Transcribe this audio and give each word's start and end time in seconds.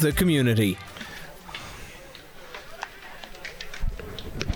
the 0.00 0.12
community. 0.12 0.78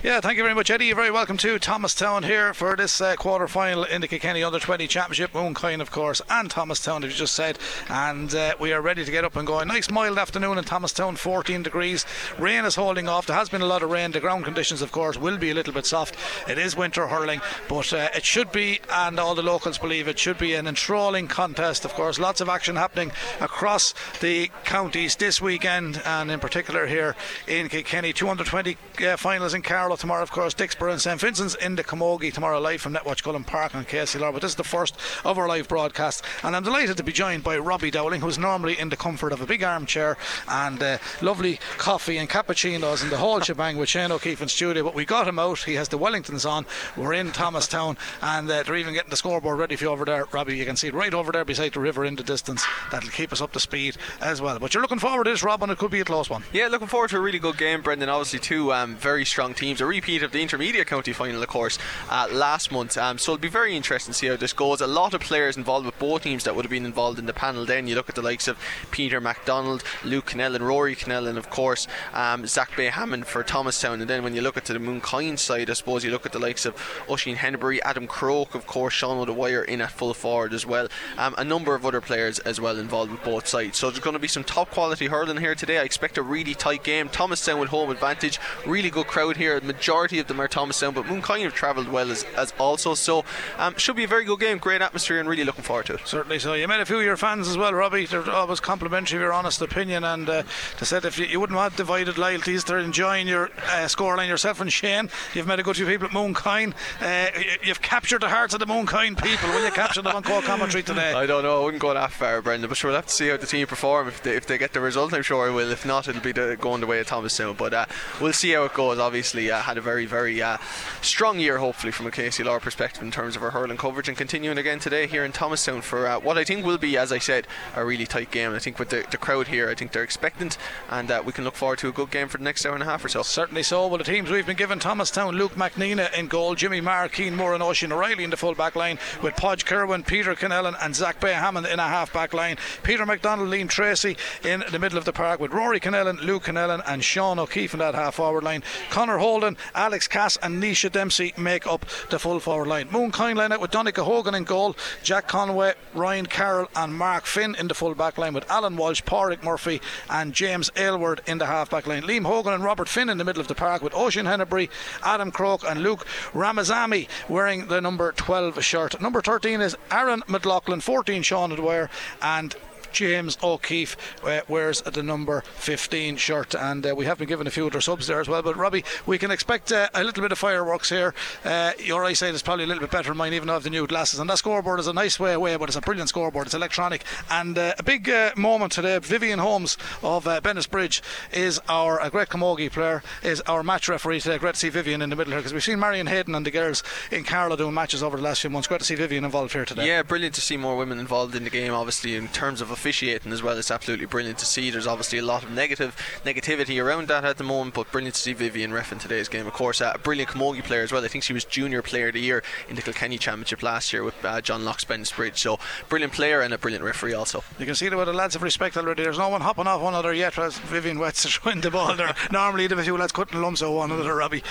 Yeah, 0.03 0.21
thank 0.21 0.37
you 0.37 0.43
very 0.43 0.57
much, 0.57 0.69
Eddie. 0.69 0.87
You're 0.87 0.97
very 0.97 1.13
welcome 1.13 1.37
to 1.37 1.61
Thomastown 1.61 2.25
here 2.25 2.53
for 2.55 2.75
this 2.75 3.01
uh, 3.01 3.15
quarter 3.15 3.47
final 3.47 3.85
in 3.85 4.01
the 4.01 4.09
Kilkenny 4.09 4.43
Under 4.43 4.59
20 4.59 4.89
Championship. 4.89 5.33
Mooncoin, 5.33 5.81
of 5.81 5.93
course, 5.93 6.21
and 6.29 6.51
Thomastown, 6.51 7.05
as 7.05 7.13
you 7.13 7.19
just 7.19 7.37
said. 7.37 7.57
And 7.89 8.35
uh, 8.35 8.57
we 8.59 8.73
are 8.73 8.83
ready 8.83 9.05
to 9.05 9.11
get 9.13 9.25
up 9.25 9.37
and 9.37 9.47
going. 9.47 9.69
Nice 9.69 9.93
mild 9.93 10.19
afternoon 10.19 10.59
in 10.59 10.65
Thomastown, 10.65 11.15
14 11.15 11.63
degrees. 11.63 12.05
Rain 12.37 12.65
is 12.65 12.75
holding 12.75 13.09
off. 13.09 13.27
There 13.27 13.37
has 13.37 13.49
been 13.49 13.63
a 13.63 13.67
lot 13.67 13.85
of 13.85 13.91
rain. 13.91 14.11
The 14.11 14.19
ground 14.19 14.45
conditions, 14.45 14.83
of 14.83 14.91
course, 14.91 15.17
will 15.17 15.39
be 15.39 15.51
a 15.51 15.55
little 15.55 15.73
bit 15.73 15.87
soft. 15.87 16.17
It 16.49 16.59
is 16.59 16.77
winter 16.77 17.07
hurling, 17.07 17.41
but 17.69 17.93
uh, 17.93 18.09
it 18.13 18.25
should 18.25 18.51
be, 18.51 18.81
and 18.91 19.21
all 19.21 19.37
the 19.37 19.43
locals 19.43 19.79
believe 19.79 20.09
it 20.09 20.19
should 20.19 20.37
be 20.37 20.55
an 20.55 20.67
enthralling 20.67 21.29
contest, 21.29 21.85
of 21.85 21.95
course. 21.95 22.19
Lots 22.19 22.41
of 22.41 22.49
action 22.49 22.75
happening 22.75 23.13
across 23.41 23.95
the 24.19 24.51
counties 24.65 25.15
this 25.15 25.41
weekend, 25.41 26.03
and 26.05 26.29
in 26.29 26.41
particular 26.41 26.89
here 26.89 27.15
in 27.47 27.69
Kilkenny. 27.69 28.13
220 28.13 28.77
uh, 29.07 29.17
finals 29.17 29.55
in 29.55 29.63
Carlow 29.63 29.92
tomorrow, 29.97 30.23
of 30.23 30.31
course, 30.31 30.55
Dicksboro 30.55 30.93
and 30.93 31.01
St 31.01 31.21
Vincent's 31.21 31.55
in 31.55 31.77
the 31.77 31.85
Camogie 31.85 32.33
tomorrow, 32.33 32.61
live 32.61 32.81
from 32.81 32.95
Netwatch 32.95 33.23
Cullen 33.23 33.45
Park 33.45 33.75
on 33.75 33.85
KCLR. 33.85 34.33
But 34.33 34.43
this 34.43 34.53
is 34.53 34.57
the 34.57 34.65
first 34.65 34.97
of 35.25 35.39
our 35.39 35.49
live 35.49 35.69
broadcasts, 35.69 36.23
and 36.43 36.55
I'm 36.55 36.63
delighted 36.63 36.97
to 36.97 37.03
be 37.03 37.13
joined 37.13 37.45
by 37.45 37.59
Robbie 37.59 37.91
Dowling, 37.91 38.21
who's 38.21 38.39
normally 38.39 38.79
in 38.79 38.89
the 38.89 38.97
comfort 38.97 39.33
of 39.33 39.41
a 39.41 39.47
big 39.47 39.63
armchair 39.63 40.17
and 40.49 40.83
uh, 40.83 40.99
lovely 41.21 41.59
coffee 41.79 42.19
and 42.19 42.29
cappuccinos 42.29 43.03
and 43.03 43.11
the 43.11 43.17
whole 43.17 43.41
shebang 43.43 43.77
with 43.77 43.89
Shane 43.89 44.13
O'Keefe 44.13 44.43
in 44.43 44.49
studio. 44.49 44.85
But 44.85 44.95
we 44.95 45.05
got 45.05 45.29
him 45.29 45.39
out. 45.39 45.59
He 45.59 45.75
has 45.75 45.89
the 45.89 45.99
Wellingtons 45.99 46.49
on. 46.49 46.67
We're 46.97 47.15
in 47.15 47.33
Thomastown, 47.33 47.97
and 48.21 48.51
uh, 48.51 48.63
they're 48.63 48.77
even 48.77 48.95
getting 48.95 49.11
the 49.11 49.17
scoreboard 49.17 49.59
ready 49.59 49.77
for 49.77 49.85
you 49.85 49.91
over 49.91 50.05
there, 50.05 50.27
Robbie. 50.33 50.57
You 50.57 50.65
can 50.65 50.77
see 50.77 50.89
it 50.89 50.95
right 50.95 51.13
over 51.13 51.33
there 51.33 51.45
beside 51.45 51.75
the 51.75 51.81
river 51.81 52.05
in 52.05 52.17
the 52.17 52.23
distance. 52.23 52.65
That'll 52.91 53.11
keep 53.11 53.33
us 53.33 53.41
up 53.41 53.53
to 53.53 53.61
speed 53.61 53.97
as 54.21 54.41
well. 54.41 54.59
But 54.59 54.75
you're 54.75 54.83
looking 54.83 54.99
forward 54.99 55.25
to 55.25 55.31
this, 55.31 55.43
Rob, 55.43 55.63
and 55.63 55.73
it 55.73 55.79
could 55.79 55.91
be 55.91 56.01
a 56.01 56.05
close 56.05 56.31
one. 56.31 56.45
Yeah, 56.53 56.69
looking 56.69 56.89
forward 56.89 57.11
to 57.11 57.17
a 57.17 57.21
really 57.21 57.39
good 57.39 57.59
game, 57.59 57.83
Brendan. 57.83 58.09
Obviously, 58.09 58.39
two 58.39 58.73
um, 58.73 58.97
very 58.97 59.25
strong 59.25 59.55
teams. 59.55 59.82
A 59.83 59.85
repeat 59.85 60.23
of 60.23 60.31
the 60.31 60.41
intermediate 60.41 60.87
county 60.87 61.13
final, 61.13 61.43
of 61.43 61.49
course, 61.49 61.77
uh, 62.09 62.29
last 62.31 62.71
month. 62.71 62.97
Um, 62.97 63.19
so 63.19 63.33
it'll 63.33 63.43
be 63.43 63.49
very 63.49 63.77
interesting 63.77 64.13
to 64.13 64.19
see 64.19 64.29
how 64.29 64.37
this 64.37 64.53
goes. 64.53 64.81
A 64.81 64.87
lot 64.87 65.13
of 65.13 65.21
players 65.21 65.57
involved 65.57 65.87
with 65.87 65.99
both 65.99 66.23
teams 66.23 66.45
that 66.45 66.55
would 66.55 66.65
have 66.65 66.71
been 66.71 66.87
involved 66.87 67.19
in 67.19 67.27
the 67.27 67.33
panel. 67.33 67.67
Then 67.67 67.89
you 67.89 67.97
look 67.97 68.09
at 68.09 68.15
the 68.15 68.23
likes 68.23 68.47
of 68.47 68.57
Peter 68.93 69.21
MacDonald, 69.21 69.83
Luke 70.05 70.27
Cannellan, 70.27 70.63
Rory 70.63 70.95
Cannellan, 70.95 71.37
of 71.37 71.51
course, 71.51 71.89
um, 72.15 72.47
Zach 72.47 72.77
Bay 72.77 72.87
Hammond 72.87 73.27
for 73.27 73.43
Thomastown. 73.43 74.01
And 74.01 74.09
then 74.09 74.23
when 74.23 74.37
you 74.37 74.41
look 74.41 74.57
at 74.57 74.67
the 74.67 74.75
Mooncoin 74.75 75.37
side, 75.37 75.69
I 75.69 75.73
suppose 75.73 76.05
you 76.05 76.13
look 76.13 76.27
at 76.27 76.33
the 76.33 76.39
likes 76.39 76.65
of 76.65 76.77
Oisin 77.11 77.35
Hennebury, 77.35 77.83
Adam 77.83 78.07
Croke, 78.07 78.55
of 78.55 78.69
course, 78.69 78.95
Sean 78.95 79.19
O'Dwyer 79.19 79.65
in 79.65 79.81
at 79.81 79.91
full 79.91 80.15
forward 80.15 80.55
as 80.55 80.65
well. 80.65 80.87
Um, 81.19 81.35
a 81.39 81.45
number 81.45 81.75
of 81.75 81.85
other 81.85 82.01
players 82.01 82.39
as 82.39 82.61
well 82.61 82.79
involved 82.79 83.11
with 83.11 83.25
both 83.25 83.49
sides. 83.49 83.79
So 83.79 83.91
there's 83.91 83.99
going 83.99 84.15
to 84.15 84.21
be 84.21 84.29
some 84.29 84.45
top 84.45 84.71
quality 84.71 85.07
hurling 85.07 85.39
here 85.39 85.57
today. 85.57 85.79
I 85.79 85.83
expect 85.83 86.19
a 86.19 86.23
really 86.23 86.55
tight 86.55 86.85
game. 86.85 87.09
Thomastown 87.09 87.59
with 87.59 87.71
home 87.71 87.91
advantage. 87.91 88.39
Really 88.65 88.89
good 88.89 89.09
crowd 89.09 89.37
here. 89.37 89.59
The 89.72 89.72
majority 89.73 90.19
of 90.19 90.27
them 90.27 90.41
are 90.41 90.49
Thomastown, 90.49 90.95
but 90.95 91.05
Mooncoin 91.07 91.43
have 91.43 91.55
travelled 91.55 91.89
well 91.89 92.11
as, 92.11 92.25
as 92.37 92.53
also. 92.59 92.95
So 92.95 93.25
um, 93.59 93.77
should 93.77 93.97
be 93.97 94.05
a 94.05 94.09
very 94.09 94.25
good 94.25 94.41
game. 94.41 94.59
Great 94.59 94.83
atmosphere 94.83 95.19
and 95.19 95.29
really 95.29 95.45
looking 95.45 95.65
forward 95.65 95.87
to 95.87 95.95
it. 95.95 96.01
Certainly 96.05 96.41
so. 96.41 96.55
You 96.55 96.69
met 96.69 96.81
a 96.81 96.87
few 96.87 96.99
of 96.99 97.05
your 97.05 97.17
fans 97.17 97.49
as 97.49 97.57
well, 97.57 97.73
Robbie. 97.73 98.07
They're 98.07 98.29
always 98.31 98.61
complimentary 98.61 99.17
of 99.17 99.23
your 99.23 99.33
honest 99.33 99.61
opinion, 99.61 100.05
and 100.05 100.29
uh, 100.29 100.43
they 100.79 100.87
said 100.87 101.05
if 101.05 101.19
you, 101.19 101.27
you 101.27 101.41
wouldn't 101.41 101.59
have 101.59 101.75
divided 101.77 102.19
loyalties, 102.19 102.65
they're 102.65 102.79
enjoying 102.79 103.27
your 103.27 103.47
uh, 103.47 103.87
scoreline. 103.89 104.29
Yourself 104.29 104.61
and 104.61 104.73
Shane, 104.73 105.11
you've 105.35 105.47
met 105.47 105.59
a 105.59 105.63
good 105.63 105.77
few 105.77 105.87
people 105.87 106.07
at 106.07 106.13
Mooncoin. 106.13 106.75
Uh, 107.01 107.31
you've 107.63 107.83
captured 107.83 108.23
the 108.23 108.29
hearts 108.29 108.55
of 108.55 108.61
the 108.61 108.67
Mooncoin 108.67 109.21
people. 109.23 109.49
Will 109.51 109.65
you 109.65 109.71
capture 109.73 110.03
them 110.03 110.15
on 110.15 110.23
call 110.23 110.43
commentary 110.43 110.83
today? 110.83 111.13
I 111.17 111.27
don't 111.27 111.43
know. 111.43 111.61
I 111.61 111.65
wouldn't 111.65 111.83
go 111.83 111.93
that 111.95 112.13
far, 112.13 112.41
Brendan, 112.43 112.69
but 112.69 112.77
sure, 112.77 112.91
we'll 112.91 112.97
have 112.97 113.07
to 113.07 113.13
see 113.13 113.29
how 113.29 113.37
the 113.37 113.47
team 113.47 113.67
perform. 113.67 114.09
If 114.09 114.23
they, 114.23 114.37
if 114.37 114.47
they 114.47 114.59
get 114.59 114.73
the 114.73 114.81
result, 114.81 115.13
I'm 115.13 115.23
sure 115.23 115.49
I 115.49 115.55
will. 115.55 115.71
If 115.71 115.85
not, 115.87 116.09
it'll 116.09 116.23
be 116.23 116.33
the, 116.33 116.57
going 116.61 116.81
the 116.81 116.87
way 116.87 117.01
of 117.01 117.07
Thomas 117.07 117.23
Thomastown. 117.23 117.55
But 117.57 117.75
uh, 117.75 117.87
we'll 118.21 118.33
see 118.33 118.51
how 118.53 118.65
it 118.65 118.75
goes. 118.75 118.99
Obviously, 118.99 119.51
uh, 119.51 119.62
had 119.63 119.79
a 119.79 119.81
very, 119.81 120.07
very 120.07 120.43
uh, 120.43 120.59
strong 121.01 121.39
year, 121.39 121.59
hopefully, 121.59 121.93
from 121.93 122.07
a 122.07 122.11
KCLR 122.11 122.61
perspective 122.61 123.03
in 123.03 123.11
terms 123.11 123.37
of 123.37 123.43
our 123.43 123.51
hurling 123.51 123.77
coverage, 123.77 124.09
and 124.09 124.17
continuing 124.17 124.59
again 124.59 124.79
today 124.79 125.07
here 125.07 125.25
in 125.25 125.33
Thomastown 125.33 125.81
for 125.83 126.07
uh, 126.07 126.21
what 126.21 126.39
I 126.39 126.45
think 126.45 126.65
will 126.65 126.79
be, 126.79 126.97
as 126.97 127.13
I 127.13 127.19
said, 127.19 127.47
a 127.75 127.85
really 127.85 128.07
tight 128.07 128.31
game. 128.31 128.53
I 128.53 128.59
think 128.59 128.79
with 128.79 128.91
the, 128.91 129.07
the 129.11 129.17
crowd 129.17 129.49
here, 129.49 129.69
I 129.69 129.75
think 129.75 129.93
they're 129.93 130.03
expectant, 130.03 130.59
and 130.91 131.11
uh, 131.11 131.23
we 131.25 131.33
can 131.33 131.45
look 131.45 131.55
forward 131.55 131.79
to 131.79 131.89
a 131.89 131.93
good 131.93 132.11
game 132.11 132.29
for 132.29 132.39
the 132.39 132.45
next 132.45 132.67
hour 132.67 132.75
and 132.75 132.83
a 132.83 132.87
half 132.87 133.05
or 133.05 133.09
so. 133.09 133.23
Certainly 133.23 133.63
so. 133.65 133.87
Well, 133.87 133.99
the 133.99 134.05
teams 134.05 134.31
we've 134.31 134.47
been 134.47 134.57
given 134.57 134.79
Thomastown, 134.79 135.37
Luke 135.37 135.55
McNeena 135.55 136.13
in 136.15 136.29
goal, 136.29 136.55
Jimmy 136.55 136.81
Marr, 136.81 137.09
Keane 137.09 137.37
Moore, 137.37 137.55
and 137.55 137.63
Oisin 137.63 137.93
O'Reilly 137.93 138.25
in 138.25 138.31
the 138.31 138.37
full 138.37 138.55
back 138.55 138.77
line, 138.77 138.99
with 139.23 139.37
Podge 139.37 139.65
Kerwin, 139.65 140.03
Peter 140.03 140.35
Cannellan, 140.35 140.77
and 140.81 140.95
Zach 140.95 141.21
Bay 141.21 141.33
Hammond 141.33 141.67
in 141.67 141.79
a 141.79 141.89
half 141.89 142.13
back 142.13 142.33
line. 142.33 142.57
Peter 142.83 143.07
McDonald, 143.07 143.49
Liam 143.49 143.69
Tracy 143.69 144.17
in 144.45 144.65
the 144.71 144.79
middle 144.79 144.99
of 144.99 145.05
the 145.05 145.13
park, 145.13 145.41
with 145.41 145.53
Rory 145.53 145.81
Cannellan, 145.81 146.19
Luke 146.19 146.45
Cannellan, 146.45 146.83
and 146.87 147.05
Sean 147.05 147.39
O'Keefe 147.39 147.75
in 147.75 147.79
that 147.81 147.95
half 147.95 148.15
forward 148.17 148.45
line. 148.45 148.63
Connor 148.91 149.19
Holden, 149.19 149.52
Alex 149.75 150.09
Cass, 150.09 150.37
and 150.43 150.63
Nisha 150.63 150.91
Dempsey 150.91 151.33
make 151.37 151.67
up 151.67 151.87
the 152.11 152.19
full 152.19 152.41
forward 152.41 152.69
line. 152.69 152.89
Mooncoin 152.89 153.37
line 153.37 153.53
out 153.53 153.61
with 153.61 153.71
Donncha 153.71 154.05
Hogan 154.05 154.35
in 154.35 154.45
goal, 154.45 154.77
Jack 155.03 155.29
Conway, 155.29 155.75
Ryan 155.95 156.27
Carroll, 156.27 156.69
and 156.77 156.95
Mark 156.95 157.27
Finn 157.27 157.55
in 157.55 157.69
the 157.69 157.75
full 157.75 157.95
back 157.95 158.19
line, 158.19 158.35
with 158.35 158.51
Alan 158.51 158.77
Walsh, 158.77 159.03
Porrick 159.03 159.43
Murphy, 159.43 159.81
and 160.11 160.33
James 160.33 160.71
Aylward 160.77 161.21
in 161.27 161.39
the 161.39 161.47
half 161.47 161.71
back 161.71 161.87
line. 161.87 162.03
Liam 162.03 162.25
Hogan 162.25 162.53
and 162.53 162.65
Robert 162.65 162.89
Finn 162.89 163.09
in 163.09 163.19
the 163.19 163.25
middle 163.25 163.41
of 163.41 163.49
the 163.49 163.55
park, 163.55 163.83
with 163.83 163.95
Oisin 163.95 164.27
Hennebury, 164.27 164.71
Adam 165.03 165.31
Croke, 165.31 165.65
and 165.65 165.83
Luke 165.83 166.07
Ramazami 166.33 167.09
wearing 167.29 167.67
the 167.69 167.81
number 167.81 168.13
12 168.13 168.63
shirt. 168.65 169.01
Number 169.01 169.21
13 169.21 169.61
is 169.61 169.77
Aaron 169.91 170.23
McLaughlin, 170.27 170.81
14 170.81 171.23
Sean 171.23 171.51
Dwyer, 171.51 171.91
and 172.21 172.55
James 172.93 173.39
O'Keefe 173.43 173.97
uh, 174.25 174.41
wears 174.49 174.83
the 174.83 175.03
number 175.03 175.43
15 175.55 176.17
shirt, 176.17 176.55
and 176.55 176.87
uh, 176.87 176.95
we 176.97 177.07
have 177.07 177.19
been 177.19 177.29
given 177.29 177.47
a 177.47 177.51
few 177.51 177.67
other 177.67 177.81
subs 177.81 178.07
there 178.07 178.21
as 178.21 178.29
well. 178.29 178.43
But 178.43 178.57
Robbie, 178.57 178.85
we 179.07 179.19
can 179.19 179.31
expect 179.31 179.73
uh, 179.73 179.89
a 179.95 180.05
little 180.05 180.23
bit 180.23 180.33
of 180.33 180.39
fireworks 180.39 180.91
here. 180.91 181.15
Uh, 181.45 181.73
your 181.79 182.05
eyesight 182.05 182.35
is 182.35 182.43
probably 182.43 182.65
a 182.65 182.67
little 182.67 182.83
bit 182.83 182.91
better 182.91 183.09
than 183.09 183.17
mine, 183.17 183.33
even 183.33 183.47
though 183.47 183.55
I 183.55 183.57
have 183.57 183.63
the 183.65 183.71
new 183.71 183.87
glasses. 183.87 184.19
And 184.19 184.29
that 184.31 184.39
scoreboard 184.39 184.81
is 184.81 184.87
a 184.87 184.93
nice 184.93 185.19
way 185.19 185.33
away, 185.33 185.57
but 185.57 185.69
it's 185.69 185.77
a 185.77 185.81
brilliant 185.81 186.09
scoreboard. 186.09 186.47
It's 186.47 186.55
electronic, 186.55 187.05
and 187.31 187.57
uh, 187.57 187.75
a 187.79 187.83
big 187.83 188.09
uh, 188.09 188.33
moment 188.37 188.73
today. 188.73 188.99
Vivian 188.99 189.39
Holmes 189.39 189.77
of 190.03 190.27
uh, 190.27 190.41
Bridge 190.71 191.03
is 191.33 191.61
our 191.69 192.01
a 192.01 192.11
great 192.11 192.29
camogie 192.29 192.71
player, 192.71 193.03
is 193.23 193.41
our 193.43 193.63
match 193.63 193.89
referee 193.89 194.21
today. 194.21 194.39
Great 194.39 194.55
to 194.55 194.61
see 194.61 194.69
Vivian 194.69 195.03
in 195.03 195.11
the 195.11 195.17
middle 195.17 195.33
here 195.33 195.41
because 195.41 195.53
we've 195.53 195.63
seen 195.63 195.81
Marion 195.81 196.07
Hayden 196.07 196.35
and 196.35 196.45
the 196.45 196.51
girls 196.51 196.83
in 197.11 197.25
Carlow 197.25 197.57
doing 197.57 197.75
matches 197.75 198.03
over 198.03 198.17
the 198.17 198.23
last 198.23 198.41
few 198.41 198.51
months. 198.51 198.69
Great 198.69 198.81
to 198.81 198.87
see 198.87 198.95
Vivian 198.95 199.25
involved 199.25 199.53
here 199.53 199.65
today. 199.65 199.87
Yeah, 199.87 200.03
brilliant 200.03 200.35
to 200.35 200.41
see 200.41 200.57
more 200.57 200.77
women 200.77 200.99
involved 200.99 201.35
in 201.35 201.45
the 201.45 201.51
game. 201.51 201.73
Obviously, 201.73 202.17
in 202.17 202.29
terms 202.29 202.61
of 202.61 202.71
officiating 202.83 203.33
as 203.33 203.45
well. 203.45 203.57
It's 203.57 203.71
absolutely 203.71 204.07
brilliant 204.07 204.39
to 204.39 204.45
see. 204.45 204.69
There's 204.69 204.89
obviously 204.89 205.21
a 205.21 205.25
lot 205.25 205.45
of 205.45 205.53
negative 205.53 205.95
negativity 206.25 206.83
around 206.83 207.07
that 207.07 207.25
at 207.25 207.39
the 207.39 207.45
moment, 207.45 207.77
but 207.77 207.93
brilliant 207.93 208.17
to 208.17 208.21
see 208.21 208.33
Vivian 208.33 208.73
ref 208.73 208.91
in 208.91 208.99
today's 208.99 209.29
game. 209.29 209.47
Of 209.47 209.53
course, 209.53 209.81
uh, 209.81 209.93
a 209.95 209.99
brilliant 209.99 210.33
camogie 210.33 210.65
player 210.65 210.83
as 210.83 210.91
well. 210.91 211.05
I 211.05 211.07
think 211.07 211.23
she 211.23 211.33
was 211.33 211.45
Junior 211.45 211.81
Player 211.81 212.09
of 212.09 212.15
the 212.15 212.21
Year 212.21 212.43
in 212.69 212.75
the 212.75 212.83
Kilkenny 212.83 213.19
Championship 213.19 213.63
last 213.63 213.93
year 213.93 214.03
with 214.03 214.25
uh, 214.25 214.41
John 214.41 214.65
Locke's 214.65 214.85
Bridge. 214.85 215.41
So 215.41 215.61
brilliant 215.89 216.13
player 216.13 216.41
and 216.41 216.53
a 216.53 216.59
brilliant 216.59 216.85
referee 216.85 217.15
also. 217.15 217.45
You 217.57 217.67
can 217.67 217.77
see 217.77 217.89
the 217.89 217.97
way 217.97 218.05
the 218.05 218.13
lads 218.13 218.35
have 218.35 218.43
respect 218.43 218.77
already. 218.77 219.05
There's 219.05 219.17
no 219.19 219.29
one 219.29 219.43
hopping 219.43 219.69
off 219.69 219.81
one 219.81 219.95
another 219.95 220.13
yet 220.13 220.37
as 220.37 220.59
Vivian 220.59 220.99
Wets 220.99 221.25
is 221.25 221.45
win 221.45 221.61
the 221.61 221.71
ball 221.71 221.95
there. 221.95 222.17
Normally, 222.33 222.67
the 222.67 222.83
few 222.83 222.97
lads 222.97 223.13
cutting 223.13 223.41
lumps 223.41 223.63
of 223.63 223.73
one 223.73 223.93
another, 223.93 224.17
Robbie. 224.17 224.43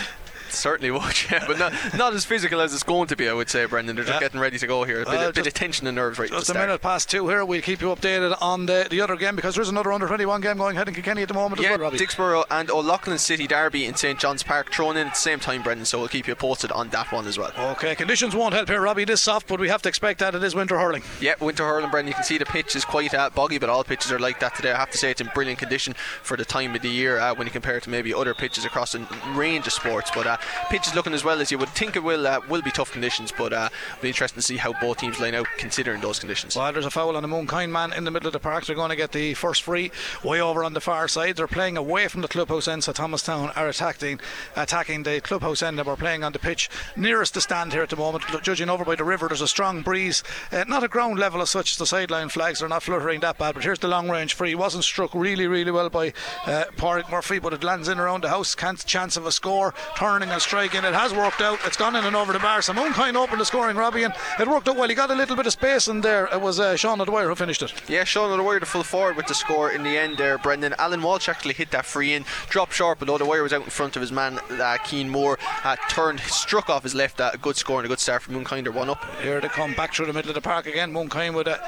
Certainly 0.53 0.91
would, 0.91 1.31
yeah, 1.31 1.43
but 1.47 1.57
not, 1.59 1.73
not 1.97 2.13
as 2.13 2.25
physical 2.25 2.61
as 2.61 2.73
it's 2.73 2.83
going 2.83 3.07
to 3.07 3.15
be, 3.15 3.27
I 3.29 3.33
would 3.33 3.49
say, 3.49 3.65
Brendan. 3.65 3.95
They're 3.95 4.05
just 4.05 4.15
Yeah. 4.15 4.19
getting 4.27 4.39
ready 4.39 4.57
to 4.59 4.67
go 4.67 4.83
here. 4.83 5.01
A 5.01 5.05
bit, 5.05 5.19
Uh, 5.19 5.29
a 5.29 5.33
bit 5.33 5.47
of 5.47 5.53
tension 5.53 5.87
and 5.87 5.95
nerves 5.95 6.19
right 6.19 6.29
Just 6.29 6.49
a 6.49 6.53
minute 6.53 6.81
past 6.81 7.09
two 7.09 7.27
here. 7.29 7.43
We'll 7.45 7.61
keep 7.61 7.81
you 7.81 7.87
updated 7.87 8.37
on 8.41 8.65
the, 8.65 8.87
the 8.89 9.01
other 9.01 9.15
game 9.15 9.35
because 9.35 9.55
there's 9.55 9.69
another 9.69 9.91
under 9.91 10.07
21 10.07 10.41
game 10.41 10.57
going 10.57 10.75
ahead 10.75 10.87
in 10.87 10.93
Kilkenny 10.93 11.21
at 11.21 11.27
the 11.27 11.33
moment 11.33 11.61
Yeah, 11.61 11.69
as 11.73 11.79
well, 11.79 11.89
Robbie. 11.91 11.97
Dicksboro 11.99 12.43
and 12.51 12.69
O'Loughlin 12.69 13.17
City 13.17 13.47
Derby 13.47 13.85
in 13.85 13.95
St 13.95 14.19
John's 14.19 14.43
Park 14.43 14.71
thrown 14.73 14.97
in 14.97 15.07
at 15.07 15.13
the 15.13 15.19
same 15.19 15.39
time, 15.39 15.61
Brendan. 15.63 15.85
So 15.85 15.99
we'll 15.99 16.07
keep 16.07 16.27
you 16.27 16.35
posted 16.35 16.71
on 16.71 16.89
that 16.89 17.11
one 17.11 17.27
as 17.27 17.37
well. 17.37 17.51
Okay, 17.57 17.95
conditions 17.95 18.35
won't 18.35 18.53
help 18.53 18.67
here, 18.69 18.81
Robbie. 18.81 19.03
It 19.03 19.09
is 19.09 19.21
soft, 19.21 19.47
but 19.47 19.59
we 19.59 19.69
have 19.69 19.81
to 19.83 19.89
expect 19.89 20.19
that 20.19 20.35
it 20.35 20.43
is 20.43 20.55
winter 20.55 20.77
hurling. 20.79 21.03
Yeah, 21.19 21.33
winter 21.39 21.65
hurling, 21.65 21.89
Brendan. 21.89 22.09
You 22.09 22.15
can 22.15 22.23
see 22.23 22.37
the 22.37 22.45
pitch 22.45 22.75
is 22.75 22.85
quite 22.85 23.13
uh, 23.13 23.29
boggy, 23.33 23.57
but 23.57 23.69
all 23.69 23.83
pitches 23.83 24.11
are 24.11 24.19
like 24.19 24.39
that 24.39 24.55
today. 24.55 24.71
I 24.71 24.77
have 24.77 24.91
to 24.91 24.97
say 24.97 25.11
it's 25.11 25.21
in 25.21 25.29
brilliant 25.33 25.59
condition 25.59 25.93
for 26.23 26.37
the 26.37 26.45
time 26.45 26.75
of 26.75 26.81
the 26.81 26.89
year 26.89 27.19
uh, 27.19 27.33
when 27.35 27.47
you 27.47 27.51
compare 27.51 27.77
it 27.77 27.83
to 27.83 27.89
maybe 27.89 28.13
other 28.13 28.33
pitches 28.33 28.65
across 28.65 28.95
a 28.95 28.99
range 29.35 29.67
of 29.67 29.73
sports. 29.73 30.11
But 30.13 30.27
uh, 30.27 30.37
pitch 30.69 30.87
is 30.87 30.95
looking 30.95 31.13
as 31.13 31.23
well 31.23 31.41
as 31.41 31.51
you 31.51 31.57
would 31.57 31.69
think 31.69 31.95
it 31.95 32.03
will. 32.03 32.27
Uh, 32.27 32.39
will 32.49 32.61
be 32.61 32.71
tough 32.71 32.91
conditions, 32.91 33.31
but 33.35 33.53
uh, 33.53 33.69
it'll 33.91 34.01
be 34.01 34.07
interesting 34.09 34.37
to 34.37 34.41
see 34.41 34.57
how 34.57 34.73
both 34.79 34.97
teams 34.97 35.19
line 35.19 35.35
out 35.35 35.47
considering 35.57 36.01
those 36.01 36.19
conditions. 36.19 36.55
Well, 36.55 36.71
there's 36.71 36.85
a 36.85 36.91
foul 36.91 37.15
on 37.15 37.23
the 37.23 37.29
Mooncoin 37.29 37.69
man 37.69 37.93
in 37.93 38.03
the 38.03 38.11
middle 38.11 38.27
of 38.27 38.33
the 38.33 38.39
park. 38.39 38.65
They're 38.65 38.75
going 38.75 38.89
to 38.89 38.95
get 38.95 39.11
the 39.11 39.33
first 39.33 39.63
free 39.63 39.91
way 40.23 40.41
over 40.41 40.63
on 40.63 40.73
the 40.73 40.81
far 40.81 41.07
side. 41.07 41.35
They're 41.35 41.47
playing 41.47 41.77
away 41.77 42.07
from 42.07 42.21
the 42.21 42.27
clubhouse 42.27 42.67
end, 42.67 42.83
so 42.83 42.91
Thomastown 42.91 43.49
are 43.55 43.67
attacking 43.67 44.19
attacking 44.55 45.03
the 45.03 45.21
clubhouse 45.21 45.61
end, 45.61 45.79
and 45.79 45.87
we're 45.87 45.95
playing 45.95 46.23
on 46.23 46.31
the 46.31 46.39
pitch 46.39 46.69
nearest 46.95 47.33
the 47.33 47.41
stand 47.41 47.73
here 47.73 47.83
at 47.83 47.89
the 47.89 47.95
moment. 47.95 48.23
Judging 48.43 48.69
over 48.69 48.85
by 48.85 48.95
the 48.95 49.03
river, 49.03 49.27
there's 49.27 49.41
a 49.41 49.47
strong 49.47 49.81
breeze. 49.81 50.23
Uh, 50.51 50.63
not 50.67 50.83
a 50.83 50.87
ground 50.87 51.19
level 51.19 51.41
as 51.41 51.49
such. 51.49 51.77
The 51.77 51.85
sideline 51.85 52.29
flags 52.29 52.61
are 52.61 52.67
not 52.67 52.83
fluttering 52.83 53.19
that 53.21 53.37
bad, 53.37 53.55
but 53.55 53.63
here's 53.63 53.79
the 53.79 53.87
long 53.87 54.09
range 54.09 54.33
free. 54.33 54.55
Wasn't 54.55 54.83
struck 54.83 55.13
really, 55.13 55.47
really 55.47 55.71
well 55.71 55.89
by 55.89 56.13
uh, 56.45 56.65
Porrick 56.77 57.09
Murphy, 57.09 57.39
but 57.39 57.53
it 57.53 57.63
lands 57.63 57.87
in 57.87 57.99
around 57.99 58.23
the 58.23 58.29
house. 58.29 58.55
Can't 58.55 58.85
chance 58.85 59.17
of 59.17 59.25
a 59.25 59.31
score. 59.31 59.73
Turning 59.95 60.29
and 60.31 60.41
striking. 60.41 60.83
It 60.83 60.93
has 60.93 61.13
worked 61.13 61.41
out. 61.41 61.59
It's 61.65 61.77
gone 61.77 61.95
in 61.95 62.05
and 62.05 62.15
over 62.15 62.33
the 62.33 62.39
bar. 62.39 62.61
So 62.61 62.73
Mooncoin 62.73 63.15
opened 63.15 63.41
the 63.41 63.45
scoring, 63.45 63.75
Robbie, 63.75 64.03
and 64.03 64.13
it 64.39 64.47
worked 64.47 64.67
out 64.67 64.77
well. 64.77 64.87
He 64.87 64.95
got 64.95 65.11
a 65.11 65.15
little 65.15 65.35
bit 65.35 65.45
of 65.45 65.51
space 65.53 65.87
in 65.87 66.01
there. 66.01 66.25
It 66.33 66.41
was 66.41 66.59
uh, 66.59 66.75
Sean 66.75 67.01
O'Dwyer 67.01 67.27
who 67.27 67.35
finished 67.35 67.61
it. 67.61 67.73
Yeah, 67.89 68.03
Sean 68.03 68.31
O'Dwyer, 68.31 68.59
the 68.59 68.65
full 68.65 68.83
forward 68.83 69.17
with 69.17 69.27
the 69.27 69.33
score 69.33 69.71
in 69.71 69.83
the 69.83 69.97
end 69.97 70.17
there, 70.17 70.37
Brendan. 70.37 70.73
Alan 70.77 71.01
Walsh 71.01 71.27
actually 71.29 71.53
hit 71.53 71.71
that 71.71 71.85
free 71.85 72.13
in, 72.13 72.25
dropped 72.49 72.73
sharp, 72.73 72.99
but 72.99 73.09
O'Dwyer 73.09 73.43
was 73.43 73.53
out 73.53 73.63
in 73.63 73.69
front 73.69 73.95
of 73.95 74.01
his 74.01 74.11
man, 74.11 74.39
uh, 74.49 74.77
Keen 74.83 75.09
Moore, 75.09 75.37
uh, 75.63 75.75
turned, 75.89 76.19
struck 76.21 76.69
off 76.69 76.83
his 76.83 76.95
left. 76.95 77.19
Uh, 77.19 77.31
a 77.33 77.37
good 77.37 77.55
score 77.55 77.79
and 77.79 77.85
a 77.85 77.89
good 77.89 77.99
start 77.99 78.21
for 78.21 78.31
Mooncoin. 78.31 78.63
They're 78.63 78.71
one 78.71 78.89
up. 78.89 79.03
Here 79.21 79.41
they 79.41 79.49
come 79.49 79.73
back 79.73 79.93
through 79.93 80.07
the 80.07 80.13
middle 80.13 80.29
of 80.29 80.35
the 80.35 80.41
park 80.41 80.65
again. 80.65 80.91
Mooncoin 80.93 81.35
with 81.35 81.47
a 81.47 81.59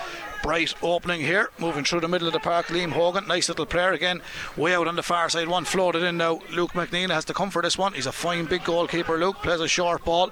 bright 0.44 0.75
opening 0.84 1.22
here, 1.22 1.50
moving 1.57 1.84
through 1.84 2.01
the 2.01 2.07
middle 2.07 2.28
of 2.28 2.34
the 2.34 2.40
park. 2.40 2.68
Liam 2.68 2.92
Hogan, 2.92 3.25
nice 3.28 3.48
little 3.50 3.66
player 3.66 3.94
again, 3.94 4.22
way 4.56 4.75
out 4.75 4.88
on 4.88 4.95
the 4.95 5.01
far 5.01 5.30
side. 5.30 5.48
One 5.48 5.66
floated 5.66 6.04
in 6.04 6.18
now. 6.18 6.42
Luke 6.51 6.74
McNeil 6.74 7.10
has 7.10 7.25
to 7.25 7.34
come 7.34 7.50
for 7.50 7.62
this 7.62 7.78
one. 7.78 7.94
He's 7.94 8.06
a 8.06 8.12
fine 8.12 8.45
big 8.45 8.63
goalkeeper. 8.63 9.18
Luke 9.18 9.38
plays 9.38 9.62
a 9.62 9.68
short 9.68 10.04
ball, 10.04 10.31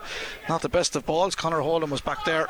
not 0.49 0.61
the 0.61 0.69
best 0.69 0.95
of 0.95 1.05
balls. 1.05 1.33
Connor 1.33 1.61
Holden 1.61 1.89
was 1.89 2.01
back 2.01 2.25
there 2.25 2.47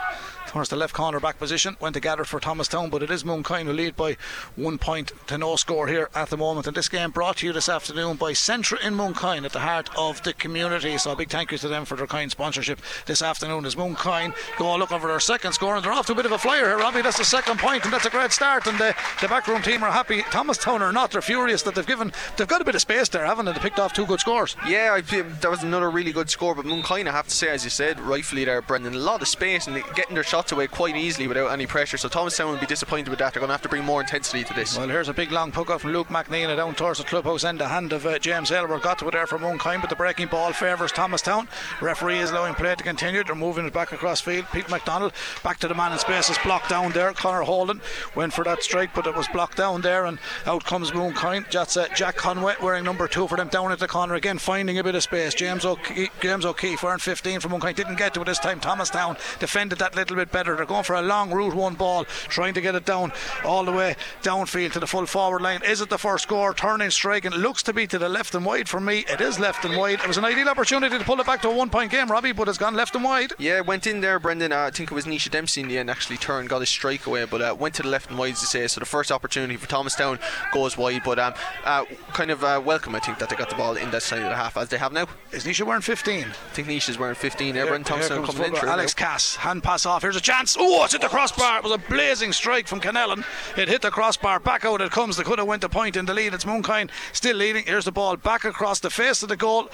towards 0.51 0.67
the 0.67 0.75
left 0.75 0.93
corner 0.93 1.17
back 1.17 1.39
position. 1.39 1.77
Went 1.79 1.93
to 1.93 2.01
gather 2.01 2.25
for 2.25 2.37
Thomastown, 2.37 2.89
but 2.89 3.01
it 3.01 3.09
is 3.09 3.23
Mooncoin 3.23 3.63
who 3.63 3.71
lead 3.71 3.95
by 3.95 4.17
one 4.57 4.77
point 4.77 5.13
to 5.27 5.37
no 5.37 5.55
score 5.55 5.87
here 5.87 6.09
at 6.13 6.29
the 6.29 6.35
moment. 6.35 6.67
And 6.67 6.75
this 6.75 6.89
game 6.89 7.11
brought 7.11 7.37
to 7.37 7.47
you 7.47 7.53
this 7.53 7.69
afternoon 7.69 8.17
by 8.17 8.33
Centra 8.33 8.85
in 8.85 8.93
Mooncoin 8.93 9.45
at 9.45 9.53
the 9.53 9.61
heart 9.61 9.89
of 9.97 10.21
the 10.23 10.33
community. 10.33 10.97
So 10.97 11.11
a 11.11 11.15
big 11.15 11.29
thank 11.29 11.53
you 11.53 11.57
to 11.59 11.69
them 11.69 11.85
for 11.85 11.95
their 11.95 12.05
kind 12.05 12.29
sponsorship 12.29 12.81
this 13.05 13.21
afternoon 13.21 13.65
as 13.65 13.75
Mooncoin 13.75 14.35
go 14.57 14.75
looking 14.75 14.99
for 14.99 15.07
their 15.07 15.21
second 15.21 15.53
score. 15.53 15.77
And 15.77 15.85
they're 15.85 15.93
off 15.93 16.07
to 16.07 16.11
a 16.11 16.15
bit 16.15 16.25
of 16.25 16.33
a 16.33 16.37
flyer 16.37 16.65
here, 16.65 16.77
Robbie. 16.77 17.01
That's 17.01 17.17
the 17.17 17.23
second 17.23 17.57
point, 17.57 17.85
and 17.85 17.93
that's 17.93 18.05
a 18.05 18.09
great 18.09 18.33
start. 18.33 18.67
And 18.67 18.77
the, 18.77 18.93
the 19.21 19.29
backroom 19.29 19.61
team 19.61 19.83
are 19.83 19.91
happy. 19.91 20.21
Thomastown 20.23 20.81
are 20.81 20.91
not. 20.91 21.11
They're 21.11 21.21
furious 21.21 21.61
that 21.63 21.75
they've 21.75 21.87
given, 21.87 22.11
they've 22.35 22.45
got 22.45 22.59
a 22.59 22.65
bit 22.65 22.75
of 22.75 22.81
space 22.81 23.07
there, 23.07 23.25
haven't 23.25 23.45
they? 23.45 23.53
They 23.53 23.59
picked 23.59 23.79
off 23.79 23.93
two 23.93 24.05
good 24.05 24.19
scores. 24.19 24.57
Yeah, 24.67 24.91
I, 24.93 25.01
that 25.01 25.49
was 25.49 25.63
another 25.63 25.89
really 25.89 26.11
good 26.11 26.29
score. 26.29 26.55
But 26.55 26.65
Mooncoin, 26.65 27.07
I 27.07 27.11
have 27.13 27.27
to 27.29 27.33
say, 27.33 27.47
as 27.47 27.63
you 27.63 27.69
said, 27.69 28.01
rightfully 28.01 28.43
there, 28.43 28.61
Brendan, 28.61 28.95
a 28.95 28.97
lot 28.97 29.21
of 29.21 29.29
space 29.29 29.67
and 29.67 29.81
getting 29.95 30.15
their 30.15 30.23
shots 30.41 30.51
away 30.51 30.65
quite 30.65 30.95
easily 30.95 31.27
without 31.27 31.51
any 31.51 31.67
pressure. 31.67 31.97
So 31.97 32.09
Thomas 32.09 32.35
Thomastown 32.35 32.53
will 32.53 32.59
be 32.59 32.65
disappointed 32.65 33.09
with 33.09 33.19
that. 33.19 33.31
They're 33.31 33.41
going 33.41 33.49
to 33.49 33.53
have 33.53 33.61
to 33.61 33.69
bring 33.69 33.85
more 33.85 34.01
intensity 34.01 34.43
to 34.43 34.53
this. 34.55 34.75
Well, 34.75 34.87
here's 34.87 35.07
a 35.07 35.13
big 35.13 35.31
long 35.31 35.51
puck 35.51 35.69
up 35.69 35.81
from 35.81 35.91
Luke 35.91 36.07
McNeil 36.07 36.55
down 36.55 36.73
towards 36.73 36.97
the 36.97 37.05
clubhouse 37.05 37.43
end. 37.43 37.59
The 37.59 37.67
hand 37.67 37.93
of 37.93 38.07
uh, 38.07 38.17
James 38.17 38.49
Aylward 38.49 38.81
got 38.81 38.97
to 38.99 39.07
it 39.07 39.11
there 39.11 39.27
for 39.27 39.37
Mooncoin, 39.37 39.81
but 39.81 39.91
the 39.91 39.95
breaking 39.95 40.29
ball 40.29 40.51
favours 40.51 40.91
Thomastown. 40.91 41.47
Referee 41.79 42.17
is 42.17 42.31
allowing 42.31 42.55
play 42.55 42.73
to 42.73 42.83
continue. 42.83 43.23
They're 43.23 43.35
moving 43.35 43.67
it 43.67 43.73
back 43.73 43.91
across 43.91 44.19
field. 44.19 44.47
Pete 44.51 44.67
McDonald 44.67 45.13
back 45.43 45.59
to 45.59 45.67
the 45.67 45.75
man 45.75 45.91
in 45.91 45.99
space 45.99 46.27
is 46.31 46.39
blocked 46.39 46.69
down 46.69 46.91
there. 46.93 47.13
Connor 47.13 47.43
Holden 47.43 47.81
went 48.15 48.33
for 48.33 48.43
that 48.45 48.63
strike, 48.63 48.95
but 48.95 49.05
it 49.05 49.15
was 49.15 49.27
blocked 49.27 49.57
down 49.57 49.81
there, 49.81 50.05
and 50.05 50.17
out 50.47 50.65
comes 50.65 50.89
Mooncoin. 50.89 51.51
That's 51.51 51.77
uh, 51.77 51.87
Jack 51.95 52.15
Conway 52.15 52.55
wearing 52.63 52.83
number 52.83 53.07
two 53.07 53.27
for 53.27 53.37
them 53.37 53.49
down 53.49 53.71
at 53.71 53.77
the 53.77 53.87
corner 53.87 54.15
again, 54.15 54.39
finding 54.39 54.79
a 54.79 54.83
bit 54.83 54.95
of 54.95 55.03
space. 55.03 55.35
James 55.35 55.65
O'Keefe, 55.65 56.09
James 56.19 56.45
O'Keefe 56.45 56.81
wearing 56.81 56.99
15 56.99 57.41
for 57.41 57.49
Mooncoin 57.49 57.75
didn't 57.75 57.97
get 57.97 58.15
to 58.15 58.21
it 58.21 58.25
this 58.25 58.39
time. 58.39 58.59
Thomastown 58.59 59.17
defended 59.39 59.79
that 59.79 59.95
little 59.95 60.15
bit 60.15 60.30
better. 60.31 60.55
They're 60.55 60.65
going 60.65 60.83
for 60.83 60.95
a 60.95 61.01
long 61.01 61.31
route 61.31 61.53
one 61.53 61.75
ball, 61.75 62.05
trying 62.05 62.53
to 62.53 62.61
get 62.61 62.75
it 62.75 62.85
down 62.85 63.11
all 63.43 63.63
the 63.63 63.71
way 63.71 63.95
downfield 64.21 64.71
to 64.73 64.79
the 64.79 64.87
full 64.87 65.05
forward 65.05 65.41
line. 65.41 65.61
Is 65.63 65.81
it 65.81 65.89
the 65.89 65.97
first 65.97 66.23
score? 66.23 66.53
Turning 66.53 66.89
strike, 66.89 67.25
and 67.25 67.35
looks 67.35 67.63
to 67.63 67.73
be 67.73 67.87
to 67.87 67.97
the 67.97 68.09
left 68.09 68.35
and 68.35 68.45
wide 68.45 68.69
for 68.69 68.79
me. 68.79 69.05
It 69.09 69.21
is 69.21 69.39
left 69.39 69.65
and 69.65 69.77
wide. 69.77 69.99
It 69.99 70.07
was 70.07 70.17
an 70.17 70.25
ideal 70.25 70.49
opportunity 70.49 70.97
to 70.97 71.03
pull 71.03 71.19
it 71.19 71.25
back 71.25 71.41
to 71.43 71.49
a 71.49 71.55
one 71.55 71.69
point 71.69 71.91
game, 71.91 72.09
Robbie, 72.09 72.31
but 72.31 72.47
it's 72.47 72.57
gone 72.57 72.75
left 72.75 72.95
and 72.95 73.03
wide. 73.03 73.33
Yeah, 73.37 73.61
went 73.61 73.87
in 73.87 74.01
there, 74.01 74.19
Brendan. 74.19 74.51
Uh, 74.51 74.61
I 74.61 74.71
think 74.71 74.91
it 74.91 74.95
was 74.95 75.05
Nisha 75.05 75.29
Dempsey 75.29 75.61
in 75.61 75.67
the 75.67 75.77
end 75.77 75.89
actually 75.89 76.17
turned, 76.17 76.49
got 76.49 76.59
his 76.59 76.69
strike 76.69 77.05
away, 77.05 77.25
but 77.25 77.41
uh, 77.41 77.55
went 77.57 77.75
to 77.75 77.83
the 77.83 77.89
left 77.89 78.09
and 78.09 78.19
wide, 78.19 78.33
as 78.33 78.41
you 78.41 78.47
say. 78.47 78.67
So 78.67 78.79
the 78.79 78.85
first 78.85 79.11
opportunity 79.11 79.57
for 79.57 79.67
Thomastown 79.67 80.19
goes 80.53 80.77
wide, 80.77 81.01
but 81.03 81.19
um, 81.19 81.33
uh, 81.65 81.85
kind 82.13 82.31
of 82.31 82.43
uh, 82.43 82.61
welcome, 82.63 82.95
I 82.95 82.99
think, 82.99 83.19
that 83.19 83.29
they 83.29 83.35
got 83.35 83.49
the 83.49 83.55
ball 83.55 83.75
in 83.75 83.91
that 83.91 84.03
side 84.03 84.19
of 84.19 84.29
the 84.29 84.35
half 84.35 84.57
as 84.57 84.69
they 84.69 84.77
have 84.77 84.93
now. 84.93 85.07
Is 85.31 85.45
Nisha 85.45 85.65
wearing 85.65 85.81
15? 85.81 86.23
I 86.23 86.31
think 86.53 86.67
Nisha's 86.67 86.97
wearing 86.97 87.15
15 87.15 87.55
there. 87.55 87.65
Brendan 87.65 87.83
Thomastown 87.85 88.25
coming 88.25 88.55
in. 88.55 88.55
Alex 88.67 88.93
Cass, 88.93 89.35
hand 89.35 89.63
pass 89.63 89.85
off. 89.85 90.01
Here's 90.01 90.15
a 90.15 90.20
chance. 90.21 90.55
Oh, 90.59 90.83
it's 90.83 90.93
hit 90.93 91.01
the 91.01 91.07
crossbar. 91.07 91.57
It 91.57 91.63
was 91.63 91.73
a 91.73 91.77
blazing 91.77 92.33
strike 92.33 92.67
from 92.67 92.79
Canellan. 92.79 93.25
It 93.57 93.67
hit 93.67 93.81
the 93.81 93.91
crossbar. 93.91 94.39
Back 94.39 94.65
out 94.65 94.81
it 94.81 94.91
comes. 94.91 95.17
They 95.17 95.23
could 95.23 95.39
have 95.39 95.47
went 95.47 95.63
a 95.63 95.69
point 95.69 95.95
in 95.95 96.05
the 96.05 96.13
lead. 96.13 96.33
It's 96.33 96.45
Mooncoin 96.45 96.89
still 97.13 97.35
leading. 97.35 97.65
Here's 97.65 97.85
the 97.85 97.91
ball 97.91 98.15
back 98.17 98.45
across 98.45 98.79
the 98.79 98.89
face 98.89 99.23
of 99.23 99.29
the 99.29 99.37
goal. 99.37 99.69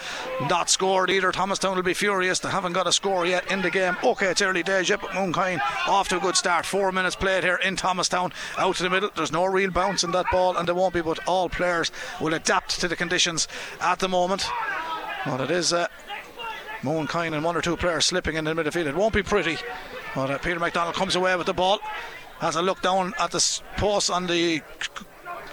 Not 0.49 0.69
scored 0.69 1.09
either. 1.09 1.31
Thomastown 1.31 1.75
will 1.75 1.83
be 1.83 1.93
furious. 1.93 2.39
They 2.39 2.49
haven't 2.49 2.73
got 2.73 2.87
a 2.87 2.91
score 2.91 3.25
yet 3.25 3.51
in 3.51 3.61
the 3.61 3.71
game. 3.71 3.97
Okay, 4.03 4.27
it's 4.27 4.41
early 4.41 4.63
days 4.63 4.89
yet, 4.89 5.01
but 5.01 5.11
Mooncoin 5.11 5.59
off 5.87 6.09
to 6.09 6.17
a 6.17 6.19
good 6.19 6.35
start. 6.35 6.65
Four 6.65 6.91
minutes 6.91 7.15
played 7.15 7.43
here 7.43 7.59
in 7.63 7.75
Thomastown. 7.75 8.31
Out 8.57 8.75
to 8.77 8.83
the 8.83 8.89
middle. 8.89 9.09
There's 9.15 9.31
no 9.31 9.45
real 9.45 9.71
bounce 9.71 10.03
in 10.03 10.11
that 10.11 10.25
ball, 10.31 10.57
and 10.57 10.67
there 10.67 10.75
won't 10.75 10.93
be, 10.93 11.01
but 11.01 11.19
all 11.27 11.49
players 11.49 11.91
will 12.19 12.33
adapt 12.33 12.79
to 12.79 12.87
the 12.87 12.95
conditions 12.95 13.47
at 13.81 13.99
the 13.99 14.07
moment. 14.07 14.45
Well, 15.25 15.41
it 15.41 15.51
is. 15.51 15.73
Uh, 15.73 15.87
Mooncoin 16.81 17.33
and 17.33 17.43
one 17.43 17.55
or 17.55 17.61
two 17.61 17.75
players 17.75 18.05
slipping 18.05 18.35
in 18.35 18.45
the 18.45 18.53
midfield. 18.53 18.85
It 18.85 18.95
won't 18.95 19.13
be 19.13 19.23
pretty. 19.23 19.57
But 20.17 20.31
uh, 20.31 20.37
Peter 20.39 20.59
McDonald 20.59 20.95
comes 20.95 21.15
away 21.15 21.35
with 21.35 21.45
the 21.45 21.53
ball. 21.53 21.77
Has 22.39 22.55
a 22.55 22.61
look 22.63 22.81
down 22.81 23.13
at 23.19 23.29
the 23.29 23.61
post 23.75 24.09
on 24.09 24.25
the 24.25 24.63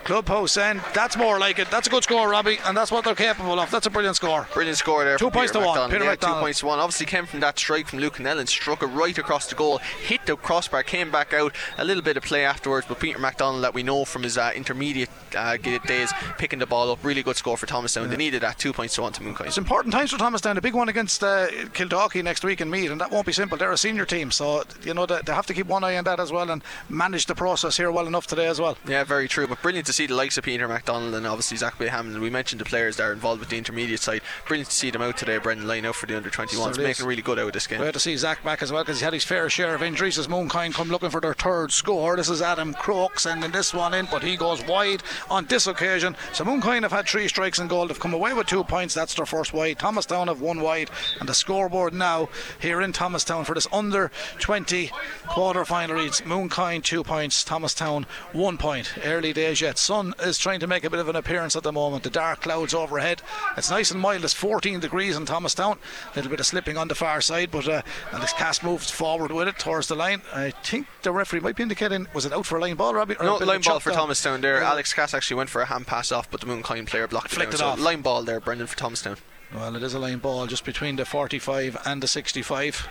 clubhouse 0.04 0.56
end. 0.56 0.80
That's 0.94 1.16
more 1.16 1.38
like 1.38 1.58
it. 1.58 1.70
That's 1.70 1.86
a 1.86 1.90
good 1.90 2.04
score, 2.04 2.28
Robbie, 2.28 2.58
and 2.64 2.76
that's 2.76 2.92
what 2.92 3.04
they're 3.04 3.14
capable 3.14 3.58
of. 3.58 3.70
That's 3.70 3.86
a 3.86 3.90
brilliant 3.90 4.16
score. 4.16 4.46
Brilliant 4.52 4.78
score 4.78 5.04
there. 5.04 5.18
Two 5.18 5.30
points 5.30 5.52
Peter 5.52 5.64
to 5.64 5.68
one. 5.68 5.90
Peter 5.90 6.04
yeah, 6.04 6.10
McDonald. 6.10 6.38
Two 6.38 6.42
points 6.42 6.58
to 6.60 6.66
one. 6.66 6.78
Obviously 6.78 7.06
came 7.06 7.26
from 7.26 7.40
that 7.40 7.58
strike 7.58 7.88
from 7.88 7.98
Luke 7.98 8.16
Nellen, 8.16 8.46
struck 8.46 8.82
it 8.82 8.86
right 8.86 9.16
across 9.16 9.48
the 9.48 9.54
goal, 9.54 9.78
hit 9.78 10.24
the 10.26 10.36
crossbar, 10.36 10.82
came 10.82 11.10
back 11.10 11.32
out. 11.32 11.54
A 11.78 11.84
little 11.84 12.02
bit 12.02 12.16
of 12.16 12.22
play 12.22 12.44
afterwards, 12.44 12.86
but 12.88 13.00
Peter 13.00 13.18
McDonald, 13.18 13.64
that 13.64 13.74
we 13.74 13.82
know 13.82 14.04
from 14.04 14.22
his 14.22 14.36
uh, 14.36 14.52
intermediate 14.54 15.08
uh, 15.36 15.56
days, 15.56 16.12
picking 16.38 16.58
the 16.58 16.66
ball 16.66 16.90
up. 16.90 17.02
Really 17.02 17.22
good 17.22 17.36
score 17.36 17.56
for 17.56 17.66
Thomastown. 17.66 18.04
Yeah. 18.04 18.10
They 18.10 18.16
needed 18.16 18.42
that. 18.42 18.58
Two 18.58 18.72
points 18.72 18.94
to 18.96 19.02
one 19.02 19.12
to 19.14 19.22
Mooncoin. 19.22 19.46
It's 19.46 19.58
important 19.58 19.94
times 19.94 20.10
for 20.10 20.18
Thomastown. 20.18 20.58
A 20.58 20.60
big 20.60 20.74
one 20.74 20.88
against 20.88 21.22
uh, 21.24 21.48
Kildalkey 21.72 22.22
next 22.22 22.44
week 22.44 22.60
in 22.60 22.70
Meath, 22.70 22.90
and 22.90 23.00
that 23.00 23.10
won't 23.10 23.26
be 23.26 23.32
simple. 23.32 23.58
They're 23.58 23.72
a 23.72 23.78
senior 23.78 24.04
team, 24.04 24.30
so 24.30 24.64
you 24.82 24.94
know 24.94 25.06
they, 25.06 25.20
they 25.24 25.32
have 25.32 25.46
to 25.46 25.54
keep 25.54 25.66
one 25.66 25.82
eye 25.82 25.96
on 25.96 26.04
that 26.04 26.20
as 26.20 26.30
well 26.30 26.50
and 26.50 26.62
manage 26.88 27.26
the 27.26 27.34
process 27.34 27.76
here 27.76 27.90
well 27.90 28.06
enough 28.06 28.26
today 28.26 28.46
as 28.46 28.60
well. 28.60 28.76
Yeah, 28.86 29.04
very 29.04 29.28
true. 29.28 29.46
But 29.46 29.62
brilliant 29.62 29.86
to 29.86 29.92
see 29.94 30.06
the 30.06 30.14
likes 30.14 30.36
of 30.36 30.44
Peter 30.44 30.66
McDonald 30.66 31.14
and 31.14 31.26
obviously 31.26 31.56
Zach 31.56 31.76
Hammond. 31.78 32.20
We 32.20 32.30
mentioned 32.30 32.60
the 32.60 32.64
players 32.64 32.96
that 32.96 33.04
are 33.04 33.12
involved 33.12 33.40
with 33.40 33.48
the 33.48 33.58
intermediate 33.58 34.00
side. 34.00 34.22
Brilliant 34.46 34.70
to 34.70 34.76
see 34.76 34.90
them 34.90 35.02
out 35.02 35.16
today. 35.16 35.38
Brendan 35.38 35.68
line 35.68 35.84
out 35.84 35.94
for 35.94 36.06
the 36.06 36.16
under 36.16 36.30
21s, 36.30 36.78
making 36.78 37.06
really 37.06 37.22
good 37.22 37.38
out 37.38 37.46
of 37.46 37.52
this 37.52 37.66
game. 37.66 37.78
Great 37.78 37.94
to 37.94 38.00
see 38.00 38.16
Zach 38.16 38.42
back 38.42 38.62
as 38.62 38.72
well 38.72 38.82
because 38.82 38.98
he 38.98 39.04
had 39.04 39.12
his 39.12 39.24
fair 39.24 39.48
share 39.48 39.74
of 39.74 39.82
injuries. 39.82 40.18
As 40.18 40.26
Mooncoin 40.26 40.74
come 40.74 40.88
looking 40.88 41.10
for 41.10 41.20
their 41.20 41.34
third 41.34 41.70
score. 41.70 42.16
This 42.16 42.28
is 42.28 42.42
Adam 42.42 42.74
Croke 42.74 43.20
sending 43.20 43.52
this 43.52 43.72
one 43.72 43.94
in, 43.94 44.08
but 44.10 44.22
he 44.22 44.36
goes 44.36 44.64
wide 44.66 45.02
on 45.30 45.46
this 45.46 45.66
occasion. 45.66 46.16
So 46.32 46.44
Mooncoin 46.44 46.82
have 46.82 46.92
had 46.92 47.06
three 47.06 47.28
strikes 47.28 47.58
and 47.58 47.70
goal. 47.70 47.86
They've 47.86 47.98
come 47.98 48.14
away 48.14 48.32
with 48.32 48.46
two 48.46 48.64
points. 48.64 48.94
That's 48.94 49.14
their 49.14 49.26
first 49.26 49.52
wide. 49.52 49.78
Thomastown 49.78 50.28
have 50.28 50.40
one 50.40 50.60
wide, 50.60 50.90
and 51.20 51.28
the 51.28 51.34
scoreboard 51.34 51.94
now 51.94 52.28
here 52.60 52.80
in 52.80 52.92
Thomastown 52.92 53.44
for 53.44 53.54
this 53.54 53.68
under 53.72 54.10
20 54.40 54.90
quarter 55.28 55.64
final 55.64 55.96
reads 55.96 56.20
Mooncoin 56.22 56.82
two 56.82 57.04
points, 57.04 57.44
Thomastown 57.44 58.06
one 58.32 58.58
point. 58.58 58.92
Early 59.04 59.32
days 59.32 59.60
yet. 59.60 59.78
Sun 59.84 60.14
is 60.20 60.38
trying 60.38 60.60
to 60.60 60.66
make 60.66 60.82
a 60.82 60.88
bit 60.88 60.98
of 60.98 61.10
an 61.10 61.16
appearance 61.16 61.54
at 61.56 61.62
the 61.62 61.70
moment. 61.70 62.04
The 62.04 62.10
dark 62.10 62.40
clouds 62.40 62.72
overhead. 62.72 63.20
It's 63.58 63.70
nice 63.70 63.90
and 63.90 64.00
mild. 64.00 64.24
It's 64.24 64.32
14 64.32 64.80
degrees 64.80 65.14
in 65.14 65.26
Thomastown. 65.26 65.78
A 66.12 66.16
little 66.16 66.30
bit 66.30 66.40
of 66.40 66.46
slipping 66.46 66.78
on 66.78 66.88
the 66.88 66.94
far 66.94 67.20
side, 67.20 67.50
but 67.50 67.68
uh, 67.68 67.82
Alex 68.10 68.32
Cass 68.32 68.62
moves 68.62 68.90
forward 68.90 69.30
with 69.30 69.46
it 69.46 69.58
towards 69.58 69.88
the 69.88 69.94
line. 69.94 70.22
I 70.32 70.52
think 70.52 70.86
the 71.02 71.12
referee 71.12 71.40
might 71.40 71.56
be 71.56 71.62
indicating 71.62 72.08
was 72.14 72.24
it 72.24 72.32
out 72.32 72.46
for 72.46 72.56
a 72.56 72.62
line 72.62 72.76
ball, 72.76 72.94
Robbie? 72.94 73.16
No, 73.20 73.36
line 73.36 73.60
ball 73.60 73.78
for 73.78 73.90
down? 73.90 73.98
Thomastown 73.98 74.40
there. 74.40 74.62
Yeah. 74.62 74.70
Alex 74.70 74.94
Cass 74.94 75.12
actually 75.12 75.36
went 75.36 75.50
for 75.50 75.60
a 75.60 75.66
hand 75.66 75.86
pass 75.86 76.10
off, 76.10 76.30
but 76.30 76.40
the 76.40 76.46
Mooncoin 76.46 76.86
player 76.86 77.06
blocked 77.06 77.34
it. 77.34 77.38
Down. 77.38 77.48
It 77.48 77.58
so 77.58 77.66
off. 77.66 77.78
line 77.78 78.00
ball 78.00 78.22
there, 78.22 78.40
Brendan 78.40 78.66
for 78.66 78.78
Thomastown. 78.78 79.18
Well, 79.54 79.76
it 79.76 79.82
is 79.82 79.92
a 79.92 79.98
line 79.98 80.18
ball 80.18 80.46
just 80.46 80.64
between 80.64 80.96
the 80.96 81.04
45 81.04 81.76
and 81.84 82.02
the 82.02 82.08
65 82.08 82.88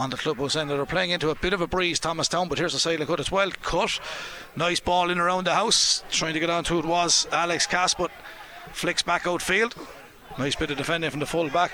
on 0.00 0.08
the 0.08 0.16
clubhouse 0.16 0.56
end. 0.56 0.70
They're 0.70 0.86
playing 0.86 1.10
into 1.10 1.28
a 1.28 1.34
bit 1.34 1.52
of 1.52 1.60
a 1.60 1.66
breeze, 1.66 2.00
Thomastown, 2.00 2.48
but 2.48 2.58
here's 2.58 2.74
a 2.74 2.78
side 2.78 3.06
cut. 3.06 3.20
It's 3.20 3.30
well 3.30 3.50
cut. 3.62 4.00
Nice 4.56 4.80
ball 4.80 5.10
in 5.10 5.18
around 5.18 5.46
the 5.46 5.54
house. 5.54 6.02
Trying 6.10 6.32
to 6.34 6.40
get 6.40 6.48
onto 6.48 6.78
it 6.78 6.86
was 6.86 7.28
Alex 7.30 7.66
Cass, 7.66 7.92
but 7.92 8.10
flicks 8.72 9.02
back 9.02 9.26
outfield. 9.26 9.74
Nice 10.38 10.56
bit 10.56 10.70
of 10.70 10.78
defending 10.78 11.10
from 11.10 11.20
the 11.20 11.26
full 11.26 11.50
back. 11.50 11.72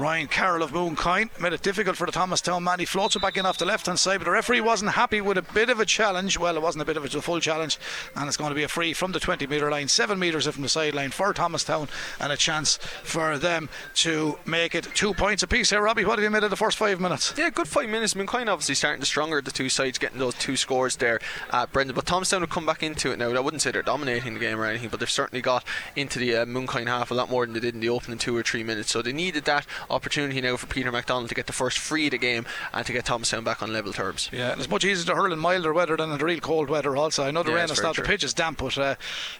Ryan 0.00 0.28
Carroll 0.28 0.62
of 0.62 0.72
Mooncoin 0.72 1.28
made 1.38 1.52
it 1.52 1.60
difficult 1.60 1.94
for 1.94 2.06
the 2.06 2.12
Thomastown 2.12 2.64
man. 2.64 2.78
He 2.78 2.86
floats 2.86 3.16
it 3.16 3.22
back 3.22 3.36
in 3.36 3.44
off 3.44 3.58
the 3.58 3.66
left 3.66 3.84
hand 3.84 3.98
side, 3.98 4.16
but 4.16 4.24
the 4.24 4.30
referee 4.30 4.62
wasn't 4.62 4.92
happy 4.92 5.20
with 5.20 5.36
a 5.36 5.42
bit 5.42 5.68
of 5.68 5.78
a 5.78 5.84
challenge. 5.84 6.38
Well, 6.38 6.56
it 6.56 6.62
wasn't 6.62 6.80
a 6.80 6.84
bit 6.86 6.96
of 6.96 7.04
a, 7.04 7.20
full 7.20 7.38
challenge, 7.38 7.78
and 8.16 8.26
it's 8.26 8.38
going 8.38 8.48
to 8.48 8.54
be 8.54 8.62
a 8.62 8.68
free 8.68 8.94
from 8.94 9.12
the 9.12 9.20
20 9.20 9.46
metre 9.46 9.70
line, 9.70 9.88
seven 9.88 10.18
metres 10.18 10.46
from 10.46 10.62
the 10.62 10.70
sideline 10.70 11.10
for 11.10 11.34
Thomastown, 11.34 11.88
and 12.18 12.32
a 12.32 12.36
chance 12.38 12.78
for 12.78 13.36
them 13.36 13.68
to 13.96 14.38
make 14.46 14.74
it 14.74 14.88
two 14.94 15.12
points 15.12 15.42
apiece 15.42 15.68
here. 15.68 15.82
Robbie, 15.82 16.06
what 16.06 16.18
have 16.18 16.24
you 16.24 16.30
made 16.30 16.44
of 16.44 16.50
the 16.50 16.56
first 16.56 16.78
five 16.78 16.98
minutes? 16.98 17.34
Yeah, 17.36 17.50
good 17.50 17.68
five 17.68 17.90
minutes. 17.90 18.14
Mooncoin 18.14 18.48
obviously 18.48 18.76
starting 18.76 19.00
to 19.00 19.06
stronger, 19.06 19.42
the 19.42 19.50
two 19.50 19.68
sides 19.68 19.98
getting 19.98 20.18
those 20.18 20.34
two 20.36 20.56
scores 20.56 20.96
there, 20.96 21.20
uh, 21.50 21.66
Brendan. 21.66 21.94
But 21.94 22.06
Thomastown 22.06 22.40
will 22.40 22.48
come 22.48 22.64
back 22.64 22.82
into 22.82 23.12
it 23.12 23.18
now. 23.18 23.30
I 23.34 23.40
wouldn't 23.40 23.60
say 23.60 23.70
they're 23.70 23.82
dominating 23.82 24.32
the 24.32 24.40
game 24.40 24.58
or 24.58 24.64
anything, 24.64 24.88
but 24.88 25.00
they've 25.00 25.10
certainly 25.10 25.42
got 25.42 25.62
into 25.94 26.18
the 26.18 26.36
uh, 26.36 26.46
Mooncoin 26.46 26.86
half 26.86 27.10
a 27.10 27.14
lot 27.14 27.28
more 27.28 27.44
than 27.44 27.52
they 27.52 27.60
did 27.60 27.74
in 27.74 27.80
the 27.80 27.90
opening 27.90 28.16
two 28.16 28.34
or 28.34 28.42
three 28.42 28.64
minutes. 28.64 28.90
So 28.90 29.02
they 29.02 29.12
needed 29.12 29.44
that 29.44 29.66
opportunity 29.90 30.40
now 30.40 30.56
for 30.56 30.66
Peter 30.66 30.90
McDonald 30.92 31.28
to 31.28 31.34
get 31.34 31.46
the 31.46 31.52
first 31.52 31.78
free 31.78 32.06
of 32.06 32.12
the 32.12 32.18
game 32.18 32.46
and 32.72 32.86
to 32.86 32.92
get 32.92 33.04
Thomastown 33.04 33.44
back 33.44 33.62
on 33.62 33.72
level 33.72 33.92
terms. 33.92 34.30
Yeah, 34.32 34.52
and 34.52 34.60
it's 34.60 34.70
much 34.70 34.84
easier 34.84 35.06
to 35.06 35.14
hurl 35.14 35.32
in 35.32 35.38
milder 35.38 35.72
weather 35.72 35.96
than 35.96 36.10
in 36.10 36.18
the 36.18 36.24
real 36.24 36.40
cold 36.40 36.70
weather. 36.70 36.96
Also, 36.96 37.24
I 37.24 37.30
know 37.30 37.42
the 37.42 37.50
Yeah, 37.50 37.56
rain 37.56 37.66
very 37.66 37.76
stopped. 37.76 37.96
The 37.96 38.02
pitch 38.02 38.24
is 38.24 38.32
damp, 38.34 38.58
but 38.58 38.78
uh, 38.78 38.94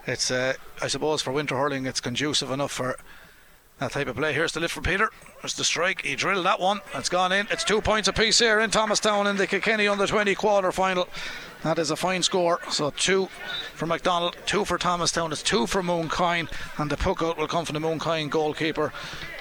it's 0.07 0.31
uh, 0.31 0.55
I 0.83 0.89
suppose 0.89 1.23
for 1.23 1.33
winter 1.33 1.57
hurling 1.57 1.87
it's 1.87 2.01
conducive 2.01 2.51
enough 2.51 2.73
for 2.73 2.97
That 3.79 3.93
type 3.93 4.09
of 4.09 4.17
play. 4.17 4.35
Here's 4.35 4.53
the 4.53 4.61
lift 4.61 4.75
for 4.75 4.83
Peter. 4.83 5.11
There's 5.43 5.55
the 5.55 5.65
strike. 5.65 6.03
He 6.05 6.17
drilled 6.17 6.45
that 6.45 6.61
one. 6.61 6.81
It's 6.95 7.09
gone 7.09 7.33
in. 7.33 7.47
It's 7.51 7.65
two 7.65 7.81
points 7.81 8.09
apiece 8.09 8.39
here 8.39 8.61
in 8.61 8.71
Thomastown 8.71 9.27
in 9.27 9.37
the 9.37 9.47
Kilkenny 9.47 9.89
under 9.89 10.07
20 10.07 10.35
quarter 10.35 10.71
final. 10.71 11.09
That 11.63 11.79
is 11.79 11.91
a 11.91 11.97
fine 11.97 12.23
score. 12.23 12.61
So 12.71 12.91
two 12.91 13.27
for 13.75 13.87
McDonald, 13.87 14.37
two 14.45 14.67
for 14.67 14.77
Thomastown. 14.77 15.33
It's 15.33 15.43
two 15.43 15.67
for 15.67 15.83
Mooncoin, 15.83 16.51
and 16.79 16.91
the 16.91 16.97
puck 16.99 17.23
out 17.23 17.39
will 17.39 17.49
come 17.49 17.65
from 17.65 17.75
the 17.75 17.81
Mooncoin 17.81 18.29
goalkeeper. 18.29 18.93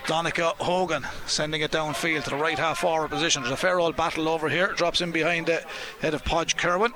Donncha 0.06 0.56
Hogan 0.58 1.06
sending 1.27 1.62
it 1.62 1.72
downfield 1.72 2.24
to 2.24 2.29
the 2.32 2.36
right 2.38 2.58
half 2.58 2.79
forward 2.79 3.10
position. 3.10 3.44
There's 3.44 3.53
a 3.53 3.58
fair 3.58 3.79
old 3.79 3.96
battle 3.96 4.29
over 4.29 4.48
here. 4.48 4.74
Drops 4.74 5.01
in 5.01 5.12
behind 5.12 5.48
the 5.48 5.63
head 6.01 6.13
of 6.13 6.24
Podge 6.24 6.56
Kerwin. 6.56 6.94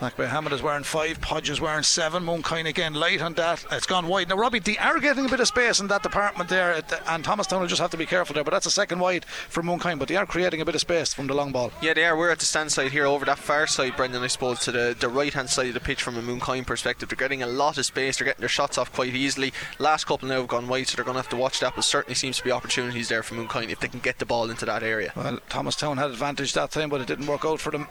Hammond 0.00 0.52
is 0.54 0.62
wearing 0.62 0.84
five, 0.84 1.20
Podge 1.20 1.50
is 1.50 1.60
wearing 1.60 1.82
seven. 1.82 2.24
Mooncoin 2.24 2.66
again 2.66 2.94
light 2.94 3.22
on 3.22 3.34
that. 3.34 3.64
It's 3.70 3.86
gone 3.86 4.08
wide. 4.08 4.28
Now, 4.28 4.36
Robbie, 4.36 4.58
they 4.58 4.76
are 4.78 4.98
getting 5.00 5.26
a 5.26 5.28
bit 5.28 5.40
of 5.40 5.48
space 5.48 5.80
in 5.80 5.86
that 5.88 6.02
department 6.02 6.48
there, 6.48 6.82
and 7.06 7.24
Thomastown 7.24 7.60
will 7.60 7.68
just 7.68 7.80
have 7.80 7.90
to 7.90 7.96
be 7.96 8.06
careful 8.06 8.34
there. 8.34 8.44
But 8.44 8.52
that's 8.52 8.66
a 8.66 8.70
second 8.70 8.98
wide 8.98 9.24
for 9.24 9.62
Mooncoin, 9.62 9.98
but 9.98 10.08
they 10.08 10.16
are 10.16 10.26
creating 10.26 10.60
a 10.60 10.64
bit 10.64 10.74
of 10.74 10.80
space 10.80 11.14
from 11.14 11.26
the 11.26 11.34
long 11.34 11.52
ball. 11.52 11.72
Yeah, 11.80 11.94
they 11.94 12.04
are. 12.04 12.16
We're 12.16 12.30
at 12.30 12.38
the 12.38 12.44
stand 12.44 12.72
side 12.72 12.92
here 12.92 13.06
over 13.06 13.24
that 13.24 13.38
far 13.38 13.66
side, 13.66 13.96
Brendan, 13.96 14.22
I 14.22 14.26
suppose, 14.26 14.60
to 14.60 14.72
the, 14.72 14.96
the 14.98 15.08
right 15.08 15.32
hand 15.32 15.50
side 15.50 15.68
of 15.68 15.74
the 15.74 15.80
pitch 15.80 16.02
from 16.02 16.16
a 16.16 16.22
Mooncoin 16.22 16.66
perspective. 16.66 17.08
They're 17.08 17.16
getting 17.16 17.42
a 17.42 17.46
lot 17.46 17.78
of 17.78 17.86
space, 17.86 18.18
they're 18.18 18.26
getting 18.26 18.40
their 18.40 18.48
shots 18.48 18.78
off 18.78 18.92
quite 18.92 19.14
easily. 19.14 19.52
Last 19.78 20.04
couple 20.04 20.28
now 20.28 20.36
have 20.36 20.48
gone 20.48 20.68
wide, 20.68 20.88
so 20.88 20.96
they're 20.96 21.04
going 21.04 21.16
to 21.16 21.22
have 21.22 21.30
to 21.30 21.36
watch 21.36 21.60
that, 21.60 21.74
but 21.74 21.84
certainly 21.84 22.14
seems 22.14 22.38
to 22.38 22.44
be 22.44 22.52
opportunities 22.52 23.08
there 23.08 23.22
for 23.22 23.34
Mooncoin 23.34 23.70
if 23.70 23.80
they 23.80 23.88
can 23.88 24.00
get 24.00 24.18
the 24.18 24.26
ball 24.26 24.50
into 24.50 24.66
that 24.66 24.82
area. 24.82 25.12
Well, 25.16 25.38
Thomastown 25.48 25.98
had 25.98 26.10
advantage 26.10 26.52
that 26.54 26.70
time, 26.70 26.90
but 26.90 27.00
it 27.00 27.06
didn't 27.06 27.26
work 27.26 27.44
out 27.44 27.60
for 27.60 27.70
them 27.70 27.88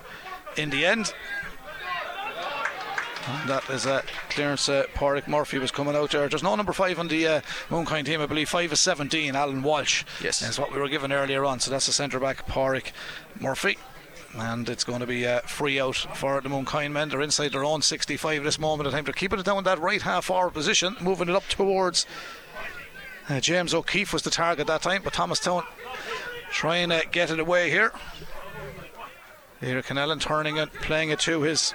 in 0.58 0.70
the 0.70 0.86
end. 0.86 1.14
And 3.28 3.50
that 3.50 3.70
is 3.70 3.86
uh, 3.86 4.02
clearance. 4.30 4.68
Uh, 4.68 4.86
Porrick 4.94 5.28
Murphy 5.28 5.60
was 5.60 5.72
coming 5.72 5.96
out 5.96 6.12
there. 6.12 6.28
There's 6.28 6.44
no 6.44 6.56
number 6.56 6.74
five 6.74 7.00
on 7.00 7.08
the 7.08 7.28
uh, 7.28 7.42
Mooncoin 7.70 8.06
team. 8.06 8.22
I 8.22 8.26
believe 8.26 8.50
five 8.50 8.72
is 8.72 8.82
17. 8.82 9.36
Alan 9.36 9.64
Walsh. 9.64 10.04
Yes, 10.22 10.42
is 10.42 10.60
what 10.60 10.74
we 10.74 10.80
were 10.80 10.90
given 10.90 11.12
earlier 11.12 11.46
on. 11.46 11.60
So 11.60 11.72
that's 11.72 11.86
the 11.86 11.94
centre 11.94 12.20
back 12.20 12.48
Porrick 12.48 12.92
Murphy. 13.40 13.78
And 14.36 14.68
it's 14.68 14.84
going 14.84 15.00
to 15.00 15.06
be 15.06 15.28
uh, 15.28 15.42
free 15.42 15.80
out 15.80 15.96
for 15.96 16.42
the 16.42 16.50
Mooncoin 16.50 16.92
men. 16.92 17.10
They're 17.10 17.22
inside 17.22 17.52
their 17.52 17.64
own 17.64 17.82
65 17.82 18.40
at 18.40 18.44
this 18.44 18.60
moment 18.60 18.88
in 18.88 18.94
time. 18.94 19.04
They're 19.04 19.14
keeping 19.14 19.40
it 19.40 19.46
down 19.46 19.64
that 19.64 19.80
right 19.80 20.02
half 20.02 20.26
forward 20.26 20.54
position, 20.54 20.96
moving 21.00 21.30
it 21.30 21.36
up 21.36 21.48
towards 21.48 22.08
uh, 23.30 23.40
James 23.40 23.74
O'Keefe 23.74 24.12
was 24.12 24.24
the 24.24 24.30
target 24.30 24.68
that 24.68 24.82
time, 24.82 25.02
but 25.04 25.14
Thomastown 25.14 25.64
trying 26.52 26.90
to 26.90 27.04
get 27.12 27.32
it 27.32 27.40
away 27.40 27.70
here. 27.70 27.94
Here, 29.62 29.82
Canellan 29.82 30.20
turning 30.20 30.58
it, 30.58 30.74
playing 30.74 31.10
it 31.10 31.20
to 31.22 31.42
his 31.42 31.74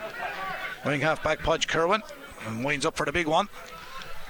Wing 0.89 1.03
half 1.03 1.23
back 1.23 1.41
Podge 1.41 1.69
Kerwin 1.69 2.03
and 2.47 2.65
winds 2.65 2.87
up 2.87 2.97
for 2.97 3.05
the 3.05 3.13
big 3.13 3.27
one. 3.27 3.51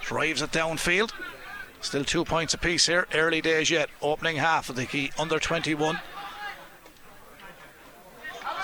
Drives 0.03 0.43
it 0.43 0.51
downfield. 0.51 1.13
Still 1.83 2.03
two 2.05 2.25
points 2.25 2.53
apiece 2.53 2.87
here. 2.87 3.07
Early 3.15 3.41
days 3.41 3.71
yet. 3.71 3.91
Opening 4.03 4.39
half 4.39 4.69
of 4.69 4.75
the 4.75 4.85
key 4.85 5.13
under 5.17 5.39
21. 5.39 6.01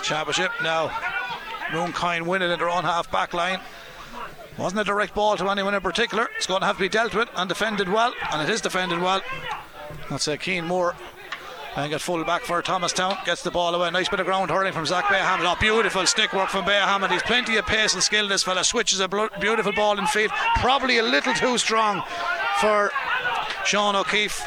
Championship 0.02 0.50
now. 0.60 0.88
Mooncoin 1.68 2.26
winning 2.26 2.50
in 2.50 2.58
their 2.58 2.68
own 2.68 2.82
half 2.82 3.12
back 3.12 3.32
line. 3.32 3.60
Wasn't 4.58 4.80
a 4.80 4.84
direct 4.84 5.14
ball 5.14 5.36
to 5.36 5.48
anyone 5.48 5.74
in 5.74 5.80
particular. 5.80 6.28
It's 6.36 6.48
going 6.48 6.62
to 6.62 6.66
have 6.66 6.78
to 6.78 6.82
be 6.82 6.88
dealt 6.88 7.14
with 7.14 7.28
and 7.36 7.48
defended 7.48 7.88
well, 7.88 8.12
and 8.32 8.42
it 8.42 8.52
is 8.52 8.60
defended 8.60 9.00
well. 9.00 9.22
That's 10.10 10.26
a 10.26 10.36
Keen 10.36 10.64
Moore 10.64 10.96
and 11.76 11.90
get 11.90 12.00
full 12.00 12.24
back 12.24 12.42
for 12.42 12.62
Thomastown. 12.62 13.16
Gets 13.24 13.42
the 13.42 13.50
ball 13.50 13.74
away. 13.74 13.90
Nice 13.90 14.08
bit 14.08 14.20
of 14.20 14.26
ground 14.26 14.50
hurling 14.50 14.72
from 14.72 14.86
Zach 14.86 15.04
Bayham. 15.06 15.40
Oh, 15.40 15.56
beautiful 15.60 16.06
stick 16.06 16.32
work 16.32 16.48
from 16.48 16.64
Bayham. 16.64 17.08
He's 17.10 17.22
plenty 17.22 17.56
of 17.56 17.66
pace 17.66 17.94
and 17.94 18.02
skill. 18.02 18.28
This 18.28 18.42
fella 18.42 18.64
switches 18.64 19.00
a 19.00 19.08
beautiful 19.40 19.72
ball 19.72 19.98
in 19.98 20.06
field. 20.06 20.30
Probably 20.56 20.98
a 20.98 21.02
little 21.02 21.34
too 21.34 21.58
strong 21.58 22.02
for 22.60 22.90
Sean 23.64 23.96
O'Keefe. 23.96 24.40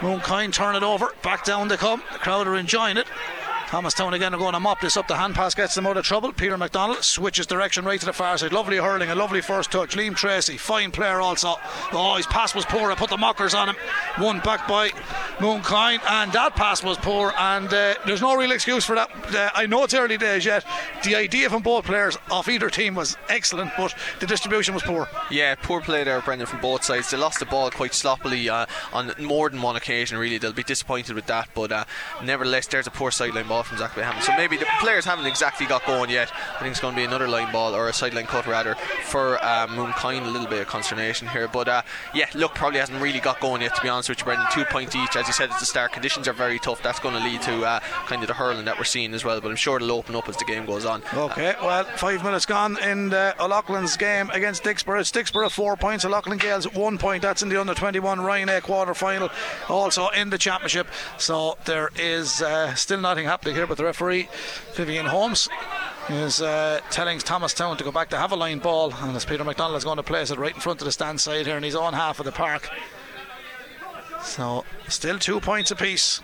Mooncoin 0.00 0.52
turn 0.52 0.76
it 0.76 0.82
over. 0.82 1.12
Back 1.22 1.44
down 1.44 1.68
they 1.68 1.76
come. 1.76 2.02
The 2.12 2.18
crowd 2.18 2.46
are 2.46 2.56
enjoying 2.56 2.96
it. 2.96 3.06
Thomastown 3.68 4.14
again 4.14 4.32
are 4.32 4.38
going 4.38 4.54
to 4.54 4.60
mop 4.60 4.80
this 4.80 4.96
up. 4.96 5.08
The 5.08 5.16
hand 5.16 5.34
pass 5.34 5.54
gets 5.54 5.74
them 5.74 5.86
out 5.86 5.98
of 5.98 6.04
trouble. 6.04 6.32
Peter 6.32 6.56
McDonald 6.56 7.04
switches 7.04 7.46
direction 7.46 7.84
right 7.84 8.00
to 8.00 8.06
the 8.06 8.14
far 8.14 8.38
side. 8.38 8.50
Lovely 8.50 8.78
hurling, 8.78 9.10
a 9.10 9.14
lovely 9.14 9.42
first 9.42 9.70
touch. 9.70 9.94
Liam 9.94 10.16
Tracy, 10.16 10.56
fine 10.56 10.90
player 10.90 11.20
also. 11.20 11.56
Oh, 11.92 12.14
his 12.16 12.26
pass 12.26 12.54
was 12.54 12.64
poor. 12.64 12.90
I 12.90 12.94
put 12.94 13.10
the 13.10 13.18
mockers 13.18 13.52
on 13.52 13.68
him. 13.68 13.76
One 14.16 14.40
back 14.40 14.66
by 14.66 14.88
Mooncoin, 15.36 16.00
and 16.08 16.32
that 16.32 16.56
pass 16.56 16.82
was 16.82 16.96
poor. 16.96 17.34
And 17.36 17.66
uh, 17.66 17.96
there's 18.06 18.22
no 18.22 18.34
real 18.36 18.52
excuse 18.52 18.86
for 18.86 18.94
that. 18.94 19.10
Uh, 19.34 19.50
I 19.54 19.66
know 19.66 19.84
it's 19.84 19.92
early 19.92 20.16
days 20.16 20.46
yet. 20.46 20.64
The 21.04 21.16
idea 21.16 21.50
from 21.50 21.62
both 21.62 21.84
players 21.84 22.16
off 22.30 22.48
either 22.48 22.70
team 22.70 22.94
was 22.94 23.18
excellent, 23.28 23.72
but 23.76 23.94
the 24.20 24.26
distribution 24.26 24.72
was 24.72 24.82
poor. 24.82 25.08
Yeah, 25.30 25.54
poor 25.56 25.82
play 25.82 26.04
there, 26.04 26.22
Brendan, 26.22 26.46
from 26.46 26.62
both 26.62 26.84
sides. 26.84 27.10
They 27.10 27.18
lost 27.18 27.38
the 27.38 27.44
ball 27.44 27.70
quite 27.70 27.92
sloppily 27.92 28.48
uh, 28.48 28.64
on 28.94 29.12
more 29.20 29.50
than 29.50 29.60
one 29.60 29.76
occasion. 29.76 30.16
Really, 30.16 30.38
they'll 30.38 30.54
be 30.54 30.62
disappointed 30.62 31.14
with 31.14 31.26
that. 31.26 31.50
But 31.54 31.70
uh, 31.70 31.84
nevertheless, 32.24 32.66
there's 32.66 32.86
a 32.86 32.90
poor 32.90 33.10
sideline 33.10 33.46
ball 33.46 33.57
ball 33.58 33.64
from 33.64 33.78
Zach 33.78 33.94
Bayham. 33.94 34.20
So 34.22 34.32
maybe 34.36 34.56
the 34.56 34.66
players 34.80 35.04
haven't 35.04 35.26
exactly 35.26 35.66
got 35.66 35.84
going 35.84 36.10
yet. 36.10 36.30
I 36.54 36.60
think 36.60 36.70
it's 36.70 36.80
going 36.80 36.94
to 36.94 37.00
be 37.00 37.04
another 37.04 37.26
line 37.26 37.50
ball 37.52 37.74
or 37.74 37.88
a 37.88 37.92
sideline 37.92 38.26
cut 38.26 38.46
rather 38.46 38.76
for 39.04 39.36
Mooncoin. 39.38 40.24
A 40.24 40.30
little 40.30 40.46
bit 40.46 40.60
of 40.60 40.68
consternation 40.68 41.26
here, 41.26 41.48
but 41.48 41.66
uh, 41.66 41.82
yeah, 42.14 42.26
look, 42.34 42.54
probably 42.54 42.78
hasn't 42.78 43.02
really 43.02 43.18
got 43.18 43.40
going 43.40 43.62
yet. 43.62 43.74
To 43.74 43.82
be 43.82 43.88
honest 43.88 44.08
with 44.08 44.18
you, 44.18 44.24
Brendan, 44.24 44.46
two 44.52 44.64
points 44.66 44.94
each. 44.94 45.16
As 45.16 45.26
you 45.26 45.32
said 45.32 45.50
at 45.50 45.58
the 45.58 45.66
start, 45.66 45.92
conditions 45.92 46.28
are 46.28 46.32
very 46.32 46.58
tough. 46.60 46.82
That's 46.82 47.00
going 47.00 47.14
to 47.16 47.20
lead 47.20 47.42
to 47.42 47.64
uh, 47.64 47.80
kind 48.06 48.22
of 48.22 48.28
the 48.28 48.34
hurling 48.34 48.64
that 48.66 48.78
we're 48.78 48.84
seeing 48.84 49.12
as 49.12 49.24
well. 49.24 49.40
But 49.40 49.50
I'm 49.50 49.56
sure 49.56 49.76
it'll 49.76 49.90
open 49.92 50.14
up 50.14 50.28
as 50.28 50.36
the 50.36 50.44
game 50.44 50.64
goes 50.64 50.84
on. 50.84 51.02
Okay, 51.14 51.54
well, 51.60 51.84
five 51.96 52.22
minutes 52.22 52.46
gone 52.46 52.80
in 52.82 53.08
the 53.08 53.34
O'Loughlin's 53.40 53.96
game 53.96 54.30
against 54.30 54.62
Dicksboro. 54.62 55.00
It's 55.00 55.10
Dicksboro 55.10 55.50
four 55.50 55.76
points, 55.76 56.04
O'Loughlin 56.04 56.38
Gaels 56.38 56.72
one 56.72 56.96
point. 56.98 57.22
That's 57.22 57.42
in 57.42 57.48
the 57.48 57.60
under 57.60 57.74
21 57.74 58.20
Ryan 58.20 58.48
A 58.50 58.60
quarter 58.60 58.94
final, 58.94 59.30
also 59.68 60.08
in 60.10 60.30
the 60.30 60.38
championship. 60.38 60.86
So 61.16 61.58
there 61.64 61.90
is 61.96 62.40
uh, 62.42 62.74
still 62.74 63.00
nothing 63.00 63.24
happening 63.24 63.47
here, 63.54 63.66
but 63.66 63.76
the 63.76 63.84
referee 63.84 64.28
Vivian 64.74 65.06
Holmes 65.06 65.48
is 66.08 66.40
uh, 66.40 66.80
telling 66.90 67.18
Thomastown 67.18 67.76
to 67.76 67.84
go 67.84 67.92
back 67.92 68.08
to 68.10 68.16
have 68.16 68.32
a 68.32 68.36
line 68.36 68.58
ball, 68.58 68.92
and 68.94 69.16
as 69.16 69.24
Peter 69.24 69.44
McDonald 69.44 69.76
is 69.76 69.84
going 69.84 69.96
to 69.96 70.02
place 70.02 70.30
it 70.30 70.38
right 70.38 70.54
in 70.54 70.60
front 70.60 70.80
of 70.80 70.84
the 70.84 70.92
stand 70.92 71.20
side 71.20 71.46
here 71.46 71.56
in 71.56 71.62
his 71.62 71.74
own 71.74 71.92
half 71.92 72.18
of 72.18 72.24
the 72.24 72.32
park. 72.32 72.68
So, 74.22 74.64
still 74.88 75.18
two 75.18 75.40
points 75.40 75.70
apiece. 75.70 76.20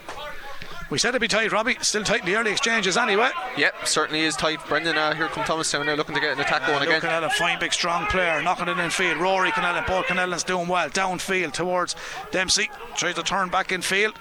We 0.90 0.98
said 0.98 1.10
it'd 1.10 1.20
be 1.22 1.28
tight, 1.28 1.50
Robbie. 1.50 1.76
Still 1.80 2.04
tight 2.04 2.20
in 2.20 2.26
the 2.26 2.36
early 2.36 2.52
exchanges 2.52 2.96
anyway. 2.96 3.30
Yep, 3.56 3.86
certainly 3.86 4.20
is 4.20 4.36
tight. 4.36 4.60
Brendan, 4.68 4.98
uh, 4.98 5.14
here 5.14 5.28
come 5.28 5.44
Thomastown 5.44 5.86
now 5.86 5.94
looking 5.94 6.14
to 6.14 6.20
get 6.20 6.34
an 6.34 6.40
attack 6.40 6.66
going 6.66 6.82
again. 6.82 7.00
Canella, 7.00 7.32
fine, 7.32 7.58
big, 7.58 7.72
strong 7.72 8.06
player, 8.06 8.42
knocking 8.42 8.68
it 8.68 8.78
in 8.78 8.90
field. 8.90 9.16
Rory 9.16 9.50
Canella, 9.50 9.84
Paul 9.86 10.02
Canellan's 10.02 10.44
doing 10.44 10.68
well. 10.68 10.90
Downfield 10.90 11.52
towards 11.52 11.96
Dempsey. 12.30 12.70
Tries 12.96 13.14
to 13.14 13.22
turn 13.22 13.48
back 13.48 13.72
in 13.72 13.80
field. 13.80 14.14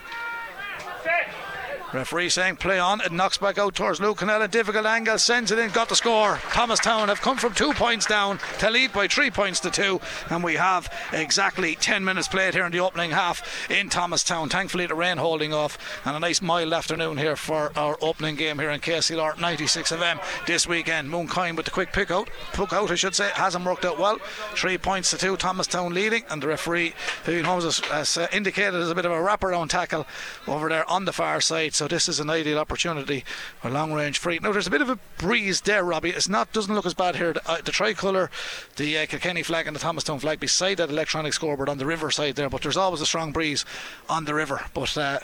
Referee 1.94 2.30
saying 2.30 2.56
play 2.56 2.80
on. 2.80 3.02
It 3.02 3.12
knocks 3.12 3.38
back 3.38 3.60
out 3.60 3.76
towards 3.76 4.02
Luke 4.02 4.18
Canella. 4.18 4.50
Difficult 4.50 4.88
angle. 4.88 5.20
Sends 5.20 5.52
it 5.52 5.60
in. 5.60 5.70
Got 5.70 5.90
the 5.90 5.96
score. 5.96 6.38
Thomastown 6.50 7.08
have 7.08 7.22
come 7.22 7.38
from 7.38 7.54
two 7.54 7.72
points 7.74 8.08
down 8.08 8.40
to 8.58 8.72
lead 8.72 8.92
by 8.92 9.08
three 9.08 9.30
points 9.30 9.60
to 9.60 9.70
two. 9.70 10.02
And 10.32 10.44
we 10.44 10.56
have 10.56 10.92
exactly 11.12 11.76
10 11.76 12.04
minutes 12.04 12.28
played 12.28 12.56
here 12.56 12.66
in 12.66 12.72
the 12.72 12.80
opening 12.80 13.12
half 13.12 13.70
in 13.70 13.90
Thomastown. 13.90 14.50
Thankfully, 14.50 14.88
the 14.88 14.96
rain 14.96 15.18
holding 15.18 15.54
off. 15.54 15.78
And 16.04 16.16
a 16.16 16.20
nice 16.20 16.42
mild 16.42 16.74
afternoon 16.74 17.18
here 17.18 17.36
for 17.36 17.72
our 17.78 17.96
opening 18.02 18.38
game 18.38 18.58
here 18.58 18.72
in 18.72 18.80
KCLR 18.80 19.40
96 19.40 19.92
of 19.92 20.00
FM 20.00 20.20
this 20.48 20.68
weekend. 20.68 21.12
Mooncoin 21.12 21.56
with 21.56 21.66
the 21.66 21.72
quick 21.72 21.94
pick 21.94 22.10
out. 22.10 22.28
Pick 22.54 22.74
out, 22.74 22.90
I 22.90 22.96
should 22.96 23.14
say. 23.14 23.30
Hasn't 23.36 23.66
worked 23.66 23.86
out 23.86 24.00
well. 24.00 24.18
Three 24.56 24.80
points 24.80 25.12
to 25.12 25.18
two. 25.18 25.38
Thomastown 25.38 25.94
leading. 25.94 26.24
And 26.32 26.42
the 26.42 26.48
referee, 26.48 26.96
Vivian 27.24 27.46
Holmes, 27.46 27.66
has, 27.66 27.80
has 27.82 28.18
uh, 28.18 28.28
indicated 28.34 28.82
as 28.82 28.90
a 28.90 28.96
bit 28.96 29.06
of 29.06 29.12
a 29.12 29.16
wraparound 29.16 29.70
tackle 29.70 30.08
over 30.48 30.70
there 30.70 30.90
on 30.90 31.06
the 31.06 31.14
far 31.14 31.40
side. 31.40 31.76
So 31.76 31.83
so 31.84 31.88
this 31.90 32.08
is 32.08 32.22
an 32.22 32.30
ideal 32.30 32.60
opportunity 32.60 33.26
for 33.60 33.70
long 33.70 33.92
range 33.92 34.18
free. 34.18 34.40
Now 34.42 34.54
there's 34.54 34.68
a 34.68 34.72
bit 34.72 34.82
of 34.82 34.88
a 34.88 34.98
breeze 35.18 35.60
there, 35.60 35.84
Robbie. 35.84 36.12
It's 36.12 36.30
not 36.30 36.54
doesn't 36.54 36.74
look 36.74 36.86
as 36.86 36.94
bad 36.94 37.18
here. 37.18 37.34
The, 37.34 37.52
uh, 37.52 37.58
the 37.58 37.74
tricolour, 37.74 38.32
the 38.78 39.00
uh, 39.00 39.06
Kilkenny 39.06 39.44
flag, 39.44 39.68
and 39.68 39.76
the 39.76 39.82
Thomastown 39.82 40.20
flag 40.20 40.40
beside 40.40 40.78
that 40.78 40.90
electronic 40.90 41.34
scoreboard 41.34 41.68
on 41.68 41.80
the 41.80 41.86
river 41.86 42.10
side 42.10 42.38
there. 42.38 42.50
But 42.50 42.62
there's 42.62 42.78
always 42.78 43.02
a 43.02 43.06
strong 43.06 43.34
breeze 43.34 43.66
on 44.08 44.24
the 44.24 44.34
river. 44.34 44.62
But 44.74 44.98
uh, 44.98 45.20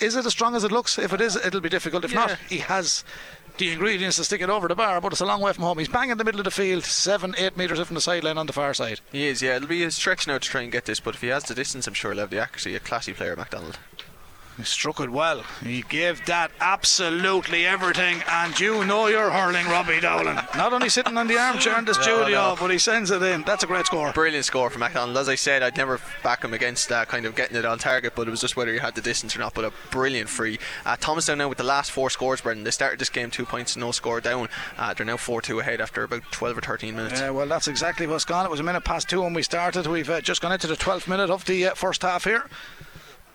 is 0.00 0.16
it 0.16 0.24
as 0.24 0.32
strong 0.32 0.54
as 0.54 0.64
it 0.64 0.72
looks? 0.72 0.98
If 0.98 1.12
it 1.12 1.20
is, 1.20 1.36
it'll 1.36 1.60
be 1.60 1.68
difficult. 1.68 2.06
If 2.06 2.12
yeah. 2.12 2.20
not, 2.20 2.38
he 2.48 2.58
has 2.60 3.04
the 3.58 3.70
ingredients 3.70 4.16
to 4.16 4.24
stick 4.24 4.40
it 4.40 4.48
over 4.48 4.66
the 4.66 4.74
bar, 4.74 5.02
but 5.02 5.12
it's 5.12 5.20
a 5.20 5.26
long 5.26 5.42
way 5.42 5.52
from 5.52 5.64
home. 5.64 5.78
He's 5.78 5.88
bang 5.88 6.08
in 6.08 6.16
the 6.16 6.24
middle 6.24 6.40
of 6.40 6.44
the 6.44 6.50
field, 6.50 6.84
seven, 6.84 7.34
eight 7.36 7.58
metres 7.58 7.80
from 7.80 7.96
the 7.96 8.00
sideline 8.00 8.38
on 8.38 8.46
the 8.46 8.54
far 8.54 8.72
side. 8.72 9.00
He 9.12 9.26
is, 9.26 9.42
yeah. 9.42 9.56
It'll 9.56 9.68
be 9.68 9.84
a 9.84 9.90
stretch 9.90 10.26
now 10.26 10.38
to 10.38 10.48
try 10.48 10.62
and 10.62 10.72
get 10.72 10.86
this, 10.86 11.00
but 11.00 11.16
if 11.16 11.20
he 11.20 11.28
has 11.28 11.44
the 11.44 11.54
distance, 11.54 11.86
I'm 11.86 11.92
sure 11.92 12.12
he'll 12.12 12.20
have 12.20 12.30
the 12.30 12.40
accuracy. 12.40 12.74
A 12.74 12.80
classy 12.80 13.12
player, 13.12 13.36
McDonald. 13.36 13.78
He 14.58 14.64
struck 14.64 14.98
it 14.98 15.10
well. 15.10 15.44
He 15.62 15.82
gave 15.82 16.26
that 16.26 16.50
absolutely 16.60 17.64
everything, 17.64 18.24
and 18.28 18.58
you 18.58 18.84
know 18.84 19.06
you're 19.06 19.30
hurling, 19.30 19.66
Robbie 19.66 20.00
Dowling. 20.00 20.34
Not 20.56 20.72
only 20.72 20.88
sitting 20.88 21.16
on 21.16 21.28
the 21.28 21.38
armchair 21.38 21.78
in 21.78 21.84
the 21.84 21.94
studio, 21.94 22.56
but 22.58 22.72
he 22.72 22.78
sends 22.78 23.12
it 23.12 23.22
in. 23.22 23.42
That's 23.44 23.62
a 23.62 23.68
great 23.68 23.86
score. 23.86 24.12
Brilliant 24.12 24.44
score 24.44 24.68
from 24.68 24.80
McDonald. 24.80 25.16
As 25.16 25.28
I 25.28 25.36
said, 25.36 25.62
I'd 25.62 25.76
never 25.76 26.00
back 26.24 26.42
him 26.42 26.52
against 26.54 26.90
uh, 26.90 27.04
kind 27.04 27.24
of 27.24 27.36
getting 27.36 27.56
it 27.56 27.64
on 27.64 27.78
target, 27.78 28.14
but 28.16 28.26
it 28.26 28.32
was 28.32 28.40
just 28.40 28.56
whether 28.56 28.72
he 28.72 28.80
had 28.80 28.96
the 28.96 29.00
distance 29.00 29.36
or 29.36 29.38
not. 29.38 29.54
But 29.54 29.64
a 29.64 29.72
brilliant 29.92 30.28
free. 30.28 30.58
Uh, 30.84 30.96
Thomastown 30.96 31.38
now 31.38 31.48
with 31.48 31.58
the 31.58 31.64
last 31.64 31.92
four 31.92 32.10
scores, 32.10 32.40
Brendan. 32.40 32.64
They 32.64 32.72
started 32.72 32.98
this 32.98 33.10
game 33.10 33.30
two 33.30 33.46
points, 33.46 33.76
no 33.76 33.92
score 33.92 34.20
down. 34.20 34.48
Uh, 34.76 34.92
they're 34.92 35.06
now 35.06 35.16
4 35.16 35.40
2 35.40 35.60
ahead 35.60 35.80
after 35.80 36.02
about 36.02 36.22
12 36.32 36.58
or 36.58 36.60
13 36.62 36.96
minutes. 36.96 37.20
Yeah, 37.20 37.30
well, 37.30 37.46
that's 37.46 37.68
exactly 37.68 38.08
what's 38.08 38.24
gone. 38.24 38.44
It 38.44 38.50
was 38.50 38.58
a 38.58 38.64
minute 38.64 38.82
past 38.82 39.08
two 39.08 39.22
when 39.22 39.34
we 39.34 39.44
started. 39.44 39.86
We've 39.86 40.10
uh, 40.10 40.20
just 40.20 40.42
gone 40.42 40.50
into 40.50 40.66
the 40.66 40.76
12th 40.76 41.06
minute 41.06 41.30
of 41.30 41.44
the 41.44 41.68
uh, 41.68 41.74
first 41.74 42.02
half 42.02 42.24
here 42.24 42.46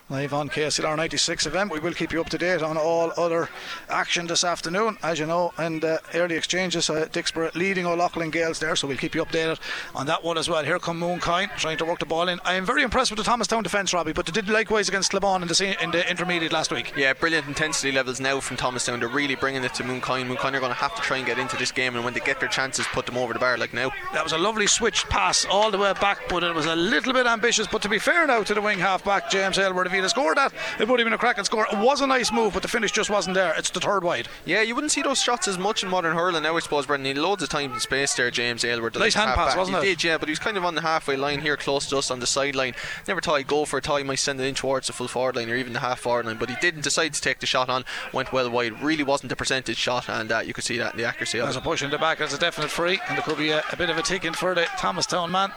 live 0.09 0.33
on 0.33 0.49
KCLR 0.49 0.97
96 0.97 1.45
event. 1.45 1.71
We 1.71 1.79
will 1.79 1.93
keep 1.93 2.11
you 2.11 2.19
up 2.19 2.29
to 2.29 2.37
date 2.37 2.61
on 2.61 2.77
all 2.77 3.13
other 3.17 3.49
action 3.89 4.27
this 4.27 4.43
afternoon, 4.43 4.97
as 5.01 5.17
you 5.17 5.25
know, 5.25 5.53
and 5.57 5.83
uh, 5.83 5.97
early 6.13 6.35
exchanges. 6.35 6.89
Uh, 6.89 7.07
Dicksboro 7.11 7.53
leading 7.55 7.85
O'Loughlin 7.85 8.29
Gaels 8.29 8.59
there, 8.59 8.75
so 8.75 8.87
we'll 8.87 8.97
keep 8.97 9.15
you 9.15 9.23
updated 9.23 9.59
on 9.95 10.05
that 10.07 10.23
one 10.23 10.37
as 10.37 10.49
well. 10.49 10.63
Here 10.63 10.77
come 10.77 10.99
Mooncoin 10.99 11.55
trying 11.57 11.77
to 11.77 11.85
work 11.85 11.99
the 11.99 12.05
ball 12.05 12.27
in. 12.27 12.39
I 12.43 12.55
am 12.55 12.65
very 12.65 12.83
impressed 12.83 13.11
with 13.11 13.17
the 13.17 13.23
Thomastown 13.23 13.63
defence, 13.63 13.93
Robbie, 13.93 14.13
but 14.13 14.25
they 14.25 14.33
did 14.33 14.49
likewise 14.49 14.89
against 14.89 15.11
Clebawn 15.11 15.41
in 15.41 15.47
the, 15.47 15.83
in 15.83 15.91
the 15.91 16.07
intermediate 16.09 16.51
last 16.51 16.71
week. 16.71 16.93
Yeah, 16.97 17.13
brilliant 17.13 17.47
intensity 17.47 17.91
levels 17.91 18.19
now 18.19 18.39
from 18.41 18.57
Thomastown. 18.57 18.99
They're 18.99 19.09
really 19.09 19.35
bringing 19.35 19.63
it 19.63 19.73
to 19.75 19.83
Mooncoin. 19.83 20.27
Mooncoin 20.27 20.53
are 20.53 20.59
going 20.59 20.73
to 20.73 20.73
have 20.73 20.95
to 20.95 21.01
try 21.01 21.17
and 21.17 21.25
get 21.25 21.39
into 21.39 21.55
this 21.55 21.71
game, 21.71 21.95
and 21.95 22.03
when 22.03 22.13
they 22.13 22.19
get 22.19 22.39
their 22.41 22.49
chances, 22.49 22.85
put 22.87 23.05
them 23.05 23.17
over 23.17 23.33
the 23.33 23.39
bar 23.39 23.57
like 23.57 23.73
now. 23.73 23.91
That 24.13 24.23
was 24.23 24.33
a 24.33 24.37
lovely 24.37 24.67
switch 24.67 25.05
pass 25.05 25.45
all 25.45 25.71
the 25.71 25.77
way 25.77 25.93
back, 25.93 26.19
but 26.27 26.43
it 26.43 26.53
was 26.53 26.65
a 26.65 26.75
little 26.75 27.13
bit 27.13 27.25
ambitious. 27.25 27.67
But 27.67 27.81
to 27.83 27.89
be 27.89 27.99
fair 27.99 28.27
now 28.27 28.43
to 28.43 28.53
the 28.53 28.61
wing 28.61 28.79
half 28.79 29.05
back, 29.05 29.31
James 29.31 29.57
Aylward, 29.57 29.92
he'd 29.93 30.01
have 30.01 30.09
scored 30.09 30.37
that, 30.37 30.53
it 30.79 30.87
would 30.87 30.99
have 30.99 31.05
been 31.05 31.13
a 31.13 31.17
cracking 31.17 31.43
score. 31.43 31.67
It 31.71 31.77
was 31.77 32.01
a 32.01 32.07
nice 32.07 32.31
move, 32.31 32.53
but 32.53 32.61
the 32.61 32.67
finish 32.67 32.91
just 32.91 33.09
wasn't 33.09 33.35
there. 33.35 33.53
It's 33.57 33.69
the 33.69 33.79
third 33.79 34.03
wide. 34.03 34.27
Yeah, 34.45 34.61
you 34.61 34.75
wouldn't 34.75 34.91
see 34.91 35.01
those 35.01 35.21
shots 35.21 35.47
as 35.47 35.57
much 35.57 35.83
in 35.83 35.89
modern 35.89 36.15
hurling 36.15 36.43
now, 36.43 36.55
I 36.55 36.59
suppose, 36.59 36.85
Brendan. 36.85 37.15
He 37.15 37.21
loads 37.21 37.43
of 37.43 37.49
time 37.49 37.71
and 37.71 37.81
space 37.81 38.13
there, 38.15 38.31
James 38.31 38.63
Aylward. 38.63 38.95
Nice 38.97 39.13
hand 39.13 39.33
pass, 39.35 39.49
back. 39.49 39.57
wasn't 39.57 39.77
he 39.77 39.83
it? 39.83 39.87
He 39.89 39.95
did, 39.95 40.03
yeah, 40.03 40.17
but 40.17 40.27
he 40.27 40.31
was 40.31 40.39
kind 40.39 40.57
of 40.57 40.65
on 40.65 40.75
the 40.75 40.81
halfway 40.81 41.15
line 41.15 41.41
here, 41.41 41.57
close 41.57 41.87
to 41.89 41.97
us 41.97 42.11
on 42.11 42.19
the 42.19 42.27
sideline. 42.27 42.73
Never 43.07 43.21
thought 43.21 43.37
he'd 43.37 43.47
go 43.47 43.65
for 43.65 43.77
it, 43.77 43.85
thought 43.85 43.97
he 43.97 44.03
might 44.03 44.19
send 44.19 44.39
it 44.39 44.45
in 44.45 44.55
towards 44.55 44.87
the 44.87 44.93
full 44.93 45.07
forward 45.07 45.35
line 45.35 45.49
or 45.49 45.55
even 45.55 45.73
the 45.73 45.79
half 45.79 45.99
forward 45.99 46.25
line, 46.25 46.37
but 46.37 46.49
he 46.49 46.55
didn't 46.61 46.83
decide 46.83 47.13
to 47.13 47.21
take 47.21 47.39
the 47.39 47.45
shot 47.45 47.69
on, 47.69 47.85
went 48.11 48.31
well 48.33 48.49
wide. 48.49 48.81
Really 48.81 49.03
wasn't 49.03 49.31
a 49.31 49.35
percentage 49.35 49.77
shot, 49.77 50.09
and 50.09 50.31
uh, 50.31 50.39
you 50.39 50.53
could 50.53 50.63
see 50.63 50.77
that 50.77 50.93
in 50.93 50.97
the 50.99 51.05
accuracy 51.05 51.39
of 51.39 51.45
There's 51.45 51.55
it. 51.55 51.59
a 51.59 51.63
push 51.63 51.83
in 51.83 51.89
the 51.91 51.97
back, 51.97 52.17
there's 52.17 52.33
a 52.33 52.39
definite 52.39 52.69
free, 52.71 52.99
and 53.07 53.17
there 53.17 53.23
could 53.23 53.37
be 53.37 53.49
a, 53.51 53.63
a 53.71 53.75
bit 53.77 53.89
of 53.89 53.97
a 53.97 54.01
ticking 54.01 54.33
for 54.33 54.55
the 54.55 54.65
Thomastown 54.77 55.31
man. 55.31 55.51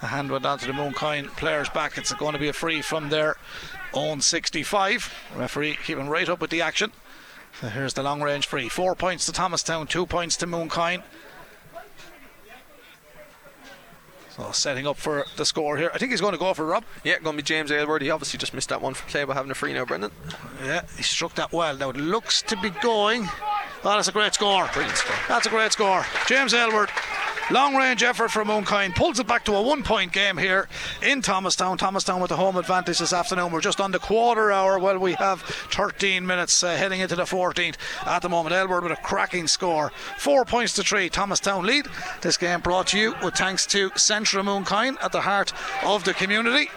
A 0.00 0.06
hand 0.06 0.30
went 0.30 0.46
on 0.46 0.58
to 0.58 0.66
the 0.66 0.72
Mooncoin 0.72 1.26
players 1.36 1.68
back. 1.70 1.98
It's 1.98 2.12
going 2.12 2.34
to 2.34 2.38
be 2.38 2.48
a 2.48 2.52
free 2.52 2.82
from 2.82 3.08
their 3.08 3.36
own 3.92 4.20
65. 4.20 5.12
Referee 5.34 5.78
keeping 5.84 6.08
right 6.08 6.28
up 6.28 6.40
with 6.40 6.50
the 6.50 6.62
action. 6.62 6.92
So 7.60 7.68
here's 7.68 7.94
the 7.94 8.02
long 8.02 8.22
range 8.22 8.46
free. 8.46 8.68
Four 8.68 8.94
points 8.94 9.26
to 9.26 9.32
Thomastown, 9.32 9.88
two 9.88 10.06
points 10.06 10.36
to 10.36 10.46
Mooncoin. 10.46 11.02
So 14.38 14.52
setting 14.52 14.86
up 14.86 14.96
for 14.96 15.24
the 15.36 15.44
score 15.44 15.76
here. 15.76 15.90
I 15.92 15.98
think 15.98 16.12
he's 16.12 16.20
going 16.20 16.32
to 16.32 16.38
go 16.38 16.54
for 16.54 16.64
Rob. 16.64 16.84
Yeah, 17.02 17.18
going 17.18 17.36
to 17.36 17.42
be 17.42 17.44
James 17.44 17.72
Aylward. 17.72 18.02
He 18.02 18.10
obviously 18.10 18.38
just 18.38 18.54
missed 18.54 18.68
that 18.68 18.80
one 18.80 18.94
for 18.94 19.04
play 19.10 19.24
by 19.24 19.34
having 19.34 19.50
a 19.50 19.54
free 19.54 19.72
now, 19.72 19.84
Brendan. 19.84 20.12
Yeah, 20.64 20.82
he 20.96 21.02
struck 21.02 21.34
that 21.34 21.52
well. 21.52 21.76
Now 21.76 21.90
it 21.90 21.96
looks 21.96 22.42
to 22.42 22.56
be 22.58 22.70
going. 22.70 23.26
Oh, 23.84 23.96
that's 23.96 24.06
a 24.06 24.12
great 24.12 24.34
score. 24.34 24.68
Brilliant 24.72 24.96
score. 24.96 25.16
That's 25.26 25.46
a 25.46 25.50
great 25.50 25.72
score. 25.72 26.06
James 26.28 26.54
Aylward. 26.54 26.88
Long 27.50 27.74
range 27.76 28.02
effort 28.02 28.30
from 28.30 28.48
Mooncoin 28.48 28.94
pulls 28.94 29.18
it 29.18 29.26
back 29.26 29.46
to 29.46 29.54
a 29.54 29.62
one 29.62 29.82
point 29.82 30.12
game 30.12 30.36
here 30.36 30.68
in 31.02 31.22
Thomastown. 31.22 31.78
Thomastown 31.78 32.20
with 32.20 32.28
the 32.28 32.36
home 32.36 32.56
advantage 32.56 32.98
this 32.98 33.14
afternoon. 33.14 33.50
We're 33.52 33.62
just 33.62 33.80
on 33.80 33.90
the 33.90 33.98
quarter 33.98 34.52
hour. 34.52 34.78
Well, 34.78 34.98
we 34.98 35.14
have 35.14 35.40
13 35.40 36.26
minutes 36.26 36.62
uh, 36.62 36.76
heading 36.76 37.00
into 37.00 37.16
the 37.16 37.22
14th 37.22 37.76
at 38.06 38.20
the 38.20 38.28
moment. 38.28 38.54
Aylward 38.54 38.82
with 38.82 38.92
a 38.92 38.96
cracking 38.96 39.46
score. 39.46 39.90
Four 40.18 40.44
points 40.44 40.74
to 40.74 40.82
three. 40.82 41.08
Thomastown 41.08 41.64
lead. 41.64 41.86
This 42.20 42.36
game 42.36 42.60
brought 42.60 42.88
to 42.88 42.98
you 42.98 43.14
with 43.22 43.34
thanks 43.34 43.64
to 43.68 43.88
Centra 43.90 44.44
Mooncoin 44.44 45.02
at 45.02 45.12
the 45.12 45.22
heart 45.22 45.54
of 45.82 46.04
the 46.04 46.12
community. 46.12 46.68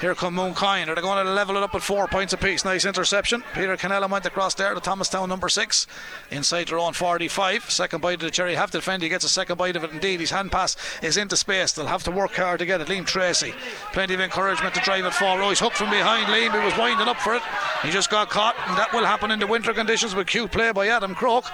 Here 0.00 0.14
come 0.14 0.36
Mooncoin. 0.36 0.86
They're 0.86 0.94
going 0.94 1.26
to 1.26 1.32
level 1.32 1.56
it 1.56 1.62
up 1.64 1.74
at 1.74 1.82
four 1.82 2.06
points 2.06 2.32
apiece. 2.32 2.64
Nice 2.64 2.84
interception. 2.84 3.42
Peter 3.52 3.76
Canella 3.76 4.08
went 4.08 4.26
across 4.26 4.54
there 4.54 4.72
to 4.72 4.78
Thomastown 4.78 5.28
number 5.28 5.48
six 5.48 5.88
inside 6.30 6.68
their 6.68 6.78
own 6.78 6.92
45. 6.92 7.68
Second 7.68 8.00
bite 8.00 8.14
of 8.14 8.20
the 8.20 8.30
cherry. 8.30 8.54
Have 8.54 8.70
to 8.70 8.78
defend. 8.78 9.02
He 9.02 9.08
gets 9.08 9.24
a 9.24 9.28
second 9.28 9.58
bite 9.58 9.74
of 9.74 9.82
it 9.82 9.90
indeed. 9.90 10.20
His 10.20 10.30
hand 10.30 10.52
pass 10.52 10.76
is 11.02 11.16
into 11.16 11.36
space. 11.36 11.72
They'll 11.72 11.86
have 11.86 12.04
to 12.04 12.12
work 12.12 12.36
hard 12.36 12.60
to 12.60 12.66
get 12.66 12.80
it. 12.80 12.86
Liam 12.86 13.06
Tracy. 13.06 13.52
Plenty 13.92 14.14
of 14.14 14.20
encouragement 14.20 14.72
to 14.76 14.80
drive 14.82 15.04
it 15.04 15.14
forward. 15.14 15.42
Oh, 15.42 15.48
he's 15.48 15.58
hooked 15.58 15.76
from 15.76 15.90
behind. 15.90 16.26
Liam, 16.26 16.52
he 16.56 16.64
was 16.64 16.78
winding 16.78 17.08
up 17.08 17.16
for 17.16 17.34
it. 17.34 17.42
He 17.82 17.90
just 17.90 18.08
got 18.08 18.30
caught, 18.30 18.54
and 18.68 18.78
that 18.78 18.92
will 18.92 19.04
happen 19.04 19.32
in 19.32 19.40
the 19.40 19.48
winter 19.48 19.74
conditions 19.74 20.14
with 20.14 20.28
cute 20.28 20.52
play 20.52 20.70
by 20.70 20.86
Adam 20.86 21.16
Croke. 21.16 21.46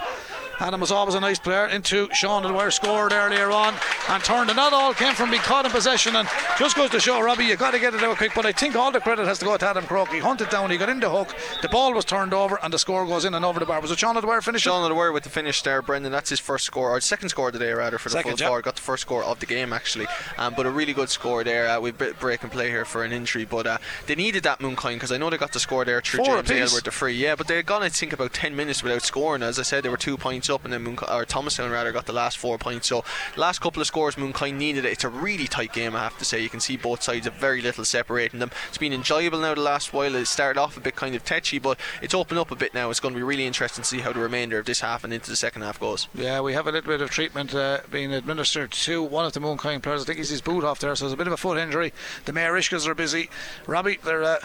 Adam 0.60 0.80
was 0.80 0.90
always 0.90 1.14
a 1.14 1.20
nice 1.20 1.38
player. 1.38 1.66
Into 1.66 2.08
Sean 2.12 2.42
Dwyer 2.42 2.70
scored 2.70 3.12
earlier 3.12 3.50
on 3.50 3.74
and 4.08 4.22
turned. 4.24 4.50
And 4.50 4.56
not 4.56 4.72
all 4.72 4.94
came 4.94 5.14
from 5.14 5.30
being 5.30 5.42
caught 5.42 5.64
in 5.64 5.70
possession. 5.70 6.16
And 6.16 6.28
just 6.58 6.76
goes 6.76 6.90
to 6.90 7.00
show, 7.00 7.20
Robbie, 7.20 7.44
you 7.44 7.56
got 7.56 7.72
to 7.72 7.78
get 7.78 7.94
it 7.94 8.02
out 8.02 8.16
quick. 8.16 8.32
But 8.34 8.46
I 8.46 8.52
think 8.52 8.76
all 8.76 8.92
the 8.92 9.00
credit 9.00 9.26
has 9.26 9.38
to 9.40 9.44
go 9.44 9.56
to 9.56 9.66
Adam 9.66 9.84
Croke. 9.86 10.08
He 10.08 10.18
hunted 10.18 10.50
down, 10.50 10.70
he 10.70 10.76
got 10.76 10.88
in 10.88 11.00
the 11.00 11.10
hook, 11.10 11.34
the 11.62 11.68
ball 11.68 11.92
was 11.94 12.04
turned 12.04 12.34
over, 12.34 12.58
and 12.62 12.72
the 12.72 12.78
score 12.78 13.06
goes 13.06 13.24
in 13.24 13.34
and 13.34 13.44
over 13.44 13.60
the 13.60 13.66
bar. 13.66 13.80
Was 13.80 13.90
it 13.90 13.98
Sean 13.98 14.14
Dwyer 14.20 14.40
finishing? 14.40 14.70
Sean 14.70 14.90
Dwyer 14.90 15.12
with 15.12 15.24
the 15.24 15.30
finish 15.30 15.62
there, 15.62 15.82
Brendan. 15.82 16.12
That's 16.12 16.30
his 16.30 16.40
first 16.40 16.64
score, 16.64 16.90
or 16.90 17.00
second 17.00 17.28
score 17.30 17.48
of 17.48 17.52
the 17.52 17.58
day, 17.58 17.72
rather, 17.72 17.98
for 17.98 18.08
the 18.08 18.14
Second, 18.14 18.32
full 18.32 18.40
yeah. 18.40 18.46
forward. 18.46 18.64
Got 18.64 18.76
the 18.76 18.82
first 18.82 19.02
score 19.02 19.24
of 19.24 19.40
the 19.40 19.46
game, 19.46 19.72
actually. 19.72 20.06
Um, 20.38 20.54
but 20.56 20.66
a 20.66 20.70
really 20.70 20.92
good 20.92 21.10
score 21.10 21.44
there. 21.44 21.68
Uh, 21.68 21.80
we 21.80 21.90
bit 21.90 22.18
break 22.18 22.42
and 22.42 22.52
play 22.52 22.70
here 22.70 22.84
for 22.84 23.04
an 23.04 23.12
injury, 23.12 23.44
but 23.44 23.66
uh, 23.66 23.78
they 24.06 24.14
needed 24.14 24.42
that 24.44 24.60
Mooncoin 24.60 24.94
because 24.94 25.12
I 25.12 25.16
know 25.16 25.30
they 25.30 25.36
got 25.36 25.52
the 25.52 25.60
score 25.60 25.84
there 25.84 26.00
through 26.00 26.24
Four 26.24 26.42
James. 26.42 26.72
Aylward, 26.72 26.84
the 26.84 26.90
free. 26.90 27.14
Yeah, 27.14 27.34
but 27.36 27.48
they 27.48 27.56
had 27.56 27.66
gone, 27.66 27.82
I 27.82 27.88
think, 27.88 28.12
about 28.12 28.32
10 28.32 28.54
minutes 28.54 28.82
without 28.82 29.02
scoring. 29.02 29.42
As 29.42 29.58
I 29.58 29.62
said, 29.62 29.82
they 29.82 29.88
were 29.88 29.96
two 29.96 30.16
points 30.16 30.43
up, 30.50 30.64
and 30.64 30.72
then 30.72 30.84
Mooncoin, 30.84 31.12
or 31.14 31.24
Thomastown 31.24 31.70
rather 31.70 31.92
got 31.92 32.06
the 32.06 32.12
last 32.12 32.38
four 32.38 32.58
points. 32.58 32.88
So, 32.88 33.04
last 33.36 33.60
couple 33.60 33.80
of 33.80 33.86
scores, 33.86 34.16
Mooncoin 34.16 34.54
needed 34.54 34.84
it. 34.84 34.92
It's 34.92 35.04
a 35.04 35.08
really 35.08 35.46
tight 35.46 35.72
game, 35.72 35.94
I 35.94 36.00
have 36.00 36.18
to 36.18 36.24
say. 36.24 36.40
You 36.40 36.48
can 36.48 36.60
see 36.60 36.76
both 36.76 37.02
sides 37.02 37.26
have 37.26 37.34
very 37.34 37.62
little 37.62 37.84
separating 37.84 38.40
them. 38.40 38.50
It's 38.68 38.78
been 38.78 38.92
enjoyable 38.92 39.40
now 39.40 39.54
the 39.54 39.60
last 39.60 39.92
while. 39.92 40.14
It 40.14 40.26
started 40.26 40.60
off 40.60 40.76
a 40.76 40.80
bit 40.80 40.96
kind 40.96 41.14
of 41.14 41.24
tetchy, 41.24 41.58
but 41.58 41.78
it's 42.02 42.14
opened 42.14 42.38
up 42.38 42.50
a 42.50 42.56
bit 42.56 42.74
now. 42.74 42.90
It's 42.90 43.00
going 43.00 43.14
to 43.14 43.18
be 43.18 43.24
really 43.24 43.46
interesting 43.46 43.82
to 43.82 43.88
see 43.88 44.00
how 44.00 44.12
the 44.12 44.20
remainder 44.20 44.58
of 44.58 44.66
this 44.66 44.80
half 44.80 45.04
and 45.04 45.12
into 45.12 45.30
the 45.30 45.36
second 45.36 45.62
half 45.62 45.80
goes. 45.80 46.08
Yeah, 46.14 46.40
we 46.40 46.52
have 46.54 46.66
a 46.66 46.72
little 46.72 46.90
bit 46.90 47.00
of 47.00 47.10
treatment 47.10 47.54
uh, 47.54 47.80
being 47.90 48.12
administered 48.12 48.72
to 48.72 49.02
one 49.02 49.24
of 49.24 49.32
the 49.32 49.40
Mooncoin 49.40 49.82
players. 49.82 50.02
I 50.02 50.04
think 50.06 50.18
he's 50.18 50.30
his 50.30 50.40
boot 50.40 50.64
off 50.64 50.80
there, 50.80 50.94
so 50.94 51.04
there's 51.04 51.12
a 51.12 51.16
bit 51.16 51.26
of 51.26 51.32
a 51.32 51.36
foot 51.36 51.58
injury. 51.58 51.92
The 52.24 52.32
Marishkas 52.32 52.86
are 52.86 52.94
busy. 52.94 53.30
Robbie, 53.66 53.98
they're 54.04 54.22
uh, 54.22 54.38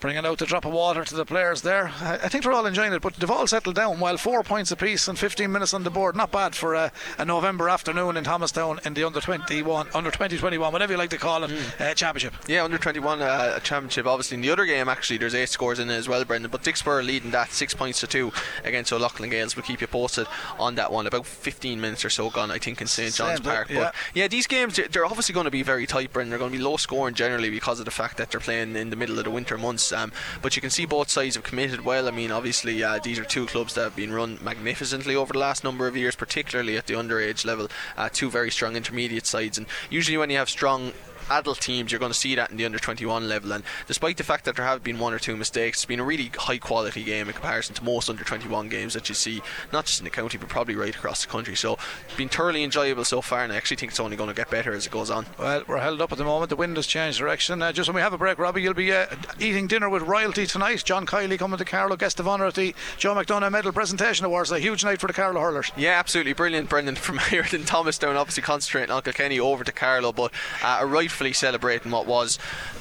bringing 0.00 0.24
out 0.24 0.38
the 0.38 0.46
drop 0.46 0.64
of 0.64 0.72
water 0.72 1.04
to 1.04 1.14
the 1.14 1.24
players 1.24 1.62
there. 1.62 1.92
I, 2.00 2.14
I 2.14 2.28
think 2.28 2.44
they're 2.44 2.52
all 2.52 2.66
enjoying 2.66 2.92
it, 2.92 3.02
but 3.02 3.14
they've 3.14 3.30
all 3.30 3.46
settled 3.46 3.74
down. 3.76 3.98
While 4.00 4.16
four 4.16 4.42
points 4.42 4.70
apiece 4.70 5.08
and 5.08 5.18
15 5.18 5.50
minutes 5.50 5.74
on 5.74 5.82
the 5.84 5.90
board, 5.90 6.14
not 6.16 6.30
bad 6.30 6.54
for 6.54 6.74
a, 6.74 6.92
a 7.18 7.24
November 7.24 7.68
afternoon 7.68 8.16
in 8.16 8.24
Thomastown 8.24 8.80
in 8.84 8.94
the 8.94 9.04
under 9.04 9.20
21, 9.20 9.88
under 9.94 10.10
2021, 10.10 10.72
whatever 10.72 10.92
you 10.92 10.98
like 10.98 11.10
to 11.10 11.18
call 11.18 11.44
it, 11.44 11.50
uh, 11.80 11.94
championship. 11.94 12.34
Yeah, 12.46 12.64
under 12.64 12.78
21 12.78 13.20
uh, 13.22 13.58
championship. 13.60 14.06
Obviously, 14.06 14.36
in 14.36 14.40
the 14.42 14.50
other 14.50 14.64
game, 14.66 14.88
actually, 14.88 15.18
there's 15.18 15.34
eight 15.34 15.48
scores 15.48 15.78
in 15.78 15.90
it 15.90 15.94
as 15.96 16.08
well, 16.08 16.24
Brendan. 16.24 16.50
But 16.50 16.62
Dicksboro 16.62 17.04
leading 17.04 17.30
that 17.32 17.52
six 17.52 17.74
points 17.74 18.00
to 18.00 18.06
two 18.06 18.32
against 18.64 18.92
O'Loughlin 18.92 19.30
Gaels. 19.30 19.56
We'll 19.56 19.64
keep 19.64 19.80
you 19.80 19.86
posted 19.86 20.26
on 20.58 20.74
that 20.76 20.92
one. 20.92 21.06
About 21.06 21.26
15 21.26 21.80
minutes 21.80 22.04
or 22.04 22.10
so 22.10 22.30
gone, 22.30 22.50
I 22.50 22.58
think, 22.58 22.80
in 22.80 22.86
St 22.86 23.14
John's 23.14 23.38
Same, 23.38 23.44
Park. 23.44 23.70
yeah. 23.70 23.78
But 23.84 23.94
yeah, 24.14 24.28
these 24.28 24.46
games 24.46 24.76
they're- 24.76 24.88
they're 24.88 25.06
obviously 25.06 25.32
going 25.32 25.44
to 25.44 25.50
be 25.50 25.62
very 25.62 25.86
tight, 25.86 26.12
Brendan. 26.12 26.30
They're 26.30 26.38
going 26.38 26.52
to 26.52 26.58
be 26.58 26.62
low 26.64 26.76
scoring 26.76 27.14
generally 27.14 27.50
because 27.50 27.78
of 27.78 27.84
the 27.84 27.90
fact 27.90 28.16
that 28.18 28.30
they're 28.30 28.40
playing 28.40 28.76
in 28.76 28.90
the 28.90 28.96
middle 28.96 29.18
of 29.18 29.24
the 29.24 29.30
winter 29.30 29.56
months. 29.58 29.87
Um, 29.92 30.12
but 30.42 30.56
you 30.56 30.62
can 30.62 30.70
see 30.70 30.86
both 30.86 31.08
sides 31.08 31.36
have 31.36 31.44
committed 31.44 31.84
well. 31.84 32.08
I 32.08 32.10
mean, 32.10 32.30
obviously, 32.30 32.82
uh, 32.82 32.98
these 33.02 33.18
are 33.18 33.24
two 33.24 33.46
clubs 33.46 33.74
that 33.74 33.84
have 33.84 33.96
been 33.96 34.12
run 34.12 34.38
magnificently 34.42 35.14
over 35.16 35.32
the 35.32 35.38
last 35.38 35.64
number 35.64 35.86
of 35.86 35.96
years, 35.96 36.16
particularly 36.16 36.76
at 36.76 36.86
the 36.86 36.94
underage 36.94 37.44
level. 37.44 37.68
Uh, 37.96 38.08
two 38.12 38.30
very 38.30 38.50
strong 38.50 38.76
intermediate 38.76 39.26
sides, 39.26 39.58
and 39.58 39.66
usually 39.90 40.16
when 40.16 40.30
you 40.30 40.36
have 40.36 40.48
strong 40.48 40.92
adult 41.30 41.60
teams, 41.60 41.92
you're 41.92 41.98
going 41.98 42.12
to 42.12 42.18
see 42.18 42.34
that 42.34 42.50
in 42.50 42.56
the 42.56 42.64
under 42.64 42.78
21 42.78 43.28
level. 43.28 43.52
And 43.52 43.64
despite 43.86 44.16
the 44.16 44.24
fact 44.24 44.44
that 44.44 44.56
there 44.56 44.64
have 44.64 44.82
been 44.82 44.98
one 44.98 45.12
or 45.12 45.18
two 45.18 45.36
mistakes, 45.36 45.78
it's 45.78 45.84
been 45.84 46.00
a 46.00 46.04
really 46.04 46.30
high 46.36 46.58
quality 46.58 47.04
game 47.04 47.28
in 47.28 47.34
comparison 47.34 47.74
to 47.76 47.84
most 47.84 48.08
under 48.08 48.24
21 48.24 48.68
games 48.68 48.94
that 48.94 49.08
you 49.08 49.14
see, 49.14 49.42
not 49.72 49.86
just 49.86 50.00
in 50.00 50.04
the 50.04 50.10
county, 50.10 50.38
but 50.38 50.48
probably 50.48 50.74
right 50.74 50.94
across 50.94 51.22
the 51.22 51.28
country. 51.28 51.56
So, 51.56 51.78
it's 52.06 52.16
been 52.16 52.28
thoroughly 52.28 52.62
enjoyable 52.62 53.04
so 53.04 53.20
far, 53.20 53.44
and 53.44 53.52
I 53.52 53.56
actually 53.56 53.76
think 53.76 53.92
it's 53.92 54.00
only 54.00 54.16
going 54.16 54.28
to 54.28 54.34
get 54.34 54.50
better 54.50 54.72
as 54.72 54.86
it 54.86 54.90
goes 54.90 55.10
on. 55.10 55.26
Well, 55.38 55.62
we're 55.66 55.78
held 55.78 56.00
up 56.00 56.12
at 56.12 56.18
the 56.18 56.24
moment. 56.24 56.50
The 56.50 56.56
wind 56.56 56.76
has 56.76 56.86
changed 56.86 57.18
direction. 57.18 57.62
Uh, 57.62 57.72
just 57.72 57.88
when 57.88 57.94
we 57.94 58.00
have 58.00 58.12
a 58.12 58.18
break, 58.18 58.38
Robbie, 58.38 58.62
you'll 58.62 58.74
be 58.74 58.92
uh, 58.92 59.06
eating 59.38 59.66
dinner 59.66 59.88
with 59.88 60.02
royalty 60.02 60.46
tonight. 60.46 60.82
John 60.84 61.06
Kiely 61.06 61.38
coming 61.38 61.58
to 61.58 61.64
Carlow, 61.64 61.96
guest 61.96 62.20
of 62.20 62.28
honour 62.28 62.46
at 62.46 62.54
the 62.54 62.74
Joe 62.96 63.14
McDonagh 63.14 63.52
Medal 63.52 63.72
Presentation 63.72 64.24
Awards. 64.24 64.50
A 64.50 64.58
huge 64.58 64.84
night 64.84 65.00
for 65.00 65.06
the 65.06 65.12
Carlow 65.12 65.40
hurlers. 65.40 65.70
Yeah, 65.76 65.98
absolutely 65.98 66.32
brilliant, 66.32 66.68
Brendan. 66.68 66.96
From 67.08 67.18
here 67.18 67.46
in 67.52 67.64
Thomastown, 67.64 68.16
obviously 68.16 68.42
concentrating 68.42 68.90
on 68.90 69.02
Kilkenny 69.02 69.40
over 69.40 69.64
to 69.64 69.72
Carlow, 69.72 70.12
but 70.12 70.32
uh, 70.62 70.78
a 70.80 70.86
right 70.86 71.10
thankfully 71.18 71.32
celebrating 71.32 71.90
what 71.90 72.06
was 72.06 72.38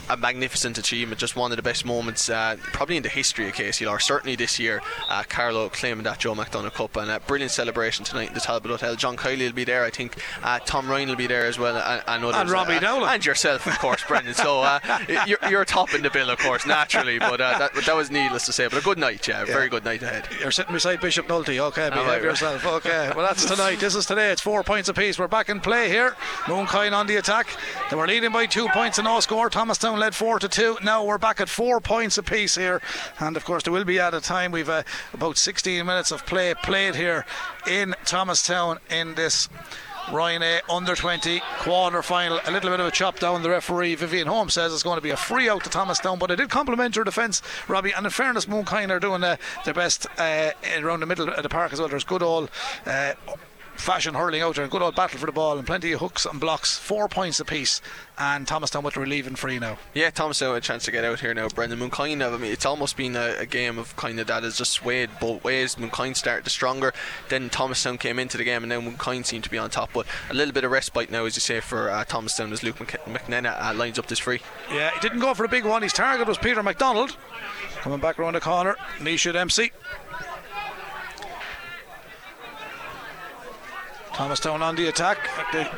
a 0.09 0.15
magnificent 0.15 0.77
achievement, 0.77 1.19
just 1.19 1.35
one 1.35 1.51
of 1.51 1.55
the 1.57 1.63
best 1.63 1.83
moments, 1.83 2.29
uh, 2.29 2.55
probably 2.61 2.95
in 2.95 3.01
the 3.03 3.09
history 3.09 3.47
of 3.47 3.55
KCLR. 3.55 3.99
Certainly 3.99 4.35
this 4.35 4.59
year, 4.59 4.81
uh, 5.09 5.23
Carlow 5.27 5.69
claiming 5.69 6.03
that 6.03 6.19
Joe 6.19 6.35
McDonagh 6.35 6.73
Cup 6.73 6.95
and 6.97 7.09
a 7.09 7.19
brilliant 7.19 7.51
celebration 7.51 8.05
tonight 8.05 8.29
in 8.29 8.33
the 8.35 8.39
Talbot 8.39 8.69
Hotel. 8.69 8.95
John 8.95 9.17
Kiely 9.17 9.47
will 9.47 9.53
be 9.53 9.63
there, 9.63 9.83
I 9.83 9.89
think. 9.89 10.17
Uh, 10.43 10.59
Tom 10.59 10.87
Ryan 10.87 11.09
will 11.09 11.15
be 11.15 11.25
there 11.25 11.45
as 11.45 11.57
well, 11.57 11.75
and, 11.77 12.03
and 12.07 12.23
others. 12.23 12.41
And 12.41 12.49
Robbie 12.49 12.75
uh, 12.75 12.79
Dowling. 12.79 13.09
and 13.09 13.25
yourself, 13.25 13.65
of 13.65 13.77
course, 13.79 14.03
Brendan. 14.07 14.35
So 14.35 14.61
uh, 14.61 14.79
you're, 15.27 15.39
you're 15.49 15.65
topping 15.65 16.03
the 16.03 16.11
bill, 16.11 16.29
of 16.29 16.37
course, 16.37 16.65
naturally. 16.67 17.17
But 17.17 17.41
uh, 17.41 17.57
that, 17.57 17.73
that 17.73 17.95
was 17.95 18.11
needless 18.11 18.45
to 18.45 18.53
say. 18.53 18.67
But 18.67 18.77
a 18.77 18.83
good 18.83 18.99
night, 18.99 19.27
yeah, 19.27 19.41
a 19.41 19.45
very 19.45 19.67
good 19.67 19.83
night 19.83 20.03
ahead. 20.03 20.29
You're 20.39 20.51
sitting 20.51 20.73
beside 20.73 21.01
Bishop 21.01 21.27
Nulty. 21.27 21.57
Okay, 21.57 21.89
behave 21.89 22.07
right. 22.07 22.21
yourself. 22.21 22.65
Okay, 22.65 23.11
well 23.15 23.25
that's 23.25 23.45
tonight. 23.45 23.79
This 23.79 23.95
is 23.95 24.05
today. 24.05 24.31
It's 24.31 24.41
four 24.41 24.63
points 24.63 24.89
apiece. 24.89 25.17
We're 25.17 25.27
back 25.27 25.49
in 25.49 25.59
play 25.59 25.89
here. 25.89 26.15
Mooncoin 26.45 26.93
on 26.93 27.07
the 27.07 27.15
attack. 27.15 27.47
They 27.89 27.95
were 27.95 28.07
leading 28.07 28.26
by 28.31 28.45
two 28.45 28.67
points 28.69 28.97
and 28.97 29.05
no 29.05 29.19
score. 29.19 29.49
Thomastown 29.49 29.99
led 29.99 30.15
four 30.15 30.39
to 30.39 30.47
two. 30.47 30.77
Now 30.83 31.03
we're 31.03 31.17
back 31.17 31.39
at 31.39 31.49
four 31.49 31.79
points 31.79 32.17
apiece 32.17 32.55
here, 32.55 32.81
and 33.19 33.37
of 33.37 33.45
course 33.45 33.63
there 33.63 33.73
will 33.73 33.85
be 33.85 33.99
at 33.99 34.13
a 34.13 34.21
time. 34.21 34.51
We've 34.51 34.69
uh, 34.69 34.83
about 35.13 35.37
16 35.37 35.85
minutes 35.85 36.11
of 36.11 36.25
play 36.25 36.53
played 36.55 36.95
here 36.95 37.25
in 37.67 37.95
Thomastown 38.05 38.79
in 38.89 39.15
this. 39.15 39.49
Ryan 40.11 40.41
A 40.41 40.61
under 40.69 40.95
20 40.95 41.41
quarter 41.59 42.01
final. 42.01 42.39
A 42.45 42.51
little 42.51 42.69
bit 42.69 42.79
of 42.79 42.87
a 42.87 42.91
chop 42.91 43.19
down. 43.19 43.43
The 43.43 43.49
referee 43.49 43.95
Vivian 43.95 44.27
Holmes 44.27 44.53
says 44.53 44.73
it's 44.73 44.83
going 44.83 44.97
to 44.97 45.01
be 45.01 45.09
a 45.09 45.17
free 45.17 45.49
out 45.49 45.65
to 45.65 45.69
Thomastown, 45.69 46.17
but 46.17 46.31
I 46.31 46.35
did 46.35 46.49
compliment 46.49 46.95
your 46.95 47.03
defence, 47.03 47.41
Robbie. 47.67 47.91
And 47.91 48.05
in 48.05 48.11
fairness, 48.11 48.45
Mooncoin 48.45 48.89
are 48.89 49.01
doing 49.01 49.23
uh, 49.23 49.35
their 49.65 49.73
best 49.73 50.07
uh, 50.17 50.51
around 50.79 51.01
the 51.01 51.05
middle 51.05 51.29
of 51.29 51.43
the 51.43 51.49
park 51.49 51.73
as 51.73 51.79
well. 51.79 51.89
There's 51.89 52.05
good 52.05 52.23
old. 52.23 52.49
Uh, 52.85 53.13
Fashion 53.77 54.15
hurling 54.15 54.41
out 54.41 54.55
there, 54.55 54.65
a 54.65 54.67
good 54.67 54.81
old 54.81 54.95
battle 54.95 55.19
for 55.19 55.27
the 55.27 55.31
ball, 55.31 55.57
and 55.57 55.65
plenty 55.65 55.93
of 55.93 55.99
hooks 55.99 56.25
and 56.25 56.39
blocks. 56.39 56.77
Four 56.77 57.07
points 57.07 57.39
apiece, 57.39 57.79
and 58.17 58.47
Thomastown 58.47 58.83
with 58.83 58.97
relieving 58.97 59.35
free 59.35 59.59
now. 59.59 59.77
Yeah, 59.93 60.09
Thomas 60.09 60.39
had 60.39 60.49
a 60.49 60.59
chance 60.59 60.83
to 60.85 60.91
get 60.91 61.05
out 61.05 61.19
here 61.19 61.33
now. 61.33 61.47
Brendan 61.47 61.79
Mooncoin, 61.79 62.25
I 62.25 62.35
mean, 62.37 62.51
it's 62.51 62.65
almost 62.65 62.97
been 62.97 63.15
a, 63.15 63.35
a, 63.39 63.45
game 63.45 63.77
of 63.77 63.95
kind 63.95 64.19
of 64.19 64.27
that 64.27 64.43
has 64.43 64.57
just 64.57 64.73
swayed 64.73 65.09
both 65.21 65.43
ways. 65.43 65.75
Mooncoin 65.75 66.17
started 66.17 66.43
the 66.43 66.49
stronger, 66.49 66.93
then 67.29 67.49
Thomastown 67.49 67.97
came 67.97 68.19
into 68.19 68.35
the 68.35 68.43
game, 68.43 68.63
and 68.63 68.69
now 68.69 68.81
Mooncoin 68.81 69.25
seemed 69.25 69.43
to 69.45 69.49
be 69.49 69.57
on 69.57 69.69
top. 69.69 69.91
But 69.93 70.07
a 70.29 70.33
little 70.33 70.53
bit 70.53 70.63
of 70.63 70.71
respite 70.71 71.11
now, 71.11 71.25
as 71.25 71.37
you 71.37 71.41
say, 71.41 71.59
for 71.59 71.89
uh, 71.89 72.03
Thomastown 72.03 72.51
as 72.51 72.63
Luke 72.63 72.79
Mc- 72.79 73.05
McNenna 73.05 73.55
uh, 73.61 73.73
lines 73.73 73.99
up 73.99 74.07
this 74.07 74.19
free. 74.19 74.41
Yeah, 74.71 74.91
he 74.91 74.99
didn't 74.99 75.19
go 75.19 75.33
for 75.33 75.45
a 75.45 75.49
big 75.49 75.65
one. 75.65 75.83
His 75.83 75.93
target 75.93 76.27
was 76.27 76.37
Peter 76.37 76.63
McDonald. 76.63 77.15
Coming 77.81 77.99
back 77.99 78.19
around 78.19 78.33
the 78.33 78.41
corner, 78.41 78.75
Nisha 78.99 79.31
Dempsey. 79.31 79.71
Thomastown 84.17 84.63
on 84.63 84.75
the 84.75 84.87
attack. 84.87 85.29
The 85.51 85.69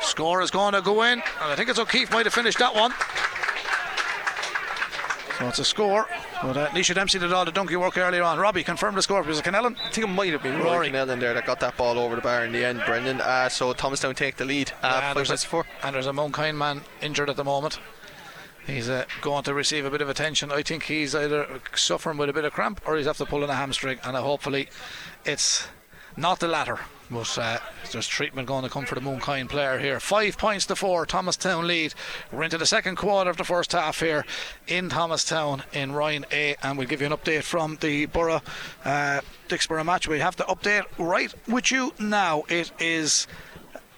score 0.00 0.42
is 0.42 0.50
going 0.50 0.74
to 0.74 0.82
go 0.82 1.02
in, 1.04 1.12
and 1.12 1.22
I 1.40 1.56
think 1.56 1.70
it's 1.70 1.78
O'Keefe 1.78 2.12
might 2.12 2.26
have 2.26 2.34
finished 2.34 2.58
that 2.58 2.74
one. 2.74 2.92
So 5.38 5.48
it's 5.48 5.58
a 5.58 5.64
score. 5.64 6.06
But 6.42 6.56
uh, 6.56 6.68
Nisha 6.68 6.94
Dempsey 6.94 7.18
did 7.18 7.32
all 7.32 7.46
the 7.46 7.52
donkey 7.52 7.76
work 7.76 7.96
earlier 7.96 8.22
on. 8.22 8.38
Robbie, 8.38 8.62
confirmed 8.62 8.98
the 8.98 9.02
score. 9.02 9.22
Was 9.22 9.38
it 9.38 9.44
Canellan? 9.44 9.76
I 9.82 9.88
think 9.90 10.06
it 10.06 10.10
might 10.10 10.32
have 10.32 10.42
been 10.42 10.58
Rory. 10.60 10.90
Cannell 10.90 11.06
there 11.16 11.32
that 11.32 11.46
got 11.46 11.60
that 11.60 11.76
ball 11.78 11.98
over 11.98 12.14
the 12.14 12.20
bar 12.20 12.44
in 12.44 12.52
the 12.52 12.62
end, 12.64 12.82
Brendan. 12.84 13.20
Uh, 13.22 13.48
so 13.48 13.72
Thomastown 13.72 14.14
take 14.14 14.36
the 14.36 14.44
lead. 14.44 14.72
Uh, 14.82 14.98
Yeah, 15.00 15.14
there's 15.14 15.30
a, 15.30 15.36
four. 15.38 15.64
and 15.82 15.94
there's 15.94 16.06
a 16.06 16.12
Mooncoin 16.12 16.56
man 16.56 16.82
injured 17.00 17.30
at 17.30 17.36
the 17.36 17.44
moment. 17.44 17.78
He's 18.66 18.88
uh, 18.90 19.04
going 19.22 19.44
to 19.44 19.54
receive 19.54 19.86
a 19.86 19.90
bit 19.90 20.02
of 20.02 20.10
attention. 20.10 20.52
I 20.52 20.62
think 20.62 20.82
he's 20.84 21.14
either 21.14 21.46
suffering 21.74 22.18
with 22.18 22.28
a 22.28 22.34
bit 22.34 22.44
of 22.44 22.52
cramp 22.52 22.82
or 22.84 22.96
he's 22.98 23.06
after 23.06 23.24
pulling 23.24 23.48
a 23.48 23.54
hamstring, 23.54 23.98
and 24.04 24.14
uh, 24.16 24.20
hopefully 24.20 24.68
it's 25.24 25.68
not 26.18 26.40
the 26.40 26.48
latter. 26.48 26.80
But 27.10 27.38
uh, 27.38 27.58
there's 27.90 28.06
treatment 28.06 28.48
going 28.48 28.64
to 28.64 28.70
come 28.70 28.84
for 28.84 28.94
the 28.94 29.00
Mooncoin 29.00 29.48
player 29.48 29.78
here. 29.78 29.98
Five 29.98 30.36
points 30.36 30.66
to 30.66 30.76
four, 30.76 31.06
Thomastown 31.06 31.66
lead. 31.66 31.94
We're 32.30 32.42
into 32.42 32.58
the 32.58 32.66
second 32.66 32.96
quarter 32.96 33.30
of 33.30 33.38
the 33.38 33.44
first 33.44 33.72
half 33.72 34.00
here 34.00 34.26
in 34.66 34.90
Thomastown 34.90 35.62
in 35.72 35.92
Ryan 35.92 36.26
A, 36.30 36.56
and 36.62 36.76
we'll 36.76 36.86
give 36.86 37.00
you 37.00 37.06
an 37.06 37.14
update 37.14 37.44
from 37.44 37.78
the 37.80 38.06
Borough 38.06 38.42
uh, 38.84 39.20
Dicksboro 39.48 39.86
match. 39.86 40.06
We 40.06 40.18
have 40.18 40.36
to 40.36 40.44
update 40.44 40.84
right 40.98 41.32
with 41.46 41.70
you 41.70 41.94
now. 41.98 42.42
It 42.50 42.72
is 42.78 43.26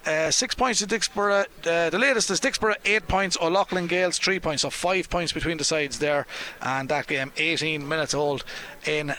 uh, 0.07 0.31
six 0.31 0.55
points 0.55 0.79
to 0.79 0.87
Dicksboro. 0.87 1.47
Uh, 1.67 1.91
the 1.91 1.99
latest 1.99 2.31
is 2.31 2.41
Dicksboro 2.41 2.77
eight 2.85 3.09
points. 3.09 3.37
O'Loughlin 3.41 3.89
Gaels 3.89 4.19
three 4.19 4.39
points. 4.39 4.63
So 4.63 4.71
five 4.71 5.11
points 5.11 5.33
between 5.33 5.57
the 5.57 5.65
sides 5.65 5.99
there. 5.99 6.27
And 6.63 6.89
that 6.91 7.09
game 7.09 7.33
18 7.37 7.87
minutes 7.87 8.15
old 8.15 8.45
in 8.87 9.15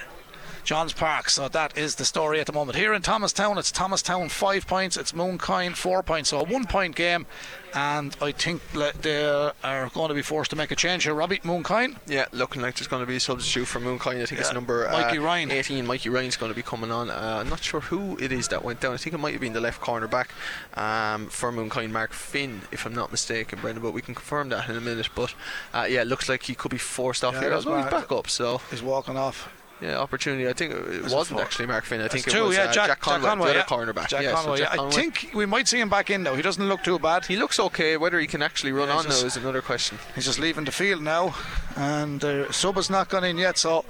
Johns 0.64 0.94
Park. 0.94 1.30
So 1.30 1.48
that 1.50 1.78
is 1.78 1.96
the 1.96 2.06
story 2.06 2.40
at 2.40 2.46
the 2.46 2.54
moment. 2.54 2.78
Here 2.78 2.94
in 2.94 3.02
Thomastown, 3.02 3.58
it's 3.58 3.72
Thomastown 3.72 4.30
five 4.30 4.68
points. 4.68 4.98
It's 4.98 5.12
Mooncoin 5.12 5.76
four 5.76 6.04
points. 6.04 6.30
So 6.30 6.40
a 6.40 6.44
one 6.44 6.66
point 6.66 6.96
game. 6.96 7.26
And 7.74 8.14
I 8.22 8.34
think 8.34 8.62
they 8.74 9.24
are 9.26 9.90
going 9.94 10.10
to 10.10 10.14
be 10.14 10.22
forced 10.22 10.50
to 10.50 10.58
make 10.58 10.72
a 10.72 10.76
change 10.76 11.04
here. 11.06 11.14
Robbie 11.14 11.38
Mooncoin. 11.40 11.96
Yeah, 12.06 12.26
looking 12.34 12.62
like 12.62 12.76
there's 12.76 12.88
going 12.90 13.02
to 13.02 13.06
be 13.08 13.16
a 13.16 13.20
substitute 13.22 13.66
for 13.66 13.80
Mooncoin. 13.80 14.22
I 14.22 14.26
think 14.26 14.42
it's 14.42 14.50
Yeah, 14.50 14.56
number 14.56 14.90
uh, 14.90 14.92
Mikey 14.92 15.20
Ryan. 15.20 15.52
18. 15.52 15.88
Mikey 15.88 16.10
Ryan's 16.10 16.36
going 16.36 16.52
to 16.52 16.56
be 16.56 16.64
coming 16.64 16.92
on. 16.92 17.10
Uh, 17.10 17.38
I'm 17.40 17.48
not 17.50 17.64
sure 17.64 17.80
who 17.80 18.18
it 18.18 18.34
is 18.34 18.50
that 18.50 18.66
went 18.66 18.82
down. 18.82 18.94
I 18.94 18.98
think 18.98 19.14
it 19.14 19.20
might 19.20 19.32
have 19.32 19.40
been 19.40 19.54
the 19.54 19.62
left 19.62 19.80
corner 19.80 20.08
back 20.10 20.32
um, 20.74 21.28
for 21.28 21.50
Mooncoin, 21.54 21.92
Mark 21.92 22.12
Finn, 22.12 22.64
if 22.74 22.86
I'm 22.86 22.94
not 22.94 23.10
mistaken, 23.10 23.60
Brendan. 23.62 23.82
But 23.82 23.94
we 23.94 24.02
can 24.02 24.16
confirm 24.16 24.50
that 24.50 24.68
in 24.70 24.76
a 24.76 24.82
minute. 24.82 25.08
But 25.16 25.34
uh, 25.74 25.88
yeah, 25.90 26.02
it 26.02 26.08
looks 26.08 26.28
like 26.28 26.44
he 26.44 26.56
could 26.56 26.72
be 26.72 26.78
forced 26.78 27.24
off 27.24 27.36
Yeah, 27.36 27.40
here. 27.40 27.50
that's 27.52 27.66
Although 27.66 27.84
he's 27.84 27.90
back 27.92 28.12
up, 28.12 28.30
so 28.30 28.60
He's 28.70 28.84
walking 28.84 29.16
off. 29.16 29.50
Yeah, 29.82 29.98
opportunity. 29.98 30.48
I 30.48 30.54
think 30.54 30.74
it 30.74 31.12
wasn't 31.12 31.40
actually 31.40 31.66
Mark 31.66 31.86
Finn. 31.86 32.02
I 32.02 32.08
think 32.08 32.28
it 32.28 32.32
two, 32.32 32.46
was 32.46 32.56
yeah, 32.56 32.66
uh, 32.66 32.72
Jack, 32.72 32.88
Jack 32.88 33.00
Conway, 33.00 33.28
Conway, 33.28 33.48
the 33.50 33.56
yeah. 33.56 33.64
cornerback. 33.64 34.08
Jack 34.10 34.22
yeah, 34.24 34.36
so 34.36 34.44
Conway, 34.44 34.58
Jack 34.60 34.68
yeah. 34.68 34.74
I 34.74 34.78
Conway. 34.78 34.92
think 34.94 35.32
we 35.34 35.46
might 35.46 35.68
see 35.68 35.80
him 35.80 35.90
back 35.90 36.10
in 36.10 36.24
though. 36.24 36.36
He 36.36 36.42
doesn't 36.42 36.68
look 36.68 36.84
too 36.84 37.00
bad. 37.00 37.26
he 37.26 37.36
looks 37.36 37.60
okay. 37.60 37.98
Whether 37.98 38.20
he 38.20 38.28
can 38.28 38.42
actually 38.42 38.72
run 38.72 38.88
Yeah, 38.90 38.98
on 38.98 39.04
just- 39.06 39.22
now 39.22 39.28
is 39.28 39.38
another 39.38 39.62
question. 39.62 39.98
He's 40.16 40.26
just 40.26 40.40
leaving 40.40 40.66
the 40.66 40.72
field 40.72 41.02
now, 41.02 41.36
and 41.76 42.24
uh, 42.24 42.52
sub 42.52 42.76
has 42.76 42.90
not 42.90 43.10
gone 43.10 43.24
in 43.24 43.38
yet. 43.38 43.58
So 43.58 43.86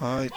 uh, 0.00 0.28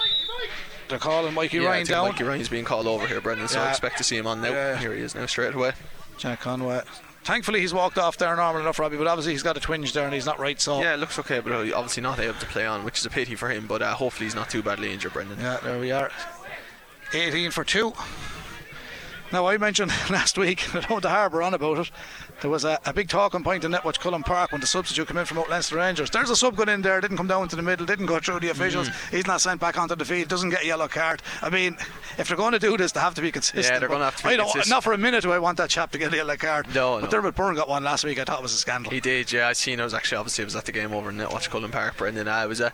they're 0.89 0.99
calling 0.99 1.33
Mikey 1.33 1.57
yeah, 1.57 1.63
I 1.63 1.65
Ryan 1.67 1.85
think 1.85 1.89
down. 1.95 2.07
Mikey 2.09 2.23
Ryan's 2.23 2.49
being 2.49 2.65
called 2.65 2.87
over 2.87 3.07
here, 3.07 3.19
Brendan. 3.19 3.47
So 3.47 3.59
I 3.59 3.69
expect 3.69 3.97
to 3.97 4.03
see 4.03 4.17
him 4.17 4.27
on 4.27 4.41
now. 4.41 4.49
Yeah. 4.49 4.77
Here 4.77 4.93
he 4.93 5.01
is 5.01 5.15
now, 5.15 5.25
straight 5.25 5.55
away. 5.55 5.73
Jack 6.17 6.41
Conway. 6.41 6.81
Thankfully, 7.27 7.59
he's 7.59 7.73
walked 7.73 7.97
off 7.97 8.15
there 8.15 8.33
normal 8.37 8.61
enough, 8.61 8.79
Robbie. 8.79 8.95
But 8.95 9.05
obviously, 9.07 9.33
he's 9.33 9.43
got 9.43 9.57
a 9.57 9.59
twinge 9.59 9.91
there, 9.91 10.05
and 10.05 10.13
he's 10.13 10.25
not 10.25 10.39
right. 10.39 10.61
So 10.61 10.81
Yeah, 10.81 10.93
it 10.93 10.97
looks 10.97 11.19
okay, 11.19 11.41
but 11.41 11.51
uh, 11.51 11.75
obviously 11.75 12.01
not 12.01 12.19
able 12.19 12.39
to 12.39 12.45
play 12.45 12.65
on, 12.65 12.85
which 12.85 12.99
is 12.99 13.05
a 13.05 13.09
pity 13.09 13.35
for 13.35 13.49
him. 13.49 13.67
But 13.67 13.81
uh, 13.81 13.93
hopefully 13.95 14.27
he's 14.27 14.33
not 14.33 14.49
too 14.49 14.63
badly 14.63 14.93
injured, 14.93 15.11
Brendan. 15.11 15.37
Yeah, 15.37 15.57
there 15.57 15.77
we 15.77 15.91
are. 15.91 16.09
18 17.13 17.51
for 17.51 17.65
two. 17.65 17.91
Now, 19.33 19.45
I 19.45 19.57
mentioned 19.57 19.91
last 20.09 20.37
week, 20.37 20.73
I 20.73 20.79
don't 20.79 21.01
the 21.01 21.09
Harbour 21.09 21.41
on 21.41 21.53
about 21.53 21.79
it. 21.79 21.91
There 22.41 22.51
was 22.51 22.65
a, 22.65 22.79
a 22.85 22.93
big 22.93 23.09
talking 23.09 23.43
point 23.43 23.63
in 23.63 23.71
Netwatch 23.71 23.99
Cullen 23.99 24.21
Park 24.21 24.51
when 24.51 24.61
the 24.61 24.67
substitute 24.67 25.07
came 25.07 25.17
in 25.17 25.25
from 25.25 25.39
Out 25.39 25.49
Leinster 25.49 25.77
Rangers. 25.77 26.09
There's 26.11 26.29
a 26.29 26.35
sub 26.35 26.55
got 26.55 26.69
in 26.69 26.81
there, 26.83 27.01
didn't 27.01 27.17
come 27.17 27.27
down 27.27 27.47
to 27.47 27.55
the 27.55 27.61
middle, 27.63 27.85
didn't 27.85 28.05
go 28.05 28.19
through 28.19 28.41
the 28.41 28.49
officials. 28.49 28.89
Mm. 28.89 29.09
He's 29.09 29.27
not 29.27 29.41
sent 29.41 29.59
back 29.59 29.77
onto 29.77 29.95
the 29.95 30.05
field, 30.05 30.27
doesn't 30.27 30.51
get 30.51 30.63
a 30.63 30.67
yellow 30.67 30.87
card. 30.87 31.23
I 31.41 31.49
mean, 31.49 31.77
if 32.17 32.27
they're 32.27 32.37
going 32.37 32.51
to 32.53 32.59
do 32.59 32.77
this, 32.77 32.91
they 32.91 32.99
have 32.99 33.15
to 33.15 33.21
be 33.21 33.31
consistent. 33.31 33.65
Yeah, 33.65 33.79
they're 33.79 33.89
gonna 33.89 34.05
have 34.05 34.15
to 34.17 34.23
be 34.23 34.29
I 34.29 34.37
don't, 34.37 34.45
consistent. 34.45 34.69
Not 34.69 34.83
for 34.83 34.93
a 34.93 34.97
minute 34.97 35.23
do 35.23 35.31
I 35.31 35.39
want 35.39 35.57
that 35.57 35.69
chap 35.69 35.91
to 35.93 35.97
get 35.97 36.13
a 36.13 36.15
yellow 36.17 36.35
card. 36.35 36.67
No, 36.75 36.99
But 36.99 37.05
no. 37.05 37.09
Dermot 37.11 37.35
Byrne 37.35 37.55
got 37.55 37.67
one 37.69 37.83
last 37.83 38.03
week. 38.03 38.19
I 38.19 38.23
thought 38.23 38.39
it 38.39 38.43
was 38.43 38.53
a 38.53 38.57
scandal. 38.57 38.91
He 38.91 38.99
did, 38.99 39.31
yeah. 39.31 39.47
I 39.47 39.53
seen. 39.53 39.79
I 39.81 39.83
was 39.83 39.95
actually 39.95 40.17
obviously 40.17 40.43
I 40.43 40.45
was 40.45 40.55
at 40.55 40.65
the 40.65 40.71
game 40.71 40.93
over 40.93 41.09
in 41.09 41.17
Netwatch 41.17 41.49
Cullen 41.49 41.71
Park, 41.71 41.97
Brendan. 41.97 42.27
Uh, 42.27 42.43
it 42.43 42.47
was 42.47 42.59
a 42.61 42.71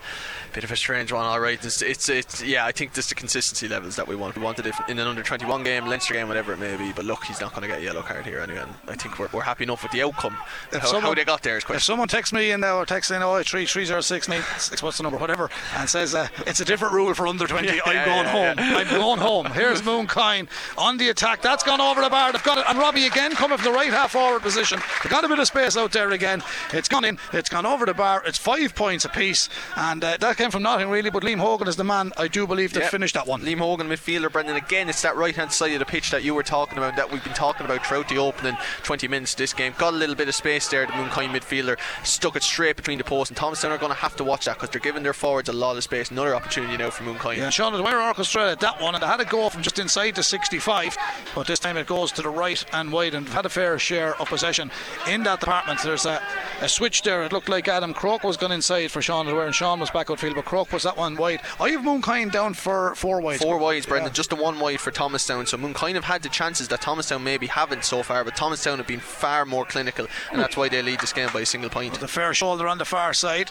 bit 0.51 0.65
of 0.65 0.71
a 0.71 0.75
strange 0.75 1.11
one, 1.13 1.23
all 1.23 1.39
right. 1.39 1.63
It's, 1.63 1.81
it's, 1.81 2.09
it's 2.09 2.43
yeah. 2.43 2.65
I 2.65 2.73
think 2.73 2.93
just 2.93 3.09
the 3.09 3.15
consistency 3.15 3.67
levels 3.69 3.95
that 3.95 4.07
we 4.07 4.15
want. 4.15 4.35
We 4.35 4.41
wanted 4.43 4.65
it 4.65 4.75
in 4.89 4.99
an 4.99 5.07
under 5.07 5.23
21 5.23 5.63
game, 5.63 5.85
Leinster 5.85 6.15
game, 6.15 6.27
whatever 6.27 6.51
it 6.51 6.59
may 6.59 6.75
be. 6.75 6.91
But 6.91 7.05
look, 7.05 7.23
he's 7.23 7.39
not 7.39 7.51
going 7.51 7.61
to 7.61 7.67
get 7.67 7.79
a 7.79 7.83
yellow 7.83 8.01
card 8.01 8.25
here 8.25 8.39
anyway. 8.39 8.61
And 8.63 8.73
I 8.87 8.95
think 8.95 9.19
we're, 9.19 9.29
we're 9.31 9.41
happy 9.41 9.52
enough 9.61 9.83
with 9.83 9.91
the 9.91 10.01
outcome. 10.03 10.37
If 10.71 10.81
How, 10.81 10.87
someone- 10.87 11.03
how 11.03 11.13
they 11.13 11.25
got 11.25 11.41
there 11.43 11.57
is 11.57 11.63
If 11.69 11.83
someone 11.83 12.07
texts 12.07 12.33
me 12.33 12.51
in 12.51 12.61
now 12.61 12.77
or 12.77 12.85
texts 12.85 13.11
in 13.11 13.21
oh 13.21 13.41
three 13.43 13.65
three 13.65 13.85
zero 13.85 14.01
six 14.01 14.27
nine 14.27 14.43
six 14.57 14.81
what's 14.83 14.97
the 14.97 15.03
number 15.03 15.17
whatever 15.17 15.49
and 15.77 15.89
says 15.89 16.15
uh, 16.15 16.27
it's 16.47 16.59
a 16.59 16.65
different 16.65 16.93
rule 16.93 17.13
for 17.13 17.27
under 17.27 17.47
twenty, 17.47 17.69
I'm 17.85 17.95
yeah, 17.95 18.05
going 18.05 18.25
yeah, 18.25 18.53
home. 18.55 18.77
I'm 18.77 18.87
going 18.89 19.19
home. 19.19 19.45
Here's 19.47 19.81
Mooncoin 19.81 20.47
on 20.77 20.97
the 20.97 21.09
attack. 21.09 21.41
That's 21.41 21.63
gone 21.63 21.81
over 21.81 22.01
the 22.01 22.09
bar. 22.09 22.31
They've 22.31 22.43
got 22.43 22.57
it, 22.57 22.65
and 22.67 22.77
Robbie 22.79 23.05
again 23.05 23.31
coming 23.33 23.57
from 23.57 23.71
the 23.71 23.77
right 23.77 23.89
half 23.91 24.11
forward 24.11 24.41
position. 24.41 24.79
They've 25.03 25.11
got 25.11 25.23
a 25.23 25.27
bit 25.27 25.39
of 25.39 25.47
space 25.47 25.75
out 25.77 25.91
there 25.91 26.11
again. 26.11 26.41
It's 26.71 26.87
gone 26.89 27.05
in. 27.05 27.17
It's 27.31 27.49
gone 27.49 27.65
over 27.65 27.85
the 27.85 27.93
bar. 27.93 28.23
It's 28.25 28.37
five 28.37 28.75
points 28.75 29.05
apiece, 29.05 29.49
and 29.75 30.03
uh, 30.03 30.17
that 30.17 30.37
came 30.37 30.51
from 30.51 30.63
nothing 30.63 30.89
really. 30.89 31.09
But 31.09 31.23
Liam 31.23 31.39
Hogan 31.39 31.67
is 31.67 31.75
the 31.75 31.83
man 31.83 32.11
I 32.17 32.27
do 32.27 32.47
believe 32.47 32.73
that 32.73 32.83
Yep. 32.83 32.91
finished 32.91 33.13
that 33.15 33.27
one. 33.27 33.41
Liam 33.41 33.59
Hogan, 33.59 33.87
midfielder, 33.87 34.31
Brendan. 34.31 34.55
Again, 34.55 34.89
it's 34.89 35.01
that 35.03 35.15
right 35.15 35.35
hand 35.35 35.51
side 35.51 35.73
of 35.73 35.79
the 35.79 35.85
pitch 35.85 36.11
that 36.11 36.23
you 36.23 36.33
were 36.33 36.43
talking 36.43 36.77
about, 36.77 36.95
that 36.95 37.11
we've 37.11 37.23
been 37.23 37.33
talking 37.33 37.65
about 37.65 37.85
throughout 37.85 38.09
the 38.09 38.17
opening 38.17 38.57
20 38.83 39.07
minutes 39.07 39.35
this 39.43 39.53
game. 39.53 39.73
Got 39.77 39.93
a 39.93 39.97
little 39.97 40.15
bit 40.15 40.27
of 40.29 40.35
space 40.35 40.67
there, 40.69 40.85
the 40.85 40.93
Mooncoin 40.93 41.29
midfielder 41.29 41.77
stuck 42.05 42.35
it 42.37 42.43
straight 42.43 42.77
between 42.77 42.97
the 42.97 43.03
posts, 43.03 43.29
and 43.29 43.37
Thomastown 43.37 43.71
are 43.71 43.77
going 43.77 43.91
to 43.91 43.97
have 43.97 44.15
to 44.15 44.23
watch 44.23 44.45
that 44.45 44.55
because 44.55 44.69
they're 44.69 44.79
giving 44.81 45.03
their 45.03 45.13
forwards 45.13 45.49
a 45.49 45.53
lot 45.53 45.75
of 45.75 45.83
space. 45.83 46.09
Another 46.11 46.33
opportunity 46.35 46.77
now 46.77 46.89
for 46.89 47.03
Mooncoin. 47.03 47.37
Yeah, 47.37 47.49
Sean 47.49 47.73
Dwyer 47.73 47.99
orchestrated 48.01 48.59
that 48.61 48.81
one, 48.81 48.95
and 48.95 49.03
they 49.03 49.07
had 49.07 49.19
it 49.19 49.29
go 49.29 49.49
from 49.49 49.61
just 49.61 49.79
inside 49.79 50.15
the 50.15 50.23
65, 50.23 50.97
but 51.35 51.45
this 51.47 51.59
time 51.59 51.75
it 51.77 51.87
goes 51.87 52.11
to 52.13 52.21
the 52.21 52.29
right 52.29 52.63
and 52.73 52.91
wide, 52.91 53.13
and 53.13 53.27
had 53.29 53.45
a 53.45 53.49
fair 53.49 53.77
share 53.77 54.15
of 54.21 54.29
possession 54.29 54.71
in 55.09 55.23
that 55.23 55.39
department. 55.41 55.79
There's 55.83 56.05
a, 56.05 56.21
a 56.61 56.69
switch 56.69 57.01
there. 57.01 57.23
It 57.23 57.33
looked 57.33 57.49
like 57.49 57.67
Adam 57.67 57.93
Croke 57.93 58.23
was 58.23 58.37
gone 58.37 58.51
inside 58.53 58.91
for 58.91 59.01
Sean 59.01 59.25
Dwyer, 59.25 59.45
and 59.45 59.55
Sean 59.55 59.79
was 59.79 59.89
back 59.89 60.09
outfield, 60.09 60.35
but 60.35 60.45
Croke 60.45 60.71
was 60.71 60.83
that 60.83 60.95
one 60.97 61.15
wide. 61.17 61.41
I 61.59 61.69
have 61.71 61.81
Mooncoin 61.81 62.31
down 62.31 62.53
for 62.53 62.95
four 62.95 63.19
wide. 63.21 63.39
Four 63.39 63.57
wides, 63.57 63.85
Brendan, 63.85 64.09
Yeah. 64.11 64.13
just 64.13 64.29
the 64.29 64.35
one 64.35 64.59
wide 64.59 64.79
for 64.79 64.91
Thomastown. 64.91 65.45
So 65.47 65.57
Mooncoin 65.57 65.95
have 65.95 66.03
had 66.05 66.21
the 66.23 66.29
chances 66.29 66.67
that 66.69 66.81
Thomastown 66.81 67.23
maybe 67.23 67.47
haven't 67.47 67.83
so 67.83 68.03
far, 68.03 68.23
but 68.23 68.35
Thomastown 68.35 68.77
have 68.77 68.87
been 68.87 68.99
far 68.99 69.32
far 69.33 69.45
more 69.45 69.65
clinical, 69.65 70.05
and 70.31 70.39
that's 70.39 70.55
why 70.55 70.69
they 70.69 70.81
lead 70.81 70.99
this 70.99 71.13
game 71.13 71.29
by 71.33 71.41
a 71.41 71.45
single 71.45 71.69
point. 71.69 71.99
The 71.99 72.07
fair 72.07 72.33
shoulder 72.33 72.67
on 72.67 72.77
the 72.77 72.85
far 72.85 73.13
side. 73.13 73.49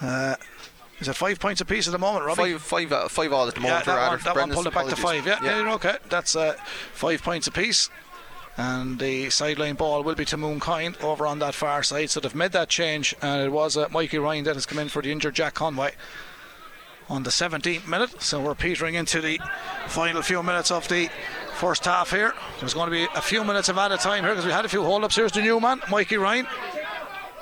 Uh, 0.00 0.34
is 0.98 1.08
it 1.08 1.14
five 1.14 1.38
points 1.38 1.60
apiece 1.60 1.86
at 1.86 1.92
the 1.92 1.98
moment, 1.98 2.24
Robbie? 2.24 2.54
Five, 2.54 2.62
five, 2.62 2.92
uh, 2.92 3.08
five 3.08 3.32
all 3.32 3.46
at 3.46 3.54
the 3.54 3.60
yeah, 3.60 3.68
moment. 3.68 3.86
that, 3.86 4.10
one, 4.10 4.20
that 4.24 4.36
one 4.36 4.50
pulled 4.50 4.66
it 4.66 4.74
back 4.74 4.86
to 4.86 4.96
five. 4.96 5.26
Yeah, 5.26 5.38
yeah. 5.42 5.74
okay. 5.74 5.96
That's 6.08 6.34
uh, 6.34 6.54
five 6.92 7.22
points 7.22 7.46
apiece. 7.46 7.88
And 8.56 8.98
the 8.98 9.28
sideline 9.28 9.74
ball 9.74 10.02
will 10.02 10.14
be 10.14 10.24
to 10.24 10.36
Mooncoin 10.38 11.00
over 11.04 11.26
on 11.26 11.38
that 11.40 11.54
far 11.54 11.82
side. 11.82 12.08
So 12.10 12.20
they've 12.20 12.34
made 12.34 12.52
that 12.52 12.70
change, 12.70 13.14
and 13.20 13.42
it 13.42 13.52
was 13.52 13.76
uh, 13.76 13.88
Mikey 13.90 14.18
Ryan 14.18 14.44
that 14.44 14.54
has 14.54 14.64
come 14.64 14.78
in 14.78 14.88
for 14.88 15.02
the 15.02 15.12
injured 15.12 15.34
Jack 15.34 15.54
Conway 15.54 15.92
on 17.08 17.22
the 17.22 17.30
17th 17.30 17.86
minute. 17.86 18.20
So 18.20 18.40
we're 18.40 18.54
petering 18.54 18.94
into 18.94 19.20
the 19.20 19.40
final 19.86 20.22
few 20.22 20.42
minutes 20.42 20.70
of 20.70 20.88
the 20.88 21.08
first 21.54 21.84
half 21.84 22.10
here. 22.10 22.34
There's 22.60 22.74
going 22.74 22.86
to 22.86 22.90
be 22.90 23.06
a 23.14 23.22
few 23.22 23.44
minutes 23.44 23.68
of 23.68 23.78
added 23.78 24.00
time 24.00 24.24
here 24.24 24.32
because 24.32 24.46
we 24.46 24.52
had 24.52 24.64
a 24.64 24.68
few 24.68 24.82
hold 24.82 25.04
ups. 25.04 25.16
Here's 25.16 25.32
the 25.32 25.40
new 25.40 25.60
man, 25.60 25.80
Mikey 25.90 26.16
Ryan. 26.16 26.46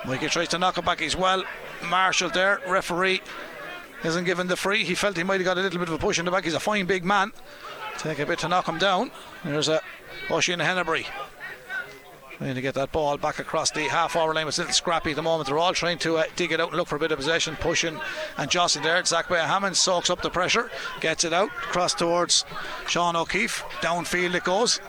Mikey 0.07 0.29
tries 0.29 0.49
to 0.49 0.59
knock 0.59 0.79
it 0.79 0.85
back. 0.85 1.01
He's 1.01 1.17
well 1.17 1.45
marshalled 1.89 2.35
there. 2.35 2.61
Referee 2.69 3.23
isn't 4.05 4.25
given 4.25 4.47
the 4.47 4.57
free. 4.57 4.85
He 4.85 4.95
felt 4.95 5.17
he 5.17 5.23
might 5.23 5.41
have 5.41 5.45
got 5.45 5.59
a 5.59 5.63
little 5.63 5.79
bit 5.79 5.89
of 5.89 5.95
a 5.95 5.99
push 5.99 6.19
in 6.19 6.25
the 6.25 6.31
back. 6.31 6.45
He's 6.45 6.55
a 6.55 6.61
fine 6.61 6.87
big 6.87 7.05
man. 7.05 7.33
Take 7.99 8.19
a 8.19 8.27
bit 8.27 8.41
to 8.41 8.49
knock 8.49 8.69
him 8.69 8.79
down. 8.79 9.11
There's 9.45 9.69
a 9.69 9.81
Oisin 10.31 10.61
Hennebury. 10.61 11.07
Trying 12.39 12.57
to 12.57 12.61
get 12.61 12.75
that 12.75 12.91
ball 12.91 13.17
back 13.17 13.39
across 13.39 13.71
the 13.71 13.83
half 13.83 14.17
hour 14.17 14.35
line. 14.35 14.49
It's 14.49 14.59
a 14.59 14.63
little 14.63 14.75
scrappy 14.75 15.11
at 15.11 15.17
the 15.17 15.23
moment. 15.23 15.49
They're 15.49 15.59
all 15.59 15.73
trying 15.73 15.99
to 15.99 16.17
uh, 16.17 16.25
dig 16.35 16.51
it 16.51 16.61
out 16.61 16.69
and 16.69 16.77
look 16.77 16.89
for 16.89 16.97
a 16.97 16.99
bit 16.99 17.13
of 17.13 17.19
possession, 17.19 17.57
pushing 17.57 17.99
and 18.37 18.51
jostling 18.51 18.85
there. 18.85 19.05
Zach 19.05 19.29
Bay 19.29 19.37
Hammond 19.37 19.77
soaks 19.77 20.11
up 20.11 20.21
the 20.21 20.31
pressure, 20.31 20.71
gets 21.01 21.23
it 21.23 21.33
out, 21.33 21.51
cross 21.51 21.95
towards 21.95 22.45
Sean 22.89 23.15
O'Keefe. 23.15 23.63
Downfield 23.81 24.35
it 24.35 24.45
goes. 24.45 24.81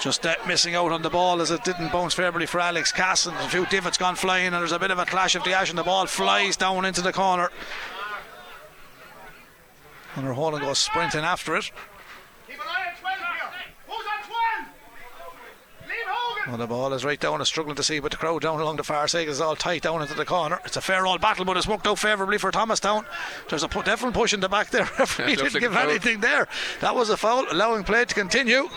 Just 0.00 0.24
uh, 0.24 0.36
missing 0.46 0.76
out 0.76 0.92
on 0.92 1.02
the 1.02 1.10
ball 1.10 1.40
as 1.40 1.50
it 1.50 1.64
didn't 1.64 1.90
bounce 1.90 2.14
favourably 2.14 2.46
for 2.46 2.60
Alex 2.60 2.92
Cass. 2.92 3.26
And 3.26 3.36
a 3.38 3.48
few 3.48 3.66
divots 3.66 3.98
gone 3.98 4.14
flying, 4.14 4.46
and 4.46 4.54
there's 4.54 4.70
a 4.70 4.78
bit 4.78 4.92
of 4.92 4.98
a 5.00 5.04
clash 5.04 5.34
of 5.34 5.42
the 5.42 5.52
ash, 5.52 5.70
and 5.70 5.78
the 5.78 5.82
ball 5.82 6.06
flies 6.06 6.56
down 6.56 6.84
into 6.84 7.00
the 7.00 7.12
corner. 7.12 7.50
And 10.14 10.24
her 10.24 10.34
Holland 10.34 10.64
goes 10.64 10.78
sprinting 10.78 11.24
after 11.24 11.56
it. 11.56 11.70
Keep 12.46 12.56
an 12.56 12.66
eye 12.66 12.90
on 12.90 13.00
12 13.00 13.18
here. 13.18 13.26
Who's 13.86 14.06
on 14.06 14.20
12? 14.26 14.68
Liam 15.88 16.08
Hogan. 16.08 16.37
Well, 16.48 16.56
the 16.56 16.66
ball 16.66 16.94
is 16.94 17.04
right 17.04 17.20
down, 17.20 17.42
is 17.42 17.48
struggling 17.48 17.76
to 17.76 17.82
see, 17.82 18.00
but 18.00 18.10
the 18.10 18.16
crowd 18.16 18.40
down 18.40 18.58
along 18.58 18.76
the 18.76 18.82
far 18.82 19.06
side 19.06 19.28
is 19.28 19.38
all 19.38 19.54
tight 19.54 19.82
down 19.82 20.00
into 20.00 20.14
the 20.14 20.24
corner. 20.24 20.58
It's 20.64 20.78
a 20.78 20.80
fair 20.80 21.06
old 21.06 21.20
battle, 21.20 21.44
but 21.44 21.58
it's 21.58 21.68
worked 21.68 21.86
out 21.86 21.98
favourably 21.98 22.38
for 22.38 22.50
Thomastown. 22.50 23.04
There's 23.50 23.62
a 23.62 23.68
definite 23.68 24.14
push 24.14 24.32
in 24.32 24.40
the 24.40 24.48
back 24.48 24.70
there. 24.70 24.88
Referee 24.98 25.32
Yeah, 25.32 25.36
didn't 25.36 25.52
like 25.54 25.60
give 25.60 25.76
anything 25.76 26.20
there. 26.20 26.48
That 26.80 26.94
was 26.94 27.10
a 27.10 27.18
foul, 27.18 27.44
allowing 27.50 27.84
play 27.84 28.06
to 28.06 28.14
continue. 28.14 28.70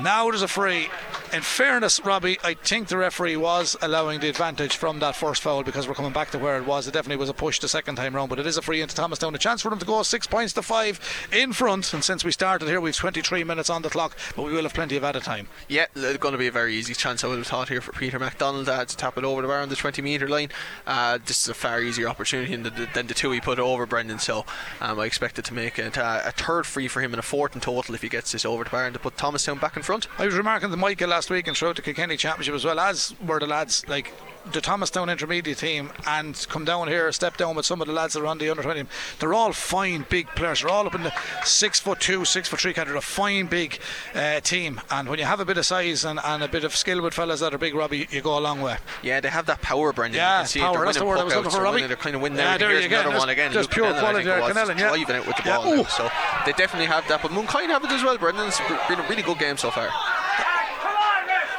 Now 0.00 0.30
there's 0.30 0.42
a 0.42 0.48
free. 0.48 0.88
In 1.32 1.42
fairness, 1.42 2.04
Robbie, 2.04 2.38
I 2.42 2.54
think 2.54 2.88
the 2.88 2.96
referee 2.96 3.36
was 3.36 3.76
allowing 3.82 4.18
the 4.18 4.28
advantage 4.28 4.76
from 4.76 4.98
that 4.98 5.14
first 5.14 5.42
foul 5.42 5.62
because 5.62 5.86
we're 5.86 5.94
coming 5.94 6.12
back 6.12 6.32
to 6.32 6.40
where 6.40 6.56
it 6.56 6.66
was. 6.66 6.88
It 6.88 6.90
definitely 6.94 7.20
was 7.20 7.28
a 7.28 7.34
push 7.34 7.60
the 7.60 7.68
second 7.68 7.94
time 7.94 8.16
round, 8.16 8.30
but 8.30 8.40
it 8.40 8.48
is 8.48 8.56
a 8.56 8.62
free 8.62 8.82
into 8.82 8.96
Thomastown. 8.96 9.32
A 9.36 9.38
chance 9.38 9.62
for 9.62 9.70
them 9.70 9.78
to 9.78 9.86
go 9.86 10.02
six 10.02 10.26
points 10.26 10.52
to 10.54 10.62
five 10.62 10.98
in 11.32 11.52
front. 11.52 11.94
And 11.94 12.02
since 12.02 12.24
we 12.24 12.32
started 12.32 12.66
here, 12.66 12.80
we've 12.80 12.96
23 12.96 13.44
minutes 13.44 13.70
on 13.70 13.82
the 13.82 13.90
clock, 13.90 14.16
but 14.34 14.42
we 14.42 14.52
will 14.52 14.64
have 14.64 14.74
plenty 14.74 14.96
of 14.96 15.04
added 15.04 15.22
time. 15.22 15.46
Yeah, 15.68 15.86
it's 15.94 16.16
going 16.16 16.32
to 16.32 16.38
be 16.38 16.48
a 16.48 16.52
very 16.52 16.74
easy 16.74 16.94
chance. 16.94 17.22
I 17.22 17.28
would 17.28 17.38
have 17.38 17.46
thought 17.46 17.68
here 17.68 17.80
for 17.80 17.92
Peter 17.92 18.18
MacDonald 18.18 18.68
uh, 18.68 18.84
to 18.84 18.96
tap 18.96 19.16
it 19.16 19.22
over 19.22 19.40
the 19.40 19.46
bar 19.46 19.60
on 19.60 19.68
the 19.68 19.76
20 19.76 20.02
metre 20.02 20.28
line. 20.28 20.48
Uh, 20.84 21.18
this 21.24 21.42
is 21.42 21.48
a 21.48 21.54
far 21.54 21.80
easier 21.80 22.08
opportunity 22.08 22.56
than 22.56 22.74
the, 22.74 22.88
than 22.92 23.06
the 23.06 23.14
two 23.14 23.30
he 23.30 23.40
put 23.40 23.60
over 23.60 23.86
Brendan. 23.86 24.18
So 24.18 24.44
um, 24.80 24.98
I 24.98 25.04
expected 25.04 25.44
to 25.44 25.54
make 25.54 25.78
it 25.78 25.96
uh, 25.96 26.22
a 26.24 26.32
third 26.32 26.66
free 26.66 26.88
for 26.88 27.00
him 27.00 27.12
and 27.12 27.20
a 27.20 27.22
fourth 27.22 27.54
in 27.54 27.60
total 27.60 27.94
if 27.94 28.02
he 28.02 28.08
gets 28.08 28.32
this 28.32 28.44
over 28.44 28.64
the 28.64 28.70
bar 28.70 28.86
and 28.86 28.94
to 28.94 28.98
put 28.98 29.16
Thomastown 29.16 29.58
back 29.58 29.76
in 29.76 29.84
front. 29.84 30.08
I 30.18 30.26
was 30.26 30.34
remarking 30.34 30.72
to 30.72 30.76
Michael 30.76 31.12
last 31.20 31.28
week 31.28 31.46
and 31.46 31.54
throughout 31.54 31.76
the 31.76 31.82
Kilkenny 31.82 32.16
Championship 32.16 32.54
as 32.54 32.64
well 32.64 32.80
as 32.80 33.14
were 33.26 33.38
the 33.38 33.46
lads 33.46 33.86
like 33.88 34.10
the 34.52 34.60
Thomastown 34.62 35.10
intermediate 35.10 35.58
team 35.58 35.90
and 36.06 36.46
come 36.48 36.64
down 36.64 36.88
here, 36.88 37.12
step 37.12 37.36
down 37.36 37.54
with 37.56 37.66
some 37.66 37.82
of 37.82 37.86
the 37.86 37.92
lads 37.92 38.14
that 38.14 38.22
are 38.22 38.26
on 38.26 38.38
the 38.38 38.48
under 38.48 38.62
20 38.62 38.80
team. 38.80 38.88
They're 39.18 39.34
all 39.34 39.52
fine 39.52 40.06
big 40.08 40.28
players. 40.28 40.62
They're 40.62 40.70
all 40.70 40.86
up 40.86 40.94
in 40.94 41.02
the 41.02 41.12
six 41.44 41.78
foot 41.78 42.00
two, 42.00 42.24
six 42.24 42.48
foot 42.48 42.58
three 42.58 42.72
category. 42.72 42.96
A 42.96 43.02
fine 43.02 43.48
big 43.48 43.78
uh, 44.14 44.40
team. 44.40 44.80
And 44.90 45.10
when 45.10 45.18
you 45.18 45.26
have 45.26 45.40
a 45.40 45.44
bit 45.44 45.58
of 45.58 45.66
size 45.66 46.06
and, 46.06 46.18
and 46.24 46.42
a 46.42 46.48
bit 46.48 46.64
of 46.64 46.74
skill 46.74 47.02
with 47.02 47.12
fellas 47.12 47.40
that 47.40 47.52
are 47.52 47.58
big, 47.58 47.74
Robbie, 47.74 48.08
you 48.10 48.22
go 48.22 48.38
a 48.38 48.40
long 48.40 48.62
way. 48.62 48.78
Yeah, 49.02 49.20
they 49.20 49.28
have 49.28 49.44
that 49.44 49.60
power, 49.60 49.92
Brendan. 49.92 50.16
Yeah, 50.16 50.38
you 50.38 50.40
can 50.40 50.48
see 50.48 50.60
it. 50.60 50.62
power. 50.62 50.76
They're 50.78 50.84
That's 50.86 50.96
the 50.98 51.04
word 51.04 51.18
I 51.18 51.24
was 51.24 51.34
looking 51.34 51.50
for, 51.50 51.60
Robbie. 51.62 51.86
They're 51.86 51.96
kind 51.96 52.16
of 52.16 52.22
winning 52.22 52.38
Yeah, 52.38 52.56
there. 52.56 52.70
Here's 52.70 52.86
another 52.86 53.02
There's- 53.10 53.20
one 53.20 53.28
again. 53.28 53.52
Luke 53.52 53.70
pure 53.70 53.92
quality 53.92 54.24
there, 54.24 54.40
was, 54.40 54.52
Kennellan, 54.56 54.78
yeah. 54.78 54.88
driving 54.88 55.16
it 55.16 55.26
with 55.26 55.36
the 55.36 55.42
Yeah, 55.44 55.56
ball. 55.58 55.76
now. 55.76 55.82
So 55.84 56.10
they 56.46 56.52
definitely 56.52 56.86
have 56.86 57.06
that. 57.08 57.20
But 57.20 57.32
Mooncoin 57.32 57.66
have 57.66 57.84
it 57.84 57.90
as 57.90 58.02
well, 58.02 58.16
Brendan. 58.16 58.48
It's 58.48 58.58
been 58.88 58.98
a 58.98 59.06
really 59.06 59.20
good 59.22 59.38
game 59.38 59.58
so 59.58 59.70
far. 59.70 59.88
Come 59.88 60.96
on, 60.96 61.26
miss. 61.26 61.50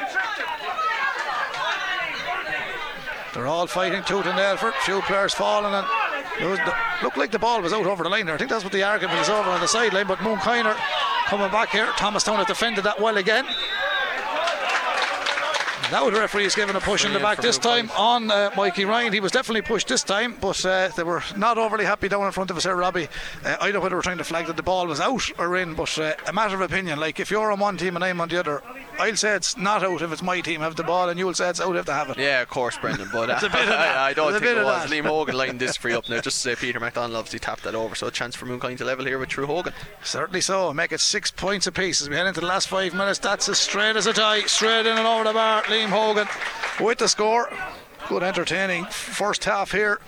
You 0.00 0.06
tricked 0.12 0.38
him. 0.38 0.48
They're 3.34 3.48
all 3.48 3.66
fighting 3.66 4.02
tooth 4.04 4.26
and 4.26 4.36
nail 4.36 4.56
for 4.56 4.68
it. 4.68 4.74
Few 4.82 5.02
players 5.02 5.34
falling 5.34 5.74
and 5.74 5.86
was, 6.48 6.58
looked 7.02 7.16
like 7.16 7.32
the 7.32 7.38
ball 7.38 7.60
was 7.60 7.72
out 7.72 7.84
over 7.84 8.04
the 8.04 8.08
line 8.08 8.26
there. 8.26 8.36
I 8.36 8.38
think 8.38 8.50
that's 8.50 8.62
what 8.62 8.72
the 8.72 8.84
argument 8.84 9.18
is 9.20 9.28
over 9.28 9.50
on 9.50 9.60
the 9.60 9.66
sideline. 9.66 10.06
But 10.06 10.18
Mooncoin 10.18 10.72
coming 11.26 11.50
back 11.50 11.70
here. 11.70 11.86
Thomastown 11.96 12.36
has 12.36 12.46
defended 12.46 12.84
that 12.84 13.00
well 13.00 13.16
again. 13.16 13.44
Now 15.92 16.08
the 16.10 16.18
referee 16.18 16.44
is 16.46 16.54
giving 16.54 16.74
a 16.76 16.80
push 16.80 17.04
in 17.04 17.12
the 17.12 17.20
back 17.20 17.40
this 17.40 17.58
time 17.58 17.90
on 17.96 18.30
uh, 18.30 18.50
Mikey 18.56 18.84
Ryan. 18.84 19.12
He 19.12 19.20
was 19.20 19.30
definitely 19.32 19.62
pushed 19.62 19.86
this 19.86 20.02
time, 20.02 20.36
but 20.40 20.64
uh, 20.64 20.88
they 20.96 21.02
were 21.04 21.22
not 21.36 21.56
overly 21.58 21.84
happy 21.84 22.08
down 22.08 22.24
in 22.24 22.32
front 22.32 22.50
of 22.50 22.56
us 22.56 22.64
here, 22.64 22.74
Robbie. 22.74 23.08
Uh, 23.44 23.56
I 23.60 23.66
don't 23.66 23.74
know 23.74 23.80
whether 23.80 23.94
we're 23.96 24.02
trying 24.02 24.18
to 24.18 24.24
flag 24.24 24.46
that 24.46 24.56
the 24.56 24.62
ball 24.62 24.86
was 24.86 24.98
out 25.00 25.30
or 25.38 25.56
in, 25.56 25.74
but 25.74 25.96
uh, 25.98 26.14
a 26.26 26.32
matter 26.32 26.54
of 26.54 26.62
opinion. 26.62 26.98
Like 26.98 27.20
if 27.20 27.30
you're 27.30 27.52
on 27.52 27.60
one 27.60 27.76
team 27.76 27.94
and 27.96 28.04
I'm 28.04 28.20
on 28.20 28.28
the 28.28 28.40
other, 28.40 28.62
I'll 28.98 29.14
say 29.16 29.34
it's 29.36 29.56
not 29.56 29.84
out 29.84 30.02
if 30.02 30.10
it's 30.12 30.22
my 30.22 30.40
team 30.40 30.60
have 30.62 30.74
the 30.76 30.82
ball, 30.84 31.08
and 31.08 31.18
you'll 31.18 31.34
say 31.34 31.48
it's 31.50 31.60
out 31.60 31.76
if 31.76 31.86
they 31.86 31.92
have 31.92 32.10
it. 32.10 32.18
Yeah, 32.18 32.40
of 32.42 32.48
course, 32.48 32.76
Brendan. 32.78 33.08
But 33.12 33.30
uh, 33.30 33.34
It's 33.34 33.42
a 33.44 33.50
bit 33.50 33.60
of 33.62 33.68
that. 33.68 33.96
I, 33.96 34.08
I 34.08 34.12
don't 34.14 34.28
It's 34.34 34.42
a 34.42 34.44
think 34.44 34.58
it 34.58 34.64
was. 34.64 34.90
Liam 34.90 35.04
Hogan 35.06 35.36
lined 35.36 35.60
this 35.60 35.76
free 35.76 35.92
up 35.94 36.08
now. 36.08 36.20
Just 36.20 36.42
to 36.42 36.50
say, 36.50 36.56
Peter 36.56 36.80
MacDonald 36.80 37.14
obviously 37.16 37.38
tapped 37.38 37.62
that 37.64 37.74
over. 37.74 37.94
So 37.94 38.06
a 38.08 38.10
chance 38.10 38.34
for 38.34 38.46
Mooncoin 38.46 38.78
to 38.78 38.84
level 38.84 39.04
here 39.04 39.18
with 39.18 39.28
True 39.28 39.46
Hogan. 39.46 39.72
Certainly 40.02 40.40
so. 40.40 40.72
Make 40.72 40.92
it 40.92 41.00
six 41.00 41.30
points 41.30 41.66
apiece 41.66 42.00
as 42.00 42.08
we 42.08 42.16
head 42.16 42.26
into 42.26 42.40
the 42.40 42.46
last 42.46 42.68
five 42.68 42.94
minutes. 42.94 43.18
That's 43.18 43.48
as 43.48 43.58
straight 43.58 43.96
as 43.96 44.06
a 44.06 44.12
tie. 44.12 44.40
Straight 44.42 44.86
in 44.86 44.96
and 44.98 45.06
over 45.06 45.24
the 45.24 45.32
bar. 45.32 45.62
Liam 45.74 45.88
Hogan 45.88 46.28
with 46.78 46.98
the 46.98 47.08
score. 47.08 47.52
Good 48.08 48.22
entertaining 48.22 48.84
first 48.84 49.42
half 49.42 49.72
here 49.72 49.98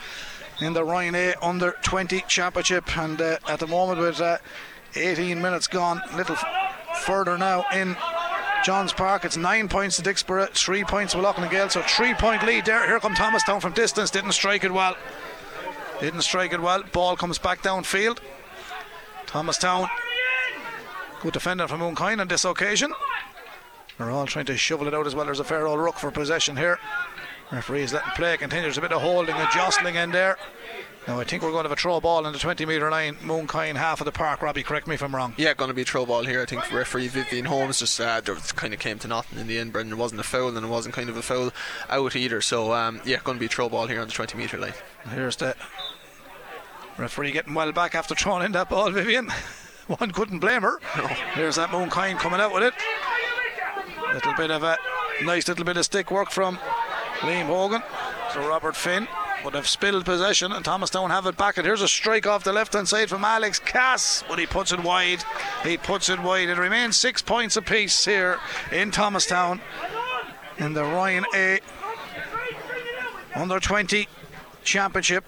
in 0.61 0.74
the 0.74 0.85
Ryan 0.85 1.16
A 1.16 1.35
under 1.42 1.72
20 1.83 2.22
championship. 2.29 2.96
And 2.96 3.20
uh, 3.20 3.38
at 3.48 3.59
the 3.59 3.66
moment, 3.66 3.98
with 3.98 4.20
uh, 4.20 4.38
18 4.94 5.42
minutes 5.42 5.66
gone, 5.66 6.00
a 6.12 6.16
little 6.16 6.37
further 7.00 7.37
now 7.37 7.64
in 7.74 7.96
Johns 8.64 8.92
Park. 8.92 9.24
It's 9.24 9.37
nine 9.37 9.68
points 9.68 9.96
to 9.96 10.02
Dicksboro, 10.02 10.50
three 10.50 10.85
points 10.85 11.14
to 11.14 11.18
Loughlin 11.20 11.50
Gael. 11.50 11.68
So 11.68 11.83
three 11.83 12.14
point 12.14 12.46
lead 12.46 12.64
there. 12.64 12.87
Here 12.87 13.00
come 13.00 13.16
Thomas 13.16 13.42
Thomastown 13.42 13.61
from 13.61 13.72
distance. 13.72 14.12
Didn't 14.12 14.33
strike 14.33 14.62
it 14.62 14.72
well. 14.72 14.94
Didn't 15.98 16.22
strike 16.22 16.52
it 16.52 16.62
well. 16.62 16.85
Ball 16.92 17.16
comes 17.16 17.38
back 17.38 17.62
downfield. 17.62 18.18
Thomastown 19.26 19.88
Good 21.22 21.33
defender 21.33 21.66
from 21.66 21.81
Mooncoin 21.81 22.20
on 22.20 22.29
this 22.29 22.44
occasion. 22.44 22.92
They're 23.98 24.11
all 24.11 24.26
trying 24.26 24.46
to 24.46 24.56
shovel 24.56 24.87
it 24.87 24.94
out 24.94 25.06
as 25.06 25.14
well. 25.14 25.24
There's 25.24 25.40
a 25.40 25.44
fair 25.44 25.66
old 25.66 25.80
ruck 25.80 25.98
for 25.98 26.11
possession 26.11 26.56
here. 26.56 26.78
Referee 27.50 27.82
is 27.82 27.92
letting 27.92 28.11
play 28.12 28.37
continue. 28.37 28.62
There's 28.64 28.78
a 28.78 28.80
bit 28.80 28.92
of 28.92 29.00
holding 29.00 29.35
and 29.35 29.48
jostling 29.52 29.94
in 29.94 30.11
there. 30.11 30.37
Now 31.06 31.20
I 31.20 31.24
think 31.24 31.42
we're 31.42 31.52
going 31.52 31.62
to 31.62 31.68
have 31.68 31.78
a 31.78 31.80
throw 31.80 32.00
ball 32.00 32.26
in 32.26 32.32
the 32.32 32.38
20 32.38 32.66
metre 32.66 32.90
line. 32.90 33.14
Mooncoin 33.16 33.76
half 33.76 34.00
of 34.00 34.04
the 34.04 34.12
park. 34.12 34.42
Robbie, 34.42 34.64
correct 34.64 34.88
me 34.88 34.96
if 34.96 35.02
I'm 35.02 35.14
wrong. 35.14 35.35
Yeah, 35.37 35.54
going 35.54 35.68
to 35.68 35.74
be 35.74 35.82
a 35.82 35.85
throw 35.85 36.04
ball 36.04 36.24
here. 36.24 36.42
I 36.42 36.46
think 36.46 36.70
referee 36.72 37.06
Vivian 37.06 37.44
Holmes 37.44 37.78
just 37.78 38.00
uh, 38.00 38.20
kind 38.20 38.74
of 38.74 38.80
came 38.80 38.98
to 38.98 39.09
nothing 39.09 39.38
in 39.38 39.46
the 39.46 39.59
end. 39.59 39.72
Brendan 39.72 39.96
it 39.96 40.00
wasn't 40.00 40.20
a 40.20 40.24
foul 40.24 40.48
and 40.48 40.66
it 40.66 40.68
wasn't 40.68 40.96
kind 40.96 41.09
of 41.09 41.16
a 41.16 41.22
foul 41.22 41.52
out 41.88 42.16
either. 42.16 42.40
So 42.40 42.72
um, 42.72 43.00
yeah, 43.04 43.18
going 43.22 43.37
to 43.37 43.40
be 43.40 43.46
a 43.46 43.48
throw 43.48 43.68
ball 43.68 43.87
here 43.87 44.00
on 44.00 44.09
the 44.09 44.12
20 44.12 44.37
metre 44.37 44.59
line. 44.59 44.74
Here's 45.11 45.37
the 45.37 45.54
referee 46.98 47.30
getting 47.30 47.54
well 47.54 47.70
back 47.70 47.94
after 47.94 48.16
throwing 48.16 48.44
in 48.44 48.52
that 48.52 48.68
ball, 48.68 48.90
Vivian. 48.90 49.28
One 49.87 50.11
couldn't 50.11 50.40
blame 50.40 50.62
her. 50.62 50.80
Here's 51.35 51.54
that 51.54 51.70
Mooncoin 51.70 52.18
coming 52.18 52.40
out 52.40 52.52
with 52.52 52.64
it. 52.64 52.74
Little 54.16 54.33
bit 54.33 54.50
of 54.50 54.62
a 54.62 54.79
nice 55.24 55.46
little 55.46 55.66
bit 55.66 55.76
of 55.76 55.85
stick 55.85 56.11
work 56.11 56.31
from 56.31 56.57
Liam 57.18 57.48
Hogan 57.48 57.83
to 58.33 58.40
Robert 58.40 58.74
Finn. 58.74 59.07
Would 59.44 59.52
have 59.52 59.68
spilled 59.68 60.07
possession 60.07 60.52
and 60.52 60.64
Thomas 60.64 60.88
Thomastown 60.88 61.11
have 61.11 61.26
it 61.26 61.37
back. 61.37 61.59
And 61.59 61.66
here's 61.66 61.83
a 61.83 61.87
strike 61.87 62.26
off 62.26 62.42
the 62.42 62.55
left 62.55 62.72
hand 62.72 62.88
side 62.88 63.11
from 63.11 63.26
Alex 63.26 63.59
Cass, 63.59 64.24
but 64.26 64.38
he 64.38 64.46
puts 64.46 64.72
it 64.72 64.83
wide. 64.83 65.22
He 65.62 65.76
puts 65.76 66.09
it 66.09 66.18
wide. 66.18 66.48
It 66.48 66.57
remains 66.57 66.96
six 66.96 67.20
points 67.20 67.59
apiece 67.59 68.07
here 68.07 68.38
in 68.72 68.90
Thomastown 68.90 69.61
in 70.57 70.72
the 70.72 70.83
Ryan 70.83 71.26
A 71.35 71.61
under 73.35 73.61
20 73.61 74.09
championship. 74.64 75.26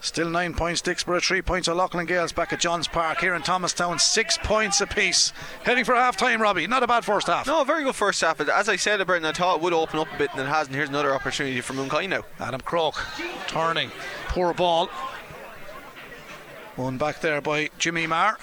Still 0.00 0.30
nine 0.30 0.54
points, 0.54 0.82
Dicksboro, 0.82 1.22
three 1.22 1.42
points 1.42 1.68
of 1.68 1.76
Loughlin 1.76 2.06
Gaels 2.06 2.32
back 2.32 2.52
at 2.52 2.60
Johns 2.60 2.86
Park 2.86 3.18
here 3.18 3.34
in 3.34 3.42
Thomastown, 3.42 3.98
six 3.98 4.38
points 4.38 4.80
apiece. 4.80 5.32
Heading 5.64 5.84
for 5.84 5.94
half 5.94 6.16
time, 6.16 6.40
Robbie. 6.40 6.66
Not 6.66 6.82
a 6.82 6.86
bad 6.86 7.04
first 7.04 7.26
half. 7.26 7.46
No, 7.46 7.64
very 7.64 7.82
good 7.82 7.94
first 7.94 8.20
half. 8.20 8.40
As 8.40 8.68
I 8.68 8.76
said, 8.76 9.04
Brendan, 9.06 9.30
I 9.30 9.32
thought 9.32 9.56
it 9.56 9.62
would 9.62 9.72
open 9.72 9.98
up 9.98 10.08
a 10.14 10.18
bit 10.18 10.30
and 10.32 10.40
it 10.40 10.46
hasn't. 10.46 10.76
Here's 10.76 10.90
another 10.90 11.14
opportunity 11.14 11.60
for 11.60 11.72
Mooncoin 11.72 12.10
now. 12.10 12.24
Adam 12.38 12.60
Croke 12.60 13.02
turning, 13.48 13.90
poor 14.28 14.54
ball. 14.54 14.88
One 16.76 16.98
back 16.98 17.20
there 17.20 17.40
by 17.40 17.70
Jimmy 17.78 18.06
Marr 18.06 18.38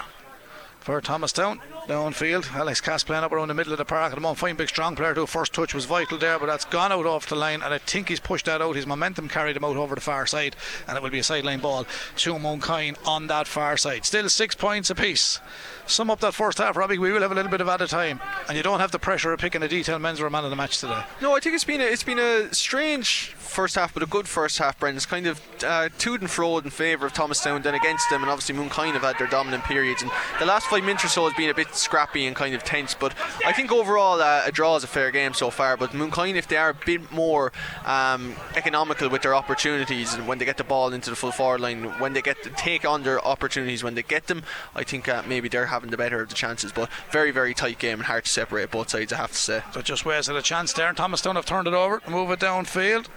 for 0.79 0.99
Thomastown. 1.01 1.61
Downfield. 1.87 2.53
Alex 2.53 2.81
Cass 2.81 3.03
playing 3.03 3.23
up 3.23 3.31
around 3.31 3.49
the 3.49 3.53
middle 3.53 3.73
of 3.73 3.77
the 3.77 3.85
park 3.85 4.11
at 4.11 4.15
the 4.15 4.21
moment. 4.21 4.39
Fine 4.39 4.55
big 4.55 4.69
strong 4.69 4.95
player 4.95 5.13
too. 5.13 5.25
First 5.25 5.53
touch 5.53 5.73
was 5.73 5.85
vital 5.85 6.17
there, 6.17 6.39
but 6.39 6.45
that's 6.45 6.65
gone 6.65 6.91
out 6.91 7.05
off 7.05 7.27
the 7.27 7.35
line, 7.35 7.61
and 7.61 7.73
I 7.73 7.77
think 7.77 8.09
he's 8.09 8.19
pushed 8.19 8.45
that 8.45 8.61
out. 8.61 8.75
His 8.75 8.87
momentum 8.87 9.27
carried 9.27 9.57
him 9.57 9.63
out 9.63 9.77
over 9.77 9.95
the 9.95 10.01
far 10.01 10.25
side, 10.25 10.55
and 10.87 10.97
it 10.97 11.03
will 11.03 11.09
be 11.09 11.19
a 11.19 11.23
sideline 11.23 11.59
ball 11.59 11.85
to 12.17 12.33
Mooncoin 12.33 12.95
on 13.07 13.27
that 13.27 13.47
far 13.47 13.77
side. 13.77 14.05
Still 14.05 14.29
six 14.29 14.55
points 14.55 14.89
apiece. 14.89 15.39
Sum 15.85 16.09
up 16.09 16.19
that 16.21 16.33
first 16.33 16.59
half, 16.59 16.77
Robbie. 16.77 16.97
We 16.97 17.11
will 17.11 17.21
have 17.21 17.31
a 17.31 17.35
little 17.35 17.51
bit 17.51 17.61
of 17.61 17.67
added 17.67 17.89
time, 17.89 18.21
and 18.47 18.55
you 18.55 18.63
don't 18.63 18.79
have 18.79 18.91
the 18.91 18.99
pressure 18.99 19.33
of 19.33 19.39
picking 19.39 19.61
a 19.63 19.67
detailed 19.67 20.01
men's 20.01 20.21
or 20.21 20.27
a 20.27 20.31
man 20.31 20.45
of 20.45 20.49
the 20.49 20.55
match 20.55 20.79
today. 20.79 21.03
No, 21.21 21.35
I 21.35 21.39
think 21.39 21.55
it's 21.55 21.65
been 21.65 21.81
a, 21.81 21.85
it's 21.85 22.03
been 22.03 22.19
a 22.19 22.53
strange 22.53 23.33
first 23.37 23.75
half, 23.75 23.93
but 23.93 24.01
a 24.01 24.05
good 24.05 24.27
first 24.27 24.57
half. 24.59 24.79
Brendan, 24.79 24.97
it's 24.97 25.05
kind 25.05 25.27
of 25.27 25.41
uh, 25.63 25.89
to 25.99 26.13
and 26.15 26.29
fro 26.29 26.57
in 26.57 26.69
favour 26.69 27.05
of 27.05 27.13
Thomas 27.13 27.33
Thomastown, 27.33 27.63
then 27.63 27.73
against 27.73 28.09
them, 28.09 28.21
and 28.21 28.29
obviously 28.29 28.55
Mooncoin 28.55 28.93
have 28.93 29.01
had 29.01 29.17
their 29.17 29.27
dominant 29.27 29.63
periods. 29.63 30.01
And 30.01 30.11
the 30.39 30.45
last 30.45 30.67
five 30.67 30.83
minutes 30.83 31.03
or 31.03 31.07
so 31.07 31.23
has 31.23 31.33
been 31.33 31.49
a 31.49 31.53
bit 31.53 31.73
scrappy 31.73 32.27
and 32.27 32.35
kind 32.35 32.53
of 32.53 32.63
tense. 32.63 32.93
But 32.93 33.15
I 33.45 33.53
think 33.53 33.71
overall 33.71 34.21
uh, 34.21 34.43
a 34.45 34.51
draw 34.51 34.75
is 34.75 34.83
a 34.83 34.87
fair 34.87 35.09
game 35.09 35.33
so 35.33 35.49
far. 35.49 35.75
But 35.75 35.91
Mooncoin, 35.91 36.35
if 36.35 36.47
they 36.47 36.57
are 36.57 36.69
a 36.69 36.73
bit 36.73 37.11
more 37.11 37.51
um, 37.85 38.35
economical 38.55 39.09
with 39.09 39.23
their 39.23 39.33
opportunities 39.33 40.13
and 40.13 40.27
when 40.27 40.37
they 40.37 40.45
get 40.45 40.57
the 40.57 40.63
ball 40.63 40.93
into 40.93 41.09
the 41.09 41.15
full 41.15 41.31
forward 41.31 41.61
line, 41.61 41.83
when 41.99 42.13
they 42.13 42.21
get 42.21 42.43
to 42.43 42.49
take 42.51 42.85
on 42.85 43.03
their 43.03 43.23
opportunities 43.25 43.83
when 43.83 43.95
they 43.95 44.03
get 44.03 44.27
them, 44.27 44.43
I 44.75 44.83
think 44.83 45.09
uh, 45.09 45.23
maybe 45.27 45.49
they're 45.49 45.65
having 45.73 45.89
the 45.89 45.97
better 45.97 46.21
of 46.21 46.29
the 46.29 46.36
chances. 46.36 46.71
But 46.71 46.89
very, 47.12 47.31
very 47.31 47.53
tight 47.53 47.79
game 47.79 47.99
and 47.99 48.05
hard 48.05 48.25
to 48.25 48.29
separate 48.29 48.71
both 48.71 48.89
sides, 48.89 49.12
I 49.12 49.17
have 49.17 49.31
to 49.31 49.38
say. 49.38 49.63
So 49.73 49.81
just 49.81 50.05
wasted 50.05 50.36
a 50.36 50.41
chance 50.41 50.71
there. 50.73 50.93
Thomastown 50.93 51.36
have 51.36 51.45
turned 51.45 51.67
it 51.67 51.73
over, 51.73 52.01
move 52.07 52.31
it 52.31 52.39
downfield. 52.39 53.07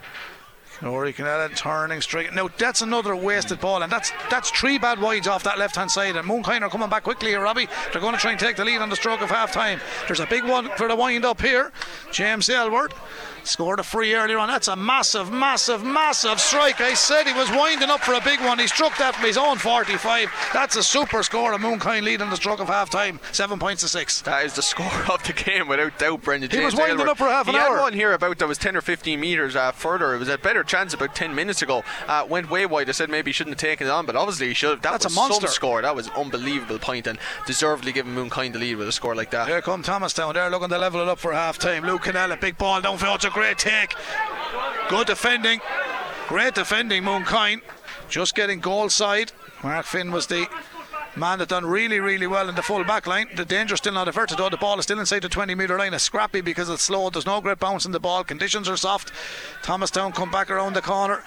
Rory 0.83 1.12
Canella 1.12 1.55
turning 1.57 2.01
straight. 2.01 2.35
Now 2.35 2.49
that's 2.49 2.83
another 2.83 3.16
wasted 3.16 3.61
ball, 3.61 3.83
and 3.83 3.90
that's 3.90 4.12
that's 4.31 4.51
three 4.51 4.79
bad 4.79 5.01
wides 5.01 5.27
off 5.27 5.42
that 5.45 5.59
left 5.59 5.77
hand 5.77 5.90
side. 5.90 6.16
And 6.16 6.29
Mooncoin 6.29 6.62
are 6.62 6.69
coming 6.69 6.90
back 6.90 7.05
quickly 7.05 7.31
here, 7.31 7.40
Robbie. 7.40 7.69
They're 7.92 8.01
going 8.01 8.14
to 8.14 8.21
try 8.21 8.33
and 8.33 8.40
take 8.40 8.57
the 8.57 8.64
lead 8.64 8.83
on 8.83 8.90
the 8.90 8.97
stroke 8.97 9.23
of 9.23 9.31
half 9.31 9.53
time. 9.53 9.81
There's 10.07 10.21
a 10.21 10.27
big 10.27 10.45
one 10.45 10.69
for 10.77 10.88
the 10.88 10.97
wind 10.97 11.25
up 11.25 11.40
here. 11.40 11.73
James 12.12 12.49
Aylward 12.51 12.92
Scored 13.47 13.79
a 13.79 13.83
free 13.85 14.15
earlier 14.15 14.39
on. 14.39 14.49
That's 14.49 14.69
a 14.69 14.75
massive, 14.77 15.31
massive, 15.31 15.85
massive 15.85 16.41
strike. 16.41 16.81
I 16.81 16.95
said 16.95 17.27
he 17.27 17.33
was 17.33 17.49
winding 17.51 17.91
up 17.91 18.01
for 18.01 18.15
a 18.15 18.21
big 18.21 18.41
one. 18.41 18.59
He 18.59 18.67
struck 18.67 18.97
that 18.99 19.15
from 19.15 19.25
his 19.25 19.39
own 19.39 19.57
45. 19.59 20.29
That's 20.53 20.75
a 20.77 20.83
super 20.83 21.23
score. 21.23 21.53
A 21.53 21.59
Mooncoin 21.59 22.03
lead 22.03 22.21
in 22.21 22.29
the 22.31 22.37
stroke 22.37 22.61
of 22.61 22.67
half 22.67 22.91
time. 22.91 23.21
Seven 23.33 23.59
points 23.59 23.83
to 23.83 23.89
six. 23.89 24.21
That 24.23 24.45
is 24.45 24.55
the 24.55 24.63
score 24.63 24.87
of 25.13 25.23
the 25.23 25.33
game 25.33 25.69
without 25.69 25.97
doubt, 25.99 26.23
Brendan. 26.23 26.51
He 26.51 26.57
James 26.57 26.73
was 26.73 26.81
winding 26.81 26.99
Aylward. 26.99 27.09
up 27.11 27.19
for 27.19 27.27
half 27.29 27.47
an 27.47 27.55
he 27.55 27.61
hour. 27.61 27.77
had 27.77 27.83
one 27.83 27.93
here 27.93 28.13
about 28.13 28.39
that 28.39 28.49
was 28.49 28.59
10 28.59 28.77
or 28.77 28.81
15 28.81 29.21
metres 29.21 29.55
uh, 29.55 29.71
further. 29.73 30.15
It 30.15 30.19
was 30.19 30.29
a 30.29 30.39
better 30.39 30.65
chance 30.65 30.93
about 30.93 31.15
10 31.15 31.35
minutes 31.35 31.63
ago. 31.63 31.85
Uh, 32.09 32.27
went 32.29 32.51
way 32.51 32.67
wide. 32.67 32.89
I 32.89 32.93
said 32.93 33.11
maybe 33.11 33.29
he 33.29 33.33
shouldn't 33.33 33.61
have 33.61 33.69
taken 33.71 33.87
it 33.87 33.91
on, 33.91 34.07
but 34.07 34.17
obviously 34.17 34.49
he 34.49 34.55
should 34.55 34.71
have. 34.71 34.83
That 34.83 34.93
That's 35.01 35.07
a 35.07 35.11
monster. 35.11 35.47
some 35.47 35.55
score. 35.55 35.83
That 35.83 35.95
was 35.95 36.09
unbelievable 36.11 36.79
point 36.81 37.07
and 37.07 37.19
deservedly 37.47 37.93
given 37.93 38.15
Mooncoin 38.15 38.53
the 38.53 38.59
lead 38.59 38.75
with 38.77 38.89
a 38.89 38.93
score 38.93 39.15
like 39.15 39.31
that. 39.31 39.47
Here 39.47 39.63
come 39.63 39.83
Thomastown. 39.85 40.35
They're 40.35 40.51
looking 40.51 40.69
to 40.71 40.79
level 40.79 41.01
it 41.01 41.09
up 41.09 41.19
for 41.21 41.33
half 41.33 41.59
time. 41.59 41.85
Luke 41.85 42.03
Canellan, 42.03 42.41
big 42.41 42.59
ball 42.59 42.83
downfield. 42.83 43.15
It's 43.17 43.25
a 43.25 43.31
great 43.37 43.59
take. 43.59 43.94
Good 44.88 45.09
defending. 45.09 45.61
Great 46.27 46.55
defending, 46.55 47.03
Mooncoin. 47.03 47.61
Just 48.09 48.35
getting 48.35 48.61
goal 48.61 48.88
side. 48.88 49.31
Mark 49.62 49.85
Finn 49.85 50.11
was 50.11 50.27
the 50.27 50.49
man 51.16 51.38
that 51.40 51.51
done 51.51 51.66
really, 51.66 52.01
really 52.01 52.27
well 52.27 52.49
in 52.49 52.55
the 52.55 52.62
full 52.62 52.83
back 52.85 53.07
line. 53.07 53.29
The 53.37 53.44
danger 53.44 53.77
still 53.77 53.92
not 53.92 54.09
averted 54.09 54.38
though. 54.38 54.49
The 54.49 54.57
ball 54.57 54.79
is 54.79 54.85
still 54.85 54.99
inside 54.99 55.20
the 55.20 55.29
20 55.29 55.55
metre 55.55 55.79
line. 55.79 55.92
It's 55.92 56.05
scrappy 56.05 56.40
because 56.40 56.70
it's 56.70 56.85
slow. 56.85 57.11
There's 57.11 57.27
no 57.27 57.42
great 57.42 57.59
bounce 57.59 57.85
in 57.85 57.92
the 57.92 58.01
ball. 58.01 58.25
Conditions 58.25 58.70
are 58.70 58.77
soft. 58.79 59.12
Thomastown 59.62 60.12
come 60.12 60.31
back 60.31 60.51
around 60.51 60.72
the 60.72 60.81
corner, 60.81 61.22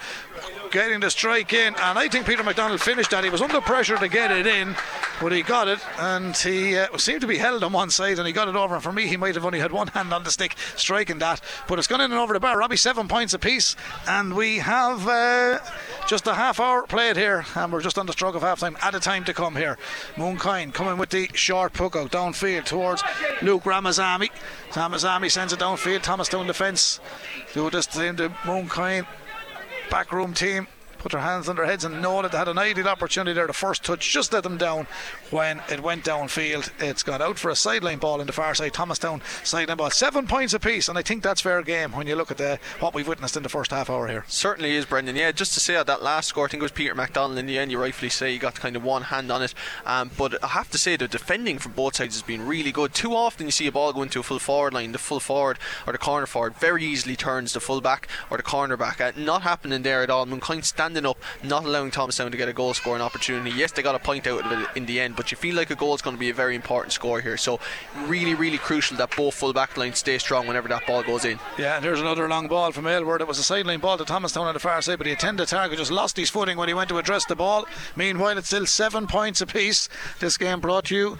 getting 0.70 1.00
the 1.00 1.10
strike 1.10 1.52
in. 1.52 1.74
And 1.74 1.98
I 1.98 2.08
think 2.08 2.26
Peter 2.26 2.42
McDonald 2.42 2.80
finished 2.80 3.10
that. 3.10 3.24
He 3.24 3.30
was 3.30 3.42
under 3.42 3.60
pressure 3.60 3.96
to 3.96 4.08
get 4.08 4.30
it 4.30 4.46
in, 4.46 4.76
but 5.20 5.32
he 5.32 5.42
got 5.42 5.68
it. 5.68 5.80
And 5.98 6.36
he 6.36 6.76
uh, 6.76 6.96
seemed 6.96 7.20
to 7.22 7.26
be 7.26 7.38
held 7.38 7.62
on 7.64 7.72
one 7.72 7.90
side 7.90 8.18
and 8.18 8.26
he 8.26 8.32
got 8.32 8.48
it 8.48 8.56
over. 8.56 8.74
And 8.74 8.82
for 8.82 8.92
me, 8.92 9.06
he 9.06 9.16
might 9.16 9.34
have 9.34 9.44
only 9.44 9.58
had 9.58 9.72
one 9.72 9.86
hand 9.94 10.12
on 10.12 10.24
the 10.24 10.30
stick 10.30 10.56
striking 10.76 11.18
that. 11.18 11.40
But 11.68 11.78
it's 11.78 11.88
gone 11.88 12.00
in 12.00 12.10
and 12.10 12.20
over 12.20 12.32
the 12.32 12.40
bar. 12.40 12.58
Robbie, 12.58 12.76
seven 12.76 13.08
points 13.08 13.34
apiece. 13.34 13.76
And 14.06 14.34
we 14.34 14.58
have 14.58 15.06
uh, 15.06 15.58
just 16.06 16.26
a 16.26 16.34
half 16.34 16.60
hour 16.60 16.86
played 16.86 17.16
here. 17.16 17.44
And 17.54 17.72
we're 17.72 17.82
just 17.82 17.98
on 17.98 18.06
the 18.06 18.12
stroke 18.12 18.34
of 18.34 18.42
half 18.42 18.60
time. 18.60 18.76
At 18.82 18.94
a 18.94 19.00
time 19.00 19.24
to 19.24 19.34
come 19.34 19.56
here. 19.56 19.78
Mooncoin 20.16 20.72
coming 20.72 20.98
with 20.98 21.10
the 21.10 21.28
short 21.34 21.72
puck 21.72 21.96
out 21.96 22.12
downfield 22.12 22.64
towards 22.64 23.02
Luke 23.42 23.64
Ramazami. 23.64 24.30
Ramazami 24.70 25.30
sends 25.30 25.52
it 25.52 25.58
downfield. 25.58 26.02
Thomastown 26.02 26.46
the 26.46 26.54
fence. 26.54 27.00
Do 27.52 27.68
this 27.70 27.86
to 27.86 27.98
Mooncoin 28.44 29.06
backroom 29.90 30.32
team. 30.32 30.66
Put 30.98 31.12
their 31.12 31.20
hands 31.20 31.48
on 31.48 31.56
their 31.56 31.64
heads 31.64 31.84
and 31.84 32.02
know 32.02 32.20
that 32.22 32.32
they 32.32 32.38
had 32.38 32.48
an 32.48 32.58
ideal 32.58 32.88
opportunity 32.88 33.32
there. 33.32 33.46
The 33.46 33.52
first 33.52 33.84
touch 33.84 34.12
just 34.12 34.32
let 34.32 34.42
them 34.42 34.58
down 34.58 34.86
when 35.30 35.60
it 35.70 35.82
went 35.82 36.04
downfield. 36.04 36.70
It's 36.80 37.02
gone 37.02 37.22
out 37.22 37.38
for 37.38 37.50
a 37.50 37.56
sideline 37.56 37.98
ball 37.98 38.20
in 38.20 38.26
the 38.26 38.32
far 38.32 38.54
side. 38.54 38.74
Thomastown 38.74 39.22
sideline 39.44 39.76
ball. 39.76 39.90
Seven 39.90 40.26
points 40.26 40.54
apiece, 40.54 40.88
and 40.88 40.98
I 40.98 41.02
think 41.02 41.22
that's 41.22 41.40
fair 41.40 41.62
game 41.62 41.92
when 41.92 42.06
you 42.06 42.16
look 42.16 42.30
at 42.30 42.38
the, 42.38 42.58
what 42.80 42.94
we've 42.94 43.08
witnessed 43.08 43.36
in 43.36 43.42
the 43.42 43.48
first 43.48 43.70
half 43.70 43.90
hour 43.90 44.08
here. 44.08 44.24
Certainly 44.28 44.76
is, 44.76 44.86
Brendan. 44.86 45.16
Yeah, 45.16 45.32
just 45.32 45.54
to 45.54 45.60
say 45.60 45.76
at 45.76 45.86
that 45.86 46.02
last 46.02 46.28
score, 46.28 46.46
I 46.46 46.48
think 46.48 46.60
it 46.60 46.64
was 46.64 46.72
Peter 46.72 46.94
McDonald 46.94 47.38
in 47.38 47.46
the 47.46 47.58
end. 47.58 47.70
You 47.70 47.80
rightfully 47.80 48.10
say 48.10 48.32
he 48.32 48.38
got 48.38 48.54
kind 48.54 48.76
of 48.76 48.84
one 48.84 49.02
hand 49.02 49.30
on 49.30 49.42
it, 49.42 49.54
um, 49.86 50.10
but 50.16 50.42
I 50.42 50.48
have 50.48 50.70
to 50.70 50.78
say 50.78 50.96
the 50.96 51.08
defending 51.08 51.58
from 51.58 51.72
both 51.72 51.96
sides 51.96 52.14
has 52.14 52.22
been 52.22 52.46
really 52.46 52.72
good. 52.72 52.94
Too 52.94 53.14
often 53.14 53.46
you 53.46 53.52
see 53.52 53.66
a 53.66 53.72
ball 53.72 53.92
go 53.92 54.02
into 54.02 54.20
a 54.20 54.22
full 54.22 54.38
forward 54.38 54.74
line, 54.74 54.92
the 54.92 54.98
full 54.98 55.20
forward 55.20 55.58
or 55.86 55.92
the 55.92 55.98
corner 55.98 56.26
forward 56.26 56.54
very 56.56 56.84
easily 56.84 57.16
turns 57.16 57.52
the 57.52 57.60
full 57.60 57.80
back 57.80 58.08
or 58.30 58.36
the 58.36 58.42
corner 58.42 58.76
back. 58.76 59.00
Uh, 59.00 59.12
not 59.16 59.42
happening 59.42 59.82
there 59.82 60.02
at 60.02 60.10
all. 60.10 60.26
Mooncoin 60.26 60.64
standing 60.64 61.06
up, 61.06 61.18
not 61.42 61.64
allowing 61.64 61.90
Thomastown 61.90 62.30
to 62.30 62.36
get 62.36 62.48
a 62.48 62.52
goal 62.52 62.74
scoring 62.74 63.02
opportunity. 63.02 63.50
Yes, 63.50 63.72
they 63.72 63.82
got 63.82 63.94
a 63.94 63.98
point 63.98 64.26
out 64.26 64.44
of 64.44 64.52
it 64.52 64.68
in 64.76 64.86
the 64.86 65.00
end, 65.00 65.16
but 65.20 65.30
you 65.30 65.36
feel 65.36 65.54
like 65.54 65.68
a 65.68 65.74
goal 65.74 65.94
is 65.94 66.00
going 66.00 66.16
to 66.16 66.18
be 66.18 66.30
a 66.30 66.34
very 66.34 66.56
important 66.56 66.94
score 66.94 67.20
here. 67.20 67.36
So 67.36 67.60
really, 68.06 68.32
really 68.32 68.56
crucial 68.56 68.96
that 68.96 69.14
both 69.14 69.34
full 69.34 69.52
back 69.52 69.76
lines 69.76 69.98
stay 69.98 70.16
strong 70.16 70.46
whenever 70.46 70.66
that 70.68 70.86
ball 70.86 71.02
goes 71.02 71.26
in. 71.26 71.38
Yeah, 71.58 71.76
and 71.76 71.84
there's 71.84 72.00
another 72.00 72.26
long 72.26 72.48
ball 72.48 72.72
from 72.72 72.86
Aylward. 72.86 73.20
It 73.20 73.28
was 73.28 73.38
a 73.38 73.42
sideline 73.42 73.80
ball 73.80 73.98
to 73.98 74.06
Thomastown 74.06 74.46
on 74.46 74.54
the 74.54 74.60
far 74.60 74.80
side, 74.80 74.96
but 74.96 75.06
he 75.06 75.12
attended 75.12 75.46
target, 75.48 75.76
just 75.76 75.90
lost 75.90 76.16
his 76.16 76.30
footing 76.30 76.56
when 76.56 76.68
he 76.68 76.74
went 76.74 76.88
to 76.88 76.96
address 76.96 77.26
the 77.26 77.36
ball. 77.36 77.66
Meanwhile, 77.96 78.38
it's 78.38 78.46
still 78.46 78.64
seven 78.64 79.06
points 79.06 79.42
apiece. 79.42 79.90
This 80.20 80.38
game 80.38 80.58
brought 80.58 80.86
to 80.86 80.96
you 80.96 81.18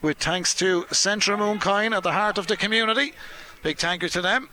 with 0.00 0.18
thanks 0.18 0.54
to 0.54 0.84
Centra 0.84 1.36
Mooncoin 1.36 1.92
at 1.96 2.04
the 2.04 2.12
heart 2.12 2.38
of 2.38 2.46
the 2.46 2.56
community. 2.56 3.14
Big 3.64 3.78
thank 3.78 4.04
you 4.04 4.08
to 4.10 4.22
them. 4.22 4.48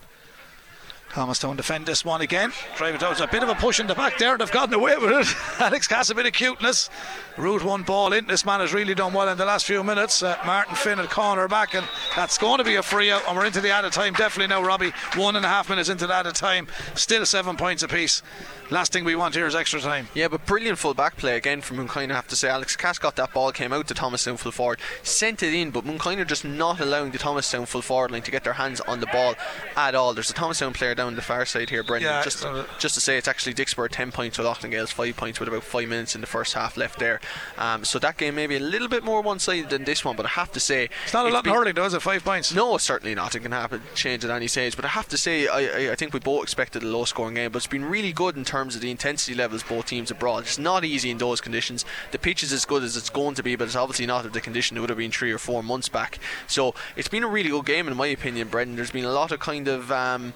Thomastown 1.10 1.56
defend 1.56 1.86
this 1.86 2.04
one 2.04 2.20
again. 2.20 2.52
Drive 2.76 2.94
it 2.94 3.02
a 3.02 3.26
bit 3.26 3.42
of 3.42 3.48
a 3.48 3.54
push 3.54 3.80
in 3.80 3.86
the 3.86 3.94
back 3.94 4.18
there. 4.18 4.32
and 4.32 4.40
They've 4.40 4.50
gotten 4.50 4.74
away 4.74 4.96
with 4.96 5.10
it. 5.10 5.36
Alex 5.60 5.86
Cass 5.86 6.10
a 6.10 6.14
bit 6.14 6.26
of 6.26 6.32
cuteness. 6.32 6.90
Root 7.36 7.64
one 7.64 7.82
ball 7.82 8.12
in. 8.12 8.26
This 8.26 8.44
man 8.44 8.60
has 8.60 8.74
really 8.74 8.94
done 8.94 9.12
well 9.12 9.28
in 9.28 9.38
the 9.38 9.44
last 9.44 9.64
few 9.64 9.82
minutes. 9.82 10.22
Uh, 10.22 10.36
Martin 10.44 10.74
Finn 10.74 10.98
at 10.98 11.08
corner 11.10 11.48
back, 11.48 11.74
and 11.74 11.86
that's 12.16 12.36
going 12.36 12.58
to 12.58 12.64
be 12.64 12.74
a 12.74 12.82
free 12.82 13.10
out. 13.10 13.22
And 13.26 13.36
we're 13.36 13.46
into 13.46 13.60
the 13.60 13.70
added 13.70 13.92
time. 13.92 14.12
Definitely 14.12 14.54
now, 14.54 14.62
Robbie. 14.62 14.92
One 15.16 15.36
and 15.36 15.44
a 15.44 15.48
half 15.48 15.70
minutes 15.70 15.88
into 15.88 16.06
the 16.06 16.14
added 16.14 16.34
time. 16.34 16.66
Still 16.94 17.24
seven 17.24 17.56
points 17.56 17.82
apiece. 17.82 18.22
Last 18.70 18.92
thing 18.92 19.04
we 19.04 19.16
want 19.16 19.34
here 19.34 19.46
is 19.46 19.54
extra 19.54 19.80
time. 19.80 20.08
Yeah, 20.12 20.28
but 20.28 20.44
brilliant 20.44 20.76
full 20.76 20.92
back 20.92 21.16
play 21.16 21.36
again 21.36 21.62
from 21.62 21.78
Mooncoin, 21.78 22.10
I 22.10 22.14
have 22.16 22.28
to 22.28 22.36
say. 22.36 22.50
Alex 22.50 22.76
Cass 22.76 22.98
got 22.98 23.16
that 23.16 23.32
ball, 23.32 23.50
came 23.50 23.72
out 23.72 23.88
to 23.88 23.94
Thomastown 23.94 24.36
full 24.36 24.52
forward, 24.52 24.78
sent 25.02 25.42
it 25.42 25.54
in, 25.54 25.70
but 25.70 25.86
are 25.86 26.24
just 26.26 26.44
not 26.44 26.78
allowing 26.78 27.10
the 27.12 27.18
Thomastown 27.18 27.64
full 27.64 27.80
forward 27.80 28.10
line 28.10 28.22
to 28.22 28.30
get 28.30 28.44
their 28.44 28.52
hands 28.52 28.82
on 28.82 29.00
the 29.00 29.06
ball 29.06 29.36
at 29.74 29.94
all. 29.94 30.12
There's 30.12 30.28
a 30.28 30.34
Thomas 30.34 30.58
Thomastown 30.58 30.72
player 30.72 30.94
down 30.98 31.16
the 31.16 31.22
far 31.22 31.46
side 31.46 31.70
here, 31.70 31.82
Brendan. 31.82 32.10
Yeah, 32.10 32.22
just, 32.22 32.44
uh, 32.44 32.64
just 32.78 32.94
to 32.96 33.00
say, 33.00 33.16
it's 33.16 33.28
actually 33.28 33.54
Dicksboro 33.54 33.88
10 33.90 34.12
points 34.12 34.36
with 34.36 34.46
O'Loughlin 34.46 34.70
Gaels 34.70 34.90
5 34.90 35.16
points 35.16 35.40
with 35.40 35.48
about 35.48 35.62
5 35.64 35.88
minutes 35.88 36.14
in 36.14 36.20
the 36.20 36.26
first 36.26 36.52
half 36.54 36.76
left 36.76 36.98
there. 36.98 37.20
Um, 37.56 37.84
so 37.84 37.98
that 38.00 38.18
game 38.18 38.34
may 38.34 38.46
be 38.46 38.56
a 38.56 38.60
little 38.60 38.88
bit 38.88 39.02
more 39.02 39.22
one 39.22 39.38
sided 39.38 39.70
than 39.70 39.84
this 39.84 40.04
one, 40.04 40.16
but 40.16 40.26
I 40.26 40.30
have 40.30 40.52
to 40.52 40.60
say. 40.60 40.90
It's 41.04 41.14
not 41.14 41.24
a 41.24 41.30
lot 41.30 41.38
in 41.38 41.44
been- 41.44 41.54
hurling, 41.54 41.74
though, 41.74 41.86
is 41.86 41.94
it? 41.94 42.02
Five 42.02 42.24
points. 42.24 42.52
no, 42.52 42.76
certainly 42.78 43.14
not. 43.14 43.34
It 43.34 43.40
can 43.40 43.52
happen, 43.52 43.80
change 43.94 44.24
at 44.24 44.30
any 44.30 44.48
stage. 44.48 44.76
But 44.76 44.84
I 44.84 44.88
have 44.88 45.08
to 45.08 45.16
say, 45.16 45.46
I, 45.48 45.60
I, 45.88 45.92
I 45.92 45.94
think 45.94 46.12
we 46.12 46.20
both 46.20 46.42
expected 46.42 46.82
a 46.82 46.86
low 46.86 47.04
scoring 47.04 47.34
game, 47.36 47.52
but 47.52 47.58
it's 47.58 47.66
been 47.66 47.84
really 47.84 48.12
good 48.12 48.36
in 48.36 48.44
terms 48.44 48.74
of 48.74 48.82
the 48.82 48.90
intensity 48.90 49.34
levels 49.34 49.62
both 49.62 49.86
teams 49.86 50.08
have 50.10 50.18
brought. 50.18 50.42
It's 50.42 50.58
not 50.58 50.84
easy 50.84 51.10
in 51.10 51.18
those 51.18 51.40
conditions. 51.40 51.84
The 52.10 52.18
pitch 52.18 52.42
is 52.42 52.52
as 52.52 52.64
good 52.64 52.82
as 52.82 52.96
it's 52.96 53.10
going 53.10 53.34
to 53.36 53.42
be, 53.42 53.56
but 53.56 53.64
it's 53.64 53.76
obviously 53.76 54.06
not 54.06 54.26
of 54.26 54.32
the 54.32 54.40
condition 54.40 54.76
it 54.76 54.80
would 54.80 54.90
have 54.90 54.98
been 54.98 55.10
three 55.10 55.32
or 55.32 55.38
four 55.38 55.62
months 55.62 55.88
back. 55.88 56.18
So 56.46 56.74
it's 56.96 57.08
been 57.08 57.22
a 57.22 57.28
really 57.28 57.50
good 57.50 57.64
game, 57.66 57.86
in 57.88 57.96
my 57.96 58.08
opinion, 58.08 58.48
Brendan. 58.48 58.76
There's 58.76 58.90
been 58.90 59.04
a 59.04 59.12
lot 59.12 59.32
of 59.32 59.40
kind 59.40 59.68
of 59.68 59.92
um, 59.92 60.34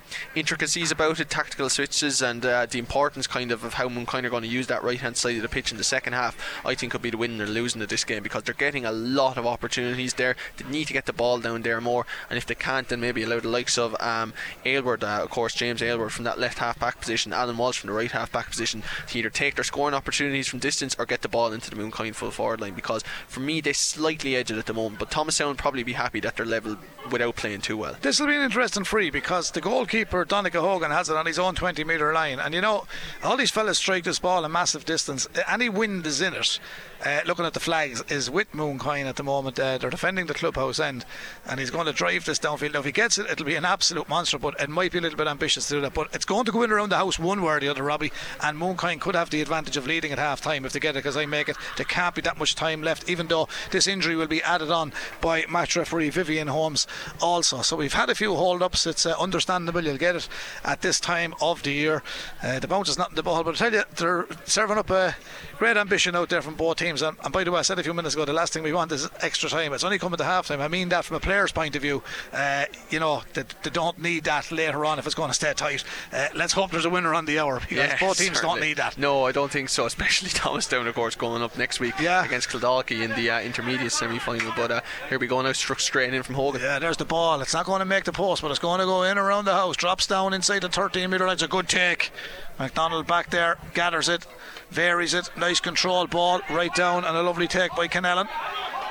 intricacies 0.52 0.92
about 0.92 1.18
it, 1.18 1.30
tactical 1.30 1.70
switches, 1.70 2.20
and 2.20 2.44
uh, 2.44 2.66
the 2.66 2.78
importance 2.78 3.26
kind 3.26 3.50
of 3.50 3.64
of 3.64 3.72
how 3.72 3.88
Mooncoin 3.88 4.24
are 4.24 4.28
going 4.28 4.42
to 4.42 4.48
use 4.48 4.66
that 4.66 4.82
right 4.82 5.00
hand 5.00 5.16
side 5.16 5.36
of 5.36 5.40
the 5.40 5.48
pitch 5.48 5.72
in 5.72 5.78
the 5.78 5.82
second 5.82 6.12
half. 6.12 6.36
I 6.62 6.74
think 6.74 6.92
could 6.92 7.00
be 7.00 7.08
the 7.08 7.16
winning 7.16 7.40
or 7.40 7.46
losing 7.46 7.80
of 7.80 7.88
this 7.88 8.04
game 8.04 8.22
because 8.22 8.42
they're 8.42 8.52
getting 8.52 8.84
a 8.84 8.92
lot 8.92 9.38
of 9.38 9.46
opportunities 9.46 10.12
there. 10.12 10.36
They 10.58 10.68
need 10.68 10.88
to 10.88 10.92
get 10.92 11.06
the 11.06 11.14
ball 11.14 11.38
down 11.38 11.62
there 11.62 11.80
more, 11.80 12.04
and 12.28 12.36
if 12.36 12.44
they 12.44 12.54
can't, 12.54 12.86
then 12.86 13.00
maybe 13.00 13.22
allow 13.22 13.40
the 13.40 13.48
likes 13.48 13.78
of 13.78 13.96
um, 13.98 14.34
Aylward, 14.66 15.02
uh, 15.02 15.20
of 15.22 15.30
course, 15.30 15.54
James 15.54 15.80
Aylward 15.80 16.12
from 16.12 16.24
that 16.24 16.38
left 16.38 16.58
half 16.58 16.78
back 16.78 17.00
position, 17.00 17.32
Alan 17.32 17.56
Walsh 17.56 17.78
from 17.78 17.88
the 17.88 17.94
right 17.94 18.12
half 18.12 18.30
back 18.30 18.50
position, 18.50 18.82
to 19.08 19.18
either 19.18 19.30
take 19.30 19.54
their 19.54 19.64
scoring 19.64 19.94
opportunities 19.94 20.48
from 20.48 20.58
distance 20.58 20.94
or 20.98 21.06
get 21.06 21.22
the 21.22 21.30
ball 21.30 21.50
into 21.50 21.70
the 21.70 21.76
Mooncoin 21.76 22.14
full 22.14 22.30
forward 22.30 22.60
line. 22.60 22.74
Because 22.74 23.02
for 23.26 23.40
me, 23.40 23.62
they 23.62 23.72
slightly 23.72 24.36
edge 24.36 24.50
it 24.50 24.58
at 24.58 24.66
the 24.66 24.74
moment, 24.74 24.98
but 24.98 25.10
Thomastown 25.10 25.48
will 25.48 25.54
probably 25.54 25.82
be 25.82 25.94
happy 25.94 26.20
that 26.20 26.36
they're 26.36 26.44
level 26.44 26.76
without 27.10 27.36
playing 27.36 27.62
too 27.62 27.78
well. 27.78 27.96
This 28.02 28.20
will 28.20 28.26
be 28.26 28.36
an 28.36 28.42
interesting 28.42 28.84
free 28.84 29.08
because 29.08 29.50
the 29.52 29.62
goalkeeper, 29.62 30.26
Donald 30.26 30.41
Donncha 30.42 30.60
Hogan 30.60 30.90
has 30.90 31.08
it 31.08 31.16
on 31.16 31.26
his 31.26 31.38
own 31.38 31.54
20 31.54 31.84
metre 31.84 32.12
line. 32.12 32.38
And 32.38 32.54
you 32.54 32.60
know, 32.60 32.86
all 33.22 33.36
these 33.36 33.50
fellas 33.50 33.78
strike 33.78 34.04
this 34.04 34.18
ball 34.18 34.44
a 34.44 34.48
massive 34.48 34.84
distance. 34.84 35.28
Any 35.48 35.68
wind 35.68 36.06
is 36.06 36.20
in 36.20 36.34
it. 36.34 36.58
Uh, 37.04 37.20
looking 37.26 37.44
at 37.44 37.52
the 37.52 37.58
flags, 37.58 38.00
is 38.08 38.30
with 38.30 38.52
Mooncoin 38.52 39.06
at 39.06 39.16
the 39.16 39.24
moment. 39.24 39.58
Uh, 39.58 39.76
they're 39.76 39.90
defending 39.90 40.26
the 40.26 40.34
clubhouse 40.34 40.78
end, 40.78 41.04
and 41.48 41.58
he's 41.58 41.70
going 41.70 41.86
to 41.86 41.92
drive 41.92 42.24
this 42.24 42.38
downfield. 42.38 42.74
Now, 42.74 42.78
if 42.78 42.84
he 42.84 42.92
gets 42.92 43.18
it, 43.18 43.26
it'll 43.28 43.44
be 43.44 43.56
an 43.56 43.64
absolute 43.64 44.08
monster, 44.08 44.38
but 44.38 44.54
it 44.60 44.70
might 44.70 44.92
be 44.92 44.98
a 44.98 45.00
little 45.00 45.18
bit 45.18 45.26
ambitious 45.26 45.66
to 45.66 45.74
do 45.74 45.80
that. 45.80 45.94
But 45.94 46.14
it's 46.14 46.24
going 46.24 46.44
to 46.44 46.52
go 46.52 46.62
in 46.62 46.70
around 46.70 46.90
the 46.90 46.96
house 46.96 47.18
one 47.18 47.42
way 47.42 47.54
or 47.54 47.60
the 47.60 47.68
other, 47.68 47.82
Robbie, 47.82 48.12
and 48.40 48.56
Mooncoin 48.56 49.00
could 49.00 49.16
have 49.16 49.30
the 49.30 49.42
advantage 49.42 49.76
of 49.76 49.84
leading 49.84 50.12
at 50.12 50.18
half 50.20 50.42
time 50.42 50.64
if 50.64 50.72
they 50.72 50.78
get 50.78 50.94
it, 50.94 51.00
because 51.00 51.16
I 51.16 51.26
make 51.26 51.48
it. 51.48 51.56
There 51.76 51.84
can't 51.84 52.14
be 52.14 52.20
that 52.20 52.38
much 52.38 52.54
time 52.54 52.82
left, 52.82 53.10
even 53.10 53.26
though 53.26 53.48
this 53.72 53.88
injury 53.88 54.14
will 54.14 54.28
be 54.28 54.42
added 54.42 54.70
on 54.70 54.92
by 55.20 55.44
match 55.50 55.74
referee 55.74 56.10
Vivian 56.10 56.46
Holmes 56.46 56.86
also. 57.20 57.62
So 57.62 57.76
we've 57.76 57.94
had 57.94 58.10
a 58.10 58.14
few 58.14 58.36
hold 58.36 58.62
ups. 58.62 58.86
It's 58.86 59.06
uh, 59.06 59.16
understandable. 59.18 59.82
You'll 59.82 59.96
get 59.96 60.14
it 60.14 60.28
at 60.64 60.82
this 60.82 61.00
time 61.00 61.34
of 61.40 61.62
the 61.62 61.72
year. 61.72 62.02
Uh, 62.42 62.58
the 62.58 62.68
bounce 62.68 62.88
is 62.88 62.98
not 62.98 63.10
in 63.10 63.16
the 63.16 63.22
ball, 63.22 63.44
but 63.44 63.54
I 63.54 63.58
tell 63.58 63.72
you, 63.72 63.82
they're 63.96 64.26
serving 64.44 64.78
up 64.78 64.90
a 64.90 65.16
great 65.58 65.76
ambition 65.76 66.16
out 66.16 66.28
there 66.28 66.42
from 66.42 66.54
both 66.54 66.78
teams. 66.78 67.02
And, 67.02 67.16
and 67.22 67.32
by 67.32 67.44
the 67.44 67.52
way, 67.52 67.60
I 67.60 67.62
said 67.62 67.78
a 67.78 67.82
few 67.82 67.94
minutes 67.94 68.14
ago, 68.14 68.24
the 68.24 68.32
last 68.32 68.52
thing 68.52 68.62
we 68.62 68.72
want 68.72 68.92
is 68.92 69.08
extra 69.20 69.48
time. 69.48 69.72
It's 69.72 69.84
only 69.84 69.98
coming 69.98 70.18
to 70.18 70.24
half 70.24 70.48
time. 70.48 70.60
I 70.60 70.68
mean 70.68 70.88
that 70.90 71.04
from 71.04 71.16
a 71.16 71.20
player's 71.20 71.52
point 71.52 71.76
of 71.76 71.82
view. 71.82 72.02
Uh, 72.32 72.64
you 72.90 72.98
know, 73.00 73.22
they, 73.34 73.44
they, 73.62 73.70
don't 73.70 73.98
need 73.98 74.24
that 74.24 74.52
later 74.52 74.84
on 74.84 74.98
if 74.98 75.06
it's 75.06 75.14
going 75.14 75.30
to 75.30 75.34
stay 75.34 75.52
tight. 75.54 75.84
Uh, 76.12 76.28
let's 76.34 76.52
hope 76.52 76.70
there's 76.70 76.84
a 76.84 76.90
winner 76.90 77.14
on 77.14 77.24
the 77.24 77.38
hour 77.38 77.60
because 77.60 77.76
yeah, 77.76 77.98
both 77.98 78.18
teams 78.18 78.36
certainly. 78.36 78.60
don't 78.60 78.68
need 78.68 78.76
that. 78.76 78.98
No, 78.98 79.24
I 79.24 79.32
don't 79.32 79.50
think 79.50 79.68
so, 79.68 79.86
especially 79.92 80.30
Thomastown, 80.30 80.86
of 80.86 80.94
course, 80.94 81.14
going 81.14 81.42
up 81.42 81.56
next 81.56 81.80
week 81.80 81.94
yeah. 82.00 82.24
against 82.24 82.48
Kildalkey 82.48 83.02
in 83.02 83.10
the 83.12 83.30
uh, 83.30 83.40
intermediate 83.40 83.92
semi 83.92 84.18
final. 84.18 84.52
But 84.56 84.70
uh, 84.70 84.80
here 85.08 85.18
we 85.18 85.26
go 85.26 85.40
now, 85.42 85.52
struck 85.52 85.80
straight 85.80 86.12
in 86.12 86.22
from 86.22 86.34
Hogan. 86.34 86.60
Yeah, 86.60 86.78
there's 86.78 86.96
the 86.96 87.04
ball. 87.04 87.40
It's 87.40 87.54
not 87.54 87.66
going 87.66 87.80
to 87.80 87.84
make 87.84 88.04
the 88.04 88.12
post, 88.12 88.42
but 88.42 88.50
it's 88.50 88.60
going 88.60 88.80
to 88.80 88.86
go 88.86 89.02
in 89.04 89.18
around 89.18 89.44
the 89.44 89.52
house. 89.52 89.76
Drops 89.76 90.06
down 90.06 90.21
inside 90.30 90.60
the 90.60 90.68
13 90.68 91.10
metre 91.10 91.26
line. 91.26 91.34
It's 91.34 91.42
a 91.42 91.48
good 91.48 91.68
take. 91.68 92.10
McDonald 92.58 93.06
back 93.06 93.30
there, 93.30 93.58
gathers 93.74 94.08
it, 94.08 94.26
varies 94.70 95.14
it. 95.14 95.30
Nice 95.36 95.60
control 95.60 96.06
ball 96.06 96.40
right 96.50 96.74
down, 96.74 97.04
and 97.04 97.16
a 97.16 97.22
lovely 97.22 97.48
take 97.48 97.74
by 97.74 97.88
Kennellan 97.88 98.28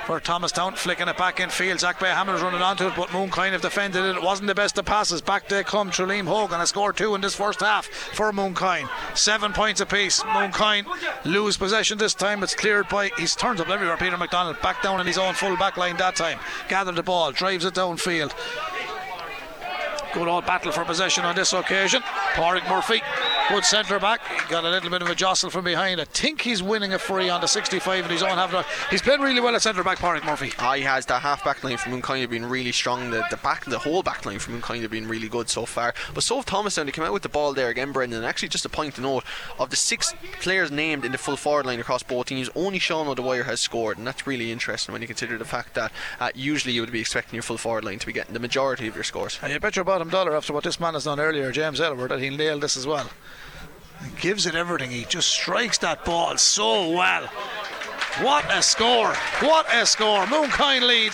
for 0.06 0.18
Thomas 0.18 0.50
Thomastown, 0.50 0.74
flicking 0.74 1.06
it 1.06 1.16
back 1.16 1.38
in 1.38 1.48
field. 1.48 1.78
Zach 1.78 1.98
Bayhammer 2.00 2.34
is 2.34 2.42
running 2.42 2.60
onto 2.60 2.86
it, 2.86 2.94
but 2.96 3.08
Mooncoin 3.10 3.54
of 3.54 3.62
defended 3.62 4.04
it. 4.04 4.16
It 4.16 4.22
wasn't 4.22 4.48
the 4.48 4.54
best 4.54 4.76
of 4.78 4.84
passes. 4.84 5.22
Back 5.22 5.48
they 5.48 5.62
come. 5.62 5.90
Treleem 5.90 6.26
Hogan 6.26 6.58
has 6.58 6.70
scored 6.70 6.96
two 6.96 7.14
in 7.14 7.20
this 7.20 7.36
first 7.36 7.60
half 7.60 7.86
for 7.86 8.32
Mooncoin. 8.32 8.88
Seven 9.16 9.52
points 9.52 9.80
apiece. 9.80 10.20
Mooncoin 10.22 10.86
lose 11.24 11.56
possession 11.56 11.98
this 11.98 12.14
time. 12.14 12.42
It's 12.42 12.54
cleared 12.54 12.88
by. 12.88 13.10
He's 13.16 13.36
turns 13.36 13.60
up 13.60 13.68
everywhere. 13.68 13.96
Peter 13.96 14.18
McDonald 14.18 14.60
back 14.60 14.82
down 14.82 15.00
in 15.00 15.06
his 15.06 15.18
own 15.18 15.34
full 15.34 15.56
back 15.56 15.76
line 15.76 15.96
that 15.98 16.16
time. 16.16 16.38
Gathered 16.68 16.96
the 16.96 17.02
ball, 17.02 17.30
drives 17.30 17.64
it 17.64 17.74
downfield. 17.74 18.32
Good 20.12 20.28
old 20.28 20.44
battle 20.44 20.72
for 20.72 20.84
possession 20.84 21.24
on 21.24 21.34
this 21.34 21.52
occasion. 21.54 22.02
Pádraig 22.34 22.68
Murphy, 22.68 23.00
good 23.48 23.64
centre 23.64 23.98
back. 23.98 24.20
He 24.26 24.50
got 24.50 24.64
a 24.64 24.68
little 24.68 24.90
bit 24.90 25.00
of 25.00 25.08
a 25.08 25.14
jostle 25.14 25.48
from 25.48 25.64
behind. 25.64 26.00
I 26.00 26.04
think 26.04 26.42
he's 26.42 26.62
winning 26.62 26.92
a 26.92 26.98
free 26.98 27.30
on 27.30 27.40
the 27.40 27.46
65 27.46 28.04
in 28.04 28.10
his 28.10 28.22
own 28.22 28.30
half. 28.30 28.90
He's 28.90 29.00
played 29.00 29.20
really 29.20 29.40
well 29.40 29.54
at 29.54 29.62
centre 29.62 29.82
back, 29.82 29.98
Pádraig 29.98 30.24
Murphy. 30.24 30.52
Ah, 30.58 30.74
he 30.74 30.82
has. 30.82 31.06
That 31.06 31.22
half 31.22 31.42
back 31.44 31.64
line 31.64 31.78
from 31.78 32.00
have 32.00 32.30
been 32.30 32.44
really 32.44 32.72
strong. 32.72 33.10
The, 33.10 33.24
the 33.30 33.38
back, 33.38 33.64
the 33.64 33.78
whole 33.78 34.02
back 34.02 34.26
line 34.26 34.38
from 34.38 34.60
have 34.60 34.90
been 34.90 35.08
really 35.08 35.28
good 35.28 35.48
so 35.48 35.64
far. 35.64 35.94
But 36.12 36.24
so 36.24 36.36
have 36.36 36.44
Thomastown. 36.46 36.86
They 36.86 36.92
came 36.92 37.04
out 37.04 37.12
with 37.12 37.22
the 37.22 37.28
ball 37.28 37.54
there 37.54 37.68
again, 37.68 37.92
Brendan. 37.92 38.18
And 38.18 38.26
actually, 38.26 38.48
just 38.48 38.64
a 38.64 38.68
point 38.68 38.96
to 38.96 39.00
note 39.00 39.24
of 39.58 39.70
the 39.70 39.76
six 39.76 40.14
players 40.40 40.70
named 40.70 41.04
in 41.04 41.12
the 41.12 41.18
full 41.18 41.36
forward 41.36 41.66
line 41.66 41.80
across 41.80 42.02
both 42.02 42.26
teams, 42.26 42.50
only 42.54 42.78
Sean 42.78 43.08
O'Dwyer 43.08 43.44
has 43.44 43.60
scored, 43.60 43.98
and 43.98 44.06
that's 44.06 44.26
really 44.26 44.52
interesting 44.52 44.92
when 44.92 45.00
you 45.00 45.08
consider 45.08 45.38
the 45.38 45.44
fact 45.44 45.74
that 45.74 45.92
uh, 46.20 46.30
usually 46.34 46.74
you 46.74 46.80
would 46.82 46.92
be 46.92 47.00
expecting 47.00 47.34
your 47.34 47.42
full 47.42 47.56
forward 47.56 47.84
line 47.84 47.98
to 47.98 48.06
be 48.06 48.12
getting 48.12 48.34
the 48.34 48.40
majority 48.40 48.86
of 48.86 48.94
your 48.94 49.04
scores. 49.04 49.38
And 49.42 49.52
you 49.52 49.58
bet 49.58 49.76
your 49.76 49.84
bottom 49.84 50.01
dollar 50.08 50.36
after 50.36 50.52
what 50.52 50.64
this 50.64 50.80
man 50.80 50.94
has 50.94 51.04
done 51.04 51.20
earlier, 51.20 51.50
James 51.52 51.80
Aylward, 51.80 52.10
that 52.10 52.20
he 52.20 52.30
nailed 52.30 52.62
this 52.62 52.76
as 52.76 52.86
well. 52.86 53.10
He 54.04 54.20
gives 54.20 54.46
it 54.46 54.54
everything. 54.54 54.90
He 54.90 55.04
just 55.04 55.30
strikes 55.30 55.78
that 55.78 56.04
ball 56.04 56.36
so 56.36 56.90
well. 56.90 57.26
What 58.20 58.44
a 58.50 58.62
score! 58.62 59.14
What 59.40 59.66
a 59.72 59.86
score! 59.86 60.24
Mooncoin 60.26 60.86
lead. 60.86 61.12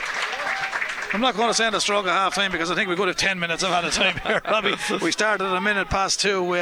I'm 1.14 1.22
not 1.22 1.36
going 1.36 1.48
to 1.48 1.54
say 1.54 1.66
a 1.66 1.80
stroke 1.80 2.04
of 2.04 2.12
half 2.12 2.34
time 2.34 2.52
because 2.52 2.70
I 2.70 2.74
think 2.74 2.90
we 2.90 2.94
could 2.94 3.08
have 3.08 3.16
10 3.16 3.38
minutes 3.38 3.62
of 3.62 3.70
added 3.70 3.92
time 3.92 4.18
here, 4.26 4.42
Robbie. 4.48 4.74
we 5.00 5.10
started 5.10 5.46
at 5.46 5.56
a 5.56 5.60
minute 5.60 5.88
past 5.88 6.20
two. 6.20 6.42
We, 6.42 6.60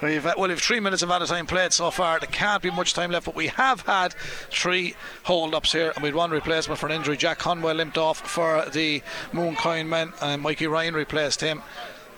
we've, 0.00 0.24
uh, 0.24 0.34
well, 0.38 0.48
we've 0.48 0.60
three 0.60 0.78
minutes 0.78 1.02
of 1.02 1.10
added 1.10 1.26
time 1.26 1.46
played 1.46 1.72
so 1.72 1.90
far. 1.90 2.20
There 2.20 2.28
can't 2.28 2.62
be 2.62 2.70
much 2.70 2.94
time 2.94 3.10
left, 3.10 3.26
but 3.26 3.34
we 3.34 3.48
have 3.48 3.80
had 3.82 4.14
three 4.50 4.94
hold 5.24 5.52
ups 5.52 5.72
here, 5.72 5.92
and 5.96 6.04
we'd 6.04 6.14
one 6.14 6.30
replacement 6.30 6.78
for 6.78 6.86
an 6.86 6.92
injury. 6.92 7.16
Jack 7.16 7.38
Conway 7.38 7.74
limped 7.74 7.98
off 7.98 8.20
for 8.20 8.64
the 8.70 9.02
Mooncoin 9.32 9.88
men, 9.88 10.12
and 10.22 10.42
Mikey 10.42 10.68
Ryan 10.68 10.94
replaced 10.94 11.40
him. 11.40 11.62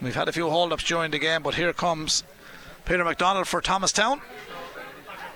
We've 0.02 0.14
had 0.14 0.28
a 0.28 0.32
few 0.32 0.50
hold 0.50 0.74
ups 0.74 0.84
during 0.84 1.10
the 1.12 1.18
game, 1.18 1.42
but 1.42 1.54
here 1.54 1.72
comes 1.72 2.24
Peter 2.84 3.04
McDonald 3.04 3.48
for 3.48 3.62
Thomastown. 3.62 4.20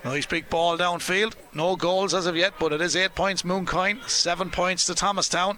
Nice 0.04 0.26
big 0.26 0.50
ball 0.50 0.76
downfield. 0.76 1.32
No 1.54 1.76
goals 1.76 2.12
as 2.12 2.26
of 2.26 2.36
yet, 2.36 2.52
but 2.58 2.74
it 2.74 2.82
is 2.82 2.94
eight 2.94 3.14
points 3.14 3.42
Mooncoin, 3.42 4.06
seven 4.06 4.50
points 4.50 4.84
to 4.86 4.94
Thomastown. 4.94 5.56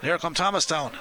Here 0.00 0.16
come 0.18 0.34
Thomastown. 0.34 0.92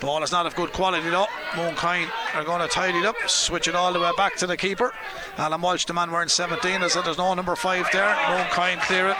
Ball 0.00 0.22
is 0.22 0.32
not 0.32 0.46
of 0.46 0.56
good 0.56 0.72
quality 0.72 1.08
though. 1.08 1.26
Mooncoin 1.52 2.08
are 2.34 2.44
going 2.44 2.60
to 2.60 2.66
tidy 2.66 2.98
it 2.98 3.06
up, 3.06 3.14
switch 3.26 3.68
it 3.68 3.74
all 3.74 3.92
the 3.92 4.00
way 4.00 4.10
back 4.16 4.36
to 4.36 4.46
the 4.46 4.56
keeper. 4.56 4.92
Alan 5.38 5.60
Walsh, 5.60 5.84
the 5.84 5.94
man 5.94 6.10
wearing 6.10 6.28
17, 6.28 6.82
as 6.82 6.94
there's 6.94 7.18
no 7.18 7.32
number 7.34 7.54
five 7.54 7.88
there. 7.92 8.14
Mooncoin 8.14 8.80
clear 8.82 9.10
it. 9.10 9.16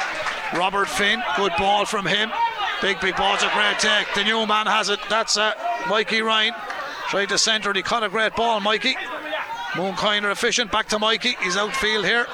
Robert 0.59 0.89
Finn, 0.89 1.23
good 1.37 1.53
ball 1.57 1.87
from 1.87 2.05
him. 2.05 2.31
Big, 2.83 3.01
big 3.01 3.17
ball's 3.17 3.43
a 3.45 3.51
great 3.55 3.79
take. 3.79 4.13
The 4.15 4.25
new 4.25 4.45
man 4.45 4.67
has 4.67 4.89
it. 4.89 4.99
That's 5.09 5.37
uh, 5.37 5.53
Mikey 5.89 6.21
Ryan. 6.21 6.53
Tried 7.09 7.29
to 7.29 7.39
centre, 7.39 7.73
he 7.73 7.83
caught 7.83 8.03
a 8.03 8.09
great 8.09 8.35
ball, 8.35 8.59
Mikey. 8.61 8.97
Mooncoin 9.75 10.25
are 10.25 10.33
efficient, 10.33 10.73
back 10.73 10.89
to 10.89 10.99
Mikey. 10.99 11.37
He's 11.43 11.57
outfield 11.57 12.05
here. 12.05 12.27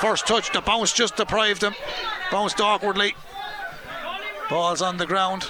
First 0.00 0.26
touch, 0.26 0.50
the 0.50 0.62
bounce 0.62 0.92
just 0.92 1.16
deprived 1.16 1.62
him. 1.62 1.74
Bounced 2.30 2.60
awkwardly. 2.60 3.14
Ball's 4.48 4.80
on 4.80 4.96
the 4.96 5.06
ground. 5.06 5.44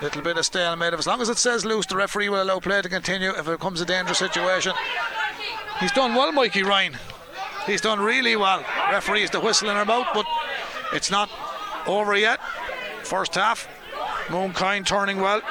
Little 0.00 0.22
bit 0.22 0.38
of 0.38 0.46
stalemate. 0.46 0.94
As 0.94 1.06
long 1.06 1.20
as 1.20 1.28
it 1.28 1.38
says 1.38 1.64
loose, 1.64 1.86
the 1.86 1.96
referee 1.96 2.28
will 2.28 2.42
allow 2.42 2.60
play 2.60 2.80
to 2.80 2.88
continue 2.88 3.30
if 3.30 3.48
it 3.48 3.58
becomes 3.58 3.80
a 3.80 3.84
dangerous 3.84 4.18
situation. 4.18 4.72
He's 5.80 5.92
done 5.92 6.14
well, 6.14 6.30
Mikey 6.30 6.62
Ryan. 6.62 6.96
He's 7.66 7.80
done 7.80 7.98
really 8.00 8.36
well. 8.36 8.64
Referee 8.90 9.24
is 9.24 9.30
the 9.30 9.40
whistle 9.40 9.70
in 9.70 9.76
her 9.76 9.84
mouth, 9.84 10.06
but 10.14 10.26
it's 10.92 11.10
not 11.10 11.28
over 11.86 12.16
yet. 12.16 12.40
First 13.02 13.34
half. 13.34 13.68
Mooncoin 14.28 14.86
turning 14.86 15.20
well. 15.20 15.42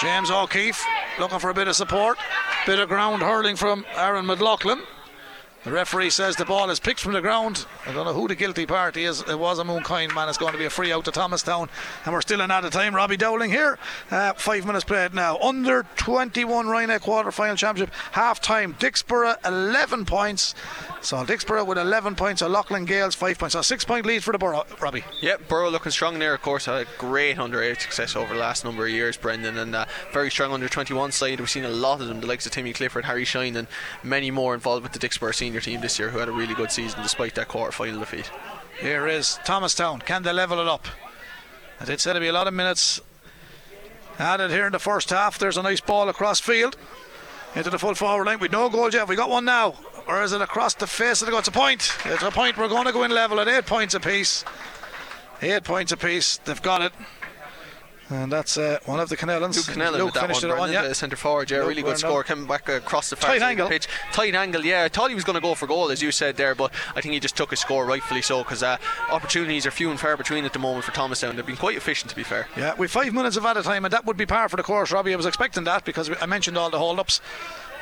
James 0.00 0.30
O'Keefe 0.30 0.82
looking 1.18 1.38
for 1.38 1.50
a 1.50 1.54
bit 1.54 1.68
of 1.68 1.76
support. 1.76 2.18
Bit 2.66 2.78
of 2.78 2.88
ground 2.88 3.22
hurling 3.22 3.56
from 3.56 3.86
Aaron 3.96 4.26
McLaughlin. 4.26 4.82
The 5.64 5.72
referee 5.72 6.10
says 6.10 6.36
the 6.36 6.44
ball 6.44 6.70
is 6.70 6.78
picked 6.78 7.00
from 7.00 7.14
the 7.14 7.20
ground. 7.20 7.66
I 7.84 7.92
don't 7.92 8.06
know 8.06 8.12
who 8.12 8.28
the 8.28 8.36
guilty 8.36 8.64
party 8.64 9.04
is. 9.04 9.22
It 9.22 9.38
was 9.38 9.58
a 9.58 9.64
Mooncoin 9.64 10.14
man. 10.14 10.28
It's 10.28 10.38
going 10.38 10.52
to 10.52 10.58
be 10.58 10.66
a 10.66 10.70
free 10.70 10.92
out 10.92 11.04
to 11.06 11.10
Thomastown. 11.10 11.68
And 12.04 12.14
we're 12.14 12.20
still 12.20 12.40
in 12.40 12.50
out 12.50 12.64
of 12.64 12.70
time. 12.70 12.94
Robbie 12.94 13.16
Dowling 13.16 13.50
here. 13.50 13.76
Uh, 14.08 14.34
five 14.34 14.64
minutes 14.64 14.84
played 14.84 15.14
now. 15.14 15.36
Under 15.38 15.84
21 15.96 16.66
Ryanair 16.66 17.00
quarter 17.00 17.32
final 17.32 17.56
championship. 17.56 17.92
Half 18.12 18.40
time. 18.40 18.74
Dicksboro 18.74 19.34
11 19.44 20.04
points. 20.04 20.54
So 21.00 21.16
Dicksboro 21.24 21.66
with 21.66 21.76
11 21.76 22.14
points. 22.14 22.38
So 22.38 22.48
Loughlin 22.48 22.86
Gaels 22.86 23.16
5 23.16 23.38
points. 23.38 23.52
So 23.54 23.62
six 23.62 23.84
point 23.84 24.06
lead 24.06 24.22
for 24.22 24.32
the 24.32 24.38
Borough, 24.38 24.64
Robbie. 24.80 25.04
Yep, 25.20 25.48
Borough 25.48 25.70
looking 25.70 25.90
strong 25.90 26.20
there, 26.20 26.34
of 26.34 26.42
course. 26.42 26.66
Had 26.66 26.86
a 26.86 26.90
great 26.98 27.38
under 27.38 27.60
8 27.60 27.80
success 27.80 28.14
over 28.14 28.32
the 28.32 28.40
last 28.40 28.64
number 28.64 28.86
of 28.86 28.90
years, 28.92 29.16
Brendan. 29.16 29.58
And 29.58 29.74
uh, 29.74 29.86
very 30.12 30.30
strong 30.30 30.52
under 30.52 30.68
21 30.68 31.10
side. 31.12 31.40
We've 31.40 31.50
seen 31.50 31.64
a 31.64 31.68
lot 31.68 32.00
of 32.00 32.06
them, 32.06 32.20
the 32.20 32.26
likes 32.28 32.46
of 32.46 32.52
Timmy 32.52 32.72
Clifford, 32.72 33.06
Harry 33.06 33.24
Shine, 33.24 33.56
and 33.56 33.66
many 34.04 34.30
more 34.30 34.54
involved 34.54 34.84
with 34.84 34.92
the 34.92 34.98
Dicksboro 34.98 35.34
senior 35.48 35.60
team 35.62 35.80
this 35.80 35.98
year 35.98 36.10
who 36.10 36.18
had 36.18 36.28
a 36.28 36.32
really 36.32 36.52
good 36.52 36.70
season 36.70 37.02
despite 37.02 37.34
that 37.34 37.48
quarter 37.48 37.72
final 37.72 38.00
defeat. 38.00 38.30
Here 38.82 39.06
is 39.06 39.38
Thomastown. 39.46 40.00
Can 40.00 40.22
they 40.22 40.30
level 40.30 40.60
it 40.60 40.68
up? 40.68 40.86
I 41.80 41.86
did 41.86 42.00
say 42.00 42.12
there'd 42.12 42.20
be 42.20 42.28
a 42.28 42.34
lot 42.34 42.46
of 42.46 42.52
minutes 42.52 43.00
added 44.18 44.50
here 44.50 44.66
in 44.66 44.72
the 44.72 44.78
first 44.78 45.08
half. 45.08 45.38
There's 45.38 45.56
a 45.56 45.62
nice 45.62 45.80
ball 45.80 46.10
across 46.10 46.38
field 46.38 46.76
into 47.54 47.70
the 47.70 47.78
full 47.78 47.94
forward 47.94 48.26
line. 48.26 48.40
We 48.40 48.48
no 48.48 48.68
goal 48.68 48.90
yet. 48.90 49.08
We 49.08 49.16
got 49.16 49.30
one 49.30 49.46
now. 49.46 49.74
Or 50.06 50.22
is 50.22 50.32
it 50.32 50.42
across 50.42 50.74
the 50.74 50.86
face 50.86 51.22
of 51.22 51.26
the 51.26 51.30
goal? 51.30 51.38
It's 51.38 51.48
a 51.48 51.52
point. 51.52 51.96
It's 52.04 52.22
a 52.22 52.30
point. 52.30 52.58
We're 52.58 52.68
going 52.68 52.84
to 52.84 52.92
go 52.92 53.04
in 53.04 53.10
level 53.10 53.40
at 53.40 53.48
eight 53.48 53.64
points 53.64 53.94
apiece. 53.94 54.44
Eight 55.40 55.64
points 55.64 55.92
apiece. 55.92 56.36
They've 56.44 56.60
got 56.60 56.82
it. 56.82 56.92
And 58.10 58.32
that's 58.32 58.56
uh, 58.56 58.78
one 58.86 59.00
of 59.00 59.10
the 59.10 59.16
Canellans. 59.16 59.56
Luke 59.56 59.76
Canellan 59.76 60.04
with 60.04 60.14
that 60.14 60.22
finished 60.22 60.42
one, 60.42 60.50
it 60.52 60.58
one, 60.58 60.72
yeah. 60.72 60.92
centre 60.92 61.16
forward, 61.16 61.50
yeah, 61.50 61.58
Luke 61.58 61.68
really 61.68 61.82
good 61.82 61.98
score. 61.98 62.24
Coming 62.24 62.46
back 62.46 62.68
across 62.68 63.10
the 63.10 63.16
far 63.16 63.30
Tight 63.30 63.42
angle. 63.42 63.68
pitch. 63.68 63.86
Tight 64.12 64.34
angle, 64.34 64.64
yeah. 64.64 64.84
I 64.84 64.88
thought 64.88 65.10
he 65.10 65.14
was 65.14 65.24
going 65.24 65.34
to 65.34 65.40
go 65.40 65.54
for 65.54 65.66
goal, 65.66 65.90
as 65.90 66.00
you 66.02 66.10
said 66.10 66.36
there, 66.36 66.54
but 66.54 66.72
I 66.96 67.00
think 67.00 67.12
he 67.12 67.20
just 67.20 67.36
took 67.36 67.50
his 67.50 67.60
score 67.60 67.84
rightfully 67.84 68.22
so 68.22 68.42
because 68.42 68.62
uh, 68.62 68.78
opportunities 69.10 69.66
are 69.66 69.70
few 69.70 69.90
and 69.90 70.00
far 70.00 70.16
between 70.16 70.44
at 70.44 70.52
the 70.54 70.58
moment 70.58 70.84
for 70.84 70.92
Thomastown. 70.92 71.36
They've 71.36 71.44
been 71.44 71.56
quite 71.56 71.76
efficient, 71.76 72.10
to 72.10 72.16
be 72.16 72.22
fair. 72.22 72.48
Yeah, 72.56 72.74
we've 72.78 72.90
five 72.90 73.12
minutes 73.12 73.36
of 73.36 73.44
added 73.44 73.64
time, 73.64 73.84
and 73.84 73.92
that 73.92 74.06
would 74.06 74.16
be 74.16 74.26
par 74.26 74.48
for 74.48 74.56
the 74.56 74.62
course, 74.62 74.90
Robbie. 74.90 75.12
I 75.12 75.16
was 75.16 75.26
expecting 75.26 75.64
that 75.64 75.84
because 75.84 76.10
I 76.20 76.26
mentioned 76.26 76.56
all 76.56 76.70
the 76.70 76.78
hold 76.78 76.98
ups. 76.98 77.20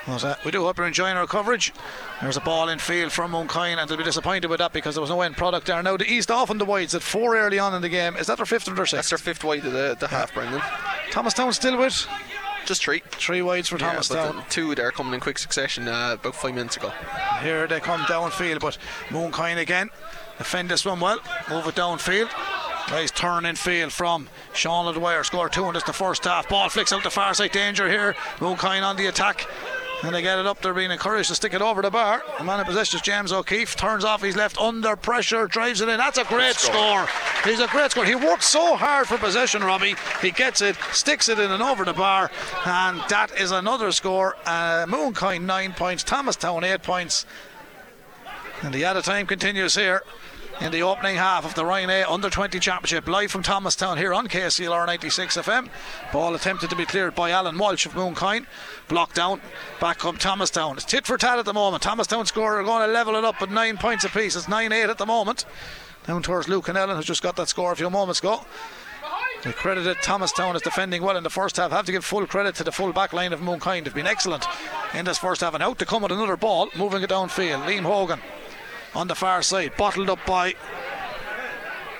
But, 0.07 0.25
uh, 0.25 0.37
we 0.45 0.53
do 0.53 0.63
hope 0.63 0.79
you're 0.79 0.87
enjoying 0.87 1.17
our 1.17 1.27
coverage. 1.27 1.73
There's 2.21 2.37
a 2.37 2.41
ball 2.41 2.69
in 2.69 2.79
field 2.79 3.11
from 3.11 3.33
Mooncoin, 3.33 3.77
and 3.79 3.91
they'll 3.91 3.99
be 3.99 4.05
disappointed 4.05 4.49
with 4.49 4.59
that 4.59 4.73
because 4.73 4.95
there 4.95 5.03
was 5.03 5.11
no 5.11 5.21
end 5.21 5.37
product 5.37 5.67
there. 5.67 5.83
Now, 5.83 5.97
the 5.97 6.11
East 6.11 6.31
off 6.31 6.49
on 6.51 6.59
the 6.59 6.65
wides 6.65 6.95
at 6.95 7.03
four 7.03 7.37
early 7.37 7.59
on 7.59 7.75
in 7.75 7.83
the 7.83 7.89
game. 7.89 8.17
Is 8.17 8.29
that 8.29 8.37
their 8.37 8.47
fifth 8.47 8.69
or 8.69 8.75
their 8.75 8.87
sixth? 8.87 9.11
That's 9.11 9.23
their 9.23 9.35
fifth 9.35 9.43
wide 9.43 9.65
of 9.65 9.73
the, 9.73 9.97
the 9.99 10.09
half, 10.09 10.33
Brendan. 10.33 10.63
Thomastown 11.11 11.53
still 11.53 11.77
with 11.77 12.07
Just 12.67 12.83
three. 12.83 13.03
Three 13.11 13.43
wides 13.43 13.69
for 13.69 13.79
Yeah, 13.79 13.99
the 14.01 14.45
two 14.49 14.75
there 14.77 14.93
coming 14.93 15.15
in 15.15 15.21
quick 15.21 15.39
succession 15.39 15.89
uh, 15.89 16.13
about 16.21 16.35
five 16.37 16.55
minutes 16.55 16.77
ago. 16.77 16.93
Here 17.43 17.67
they 17.67 17.81
come 17.81 18.03
downfield, 18.03 18.61
but 18.61 18.79
Mooncoin 19.09 19.59
again. 19.59 19.91
Defend 20.39 20.69
this 20.69 20.85
one 20.85 21.01
well. 21.01 21.19
Move 21.51 21.67
it 21.67 21.75
downfield. 21.75 22.31
Nice 22.91 23.11
turn 23.11 23.47
in 23.47 23.57
field 23.57 23.93
from 23.93 24.29
Sean 24.53 24.87
O'Dwyer. 24.87 25.25
Score 25.25 25.49
two 25.49 25.65
in 25.67 25.75
this 25.75 25.83
the 25.83 25.93
first 25.93 26.25
half. 26.25 26.49
Ball 26.49 26.69
flicks 26.69 26.93
out 26.93 27.03
the 27.03 27.11
far 27.11 27.35
side. 27.35 27.51
Danger 27.51 27.89
here. 27.89 28.15
Mooncoin 28.39 28.83
on 28.83 28.97
the 28.97 29.07
attack. 29.07 29.47
And 30.03 30.15
they 30.15 30.23
get 30.23 30.39
it 30.39 30.47
up. 30.47 30.61
They're 30.61 30.75
being 30.75 30.91
encouraged 30.91 31.31
to 31.31 31.35
stick 31.35 31.55
it 31.55 31.63
over 31.63 31.83
the 31.83 31.91
bar. 31.91 32.23
The 32.39 32.45
man 32.45 32.61
in 32.61 32.67
possession 32.67 32.99
is 32.99 33.03
James 33.03 33.33
O'Keefe. 33.33 33.77
Turns 33.77 34.05
off. 34.05 34.23
He's 34.23 34.37
left 34.37 34.59
under 34.59 34.95
pressure. 34.95 35.47
Drives 35.47 35.81
it 35.81 35.89
in. 35.89 35.97
That's 35.97 36.19
a 36.19 36.25
great 36.25 36.55
score. 36.55 37.09
He's 37.45 37.61
a 37.61 37.67
great 37.69 37.91
score. 37.91 38.05
He 38.05 38.15
worked 38.15 38.45
so 38.45 38.77
hard 38.77 39.07
for 39.07 39.17
possession, 39.17 39.65
Robbie. 39.65 39.95
He 40.21 40.31
gets 40.31 40.61
it, 40.61 40.77
sticks 40.93 41.29
it 41.29 41.39
in 41.39 41.51
and 41.51 41.63
over 41.63 41.85
the 41.85 41.95
bar. 41.95 42.31
And 42.67 43.01
that 43.09 43.33
is 43.41 43.53
another 43.53 43.91
score. 43.91 44.37
Uh, 44.45 44.85
Mooncoin 44.87 45.43
nine 45.43 45.73
points. 45.73 46.05
Thomastown 46.05 46.63
eight 46.65 46.83
points. 46.83 47.25
And 48.63 48.75
the 48.75 48.85
out 48.85 48.97
of 48.97 49.05
time 49.05 49.27
continues 49.27 49.75
here 49.75 50.03
in 50.61 50.73
the 50.73 50.83
opening 50.83 51.17
half 51.17 51.45
of 51.45 51.55
the 51.55 51.65
Ryan 51.65 51.91
A 51.91 52.05
Under 52.05 52.31
20 52.31 52.59
Championship, 52.59 53.07
live 53.07 53.31
from 53.31 53.43
Thomastown 53.43 53.99
here 53.99 54.15
on 54.15 54.27
KCLR 54.27 54.87
96 54.87 55.37
FM. 55.37 55.69
Ball 56.13 56.35
attempted 56.35 56.71
to 56.71 56.77
be 56.77 56.87
cleared 56.87 57.15
by 57.15 57.31
Alan 57.31 57.59
Walsh 57.59 57.87
of 57.87 57.93
Mooncoin. 57.93 58.47
Blocked 58.89 59.17
down, 59.17 59.41
back 59.81 60.05
up 60.05 60.19
Thomastown. 60.19 60.77
It's 60.77 60.85
tit 60.85 61.07
for 61.07 61.19
tat 61.19 61.39
at 61.39 61.45
the 61.45 61.53
moment. 61.53 61.83
Thomastown 61.83 62.27
score 62.27 62.59
are 62.59 62.65
going 62.65 62.87
to 62.87 62.93
level 62.93 63.17
it 63.17 63.25
up 63.25 63.41
at 63.43 63.51
nine 63.51 63.77
points 63.77 64.05
apiece. 64.05 64.37
It's 64.37 64.49
9 64.49 64.73
8 64.73 64.85
at 64.85 64.99
the 64.99 65.07
moment. 65.07 65.45
Down 66.07 66.23
towards 66.23 66.49
Luke 66.49 66.67
Canellan, 66.67 66.97
who's 66.97 67.05
just 67.05 67.23
got 67.23 67.37
that 67.37 67.49
score 67.49 67.73
a 67.73 67.77
few 67.77 67.91
moments 67.91 68.21
ago. 68.21 68.45
They 69.45 69.53
credited 69.53 69.99
Thomastown 70.03 70.57
as 70.57 70.63
defending 70.63 71.03
well 71.03 71.17
in 71.17 71.23
the 71.23 71.31
first 71.31 71.57
half. 71.57 71.71
Have 71.71 71.87
to 71.87 71.93
give 71.93 72.05
full 72.05 72.27
credit 72.27 72.55
to 72.57 72.65
the 72.65 72.73
full 72.73 72.93
back 72.93 73.13
line 73.13 73.33
of 73.33 73.41
Mooncoin. 73.41 73.85
They've 73.85 73.95
been 73.95 74.07
excellent 74.07 74.47
in 74.95 75.05
this 75.05 75.19
first 75.19 75.43
half. 75.43 75.55
And 75.55 75.63
out 75.63 75.79
to 75.79 75.87
come 75.87 76.03
with 76.03 76.13
another 76.13 76.37
ball, 76.37 76.69
moving 76.77 77.03
it 77.03 77.11
downfield. 77.11 77.65
Liam 77.65 77.83
Hogan 77.83 78.21
on 78.95 79.09
the 79.09 79.15
far 79.15 79.43
side, 79.43 79.73
bottled 79.77 80.11
up 80.11 80.25
by 80.27 80.55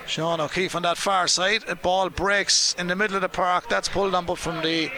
Sean 0.05 0.39
O'Keefe 0.39 0.75
on 0.75 0.83
that 0.83 0.97
far 0.97 1.27
side. 1.27 1.63
A 1.67 1.75
ball 1.75 2.09
breaks 2.09 2.73
in 2.79 2.87
the 2.87 2.95
middle 2.95 3.15
of 3.15 3.21
the 3.21 3.29
park. 3.29 3.69
That's 3.69 3.89
pulled 3.89 4.15
on, 4.15 4.25
but 4.25 4.37
from 4.37 4.61
the 4.61 4.89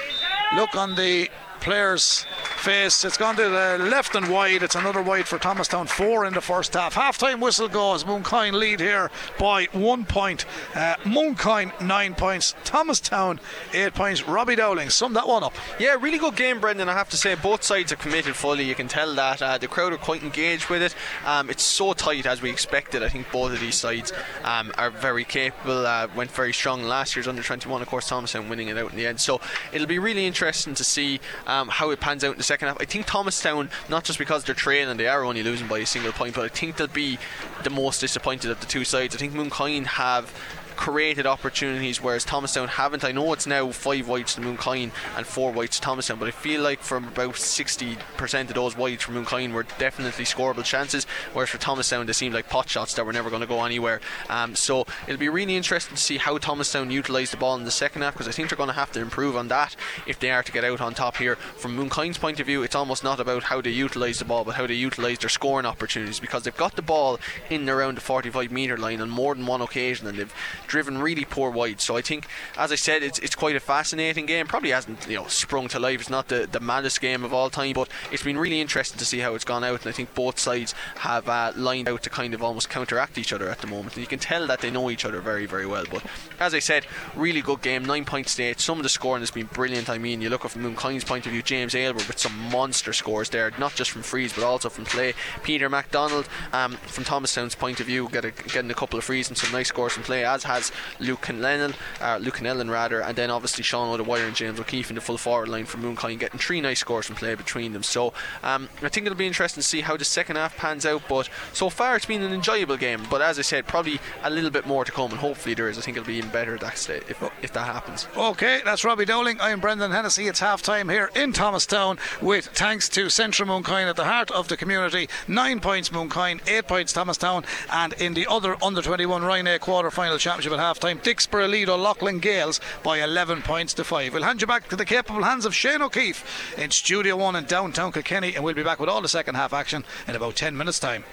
look 0.55 0.75
on 0.75 0.95
the 0.95 1.29
player's 1.59 2.25
face, 2.57 3.03
it's 3.03 3.17
gone 3.17 3.35
to 3.35 3.43
the 3.43 3.77
left 3.79 4.15
and 4.15 4.29
wide. 4.29 4.63
It's 4.63 4.75
another 4.75 5.01
wide 5.01 5.27
for 5.27 5.37
Thomastown. 5.37 5.87
Four 5.87 6.25
in 6.25 6.33
the 6.33 6.41
first 6.41 6.73
half. 6.73 6.93
Half 6.93 7.17
time 7.17 7.39
whistle 7.39 7.67
goes. 7.67 8.03
Mooncoin 8.03 8.53
lead 8.53 8.79
here 8.79 9.11
by 9.37 9.65
one 9.71 10.05
point. 10.05 10.45
Uh, 10.75 10.95
Mooncoin 11.03 11.79
nine 11.81 12.15
points. 12.15 12.55
Thomastown 12.63 13.39
eight 13.73 13.93
points. 13.93 14.27
Robbie 14.27 14.55
Dowling 14.55 14.89
sum 14.89 15.13
that 15.13 15.27
one 15.27 15.43
up. 15.43 15.55
Yeah, 15.79 15.95
really 15.99 16.17
good 16.17 16.35
game, 16.35 16.59
Brendan. 16.59 16.89
I 16.89 16.93
have 16.93 17.09
to 17.09 17.17
say, 17.17 17.35
both 17.35 17.63
sides 17.63 17.91
are 17.91 17.97
committed 17.97 18.35
fully. 18.35 18.63
You 18.63 18.75
can 18.75 18.87
tell 18.87 19.13
that 19.15 19.41
uh, 19.41 19.57
the 19.57 19.67
crowd 19.67 19.93
are 19.93 19.97
quite 19.97 20.23
engaged 20.23 20.69
with 20.69 20.81
it. 20.81 20.95
Um, 21.25 21.49
it's 21.49 21.63
so 21.63 21.93
tight 21.93 22.25
as 22.25 22.41
we 22.41 22.49
expected. 22.49 23.03
I 23.03 23.09
think 23.09 23.31
both 23.31 23.53
of 23.53 23.59
these 23.59 23.75
sides 23.75 24.11
um, 24.43 24.71
are 24.77 24.89
very 24.89 25.23
capable. 25.23 25.85
Uh, 25.85 26.07
went 26.15 26.31
very 26.31 26.53
strong 26.53 26.83
last 26.83 27.15
year's 27.15 27.27
under 27.27 27.43
21, 27.43 27.81
of 27.81 27.87
course, 27.87 28.07
Thomastown 28.09 28.49
winning 28.49 28.67
it 28.67 28.77
out 28.77 28.91
in 28.91 28.97
the 28.97 29.07
end. 29.07 29.19
So 29.19 29.41
it'll 29.71 29.87
be 29.87 29.99
really 29.99 30.25
interesting 30.25 30.73
to 30.75 30.83
see 30.83 31.19
um, 31.49 31.67
how 31.67 31.89
it 31.89 31.99
pans 31.99 32.23
out 32.23 32.31
in 32.31 32.37
the 32.37 32.43
second 32.43 32.67
half. 32.67 32.77
I 32.79 32.85
think 32.85 33.07
Thomastown, 33.07 33.69
not 33.89 34.03
just 34.03 34.19
because 34.19 34.43
they're 34.43 34.55
trailing, 34.55 34.97
they 34.97 35.07
are 35.07 35.23
only 35.23 35.41
losing 35.41 35.67
by 35.67 35.79
a 35.79 35.85
single 35.85 36.11
point, 36.11 36.35
but 36.35 36.45
I 36.45 36.47
think 36.47 36.77
they'll 36.77 36.87
be 36.87 37.17
the 37.63 37.71
most 37.71 37.99
disappointed 37.99 38.51
of 38.51 38.59
the 38.59 38.67
two 38.67 38.85
sides. 38.85 39.15
I 39.15 39.17
think 39.17 39.33
Mooncoin 39.33 39.85
have 39.85 40.31
created 40.79 41.27
opportunities, 41.27 42.01
whereas 42.01 42.23
Thomastown 42.23 42.69
haven't. 42.69 43.03
I 43.03 43.11
know 43.11 43.33
it's 43.33 43.45
now 43.45 43.69
five 43.71 44.07
wides 44.07 44.35
to 44.35 44.41
Mooncoin 44.41 44.91
and 45.17 45.27
four 45.27 45.51
wides 45.51 45.75
to 45.75 45.81
Thomastown, 45.81 46.17
but 46.19 46.29
I 46.29 46.31
feel 46.31 46.61
like 46.61 46.79
from 46.81 47.05
about 47.05 47.33
60% 47.33 48.47
of 48.47 48.53
those 48.53 48.77
wides 48.77 49.03
for 49.03 49.11
Mooncoin 49.11 49.51
were 49.51 49.63
definitely 49.77 50.23
scoreable 50.23 50.63
chances, 50.63 51.03
whereas 51.33 51.49
for 51.49 51.57
Thomastown 51.57 52.05
they 52.05 52.13
seemed 52.13 52.33
like 52.33 52.47
pot 52.47 52.69
shots 52.69 52.93
that 52.93 53.05
were 53.05 53.11
never 53.11 53.29
going 53.29 53.41
to 53.41 53.45
go 53.45 53.65
anywhere. 53.65 53.99
Um, 54.29 54.55
so 54.55 54.87
it'll 55.05 55.19
be 55.19 55.27
really 55.27 55.57
interesting 55.57 55.97
to 55.97 56.01
see 56.01 56.15
how 56.15 56.37
Thomastown 56.37 56.91
utilise 56.91 57.31
the 57.31 57.37
ball 57.37 57.57
in 57.57 57.65
the 57.65 57.71
second 57.71 58.03
half 58.03 58.13
because 58.13 58.29
I 58.29 58.31
think 58.31 58.47
they're 58.47 58.55
going 58.55 58.67
to 58.67 58.73
have 58.73 58.93
to 58.93 59.01
improve 59.01 59.35
on 59.35 59.49
that 59.49 59.75
if 60.07 60.17
they 60.17 60.31
are 60.31 60.43
to 60.43 60.51
get 60.51 60.63
out 60.63 60.79
on 60.79 60.93
top 60.93 61.17
here. 61.17 61.35
From 61.35 61.75
Mooncoin's 61.75 62.17
point 62.17 62.39
of 62.39 62.45
view, 62.45 62.63
it's 62.63 62.75
almost 62.75 63.03
not 63.03 63.19
about 63.19 63.43
how 63.43 63.59
they 63.59 63.69
utilise 63.69 64.19
the 64.19 64.25
ball, 64.25 64.45
but 64.45 64.55
how 64.55 64.65
they 64.65 64.75
utilise 64.75 65.17
their 65.17 65.27
scoring 65.27 65.65
opportunities 65.65 66.21
because 66.21 66.43
they've 66.43 66.55
got 66.55 66.77
the 66.77 66.81
ball 66.81 67.19
in 67.49 67.67
around 67.67 67.97
the 67.97 68.01
45 68.01 68.49
metre 68.49 68.77
line 68.77 69.01
on 69.01 69.09
more 69.09 69.35
than 69.35 69.45
one 69.45 69.61
occasion 69.61 70.07
and 70.07 70.17
they've 70.17 70.33
driven 70.69 70.99
really 70.99 71.25
poor 71.25 71.49
wide. 71.49 71.81
So 71.81 71.97
I 71.97 72.01
think, 72.01 72.27
as 72.57 72.71
I 72.71 72.75
said, 72.75 73.03
it's, 73.03 73.19
it's 73.19 73.35
quite 73.35 73.55
a 73.55 73.59
fascinating 73.59 74.25
game. 74.25 74.47
Probably 74.47 74.69
hasn't 74.69 75.07
you 75.07 75.17
know 75.17 75.27
sprung 75.27 75.67
to 75.69 75.79
life. 75.79 75.99
It's 75.99 76.09
not 76.09 76.29
the, 76.29 76.47
the 76.49 76.61
maddest 76.61 77.01
game 77.01 77.25
of 77.25 77.33
all 77.33 77.49
time, 77.49 77.73
but 77.73 77.89
it's 78.11 78.23
been 78.23 78.37
really 78.37 78.61
interesting 78.61 78.99
to 78.99 79.05
see 79.05 79.19
how 79.19 79.35
it's 79.35 79.43
gone 79.43 79.63
out. 79.63 79.81
And 79.81 79.89
I 79.89 79.91
think 79.91 80.13
both 80.15 80.39
sides 80.39 80.73
have 80.97 81.27
uh, 81.27 81.51
lined 81.55 81.89
out 81.89 82.03
to 82.03 82.09
kind 82.09 82.33
of 82.33 82.43
almost 82.43 82.69
counteract 82.69 83.17
each 83.17 83.33
other 83.33 83.49
at 83.49 83.59
the 83.59 83.67
moment. 83.67 83.95
And 83.95 84.01
you 84.01 84.07
can 84.07 84.19
tell 84.19 84.47
that 84.47 84.61
they 84.61 84.71
know 84.71 84.89
each 84.89 85.05
other 85.05 85.19
very, 85.19 85.45
very 85.45 85.65
well. 85.65 85.85
But 85.91 86.05
as 86.39 86.53
I 86.53 86.59
said, 86.59 86.85
really 87.15 87.41
good 87.41 87.61
game. 87.61 87.83
Nine 87.83 88.05
points 88.05 88.35
to 88.35 88.43
eight. 88.43 88.59
Some 88.59 88.77
of 88.77 88.83
the 88.83 88.89
scoring 88.89 89.21
has 89.21 89.31
been 89.31 89.47
brilliant. 89.47 89.89
I 89.89 89.97
mean, 89.97 90.21
you 90.21 90.29
look 90.29 90.45
at 90.45 90.51
from 90.51 90.63
Mooncoin's 90.63 91.03
point 91.03 91.25
of 91.25 91.31
view, 91.31 91.41
James 91.41 91.75
Aylward 91.75 92.07
with 92.07 92.19
some 92.19 92.37
monster 92.51 92.93
scores 92.93 93.29
there, 93.29 93.51
not 93.57 93.75
just 93.75 93.91
from 93.91 94.03
frees 94.03 94.33
but 94.33 94.43
also 94.43 94.69
from 94.69 94.85
play. 94.85 95.13
Peter 95.43 95.69
MacDonald 95.69 96.27
um, 96.53 96.73
from 96.73 97.03
Thomastown's 97.03 97.55
point 97.55 97.79
of 97.79 97.85
view, 97.85 98.09
get 98.09 98.25
a, 98.25 98.31
getting 98.31 98.71
a 98.71 98.75
couple 98.75 98.97
of 98.97 99.05
frees 99.05 99.29
and 99.29 99.37
some 99.37 99.51
nice 99.51 99.69
scores 99.69 99.93
from 99.93 100.03
play, 100.03 100.25
as 100.25 100.43
has 100.43 100.58
Luke 100.99 101.27
Lennon, 101.29 101.73
uh, 102.01 102.17
Luke 102.21 102.37
Canellan 102.37 102.69
rather, 102.69 103.01
and 103.01 103.15
then 103.15 103.29
obviously 103.29 103.63
Sean 103.63 103.89
O'Dwyer 103.89 104.25
and 104.25 104.35
James 104.35 104.59
O'Keefe 104.59 104.89
in 104.89 104.95
the 104.95 105.01
full 105.01 105.17
forward 105.17 105.49
line 105.49 105.65
for 105.65 105.77
Mooncoin, 105.77 106.19
getting 106.19 106.39
three 106.39 106.61
nice 106.61 106.79
scores 106.79 107.05
from 107.07 107.15
play 107.15 107.35
between 107.35 107.73
them. 107.73 107.83
So 107.83 108.13
um, 108.43 108.69
I 108.81 108.89
think 108.89 109.05
it'll 109.05 109.17
be 109.17 109.27
interesting 109.27 109.61
to 109.61 109.67
see 109.67 109.81
how 109.81 109.97
the 109.97 110.05
second 110.05 110.35
half 110.35 110.55
pans 110.57 110.85
out. 110.85 111.03
But 111.07 111.29
so 111.53 111.69
far 111.69 111.95
it's 111.95 112.05
been 112.05 112.21
an 112.21 112.33
enjoyable 112.33 112.77
game. 112.77 113.03
But 113.09 113.21
as 113.21 113.39
I 113.39 113.43
said, 113.43 113.67
probably 113.67 113.99
a 114.23 114.29
little 114.29 114.49
bit 114.51 114.67
more 114.67 114.85
to 114.85 114.91
come, 114.91 115.11
and 115.11 115.19
hopefully 115.19 115.55
there 115.55 115.69
is. 115.69 115.77
I 115.77 115.81
think 115.81 115.97
it'll 115.97 116.07
be 116.07 116.15
even 116.15 116.29
better 116.29 116.57
that 116.57 116.77
state 116.77 117.03
if, 117.09 117.23
if 117.41 117.53
that 117.53 117.65
happens. 117.65 118.07
Okay, 118.15 118.61
that's 118.63 118.83
Robbie 118.83 119.05
Dowling. 119.05 119.39
I'm 119.41 119.59
Brendan 119.59 119.91
Hennessy. 119.91 120.27
It's 120.27 120.39
half 120.39 120.61
time 120.61 120.89
here 120.89 121.09
in 121.15 121.33
Thomastown 121.33 121.97
with 122.21 122.47
thanks 122.47 122.89
to 122.89 123.05
Centra 123.05 123.45
Mooncoin 123.45 123.89
at 123.89 123.95
the 123.95 124.05
heart 124.05 124.31
of 124.31 124.47
the 124.47 124.57
community. 124.57 125.09
Nine 125.27 125.59
points 125.59 125.89
Mooncoin, 125.89 126.41
eight 126.47 126.67
points 126.67 126.93
Thomastown, 126.93 127.43
and 127.71 127.93
in 127.93 128.13
the 128.13 128.27
other 128.27 128.55
under 128.63 128.81
21 128.81 129.23
Ryan 129.23 129.47
A 129.47 129.59
quarter 129.59 129.91
final 129.91 130.17
championship 130.17 130.48
at 130.53 130.59
half 130.59 130.79
time, 130.79 130.99
Dicksboro 130.99 131.49
lead 131.49 131.69
O'Loughlin 131.69 132.19
Gaels 132.19 132.59
by 132.83 133.01
11 133.01 133.41
points 133.41 133.73
to 133.75 133.83
5. 133.83 134.13
We'll 134.13 134.23
hand 134.23 134.41
you 134.41 134.47
back 134.47 134.67
to 134.69 134.75
the 134.75 134.85
capable 134.85 135.23
hands 135.23 135.45
of 135.45 135.55
Shane 135.55 135.81
O'Keefe 135.81 136.57
in 136.57 136.71
Studio 136.71 137.15
1 137.17 137.35
in 137.35 137.45
downtown 137.45 137.91
Kilkenny, 137.91 138.35
and 138.35 138.43
we'll 138.43 138.53
be 138.53 138.63
back 138.63 138.79
with 138.79 138.89
all 138.89 139.01
the 139.01 139.09
second 139.09 139.35
half 139.35 139.53
action 139.53 139.85
in 140.07 140.15
about 140.15 140.35
10 140.35 140.55
minutes' 140.55 140.79
time. 140.79 141.03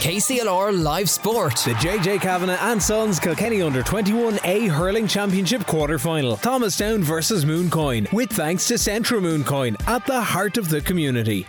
KCLR 0.00 0.82
Live 0.82 1.10
Sport. 1.10 1.56
The 1.56 1.72
JJ 1.72 2.20
Kavanagh 2.22 2.58
and 2.60 2.82
Sons 2.82 3.18
Kilkenny 3.18 3.60
Under 3.60 3.82
21A 3.82 4.68
Hurling 4.68 5.06
Championship 5.06 5.66
quarter 5.66 5.98
final. 5.98 6.36
Thomastown 6.36 7.02
versus 7.02 7.44
Mooncoin. 7.44 8.10
With 8.12 8.30
thanks 8.30 8.66
to 8.68 8.74
Centra 8.74 9.20
Mooncoin 9.20 9.76
at 9.86 10.06
the 10.06 10.20
heart 10.20 10.56
of 10.56 10.68
the 10.68 10.80
community. 10.80 11.46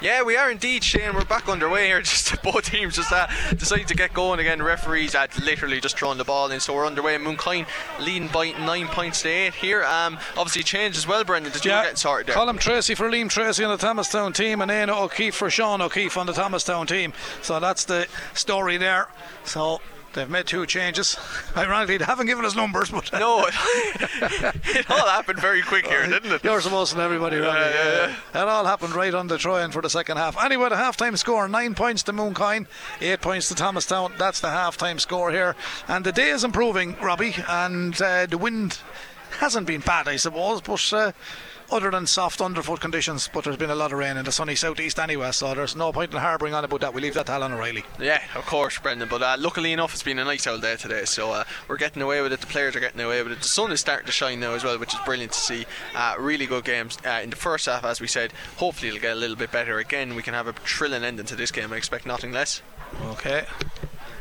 Yeah, 0.00 0.22
we 0.22 0.36
are 0.36 0.50
indeed, 0.50 0.82
Shane. 0.82 1.14
We're 1.14 1.24
back 1.24 1.48
underway 1.48 1.86
here. 1.86 2.00
Just 2.10 2.42
both 2.42 2.64
teams 2.64 2.96
just 2.96 3.12
uh, 3.12 3.26
decided 3.50 3.88
to 3.88 3.94
get 3.94 4.14
going 4.14 4.40
again. 4.40 4.62
Referees 4.62 5.12
had 5.12 5.36
literally 5.44 5.80
just 5.80 5.98
thrown 5.98 6.16
the 6.16 6.24
ball 6.24 6.50
in, 6.50 6.58
so 6.60 6.74
we're 6.74 6.86
underway. 6.86 7.16
Mooncoin 7.16 7.66
leading 7.98 8.28
by 8.28 8.52
nine 8.52 8.86
points 8.86 9.22
to 9.22 9.28
eight 9.28 9.54
here. 9.54 9.84
Um, 9.84 10.18
obviously 10.36 10.62
change 10.62 10.96
as 10.96 11.06
well, 11.06 11.22
Brendan. 11.24 11.52
Did 11.52 11.64
you 11.64 11.70
Yeah, 11.72 11.82
get 11.84 11.98
sorted 11.98 12.28
there? 12.28 12.34
Colin 12.34 12.56
Tracy 12.56 12.94
for 12.94 13.10
Liam 13.10 13.28
Tracy 13.28 13.62
on 13.64 13.70
the 13.70 13.76
Thomastown 13.76 14.32
team, 14.32 14.60
and 14.62 14.70
Éanna 14.70 14.98
O'Keefe 14.98 15.34
for 15.34 15.50
Sean 15.50 15.82
O'Keefe 15.82 16.16
on 16.16 16.26
the 16.26 16.32
Thomastown 16.32 16.86
team. 16.86 17.12
So 17.42 17.60
that's 17.60 17.84
the 17.84 18.06
story 18.32 18.76
there. 18.78 19.08
So 19.44 19.80
they've 20.12 20.28
made 20.28 20.46
two 20.46 20.66
changes. 20.66 21.16
Ironically, 21.56 21.96
they 21.98 22.04
haven't 22.04 22.26
given 22.26 22.44
us 22.44 22.54
numbers, 22.56 22.90
but 22.90 23.10
No, 23.20 23.44
it, 23.46 23.54
it 24.64 24.90
all 24.90 25.08
happened 25.08 25.40
very 25.40 25.62
quick 25.62 25.86
here, 25.86 26.06
didn't 26.06 26.32
it? 26.32 26.40
Supposed 26.62 26.94
to 26.94 27.00
everybody, 27.00 27.38
Robbie. 27.38 27.58
yeah, 27.58 28.06
yeah. 28.08 28.16
That 28.32 28.48
all 28.48 28.64
happened 28.64 28.94
right 28.94 29.14
on 29.14 29.28
the 29.28 29.38
try 29.38 29.68
for 29.70 29.82
the 29.82 29.90
second 29.90 30.16
half. 30.16 30.42
Anyway, 30.42 30.68
the 30.68 30.76
half 30.76 30.96
time 30.96 31.16
score 31.16 31.48
nine 31.48 31.74
points 31.74 32.02
to 32.04 32.12
Mooncoin, 32.12 32.66
eight 33.00 33.20
points 33.20 33.48
to 33.48 33.54
Thomastown. 33.54 34.12
That's 34.18 34.40
the 34.40 34.50
half 34.50 34.76
time 34.76 34.98
score 34.98 35.30
here. 35.30 35.56
And 35.88 36.04
the 36.04 36.12
day 36.12 36.30
is 36.30 36.44
improving, 36.44 36.96
Robbie, 37.00 37.34
and 37.48 38.00
uh, 38.00 38.26
the 38.26 38.38
wind 38.38 38.78
hasn't 39.38 39.66
been 39.66 39.80
bad, 39.80 40.08
I 40.08 40.16
suppose, 40.16 40.60
but. 40.60 40.92
Uh, 40.92 41.12
other 41.70 41.90
than 41.90 42.06
soft 42.06 42.40
underfoot 42.40 42.80
conditions, 42.80 43.28
but 43.32 43.44
there's 43.44 43.56
been 43.56 43.70
a 43.70 43.74
lot 43.74 43.92
of 43.92 43.98
rain 43.98 44.16
in 44.16 44.24
the 44.24 44.32
sunny 44.32 44.54
southeast 44.54 44.98
anyway, 44.98 45.30
so 45.32 45.54
there's 45.54 45.76
no 45.76 45.92
point 45.92 46.12
in 46.12 46.18
harbouring 46.18 46.54
on 46.54 46.64
about 46.64 46.80
that. 46.80 46.94
We 46.94 47.00
leave 47.00 47.14
that 47.14 47.26
to 47.26 47.32
Alan 47.32 47.52
O'Reilly. 47.52 47.84
Yeah, 47.98 48.22
of 48.34 48.46
course, 48.46 48.78
Brendan. 48.78 49.08
But 49.08 49.22
uh, 49.22 49.36
luckily 49.38 49.72
enough, 49.72 49.92
it's 49.92 50.02
been 50.02 50.18
a 50.18 50.24
nice 50.24 50.46
old 50.46 50.62
day 50.62 50.76
today, 50.76 51.04
so 51.04 51.32
uh, 51.32 51.44
we're 51.68 51.76
getting 51.76 52.02
away 52.02 52.20
with 52.22 52.32
it. 52.32 52.40
The 52.40 52.46
players 52.46 52.74
are 52.76 52.80
getting 52.80 53.00
away 53.00 53.22
with 53.22 53.32
it. 53.32 53.42
The 53.42 53.48
sun 53.48 53.72
is 53.72 53.80
starting 53.80 54.06
to 54.06 54.12
shine 54.12 54.40
now 54.40 54.54
as 54.54 54.64
well, 54.64 54.78
which 54.78 54.94
is 54.94 55.00
brilliant 55.04 55.32
to 55.32 55.40
see. 55.40 55.66
Uh, 55.94 56.14
really 56.18 56.46
good 56.46 56.64
games 56.64 56.98
uh, 57.06 57.20
in 57.22 57.30
the 57.30 57.36
first 57.36 57.66
half, 57.66 57.84
as 57.84 58.00
we 58.00 58.06
said. 58.06 58.32
Hopefully, 58.56 58.88
it'll 58.88 59.00
get 59.00 59.12
a 59.12 59.20
little 59.20 59.36
bit 59.36 59.52
better 59.52 59.78
again. 59.78 60.14
We 60.14 60.22
can 60.22 60.34
have 60.34 60.46
a 60.46 60.52
thrilling 60.52 61.04
ending 61.04 61.26
to 61.26 61.36
this 61.36 61.50
game. 61.50 61.72
I 61.72 61.76
expect 61.76 62.06
nothing 62.06 62.32
less. 62.32 62.62
Okay. 63.04 63.46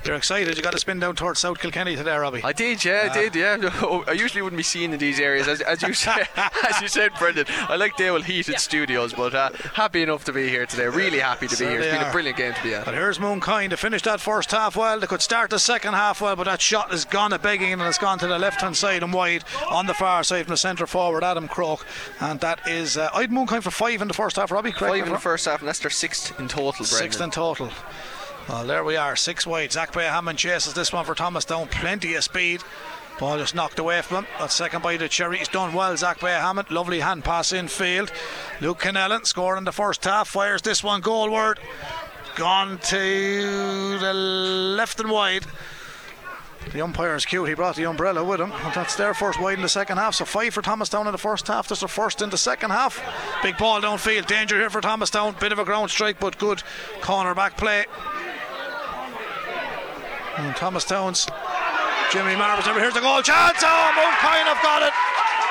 You're 0.06 0.16
excited. 0.16 0.56
You 0.56 0.64
got 0.64 0.72
to 0.72 0.80
spin 0.80 1.00
down 1.00 1.16
towards 1.16 1.40
South 1.40 1.60
Kilkenny 1.60 1.96
today, 1.96 2.16
Robbie. 2.16 2.42
I 2.44 2.54
did, 2.54 2.84
yeah, 2.86 3.10
I 3.12 3.14
did, 3.14 3.36
yeah. 3.36 4.04
I 4.08 4.14
usually 4.14 4.42
wouldn't 4.42 4.58
be 4.58 4.64
seen 4.64 4.94
in 4.94 5.00
these 5.00 5.20
areas, 5.20 5.48
as, 5.48 5.62
as 5.62 5.82
you 5.82 5.94
said, 6.06 6.28
as 6.36 6.82
you 6.82 6.88
said, 6.88 7.12
Brendan. 7.20 7.46
I 7.50 7.76
like 7.76 7.98
Dale 7.98 8.22
heated 8.22 8.60
studios, 8.60 9.14
but 9.14 9.36
uh, 9.36 9.50
happy 9.74 10.02
enough 10.02 10.24
to 10.26 10.34
be 10.34 10.48
here 10.48 10.66
today. 10.66 10.88
Really 10.88 11.20
happy 11.20 11.48
to 11.48 11.58
be 11.58 11.66
here. 11.66 11.80
It's 11.82 11.92
been 11.92 12.02
are. 12.02 12.10
a 12.10 12.12
brilliant 12.12 12.38
game 12.38 12.54
to 12.54 12.64
be 12.64 12.74
at. 12.74 12.86
But 12.86 12.94
here's 12.94 13.20
Mooncoin 13.20 13.70
to 13.72 13.78
finish 13.78 14.02
that 14.04 14.22
first 14.22 14.52
half 14.52 14.76
well. 14.78 15.00
They 15.00 15.08
could 15.08 15.22
start 15.22 15.50
the 15.50 15.60
second 15.60 15.94
half 15.94 16.22
well, 16.22 16.36
but 16.36 16.46
that 16.46 16.62
shot 16.62 16.92
has 16.92 17.04
gone 17.04 17.34
a 17.34 17.40
begging 17.40 17.74
and 17.74 17.82
it's 17.82 17.98
gone 17.98 18.20
to 18.20 18.28
the 18.28 18.40
left 18.40 18.62
hand 18.62 18.78
side 18.78 19.04
and 19.04 19.14
wide 19.14 19.44
on 19.70 19.86
the 19.86 19.94
far 19.94 20.24
side 20.24 20.46
from 20.46 20.54
the 20.54 20.58
centre 20.58 20.88
forward, 20.88 21.24
Adam 21.24 21.48
Croke. 21.48 21.86
And 22.22 22.40
that 22.40 22.66
is, 22.68 22.96
uh, 22.98 23.10
I'd 23.14 23.32
Mooncoin 23.32 23.62
for 23.62 23.72
five 23.72 24.02
in 24.02 24.08
the 24.08 24.14
first 24.14 24.38
half, 24.38 24.50
Robbie. 24.52 24.72
Correct 24.72 24.96
Five 24.96 25.08
in 25.08 25.14
the 25.14 25.20
first 25.20 25.46
half, 25.46 25.60
and 25.60 25.68
that's 25.68 25.80
their 25.80 25.92
sixth 25.92 26.40
in 26.40 26.48
total, 26.48 26.72
Brendan. 26.72 26.86
Sixth 26.86 27.22
in 27.22 27.32
total. 27.32 27.70
Well, 28.50 28.66
there 28.66 28.84
we 28.84 28.96
are, 28.96 29.16
six 29.16 29.46
wide. 29.46 29.72
Zach 29.72 29.94
Hammond 29.94 30.40
chases 30.40 30.74
this 30.74 30.92
one 30.92 31.06
for 31.06 31.14
Thomastown. 31.14 31.68
Plenty 31.68 32.16
of 32.16 32.24
speed. 32.24 32.64
Ball 33.20 33.38
just 33.38 33.54
knocked 33.54 33.78
away 33.78 34.02
from 34.02 34.24
him. 34.24 34.28
That 34.40 34.52
second 34.52 34.82
by 34.82 34.98
the 34.98 35.08
Cherry. 35.08 35.38
He's 35.38 35.48
done 35.48 35.72
well, 35.72 35.96
Zach 35.96 36.20
Hammond. 36.20 36.72
Lovely 36.72 37.02
hand 37.02 37.24
pass 37.24 37.54
in 37.54 37.68
field. 37.68 38.12
Luke 38.60 38.80
Kennellan 38.80 39.28
scoring 39.28 39.66
the 39.66 39.72
first 39.72 40.04
half. 40.04 40.30
Fires 40.30 40.64
this 40.64 40.84
one 40.84 41.04
goalward. 41.04 41.60
Gone 42.36 42.80
to 42.80 44.00
the 44.00 44.14
left 44.14 45.00
and 45.00 45.12
wide. 45.12 45.46
The 46.74 46.82
umpire's 46.82 47.26
cute. 47.26 47.48
He 47.48 47.54
brought 47.54 47.76
the 47.76 47.86
umbrella 47.86 48.24
with 48.24 48.42
him. 48.42 48.52
And 48.52 48.74
that's 48.74 48.96
their 48.96 49.14
first 49.14 49.40
wide 49.40 49.58
in 49.58 49.62
the 49.62 49.70
second 49.70 49.98
half. 49.98 50.16
So 50.16 50.26
five 50.26 50.56
for 50.56 50.64
Thomas 50.64 50.90
Thomastown 50.90 51.06
in 51.08 51.12
the 51.12 51.20
first 51.20 51.48
half. 51.48 51.68
That's 51.68 51.82
the 51.82 51.88
first 51.88 52.20
in 52.22 52.32
the 52.32 52.38
second 52.38 52.72
half. 52.72 53.00
Big 53.44 53.60
ball 53.60 53.80
downfield. 53.80 54.26
Danger 54.26 54.58
here 54.58 54.72
for 54.72 54.82
Thomas 54.82 55.12
Thomastown. 55.12 55.40
Bit 55.40 55.52
of 55.52 55.60
a 55.60 55.66
ground 55.66 55.92
strike, 55.92 56.20
but 56.20 56.40
good 56.40 56.64
corner 57.02 57.36
back 57.36 57.56
play. 57.56 57.86
And 60.40 60.56
Thomastown's 60.56 61.28
Jimmy 62.16 62.34
Marvis 62.34 62.66
here's 62.66 62.94
the 62.94 63.04
goal 63.04 63.22
chance. 63.22 63.60
Oh, 63.60 63.92
Mooncoin 63.92 64.48
have 64.48 64.64
got 64.64 64.82
it. 64.82 64.96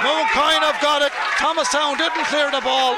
Mooncoin 0.01 0.65
have 0.65 0.81
got 0.81 1.03
it. 1.03 1.13
Thomastown 1.37 1.99
didn't 1.99 2.25
clear 2.25 2.51
the 2.51 2.63
ball. 2.63 2.97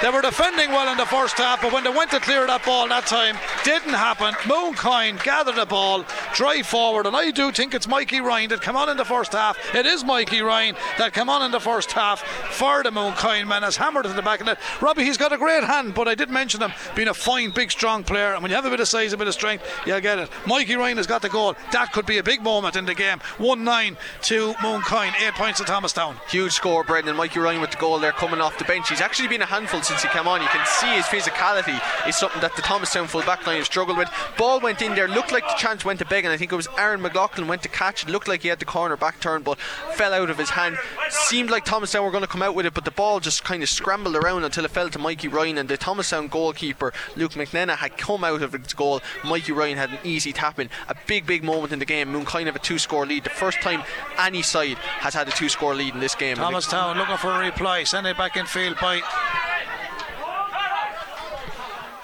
They 0.00 0.10
were 0.10 0.22
defending 0.22 0.70
well 0.70 0.92
in 0.92 0.96
the 0.96 1.06
first 1.06 1.38
half, 1.38 1.60
but 1.60 1.72
when 1.72 1.82
they 1.82 1.90
went 1.90 2.12
to 2.12 2.20
clear 2.20 2.46
that 2.46 2.64
ball 2.64 2.86
that 2.86 3.06
time, 3.06 3.36
didn't 3.64 3.94
happen. 3.94 4.32
Mooncoin 4.44 5.20
gathered 5.24 5.56
the 5.56 5.66
ball, 5.66 6.04
drive 6.34 6.66
forward, 6.68 7.06
and 7.06 7.16
I 7.16 7.32
do 7.32 7.50
think 7.50 7.74
it's 7.74 7.88
Mikey 7.88 8.20
Ryan 8.20 8.50
that 8.50 8.60
come 8.60 8.76
on 8.76 8.88
in 8.88 8.96
the 8.96 9.04
first 9.04 9.32
half. 9.32 9.58
It 9.74 9.86
is 9.86 10.04
Mikey 10.04 10.40
Ryan 10.40 10.76
that 10.98 11.12
come 11.12 11.28
on 11.28 11.42
in 11.42 11.50
the 11.50 11.58
first 11.58 11.90
half 11.90 12.20
for 12.20 12.84
the 12.84 12.90
Mooncoin 12.90 13.48
man. 13.48 13.64
has 13.64 13.76
hammered 13.76 14.06
it 14.06 14.10
to 14.10 14.14
the 14.14 14.22
back 14.22 14.38
of 14.38 14.46
the 14.46 14.52
net. 14.52 14.62
Robbie, 14.80 15.02
he's 15.02 15.16
got 15.16 15.32
a 15.32 15.36
great 15.36 15.64
hand, 15.64 15.94
but 15.94 16.06
I 16.06 16.14
did 16.14 16.30
mention 16.30 16.62
him 16.62 16.72
being 16.94 17.08
a 17.08 17.14
fine, 17.14 17.50
big, 17.50 17.72
strong 17.72 18.04
player, 18.04 18.34
and 18.34 18.42
when 18.42 18.50
you 18.50 18.54
have 18.54 18.66
a 18.66 18.70
bit 18.70 18.78
of 18.78 18.86
size, 18.86 19.12
a 19.12 19.16
bit 19.16 19.26
of 19.26 19.34
strength, 19.34 19.64
you'll 19.84 20.00
get 20.00 20.20
it. 20.20 20.30
Mikey 20.46 20.76
Ryan 20.76 20.98
has 20.98 21.08
got 21.08 21.22
the 21.22 21.28
goal. 21.28 21.56
That 21.72 21.92
could 21.92 22.06
be 22.06 22.18
a 22.18 22.22
big 22.22 22.40
moment 22.40 22.76
in 22.76 22.84
the 22.84 22.94
game. 22.94 23.18
1 23.38 23.64
9 23.64 23.96
to 24.22 24.52
Mooncoin, 24.54 25.12
8 25.20 25.34
points 25.34 25.58
to 25.58 25.64
Thomastown. 25.64 26.16
Huge 26.28 26.52
score, 26.52 26.84
Brendan. 26.84 27.16
Mikey 27.16 27.40
Ryan 27.40 27.60
with 27.60 27.72
the 27.72 27.78
goal 27.78 27.98
there 27.98 28.12
coming 28.12 28.40
off 28.40 28.56
the 28.58 28.64
bench. 28.64 28.88
He's 28.88 29.00
actually 29.00 29.26
been 29.26 29.42
a 29.42 29.46
handful 29.46 29.80
since 29.88 30.02
he 30.02 30.08
came 30.08 30.28
on. 30.28 30.42
You 30.42 30.48
can 30.48 30.64
see 30.66 30.86
his 30.94 31.06
physicality 31.06 31.80
is 32.06 32.16
something 32.16 32.40
that 32.42 32.54
the 32.54 32.62
Thomastown 32.62 33.06
full 33.08 33.22
back 33.22 33.46
line 33.46 33.56
have 33.56 33.66
struggled 33.66 33.96
with. 33.96 34.10
Ball 34.36 34.60
went 34.60 34.82
in 34.82 34.94
there, 34.94 35.08
looked 35.08 35.32
like 35.32 35.48
the 35.48 35.54
chance 35.54 35.84
went 35.84 35.98
to 36.00 36.04
Began. 36.04 36.30
I 36.30 36.36
think 36.36 36.52
it 36.52 36.56
was 36.56 36.68
Aaron 36.76 37.00
McLaughlin 37.00 37.48
went 37.48 37.62
to 37.62 37.68
catch 37.68 38.04
it. 38.04 38.10
Looked 38.10 38.28
like 38.28 38.42
he 38.42 38.48
had 38.48 38.58
the 38.58 38.64
corner 38.64 38.96
back 38.96 39.20
turn, 39.20 39.42
but 39.42 39.58
fell 39.94 40.12
out 40.12 40.30
of 40.30 40.38
his 40.38 40.50
hand. 40.50 40.78
Seemed 41.08 41.50
like 41.50 41.64
Thomastown 41.64 42.04
were 42.04 42.10
going 42.10 42.22
to 42.22 42.28
come 42.28 42.42
out 42.42 42.54
with 42.54 42.66
it, 42.66 42.74
but 42.74 42.84
the 42.84 42.90
ball 42.90 43.18
just 43.18 43.44
kind 43.44 43.62
of 43.62 43.68
scrambled 43.68 44.16
around 44.16 44.44
until 44.44 44.64
it 44.64 44.70
fell 44.70 44.90
to 44.90 44.98
Mikey 44.98 45.28
Ryan. 45.28 45.58
And 45.58 45.68
the 45.68 45.76
Thomastown 45.76 46.28
goalkeeper, 46.28 46.92
Luke 47.16 47.32
McNenna, 47.32 47.76
had 47.76 47.96
come 47.96 48.24
out 48.24 48.42
of 48.42 48.52
his 48.52 48.74
goal. 48.74 49.00
Mikey 49.24 49.52
Ryan 49.52 49.78
had 49.78 49.90
an 49.90 49.98
easy 50.04 50.32
tap 50.32 50.58
in. 50.58 50.68
A 50.88 50.94
big, 51.06 51.26
big 51.26 51.42
moment 51.42 51.72
in 51.72 51.78
the 51.78 51.86
game. 51.86 52.12
Mooncoin 52.12 52.48
of 52.48 52.56
a 52.56 52.60
two 52.60 52.78
score 52.78 53.06
lead. 53.06 53.24
The 53.24 53.30
first 53.30 53.60
time 53.60 53.82
any 54.18 54.42
side 54.42 54.76
has 54.76 55.14
had 55.14 55.28
a 55.28 55.32
two 55.32 55.48
score 55.48 55.74
lead 55.74 55.94
in 55.94 56.00
this 56.00 56.14
game. 56.14 56.32
And 56.32 56.40
Thomastown 56.40 56.98
looking 56.98 57.16
for 57.16 57.30
a 57.30 57.38
reply. 57.38 57.84
Send 57.84 58.06
it 58.06 58.18
back 58.18 58.36
in 58.36 58.44
field 58.46 58.76
by 58.80 59.00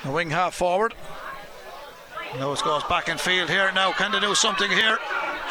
the 0.05 0.11
wing 0.11 0.31
half 0.31 0.55
forward. 0.55 0.95
It 2.35 2.41
goes 2.41 2.85
back 2.85 3.09
in 3.09 3.19
field 3.19 3.49
here. 3.49 3.73
Now 3.75 3.93
can 3.93 4.13
they 4.13 4.21
do 4.21 4.35
something 4.35 4.71
here? 4.71 4.99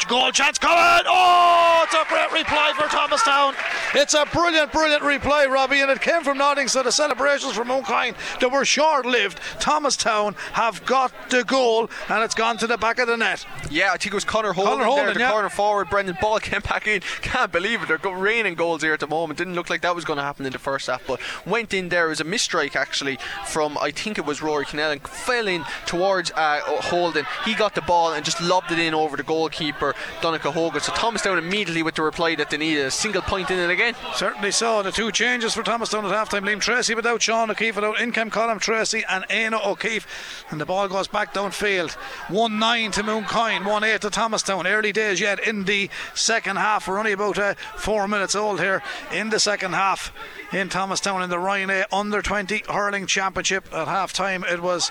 Goal 0.02 0.32
chance 0.32 0.58
coming! 0.58 1.06
Oh, 1.08 1.80
it's 1.84 1.94
a 1.94 2.04
great 2.08 2.30
reply 2.30 2.74
for 2.76 2.86
Thomastown. 2.88 3.54
It's 3.94 4.12
a 4.12 4.26
brilliant, 4.26 4.70
brilliant 4.70 5.02
reply, 5.02 5.46
Robbie, 5.46 5.80
and 5.80 5.90
it 5.90 6.02
came 6.02 6.22
from 6.22 6.36
Nottingham. 6.36 6.68
So 6.68 6.82
the 6.82 6.92
celebrations 6.92 7.54
from 7.54 7.68
Mooncoin 7.68 8.14
that 8.40 8.52
were 8.52 8.66
short-lived. 8.66 9.38
Thomastown 9.60 10.34
have 10.52 10.84
got 10.84 11.12
the 11.30 11.42
goal, 11.44 11.88
and 12.10 12.22
it's 12.22 12.34
gone 12.34 12.58
to 12.58 12.66
the 12.66 12.76
back 12.76 12.98
of 12.98 13.06
the 13.06 13.16
net. 13.16 13.46
Yeah, 13.70 13.92
I 13.92 13.96
think 13.96 14.12
it 14.12 14.14
was 14.14 14.24
Connor 14.24 14.52
Holden, 14.52 14.84
Connor 14.84 15.04
there, 15.04 15.14
the 15.14 15.20
yeah. 15.20 15.30
corner 15.30 15.48
forward. 15.48 15.88
Brendan 15.88 16.18
Ball 16.20 16.38
came 16.40 16.60
back 16.60 16.86
in. 16.86 17.00
Can't 17.22 17.50
believe 17.50 17.82
it. 17.82 17.88
They're 17.88 18.14
raining 18.14 18.56
goals 18.56 18.82
here 18.82 18.92
at 18.92 19.00
the 19.00 19.06
moment. 19.06 19.38
Didn't 19.38 19.54
look 19.54 19.70
like 19.70 19.80
that 19.82 19.94
was 19.94 20.04
going 20.04 20.18
to 20.18 20.22
happen 20.22 20.44
in 20.44 20.52
the 20.52 20.58
first 20.58 20.88
half, 20.88 21.06
but 21.06 21.20
went 21.46 21.72
in 21.72 21.88
there. 21.88 22.06
It 22.06 22.10
was 22.10 22.20
a 22.20 22.24
misstrike 22.24 22.76
actually 22.76 23.18
from 23.46 23.78
I 23.78 23.90
think 23.90 24.18
it 24.18 24.26
was 24.26 24.42
Rory 24.42 24.66
Kennellan. 24.66 25.00
Fell 25.06 25.48
in 25.48 25.64
towards 25.86 26.30
uh, 26.32 26.60
Holden. 26.82 27.26
He 27.44 27.54
got 27.54 27.74
the 27.74 27.82
ball 27.82 28.12
and 28.12 28.24
just 28.24 28.40
lobbed 28.40 28.70
it 28.70 28.78
in 28.78 28.92
over 28.92 29.16
the 29.16 29.22
goalkeeper 29.22 29.83
Donncha 30.20 30.52
Hogan. 30.52 30.80
So 30.80 30.92
Thomastown 30.92 31.38
immediately 31.38 31.82
with 31.82 31.94
the 31.94 32.02
reply 32.02 32.34
that 32.36 32.50
they 32.50 32.56
needed 32.56 32.86
a 32.86 32.90
single 32.90 33.22
point 33.22 33.50
in 33.50 33.58
it 33.58 33.70
again. 33.70 33.94
Certainly 34.14 34.52
so. 34.52 34.82
The 34.82 34.90
two 34.92 35.12
changes 35.12 35.54
for 35.54 35.62
Thomastown 35.62 36.04
at 36.06 36.12
halftime. 36.12 36.44
Liam 36.44 36.60
Tracy 36.60 36.94
without 36.94 37.22
Sean 37.22 37.50
O'Keefe, 37.50 37.76
without 37.76 38.00
Income 38.00 38.30
Colin 38.30 38.58
Tracy 38.58 39.04
and 39.08 39.26
Éanna 39.28 39.64
O'Keefe. 39.64 40.06
And 40.50 40.60
the 40.60 40.66
ball 40.66 40.88
goes 40.88 41.08
back 41.08 41.34
downfield. 41.34 41.92
1 42.28 42.58
9 42.58 42.90
to 42.92 43.02
Mooncoin, 43.02 43.66
1 43.66 43.84
8 43.84 44.00
to 44.00 44.10
Thomastown. 44.10 44.66
Early 44.66 44.92
days 44.92 45.20
yet 45.20 45.46
in 45.46 45.64
the 45.64 45.90
second 46.14 46.56
half. 46.56 46.88
We're 46.88 46.98
only 46.98 47.12
about 47.12 47.38
uh, 47.38 47.54
four 47.76 48.08
minutes 48.08 48.34
old 48.34 48.60
here 48.60 48.82
in 49.12 49.30
the 49.30 49.40
second 49.40 49.72
half 49.72 50.12
in 50.52 50.68
Thomastown 50.68 51.22
in 51.22 51.30
the 51.30 51.38
Ryan 51.38 51.70
A 51.70 51.84
Under 51.92 52.22
20 52.22 52.64
Hurling 52.68 53.06
Championship. 53.06 53.72
At 53.72 53.88
half 53.88 54.12
time, 54.12 54.44
it 54.44 54.62
was. 54.62 54.90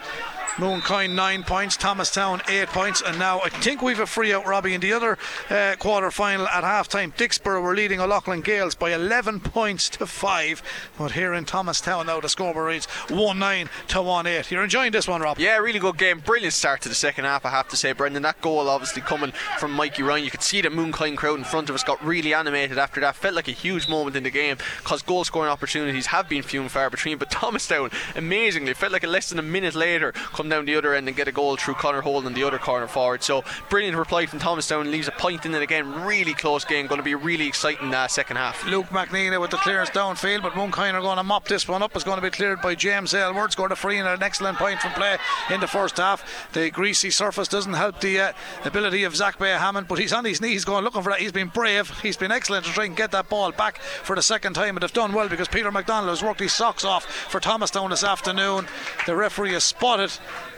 Mooncoin 0.58 1.16
nine 1.16 1.42
points, 1.42 1.76
Thomastown 1.76 2.40
eight 2.48 2.68
points, 2.68 3.02
and 3.02 3.18
now 3.18 3.42
I 3.42 3.50
think 3.50 3.82
we've 3.82 4.00
a 4.00 4.06
free 4.06 4.32
out, 4.32 4.46
Robbie, 4.46 4.76
in 4.76 4.82
the 4.82 4.94
other 4.94 5.18
uh, 5.50 5.76
quarter 5.80 6.12
final 6.12 6.48
at 6.48 6.64
half 6.64 6.88
time. 6.88 7.12
Dicksboro 7.12 7.60
were 7.60 7.74
leading 7.74 8.00
O'Loughlin 8.00 8.42
Gaels 8.42 8.76
by 8.76 8.92
11 8.92 9.40
points 9.40 9.90
to 9.90 10.06
five, 10.06 10.62
but 10.96 11.14
here 11.14 11.34
in 11.34 11.46
Thomastown 11.46 12.06
now 12.06 12.20
the 12.20 12.30
scoreboard 12.30 12.68
reads 12.68 12.86
1 12.86 13.40
9 13.40 13.70
to 13.88 14.02
1 14.04 14.28
8. 14.28 14.52
You're 14.52 14.64
enjoying 14.64 14.92
this 14.92 15.08
one, 15.08 15.22
Rob? 15.22 15.40
Yeah, 15.40 15.58
really 15.58 15.80
good 15.80 15.98
game. 15.98 16.20
Brilliant 16.20 16.54
start 16.54 16.82
to 16.82 16.90
the 16.90 16.94
second 16.94 17.26
half, 17.26 17.48
I 17.48 17.50
have 17.50 17.68
to 17.70 17.76
say, 17.76 17.92
Brendan. 17.92 18.22
That 18.22 18.40
goal 18.40 18.70
obviously 18.70 19.02
coming 19.02 19.32
from 19.58 19.72
Mikey 19.72 20.04
Ryan. 20.04 20.24
You 20.24 20.30
could 20.30 20.44
see 20.44 20.62
the 20.62 20.70
Mooncoin 20.70 21.18
crowd 21.18 21.40
in 21.40 21.46
front 21.46 21.70
of 21.70 21.76
us 21.76 21.84
got 21.84 22.04
really 22.06 22.32
animated 22.32 22.78
after 22.78 23.02
that. 23.02 23.16
Felt 23.16 23.34
like 23.34 23.48
a 23.48 23.52
huge 23.52 23.90
moment 23.90 24.16
in 24.16 24.22
the 24.22 24.30
game 24.30 24.58
because 24.78 25.02
goal 25.02 25.24
scoring 25.24 25.50
opportunities 25.50 26.06
have 26.08 26.30
been 26.30 26.44
few 26.44 26.62
and 26.62 26.70
far 26.70 26.92
between. 26.92 27.18
But 27.18 27.32
Thomastown, 27.32 27.90
amazingly, 28.16 28.76
felt 28.76 28.92
like 28.92 29.04
a 29.04 29.08
less 29.08 29.30
than 29.30 29.40
a 29.40 29.44
minute 29.44 29.74
later 29.74 30.14
come 30.44 30.50
down 30.50 30.66
the 30.66 30.76
other 30.76 30.94
end 30.94 31.08
and 31.08 31.16
get 31.16 31.30
a 31.30 31.32
goal 31.32 31.56
through 31.56 31.76
Connor 31.76 32.02
Holden, 32.02 32.34
the 32.34 32.44
other 32.44 32.58
corner 32.58 32.86
forward. 32.86 33.24
So 33.24 33.46
brilliant 33.70 33.96
reply 33.96 34.26
from 34.26 34.40
Thomastown. 34.40 34.92
Leaves 34.92 35.08
a 35.08 35.12
point 35.12 35.46
in 35.46 35.56
it 35.56 35.62
again. 35.62 36.04
Really 36.04 36.34
close 36.34 36.66
game. 36.66 36.86
Going 36.88 37.00
to 37.00 37.04
be 37.04 37.14
a 37.14 37.18
really 37.18 37.48
exciting 37.48 37.94
uh, 37.94 38.10
second 38.10 38.36
half. 38.36 38.66
Luke 38.66 38.88
McNeely 38.88 39.40
with 39.40 39.52
the 39.52 39.58
clearance 39.58 39.90
downfield, 39.92 40.42
but 40.42 40.52
Mooncoin 40.52 40.96
are 40.96 41.02
going 41.02 41.16
to 41.16 41.24
mop 41.24 41.48
this 41.48 41.66
one 41.66 41.82
up. 41.82 41.96
It's 41.96 42.04
going 42.04 42.18
to 42.18 42.22
be 42.22 42.30
cleared 42.30 42.62
by 42.62 42.76
James 42.76 43.14
Aylward. 43.14 43.54
Scored 43.54 43.72
a 43.72 43.76
free 43.78 44.00
and 44.00 44.08
an 44.08 44.22
excellent 44.22 44.58
point 44.58 44.82
from 44.82 44.92
play 44.92 45.18
in 45.50 45.62
the 45.62 45.68
first 45.68 45.96
half. 45.96 46.52
The 46.52 46.70
greasy 46.70 47.10
surface 47.10 47.48
doesn't 47.48 47.74
help 47.74 48.02
the 48.02 48.20
uh, 48.20 48.34
ability 48.66 49.06
of 49.06 49.16
Zach 49.16 49.40
Bay 49.40 49.52
Hammond, 49.52 49.88
but 49.88 49.98
he's 49.98 50.12
on 50.12 50.26
his 50.26 50.42
knees 50.42 50.66
going 50.66 50.84
looking 50.84 51.04
for 51.04 51.12
that. 51.12 51.22
He's 51.22 51.32
been 51.32 51.48
brave. 51.48 51.90
He's 52.02 52.18
been 52.18 52.34
excellent 52.34 52.66
to 52.66 52.72
try 52.74 52.84
and 52.84 52.98
get 52.98 53.12
that 53.12 53.30
ball 53.30 53.54
back 53.54 53.78
for 53.78 54.14
the 54.14 54.22
second 54.22 54.56
time, 54.56 54.76
and 54.76 54.84
they've 54.84 54.92
done 54.92 55.14
well 55.14 55.30
because 55.30 55.48
Peter 55.48 55.72
McDonald 55.72 56.10
has 56.10 56.22
worked 56.22 56.42
his 56.42 56.52
socks 56.52 56.84
off 56.84 57.06
for 57.06 57.40
Thomastown 57.40 57.92
this 57.92 58.04
afternoon. 58.04 58.68
The 59.06 59.16
referee 59.16 59.54
has 59.54 59.64
spotted 59.64 60.12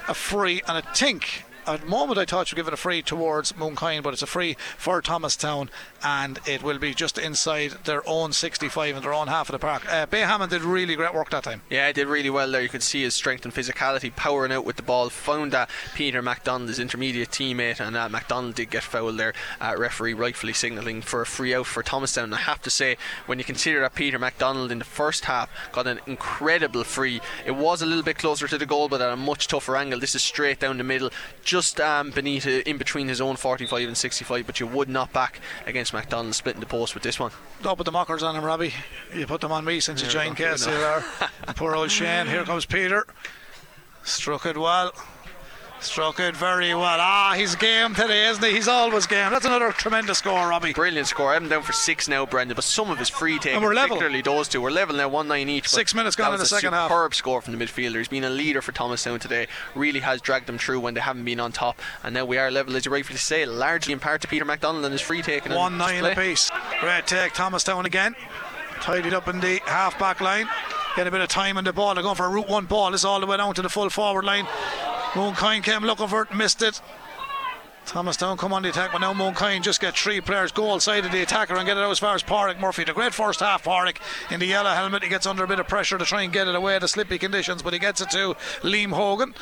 a 0.07 0.13
free, 0.13 0.61
and 0.67 0.77
a 0.77 0.81
think. 0.93 1.44
At 1.67 1.81
the 1.81 1.87
moment, 1.87 2.19
I 2.19 2.25
thought 2.25 2.51
you'd 2.51 2.57
give 2.57 2.67
it 2.67 2.73
a 2.73 2.77
free 2.77 3.01
towards 3.01 3.53
Mooncoin, 3.53 4.03
but 4.03 4.13
it's 4.13 4.21
a 4.21 4.27
free 4.27 4.55
for 4.77 5.01
Thomastown, 5.01 5.71
and 6.03 6.39
it 6.45 6.61
will 6.61 6.77
be 6.77 6.93
just 6.93 7.17
inside 7.17 7.71
their 7.85 8.07
own 8.07 8.33
65 8.33 8.97
in 8.97 9.01
their 9.01 9.13
own 9.13 9.27
half 9.27 9.49
of 9.49 9.53
the 9.53 9.59
park. 9.59 9.91
Uh, 9.91 10.05
Bay 10.05 10.19
Hammond 10.19 10.51
did 10.51 10.61
really 10.61 10.95
great 10.95 11.15
work 11.15 11.31
that 11.31 11.43
time. 11.43 11.63
Yeah, 11.71 11.87
he 11.87 11.93
did 11.93 12.05
really 12.05 12.29
well 12.29 12.51
there. 12.51 12.61
You 12.61 12.69
could 12.69 12.83
see 12.83 13.01
his 13.01 13.15
strength 13.15 13.45
and 13.45 13.53
physicality, 13.53 14.15
powering 14.15 14.51
out 14.51 14.63
with 14.63 14.75
the 14.75 14.83
ball. 14.83 15.09
Found 15.09 15.53
that 15.53 15.71
Peter 15.95 16.21
MacDonald, 16.21 16.69
his 16.69 16.77
intermediate 16.77 17.31
teammate, 17.31 17.79
and 17.79 17.97
uh, 17.97 18.09
MacDonald 18.09 18.53
did 18.53 18.69
get 18.69 18.83
fouled 18.83 19.17
there. 19.17 19.33
Uh, 19.59 19.73
referee 19.75 20.13
rightfully 20.13 20.53
signalling 20.53 21.01
for 21.01 21.23
a 21.23 21.25
free 21.25 21.55
out 21.55 21.65
for 21.65 21.81
Thomastown. 21.81 22.31
I 22.31 22.37
have 22.37 22.61
to 22.61 22.69
say, 22.69 22.95
when 23.25 23.39
you 23.39 23.43
consider 23.43 23.79
that 23.79 23.95
Peter 23.95 24.19
MacDonald 24.19 24.71
in 24.71 24.77
the 24.77 24.85
first 24.85 25.25
half 25.25 25.49
got 25.71 25.87
an 25.87 25.99
incredible 26.05 26.83
free, 26.83 27.21
it 27.43 27.55
was 27.55 27.81
a 27.81 27.87
little 27.87 28.03
bit 28.03 28.19
closer 28.19 28.47
to 28.47 28.57
the 28.59 28.67
goal, 28.67 28.87
but 28.87 29.01
at 29.01 29.11
a 29.11 29.15
much 29.15 29.47
tougher 29.47 29.75
angle. 29.75 29.99
This 29.99 30.13
is 30.13 30.21
straight 30.21 30.59
down 30.59 30.77
the 30.77 30.83
middle, 30.83 31.09
just 31.43 31.54
um, 31.79 32.11
beneath, 32.11 32.45
uh, 32.45 32.61
in 32.65 32.77
between 32.77 33.07
his 33.07 33.21
own 33.21 33.35
45 33.35 33.87
and 33.87 33.97
65. 33.97 34.45
But 34.45 34.59
you 34.59 34.67
would 34.67 34.89
not 34.89 35.13
back 35.13 35.39
against 35.65 35.93
MacDonald 35.93 36.35
splitting 36.35 36.59
the 36.59 36.65
post 36.65 36.93
with 36.93 37.03
this 37.03 37.19
one. 37.19 37.31
Don't 37.61 37.77
put 37.77 37.85
the 37.85 37.91
mockers 37.91 38.23
on 38.23 38.35
him, 38.35 38.43
Robbie. 38.43 38.73
You 39.13 39.25
put 39.27 39.41
them 39.41 39.51
on 39.51 39.65
me 39.65 39.79
since 39.79 40.01
you 40.01 40.09
joined 40.09 40.37
Casey 40.37 40.71
there. 40.71 41.03
Poor 41.55 41.75
old 41.75 41.91
Shane. 41.91 42.27
Here 42.27 42.43
comes 42.43 42.65
Peter. 42.65 43.05
Struck 44.03 44.45
it 44.45 44.57
well. 44.57 44.93
Struck 45.85 46.19
it 46.19 46.35
very 46.35 46.73
well. 46.73 46.97
Ah, 46.99 47.33
he's 47.37 47.55
game 47.55 47.93
today, 47.93 48.27
isn't 48.27 48.43
he? 48.43 48.51
He's 48.53 48.67
always 48.67 49.05
game. 49.07 49.31
That's 49.31 49.45
another 49.45 49.71
tremendous 49.71 50.17
score, 50.17 50.47
Robbie. 50.49 50.73
Brilliant 50.73 51.07
score. 51.07 51.33
I'm 51.33 51.47
down 51.47 51.61
for 51.63 51.73
six 51.73 52.07
now, 52.07 52.25
Brendan. 52.25 52.55
But 52.55 52.63
some 52.63 52.89
of 52.91 52.97
his 52.97 53.07
free 53.07 53.37
takes, 53.39 53.55
And 53.55 53.63
we're 53.63 53.73
level. 53.73 53.97
particularly 53.97 54.21
those 54.21 54.47
two, 54.47 54.61
we're 54.61 54.71
level 54.71 54.95
now, 54.95 55.07
one 55.07 55.27
nine 55.27 55.47
each. 55.47 55.69
Six 55.69 55.93
minutes 55.93 56.15
gone 56.15 56.33
in 56.33 56.39
the 56.39 56.45
second 56.45 56.73
half. 56.73 56.89
Superb 56.89 57.13
score 57.15 57.41
from 57.41 57.57
the 57.57 57.63
midfielder. 57.65 57.97
He's 57.97 58.07
been 58.07 58.23
a 58.23 58.29
leader 58.29 58.61
for 58.61 58.71
Thomas 58.71 58.85
Thomastown 59.03 59.19
today. 59.19 59.47
Really 59.75 59.99
has 60.01 60.21
dragged 60.21 60.47
them 60.47 60.57
through 60.57 60.79
when 60.79 60.93
they 60.95 61.01
haven't 61.01 61.23
been 61.25 61.39
on 61.39 61.51
top. 61.51 61.79
And 62.03 62.13
now 62.13 62.25
we 62.25 62.37
are 62.37 62.49
level, 62.51 62.75
as 62.75 62.85
you 62.85 62.91
rightfully 62.91 63.17
say, 63.19 63.45
largely 63.45 63.93
in 63.93 63.99
part 63.99 64.21
to 64.21 64.27
Peter 64.27 64.45
McDonald 64.45 64.85
and 64.85 64.91
his 64.91 65.01
free 65.01 65.21
taking. 65.21 65.53
One 65.53 65.77
nine 65.77 66.03
display. 66.03 66.11
apiece. 66.29 66.51
Great 66.81 67.07
take, 67.07 67.33
Thomastown 67.33 67.85
again. 67.85 68.15
Tidied 68.81 69.13
up 69.13 69.27
in 69.27 69.39
the 69.39 69.61
half 69.65 69.97
back 69.97 70.19
line. 70.21 70.47
Get 70.95 71.07
a 71.07 71.11
bit 71.11 71.19
of 71.21 71.27
time 71.27 71.57
on 71.57 71.63
the 71.65 71.73
ball. 71.73 71.93
They're 71.93 72.03
going 72.03 72.15
for 72.15 72.25
a 72.25 72.29
route 72.29 72.47
one 72.47 72.65
ball. 72.65 72.93
It's 72.93 73.03
all 73.03 73.19
the 73.19 73.25
way 73.25 73.37
down 73.37 73.53
to 73.55 73.61
the 73.61 73.69
full 73.69 73.89
forward 73.89 74.23
line. 74.23 74.47
Mooncoin 75.15 75.63
came 75.63 75.81
looking 75.83 76.09
for 76.09 76.23
it, 76.23 76.35
missed 76.35 76.61
it. 76.61 76.81
Thomastown 77.85 78.35
come 78.35 78.51
on 78.51 78.63
the 78.63 78.69
attack, 78.69 78.91
but 78.91 78.99
now 78.99 79.13
Mooncoin 79.13 79.61
just 79.61 79.79
get 79.79 79.95
three 79.95 80.19
players 80.19 80.51
goal 80.51 80.77
side 80.81 81.05
of 81.05 81.13
the 81.13 81.21
attacker 81.21 81.55
and 81.55 81.65
get 81.65 81.77
it 81.77 81.83
out 81.83 81.89
as 81.89 81.99
far 81.99 82.15
as 82.15 82.21
Pádraig 82.21 82.59
Murphy. 82.59 82.83
The 82.83 82.91
great 82.91 83.13
first 83.13 83.39
half, 83.39 83.63
Pádraig 83.63 83.97
in 84.29 84.41
the 84.41 84.45
yellow 84.45 84.71
helmet. 84.71 85.03
He 85.03 85.09
gets 85.09 85.25
under 85.25 85.45
a 85.45 85.47
bit 85.47 85.61
of 85.61 85.69
pressure 85.69 85.97
to 85.97 86.03
try 86.03 86.23
and 86.23 86.33
get 86.33 86.49
it 86.49 86.55
away, 86.55 86.77
the 86.79 86.89
slippy 86.89 87.17
conditions, 87.17 87.61
but 87.61 87.71
he 87.71 87.79
gets 87.79 88.01
it 88.01 88.09
to 88.09 88.35
Liam 88.61 88.91
Hogan. 88.91 89.35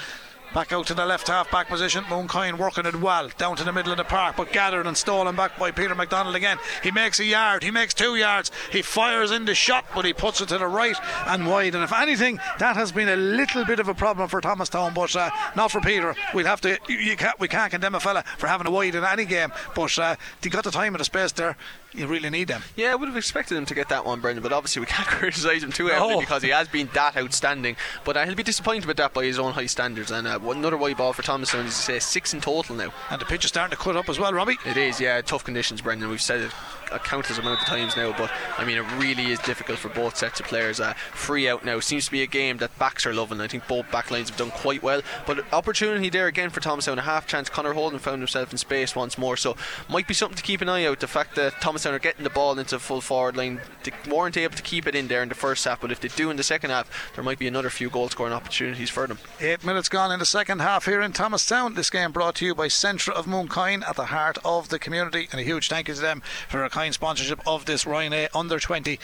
Back 0.54 0.72
out 0.72 0.86
to 0.88 0.94
the 0.94 1.06
left 1.06 1.28
half 1.30 1.50
back 1.50 1.68
position. 1.68 2.04
Mooncoin 2.04 2.60
working 2.60 2.86
it 2.86 2.96
well 3.02 3.28
down 3.40 3.56
to 3.56 3.64
the 3.64 3.74
middle 3.74 3.92
of 3.92 3.98
the 3.98 4.04
park, 4.04 4.36
but 4.38 4.52
gathered 4.52 4.86
and 4.86 4.96
stolen 4.96 5.36
back 5.36 5.58
by 5.58 5.72
Peter 5.72 5.96
McDonald 5.96 6.36
again. 6.36 6.60
He 6.84 6.92
makes 6.92 7.20
a 7.20 7.26
yard, 7.26 7.64
he 7.64 7.72
makes 7.72 7.96
two 7.96 8.16
yards, 8.16 8.52
he 8.72 8.84
fires 8.84 9.32
in 9.32 9.46
the 9.46 9.56
shot, 9.56 9.86
but 9.96 10.06
he 10.06 10.14
puts 10.14 10.42
it 10.42 10.50
to 10.50 10.60
the 10.60 10.68
right 10.68 10.96
and 11.26 11.48
wide. 11.48 11.74
And 11.74 11.84
if 11.84 11.92
anything, 11.92 12.40
that 12.60 12.76
has 12.76 12.92
been 12.92 13.10
a 13.10 13.16
little 13.16 13.66
bit 13.66 13.80
of 13.80 13.88
a 13.88 13.96
problem 13.96 14.30
for 14.30 14.42
Thomastown, 14.42 14.94
but 14.94 15.16
uh, 15.16 15.32
not 15.56 15.72
for 15.72 15.82
Peter. 15.82 16.16
We'll 16.36 16.46
have 16.46 16.62
to, 16.62 16.78
you- 16.88 16.98
you 17.00 17.18
can't, 17.18 17.40
we 17.40 17.48
can't 17.48 17.72
condemn 17.72 17.96
a 17.96 18.00
fella 18.00 18.24
for 18.38 18.46
having 18.46 18.68
a 18.68 18.72
wide 18.72 18.94
in 18.94 19.04
any 19.04 19.26
game, 19.26 19.52
but 19.74 19.98
uh, 19.98 20.16
he 20.44 20.50
got 20.50 20.64
the 20.66 20.72
time 20.72 20.94
and 20.94 21.00
the 21.00 21.06
space 21.06 21.32
there. 21.32 21.58
You 21.96 22.08
really 22.08 22.30
need 22.30 22.48
them. 22.48 22.62
Yeah, 22.76 22.92
I 22.92 22.96
would 22.96 23.08
have 23.08 23.18
expected 23.18 23.56
him 23.58 23.66
to 23.68 23.76
get 23.76 23.90
that 23.90 24.06
one, 24.06 24.20
Brendan, 24.20 24.42
but 24.42 24.52
obviously 24.52 24.80
we 24.80 24.86
can't 24.88 25.08
criticise 25.20 25.64
him 25.64 25.72
too 25.72 25.88
heavily 25.88 26.16
No. 26.16 26.20
because 26.20 26.42
he 26.42 26.50
has 26.50 26.68
been 26.68 26.90
that 26.94 27.16
outstanding. 27.16 27.76
But 28.04 28.18
uh, 28.18 28.26
he'll 28.26 28.36
be 28.36 28.44
disappointed 28.44 28.86
with 28.86 28.98
that 28.98 29.14
by 29.14 29.26
his 29.26 29.38
own 29.38 29.54
high 29.54 29.68
standards. 29.68 30.10
And 30.12 30.28
uh, 30.28 30.40
another 30.44 30.78
wide 30.78 30.98
ball 30.98 31.14
for 31.14 31.22
Thomastown, 31.22 31.62
as 31.62 31.66
you 31.68 31.72
say, 31.72 32.00
six 32.00 32.34
in 32.34 32.42
total 32.42 32.76
now. 32.76 32.92
And 33.12 33.22
the 33.22 33.26
pitch 33.26 33.46
is 33.46 33.50
starting 33.50 33.76
to 33.78 33.82
cut 33.84 33.96
up 33.96 34.10
as 34.10 34.20
well, 34.20 34.34
Robbie. 34.34 34.58
It 34.66 34.78
is, 34.78 35.00
yeah, 35.00 35.22
tough 35.22 35.44
conditions, 35.44 35.82
Brendan. 35.82 36.10
We've 36.10 36.22
said 36.22 36.42
it 36.42 36.52
countless 37.00 37.38
amount 37.38 37.62
of 37.62 37.66
times 37.66 37.96
now, 37.96 38.16
but 38.18 38.32
I 38.58 38.66
mean, 38.66 38.78
it 38.78 38.86
really 38.98 39.32
is 39.32 39.40
difficult 39.40 39.80
for 39.80 39.90
both 39.90 40.18
sets 40.18 40.40
of 40.40 40.46
players. 40.46 40.80
Uh, 40.80 40.94
free 41.14 41.48
out 41.48 41.66
now 41.66 41.80
seems 41.80 42.06
to 42.06 42.12
be 42.12 42.22
a 42.22 42.28
game 42.28 42.58
that 42.58 42.78
backs 42.80 43.06
are 43.06 43.14
loving. 43.14 43.42
I 43.42 43.48
think 43.48 43.68
both 43.68 43.90
back 43.92 44.12
lines 44.12 44.30
have 44.30 44.38
done 44.38 44.52
quite 44.52 44.84
well, 44.84 45.02
but 45.26 45.46
opportunity 45.54 46.10
there 46.10 46.28
again 46.28 46.50
for 46.50 46.60
Thomastown. 46.60 47.00
A 47.00 47.04
half 47.04 47.28
chance. 47.28 47.50
Connor 47.50 47.74
Holden 47.74 48.00
found 48.00 48.20
himself 48.20 48.52
in 48.52 48.58
space 48.58 48.96
once 48.96 49.18
more, 49.18 49.38
so 49.38 49.56
might 49.90 50.08
be 50.08 50.14
something 50.14 50.38
to 50.38 50.44
keep 50.44 50.62
an 50.62 50.70
eye 50.70 50.86
out. 50.86 51.00
The 51.00 51.08
fact 51.08 51.36
that 51.36 51.60
Thomastown 51.62 51.94
are 51.94 52.00
getting 52.00 52.24
the 52.24 52.30
ball 52.30 52.58
into 52.58 52.80
full 52.80 53.02
forward 53.02 53.38
line, 53.38 53.62
they 53.84 53.92
weren't 54.10 54.38
able 54.38 54.56
to 54.56 54.64
keep 54.64 54.88
it 54.88 54.96
in 54.96 55.08
there 55.08 55.24
in 55.24 55.30
the 55.30 55.36
first 55.36 55.66
half, 55.66 55.82
but 55.82 55.92
if 55.92 56.00
they 56.00 56.08
do 56.08 56.30
in 56.30 56.38
the 56.38 56.44
second 56.44 56.70
half, 56.70 56.90
there 57.16 57.24
might 57.24 57.40
be 57.40 57.48
another 57.48 57.70
few 57.70 57.90
goal 57.90 58.10
scoring 58.10 58.34
opportunities 58.34 58.90
for 58.90 59.08
them. 59.08 59.20
Eight 59.40 59.64
minutes 59.64 59.90
gone 59.90 60.12
in 60.12 60.20
the 60.20 60.26
second 60.26 60.60
half 60.60 60.86
here 60.86 61.02
in 61.02 61.14
Thomastown. 61.14 61.76
This 61.76 61.90
game 61.90 62.12
brought 62.12 62.36
to 62.36 62.46
you 62.46 62.56
by 62.56 62.68
Centra 62.68 63.14
of 63.14 63.26
Mooncoin 63.26 63.88
at 63.88 63.96
the 63.96 64.06
heart 64.06 64.38
of 64.44 64.70
the 64.70 64.80
community. 64.80 65.28
And 65.32 65.40
a 65.40 65.44
huge 65.44 65.70
thank 65.70 65.88
you 65.88 65.94
to 65.94 66.02
them 66.02 66.22
for 66.50 66.64
a 66.64 66.70
kind 66.70 66.83
sponsorship 66.92 67.40
of 67.48 67.66
this 67.66 67.86
Ryan 67.86 68.14
A 68.14 68.28
under 68.34 68.60
20 68.60 69.00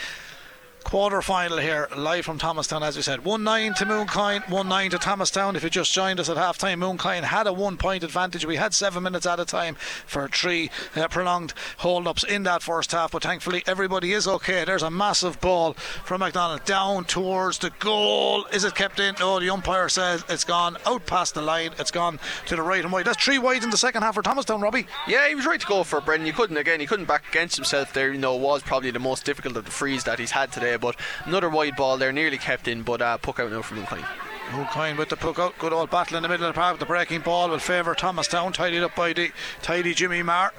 quarter 0.89 1.21
final 1.21 1.59
here, 1.59 1.87
live 1.95 2.25
from 2.25 2.39
Thomastown, 2.39 2.81
as 2.81 2.95
we 2.95 3.03
said. 3.03 3.23
1 3.23 3.43
9 3.43 3.75
to 3.75 3.85
Mooncoin, 3.85 4.49
1 4.49 4.67
9 4.67 4.89
to 4.89 4.97
Thomastown. 4.97 5.55
If 5.55 5.63
you 5.63 5.69
just 5.69 5.93
joined 5.93 6.19
us 6.19 6.29
at 6.29 6.37
half 6.37 6.57
time, 6.57 6.81
had 6.81 7.45
a 7.45 7.53
one 7.53 7.77
point 7.77 8.03
advantage. 8.03 8.43
We 8.43 8.55
had 8.55 8.73
seven 8.73 9.03
minutes 9.03 9.27
at 9.27 9.39
a 9.39 9.45
time 9.45 9.75
for 9.75 10.27
three 10.27 10.71
uh, 10.95 11.07
prolonged 11.07 11.53
hold 11.77 12.07
ups 12.07 12.23
in 12.23 12.41
that 12.43 12.63
first 12.63 12.91
half, 12.91 13.11
but 13.11 13.21
thankfully 13.21 13.61
everybody 13.67 14.13
is 14.13 14.27
okay. 14.27 14.65
There's 14.65 14.81
a 14.81 14.89
massive 14.89 15.39
ball 15.39 15.73
from 15.73 16.21
McDonald 16.21 16.65
down 16.65 17.05
towards 17.05 17.59
the 17.59 17.69
goal. 17.77 18.45
Is 18.45 18.63
it 18.63 18.73
kept 18.73 18.99
in? 18.99 19.13
No, 19.19 19.39
the 19.39 19.51
umpire 19.51 19.89
says 19.89 20.23
it's 20.27 20.43
gone 20.43 20.77
out 20.87 21.05
past 21.05 21.35
the 21.35 21.43
line. 21.43 21.69
It's 21.77 21.91
gone 21.91 22.19
to 22.47 22.55
the 22.55 22.63
right 22.63 22.83
and 22.83 22.91
wide. 22.91 23.05
That's 23.05 23.23
three 23.23 23.37
wides 23.37 23.63
in 23.63 23.69
the 23.69 23.77
second 23.77 24.01
half 24.01 24.15
for 24.15 24.23
Thomastown, 24.23 24.61
Robbie. 24.61 24.87
Yeah, 25.07 25.27
he 25.27 25.35
was 25.35 25.45
right 25.45 25.61
to 25.61 25.67
go 25.67 25.83
for 25.83 25.99
it, 25.99 26.05
Brendan. 26.05 26.25
You 26.25 26.33
couldn't 26.33 26.57
again. 26.57 26.79
He 26.79 26.87
couldn't 26.87 27.05
back 27.05 27.29
against 27.29 27.57
himself 27.57 27.93
there. 27.93 28.11
You 28.11 28.17
know, 28.17 28.35
it 28.35 28.41
was 28.41 28.63
probably 28.63 28.89
the 28.89 28.97
most 28.97 29.23
difficult 29.23 29.55
of 29.55 29.65
the 29.65 29.71
frees 29.71 30.03
that 30.05 30.17
he's 30.17 30.31
had 30.31 30.51
today. 30.51 30.78
But 30.79 30.95
another 31.25 31.49
wide 31.49 31.75
ball 31.75 31.97
there, 31.97 32.11
nearly 32.11 32.37
kept 32.37 32.67
in, 32.67 32.83
but 32.83 33.01
uh, 33.01 33.17
puck 33.17 33.39
out 33.39 33.51
now 33.51 33.61
from 33.61 33.77
Mooncoin. 33.77 34.05
Mooncoin 34.49 34.97
with 34.97 35.09
the 35.09 35.17
puck 35.17 35.37
out. 35.37 35.57
Good 35.59 35.73
old 35.73 35.91
battle 35.91 36.17
in 36.17 36.23
the 36.23 36.29
middle 36.29 36.47
of 36.47 36.55
the 36.55 36.59
park. 36.59 36.73
With 36.73 36.79
the 36.79 36.85
breaking 36.85 37.21
ball 37.21 37.49
will 37.49 37.59
favour 37.59 37.93
Thomastown. 37.93 38.51
Tidied 38.51 38.83
up 38.83 38.95
by 38.95 39.13
the 39.13 39.31
tidy 39.61 39.93
Jimmy 39.93 40.23
Marr. 40.23 40.53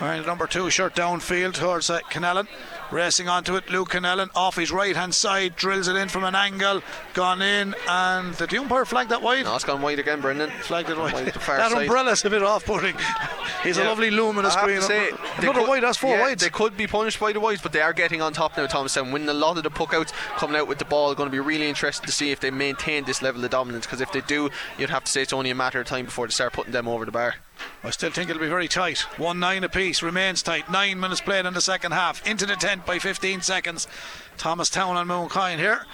The 0.00 0.20
number 0.22 0.48
two 0.48 0.68
shirt 0.70 0.96
downfield 0.96 1.54
towards 1.54 1.88
uh, 1.88 2.00
Canellan. 2.10 2.48
Racing 2.92 3.26
onto 3.26 3.56
it, 3.56 3.70
Luke 3.70 3.88
Canellan 3.92 4.28
off 4.34 4.56
his 4.56 4.70
right 4.70 4.94
hand 4.94 5.14
side, 5.14 5.56
drills 5.56 5.88
it 5.88 5.96
in 5.96 6.08
from 6.10 6.24
an 6.24 6.34
angle, 6.34 6.82
gone 7.14 7.40
in, 7.40 7.74
and 7.88 8.36
did 8.36 8.50
the 8.50 8.58
umpire 8.58 8.84
flag 8.84 9.08
that 9.08 9.22
wide? 9.22 9.44
No, 9.46 9.54
it's 9.56 9.64
gone 9.64 9.80
wide 9.80 9.98
again, 9.98 10.20
Brendan. 10.20 10.50
Flagged 10.60 10.90
it 10.90 10.98
wide. 10.98 11.14
Wide 11.14 11.26
to 11.28 11.32
the 11.32 11.40
far 11.40 11.56
that 11.56 11.70
side. 11.72 11.82
umbrella's 11.88 12.22
a 12.26 12.28
bit 12.30 12.42
off 12.42 12.66
putting. 12.66 12.94
He's 13.62 13.78
a 13.78 13.82
Yeah. 13.82 13.88
lovely 13.88 14.10
luminous 14.10 14.54
I 14.54 14.58
have 14.60 14.66
green. 14.66 14.76
to 14.80 14.82
say, 14.82 15.10
they 15.10 15.46
Another 15.48 15.60
could- 15.60 15.68
wide, 15.70 15.82
that's 15.84 15.96
four 15.96 16.16
yeah, 16.16 16.20
wides. 16.20 16.42
They 16.42 16.50
could 16.50 16.76
be 16.76 16.86
punished 16.86 17.18
by 17.18 17.32
the 17.32 17.40
wides, 17.40 17.62
but 17.62 17.72
they 17.72 17.80
are 17.80 17.94
getting 17.94 18.20
on 18.20 18.34
top 18.34 18.58
now, 18.58 18.66
Thomastown. 18.66 19.10
Winning 19.10 19.30
a 19.30 19.32
lot 19.34 19.56
of 19.56 19.62
the 19.62 19.70
puck 19.70 19.94
outs, 19.94 20.12
coming 20.36 20.56
out 20.56 20.68
with 20.68 20.78
the 20.78 20.84
ball. 20.84 21.14
Going 21.14 21.28
to 21.30 21.32
be 21.32 21.40
really 21.40 21.68
interesting 21.68 22.04
to 22.06 22.12
see 22.12 22.30
if 22.30 22.40
they 22.40 22.50
maintain 22.50 23.04
this 23.04 23.22
level 23.22 23.42
of 23.42 23.50
dominance. 23.50 23.86
Because 23.86 24.02
if 24.02 24.12
they 24.12 24.20
do, 24.20 24.50
you'd 24.78 24.90
have 24.90 25.04
to 25.04 25.10
say 25.10 25.22
it's 25.22 25.32
only 25.32 25.48
a 25.50 25.54
matter 25.54 25.80
of 25.80 25.86
time 25.86 26.04
before 26.04 26.26
they 26.26 26.32
start 26.32 26.52
putting 26.52 26.72
them 26.72 26.86
over 26.88 27.06
the 27.06 27.12
bar. 27.12 27.36
I 27.84 27.90
still 27.90 28.10
think 28.10 28.30
it'll 28.30 28.40
be 28.40 28.48
very 28.48 28.68
tight. 28.68 29.00
1 29.18 29.40
9 29.40 29.64
apiece, 29.64 30.02
remains 30.02 30.42
tight. 30.42 30.70
Nine 30.70 31.00
minutes 31.00 31.20
played 31.20 31.46
in 31.46 31.54
the 31.54 31.60
second 31.60 31.92
half. 31.92 32.26
Into 32.26 32.46
the 32.46 32.54
tent 32.54 32.86
by 32.86 32.98
15 32.98 33.40
seconds. 33.40 33.88
Thomastown 34.36 34.96
and 34.96 35.10
Mooncoin 35.10 35.58
here. 35.58 35.86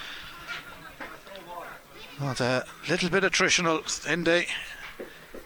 Not 2.20 2.40
a 2.40 2.66
little 2.88 3.08
bit 3.08 3.22
attritional 3.22 4.06
in 4.06 4.24
the 4.24 4.44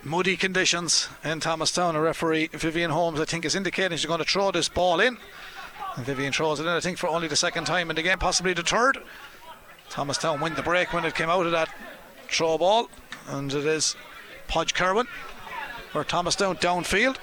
muddy 0.02 0.36
conditions 0.36 1.08
in 1.22 1.38
Thomastown. 1.38 1.94
A 1.94 2.00
referee, 2.00 2.48
Vivian 2.52 2.90
Holmes, 2.90 3.20
I 3.20 3.24
think, 3.24 3.44
is 3.44 3.54
indicating 3.54 3.96
she's 3.96 4.06
going 4.06 4.18
to 4.18 4.24
throw 4.24 4.50
this 4.50 4.68
ball 4.68 4.98
in. 4.98 5.18
And 5.96 6.06
Vivian 6.06 6.32
throws 6.32 6.58
it 6.58 6.64
in, 6.64 6.70
I 6.70 6.80
think, 6.80 6.98
for 6.98 7.08
only 7.08 7.28
the 7.28 7.36
second 7.36 7.66
time 7.66 7.90
in 7.90 7.96
the 7.96 8.02
game, 8.02 8.18
possibly 8.18 8.54
the 8.54 8.62
third. 8.62 8.98
Thomastown 9.90 10.40
win 10.40 10.54
the 10.54 10.62
break 10.62 10.92
when 10.92 11.04
it 11.04 11.14
came 11.14 11.28
out 11.28 11.46
of 11.46 11.52
that 11.52 11.68
throw 12.28 12.58
ball. 12.58 12.88
And 13.28 13.52
it 13.52 13.66
is 13.66 13.94
Podge 14.48 14.74
Kerwin 14.74 15.06
or 15.94 16.04
Thomastown 16.04 16.56
downfield. 16.56 17.16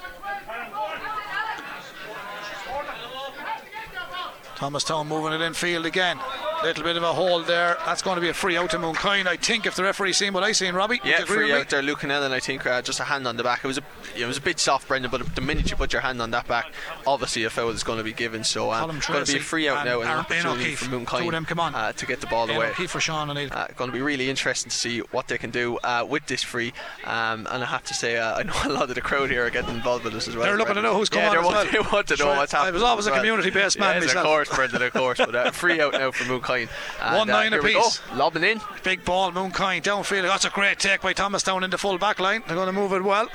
Thomastown 4.55 5.07
moving 5.07 5.33
it 5.33 5.41
infield 5.41 5.85
again. 5.85 6.19
Little 6.61 6.83
bit 6.83 6.97
of 6.97 7.03
a 7.03 7.13
hold 7.13 7.45
there. 7.47 7.77
That's 7.85 8.01
going 8.01 8.15
to 8.15 8.21
be 8.21 8.27
a 8.27 8.33
free 8.33 8.57
out 8.57 8.71
to 8.71 8.77
Mooncoin. 8.77 9.27
I 9.27 9.37
think 9.37 9.65
if 9.65 9.75
the 9.75 9.83
referee 9.83 10.11
seen 10.11 10.33
what 10.33 10.43
I 10.43 10.51
seen, 10.51 10.73
Robbie, 10.75 10.99
Yeah, 11.05 11.23
free 11.23 11.43
with 11.45 11.53
me? 11.53 11.59
out 11.61 11.69
there, 11.69 11.81
Luke 11.81 11.99
Canellan, 11.99 12.31
I 12.31 12.41
think 12.41 12.65
uh, 12.65 12.81
just 12.81 12.99
a 12.99 13.05
hand 13.05 13.25
on 13.27 13.37
the 13.37 13.43
back. 13.43 13.63
It 13.63 13.67
was 13.67 13.77
a, 13.77 13.81
it 14.17 14.25
was 14.25 14.37
a 14.37 14.41
bit 14.41 14.59
soft, 14.59 14.85
Brendan, 14.89 15.09
but 15.09 15.35
the 15.35 15.41
minute 15.41 15.71
you 15.71 15.77
put 15.77 15.93
your 15.93 16.01
hand 16.01 16.21
on 16.21 16.31
that 16.31 16.47
back, 16.49 16.73
obviously 17.07 17.45
a 17.45 17.49
foul 17.49 17.69
is 17.69 17.81
going 17.83 17.97
to 17.97 18.03
be 18.03 18.11
given. 18.11 18.43
So 18.43 18.73
um, 18.73 18.97
it's 18.97 19.07
going 19.07 19.23
to 19.23 19.31
be 19.31 19.39
a 19.39 19.41
free 19.41 19.69
out 19.69 19.77
and 19.77 19.85
now 19.89 20.01
and 20.01 20.09
an 20.09 20.17
opportunity 20.17 20.75
for 20.75 20.85
Two 20.89 20.95
of 20.97 21.01
Mooncoin 21.05 21.31
them, 21.31 21.45
come 21.45 21.61
on. 21.61 21.73
uh, 21.75 21.93
to 21.93 22.05
get 22.05 22.19
the 22.19 22.27
ball 22.27 22.47
Ian 22.47 22.57
away. 22.57 22.67
O'Keefe 22.71 22.91
for 22.91 22.99
Sean 22.99 23.29
O'Neill. 23.29 23.47
Uh, 23.53 23.67
going 23.77 23.89
to 23.89 23.95
be 23.95 24.01
really 24.01 24.29
interesting 24.29 24.69
to 24.69 24.77
see 24.77 24.99
what 25.11 25.29
they 25.29 25.37
can 25.37 25.51
do 25.51 25.77
uh, 25.77 26.05
with 26.07 26.25
this 26.27 26.43
free. 26.43 26.73
Um, 27.05 27.47
and 27.49 27.63
I 27.63 27.67
have 27.67 27.85
to 27.85 27.93
say, 27.93 28.17
uh, 28.17 28.35
I 28.37 28.43
know 28.43 28.53
a 28.65 28.69
lot 28.73 28.89
of 28.89 28.95
the 28.95 29.01
crowd 29.01 29.29
here 29.29 29.45
are 29.45 29.49
getting 29.49 29.73
involved 29.75 30.03
with 30.03 30.11
this 30.11 30.27
as 30.27 30.35
well. 30.35 30.43
They're 30.45 30.57
looking 30.57 30.75
to 30.75 30.81
know 30.81 30.95
who's 30.97 31.09
yeah, 31.13 31.29
coming 31.29 31.37
on 31.39 31.45
as 31.45 31.45
want- 31.45 31.55
well. 31.73 31.83
They 31.83 31.89
want 31.95 32.07
to 32.09 32.13
know 32.15 32.25
Sure, 32.25 32.35
what's 32.35 32.53
I 32.53 32.57
happening. 32.57 32.73
was 32.73 32.83
always 32.83 33.07
a 33.07 33.11
well. 33.11 33.19
community-based 33.21 33.79
man 33.79 33.95
yes, 33.95 34.07
myself. 34.07 34.25
of 34.25 34.29
course, 34.29 34.49
Brendan, 34.53 34.81
of 34.81 34.91
course. 34.93 35.17
But 35.19 35.35
uh, 35.35 35.51
free 35.51 35.79
out 35.79 35.93
now 35.93 36.11
for 36.11 36.23
Mooncoin. 36.25 36.48
And, 36.49 36.69
One 37.17 37.29
uh, 37.29 37.33
nine 37.33 37.51
here 37.51 37.61
we 37.61 37.73
go. 37.73 37.79
apiece. 37.79 38.01
Lobbing 38.13 38.43
in. 38.43 38.61
Big 38.83 39.05
ball, 39.05 39.31
Mooncoin 39.31 39.81
downfield. 39.81 40.23
That's 40.23 40.45
a 40.45 40.49
great 40.49 40.79
take 40.79 41.01
by 41.01 41.13
Thomastown 41.13 41.63
in 41.63 41.69
the 41.69 41.77
full 41.77 41.97
back 41.97 42.19
line. 42.19 42.43
They're 42.47 42.55
going 42.55 42.67
to 42.67 42.73
move 42.73 42.93
it 42.93 43.03
well. 43.03 43.29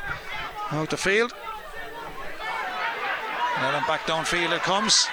Out 0.71 0.91
the 0.91 0.97
field. 0.97 1.33
Now 3.57 3.71
then 3.71 3.83
back 3.87 4.01
downfield 4.07 4.55
it 4.55 4.63
comes. 4.63 5.07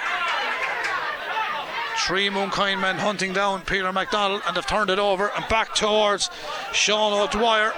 Three 2.06 2.28
Mooncoin 2.28 2.80
men 2.80 2.96
hunting 2.98 3.32
down 3.32 3.60
Peter 3.62 3.92
McDonald 3.92 4.42
and 4.46 4.56
they've 4.56 4.66
turned 4.66 4.90
it 4.90 4.98
over 4.98 5.30
and 5.36 5.46
back 5.48 5.74
towards 5.74 6.30
Sean 6.72 7.12
O'Dwyer. 7.12 7.72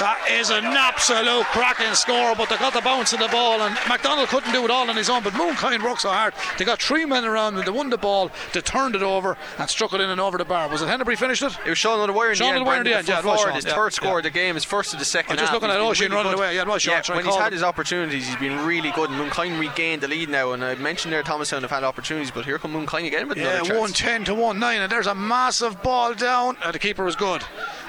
That 0.00 0.28
is 0.30 0.48
an 0.48 0.64
absolute 0.64 1.44
cracking 1.52 1.94
score, 1.94 2.34
but 2.34 2.48
they 2.48 2.56
got 2.56 2.72
the 2.72 2.80
bounce 2.80 3.12
of 3.12 3.18
the 3.20 3.28
ball, 3.28 3.60
and 3.60 3.76
McDonald 3.86 4.28
couldn't 4.28 4.52
do 4.52 4.64
it 4.64 4.70
all 4.70 4.88
on 4.88 4.96
his 4.96 5.10
own. 5.10 5.22
But 5.22 5.34
Mooncoin 5.34 5.82
worked 5.84 6.00
so 6.00 6.08
hard. 6.08 6.32
They 6.58 6.64
got 6.64 6.80
three 6.80 7.04
men 7.04 7.24
around 7.26 7.54
them, 7.54 7.64
they 7.66 7.70
won 7.70 7.90
the 7.90 7.98
ball, 7.98 8.30
they 8.54 8.62
turned 8.62 8.94
it 8.96 9.02
over 9.02 9.36
and 9.58 9.68
struck 9.68 9.92
it 9.92 10.00
in 10.00 10.08
and 10.08 10.18
over 10.20 10.38
the 10.38 10.44
bar. 10.46 10.68
Was 10.70 10.80
it 10.80 10.88
Henry 10.88 11.16
finished 11.16 11.42
it? 11.42 11.52
It 11.66 11.68
was 11.68 11.76
Sean 11.78 12.00
O'Dwyer 12.00 12.30
in 12.30 12.36
Sean 12.36 12.48
the 12.48 12.52
end. 12.54 12.62
O'Dwyer 12.62 12.78
in 12.78 12.84
the 12.84 12.96
end, 12.96 13.08
yeah, 13.08 13.20
forward, 13.20 13.38
Sean, 13.40 13.54
his 13.54 13.66
yeah, 13.66 13.74
third 13.74 13.92
score 13.92 14.12
yeah. 14.12 14.16
of 14.18 14.22
the 14.22 14.30
game, 14.30 14.54
his 14.54 14.64
first 14.64 14.94
of 14.94 14.98
the 14.98 15.04
second 15.04 15.32
I'm 15.32 15.36
just 15.38 15.52
half. 15.52 15.60
looking 15.60 15.74
at 15.74 15.80
Oisin 15.82 16.04
really 16.10 16.16
running 16.16 16.32
good. 16.32 16.38
away. 16.38 16.54
Yeah, 16.56 16.74
it 16.74 16.80
Sean, 16.80 17.02
Yeah, 17.06 17.16
when 17.16 17.24
he's 17.26 17.34
had 17.36 17.48
it. 17.48 17.52
his 17.52 17.62
opportunities, 17.62 18.26
he's 18.26 18.36
been 18.36 18.64
really 18.64 18.90
good. 18.92 19.10
And 19.10 19.20
Mooncoin 19.20 19.60
regained 19.60 20.02
the 20.02 20.08
lead 20.08 20.30
now. 20.30 20.52
And 20.52 20.64
I 20.64 20.76
mentioned 20.76 21.12
there, 21.12 21.22
Thomastown 21.22 21.60
have 21.60 21.70
had 21.70 21.84
opportunities, 21.84 22.30
but 22.30 22.46
here 22.46 22.58
come 22.58 22.72
Mooncoin 22.72 23.06
again 23.06 23.28
with 23.28 23.36
Yeah, 23.36 23.44
another 23.48 23.58
chance. 23.68 23.68
110 24.00 24.24
to 24.24 24.34
1 24.34 24.58
9, 24.58 24.80
and 24.80 24.90
there's 24.90 25.06
a 25.06 25.14
massive 25.14 25.82
ball 25.82 26.14
down. 26.14 26.56
Uh, 26.62 26.72
the 26.72 26.78
keeper 26.78 27.04
was 27.04 27.16
good. 27.16 27.42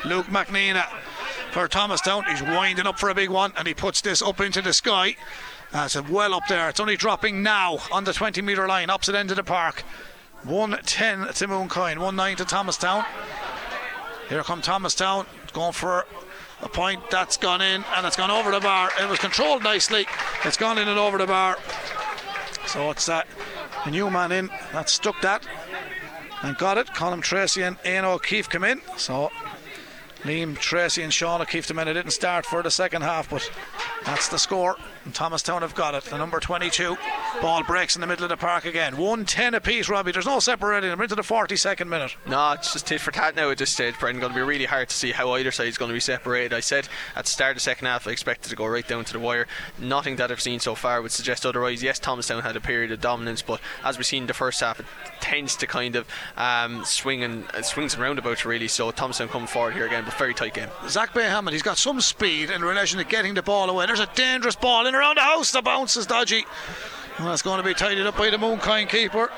Luke 0.03 0.25
McNeena 0.25 0.85
for 1.51 1.67
Thomas 1.67 1.99
Thomastown. 1.99 2.23
He's 2.29 2.41
winding 2.41 2.87
up 2.87 2.97
for 2.97 3.09
a 3.09 3.15
big 3.15 3.29
one 3.29 3.51
and 3.57 3.67
he 3.67 3.73
puts 3.73 3.99
this 3.99 4.21
up 4.21 4.39
into 4.39 4.61
the 4.61 4.71
sky. 4.71 5.17
That's 5.71 5.97
uh, 5.97 6.03
well 6.09 6.33
up 6.33 6.43
there. 6.47 6.69
It's 6.69 6.79
only 6.79 6.95
dropping 6.95 7.43
now 7.43 7.79
on 7.91 8.05
the 8.05 8.13
20 8.13 8.41
metre 8.41 8.67
line, 8.67 8.89
opposite 8.89 9.15
end 9.15 9.31
of 9.31 9.37
the 9.37 9.43
park. 9.43 9.83
110 10.43 11.27
to 11.33 11.47
Mooncoin, 11.47 11.99
1 11.99 12.15
9 12.15 12.35
to 12.37 12.45
Thomastown. 12.45 13.05
Here 14.29 14.43
come 14.43 14.61
Thomastown, 14.61 15.25
going 15.51 15.73
for 15.73 16.05
a 16.61 16.69
point 16.69 17.09
that's 17.09 17.35
gone 17.35 17.61
in 17.61 17.83
and 17.95 18.05
it's 18.05 18.15
gone 18.15 18.31
over 18.31 18.51
the 18.51 18.61
bar. 18.61 18.89
It 19.01 19.09
was 19.09 19.19
controlled 19.19 19.61
nicely. 19.61 20.05
It's 20.45 20.57
gone 20.57 20.77
in 20.77 20.87
and 20.87 20.97
over 20.97 21.17
the 21.17 21.27
bar. 21.27 21.57
So 22.67 22.89
it's 22.91 23.05
that 23.07 23.27
uh, 23.85 23.89
new 23.89 24.09
man 24.09 24.31
in 24.31 24.47
that 24.71 24.89
stuck 24.89 25.19
that 25.21 25.45
and 26.43 26.57
got 26.57 26.77
it. 26.77 26.93
Colin 26.95 27.19
Tracy 27.19 27.61
and 27.61 27.77
Éanna 27.79 28.15
O'Keefe 28.15 28.47
come 28.47 28.63
in. 28.63 28.81
So 28.95 29.31
Liam 30.23 30.57
Tracy 30.57 31.01
and 31.01 31.13
Sean 31.13 31.41
O'Keefe 31.41 31.67
the 31.67 31.73
minute 31.73 31.93
didn't 31.93 32.11
start 32.11 32.45
for 32.45 32.61
the 32.61 32.69
second 32.69 33.01
half, 33.01 33.29
but 33.29 33.49
that's 34.05 34.29
the 34.29 34.37
score. 34.37 34.77
And 35.03 35.15
Thomastown 35.15 35.63
have 35.63 35.73
got 35.73 35.95
it. 35.95 36.03
The 36.03 36.17
number 36.17 36.39
22 36.39 36.95
ball 37.41 37.63
breaks 37.63 37.95
in 37.95 38.01
the 38.01 38.07
middle 38.07 38.23
of 38.23 38.29
the 38.29 38.37
park 38.37 38.65
again. 38.65 38.97
110 38.97 39.55
apiece, 39.55 39.89
Robbie. 39.89 40.11
There's 40.11 40.27
no 40.27 40.39
separating 40.39 40.91
them 40.91 41.01
into 41.01 41.15
the 41.15 41.23
42nd 41.23 41.87
minute. 41.87 42.15
No, 42.27 42.51
it's 42.51 42.73
just 42.73 42.85
tit 42.85 43.01
for 43.01 43.09
tat 43.11 43.35
now 43.35 43.49
at 43.49 43.57
this 43.57 43.71
stage, 43.71 43.97
Brendan. 43.99 44.21
Going 44.21 44.33
to 44.33 44.37
be 44.37 44.45
really 44.45 44.65
hard 44.65 44.89
to 44.89 44.95
see 44.95 45.11
how 45.11 45.33
either 45.33 45.51
side 45.51 45.67
is 45.67 45.77
going 45.77 45.89
to 45.89 45.93
be 45.93 45.99
separated. 45.99 46.53
I 46.53 46.59
said 46.59 46.87
at 47.15 47.25
the 47.25 47.31
start 47.31 47.51
of 47.51 47.55
the 47.55 47.61
second 47.61 47.87
half, 47.87 48.07
I 48.07 48.11
expected 48.11 48.49
to 48.49 48.55
go 48.55 48.67
right 48.67 48.87
down 48.87 49.03
to 49.05 49.13
the 49.13 49.19
wire. 49.19 49.47
Nothing 49.79 50.17
that 50.17 50.31
I've 50.31 50.41
seen 50.41 50.59
so 50.59 50.75
far 50.75 51.01
would 51.01 51.11
suggest 51.11 51.47
otherwise. 51.47 51.81
Yes, 51.81 51.97
Thomastown 51.97 52.43
had 52.43 52.55
a 52.55 52.61
period 52.61 52.91
of 52.91 53.01
dominance, 53.01 53.41
but 53.41 53.59
as 53.83 53.97
we've 53.97 54.05
seen 54.05 54.23
in 54.23 54.27
the 54.27 54.35
first 54.35 54.59
half, 54.59 54.79
it 54.79 54.85
tends 55.19 55.55
to 55.55 55.67
kind 55.67 55.95
of 55.95 56.07
um, 56.37 56.85
swing 56.85 57.23
and 57.23 57.45
uh, 57.55 57.63
swings 57.63 57.95
and 57.95 58.03
roundabouts 58.03 58.45
really. 58.45 58.67
So 58.67 58.91
Thomastown 58.91 59.29
coming 59.29 59.47
forward 59.47 59.73
here 59.73 59.87
again, 59.87 60.03
but 60.05 60.13
very 60.13 60.35
tight 60.35 60.53
game. 60.53 60.69
Zach 60.87 61.13
Bayhammond, 61.13 61.53
he's 61.53 61.63
got 61.63 61.77
some 61.77 61.99
speed 62.01 62.51
in 62.51 62.61
relation 62.61 62.99
to 62.99 63.05
getting 63.05 63.33
the 63.33 63.41
ball 63.41 63.69
away. 63.69 63.87
There's 63.87 63.99
a 63.99 64.09
dangerous 64.13 64.55
ball 64.55 64.85
in 64.91 64.95
around 64.95 65.17
the 65.17 65.21
house. 65.21 65.51
The 65.51 65.61
bounce 65.61 65.95
is 65.95 66.05
dodgy. 66.05 66.45
It's 67.19 67.41
going 67.41 67.57
to 67.57 67.63
be 67.63 67.73
tidied 67.73 68.05
up 68.05 68.17
by 68.17 68.29
the 68.29 68.37
Mooncoin 68.37 68.89
keeper. 68.89 69.29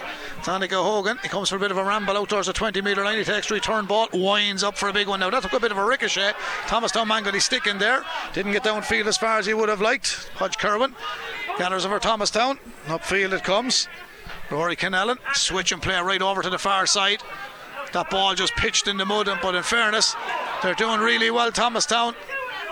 Donncha 0.41 0.72
Hogan. 0.72 1.20
He 1.22 1.28
comes 1.28 1.49
for 1.49 1.58
a 1.58 1.60
bit 1.60 1.70
of 1.70 1.78
a 1.78 1.84
ramble 1.84 2.18
out 2.18 2.30
towards 2.30 2.47
the 2.47 2.54
20 2.54 2.82
metre 2.82 3.04
line. 3.04 3.18
He 3.18 3.24
takes 3.24 3.51
return 3.51 3.86
ball, 3.86 4.08
winds 4.14 4.64
up 4.64 4.78
for 4.78 4.89
a 4.89 4.93
big 4.93 5.08
one 5.08 5.20
now. 5.20 5.30
That 5.30 5.43
took 5.43 5.54
a 5.54 5.60
bit 5.60 5.72
of 5.72 5.78
a 5.78 5.86
ricochet. 5.86 6.34
Thomastown 6.66 7.08
man 7.08 7.24
got 7.24 7.34
his 7.34 7.43
stick 7.43 7.68
in 7.68 7.78
there. 7.78 8.04
Didn't 8.34 8.54
get 8.54 8.64
downfield 8.64 9.06
as 9.06 9.18
far 9.18 9.38
as 9.38 9.45
he 9.45 9.54
would 9.54 9.70
have 9.70 9.82
liked. 9.82 10.32
Podge 10.36 10.58
Kerwin 10.58 10.95
gathers 11.58 11.86
over 11.86 11.99
Thomastown. 11.99 12.58
Upfield 12.86 13.34
it 13.34 13.43
comes. 13.43 13.88
Rory 14.49 14.76
Kennellan 14.76 15.18
switch 15.36 15.72
and 15.72 15.82
play 15.82 15.99
right 15.99 16.22
over 16.22 16.41
to 16.41 16.49
the 16.49 16.60
far 16.60 16.86
side. 16.86 17.22
That 17.91 18.10
ball 18.10 18.34
just 18.34 18.56
pitched 18.56 18.88
in 18.88 18.97
the 18.97 19.06
mud, 19.06 19.30
but 19.41 19.56
in 19.56 19.64
fairness, 19.64 20.16
they're 20.64 20.74
doing 20.74 20.99
really 20.99 21.30
well. 21.30 21.51
Thomastown 21.51 22.16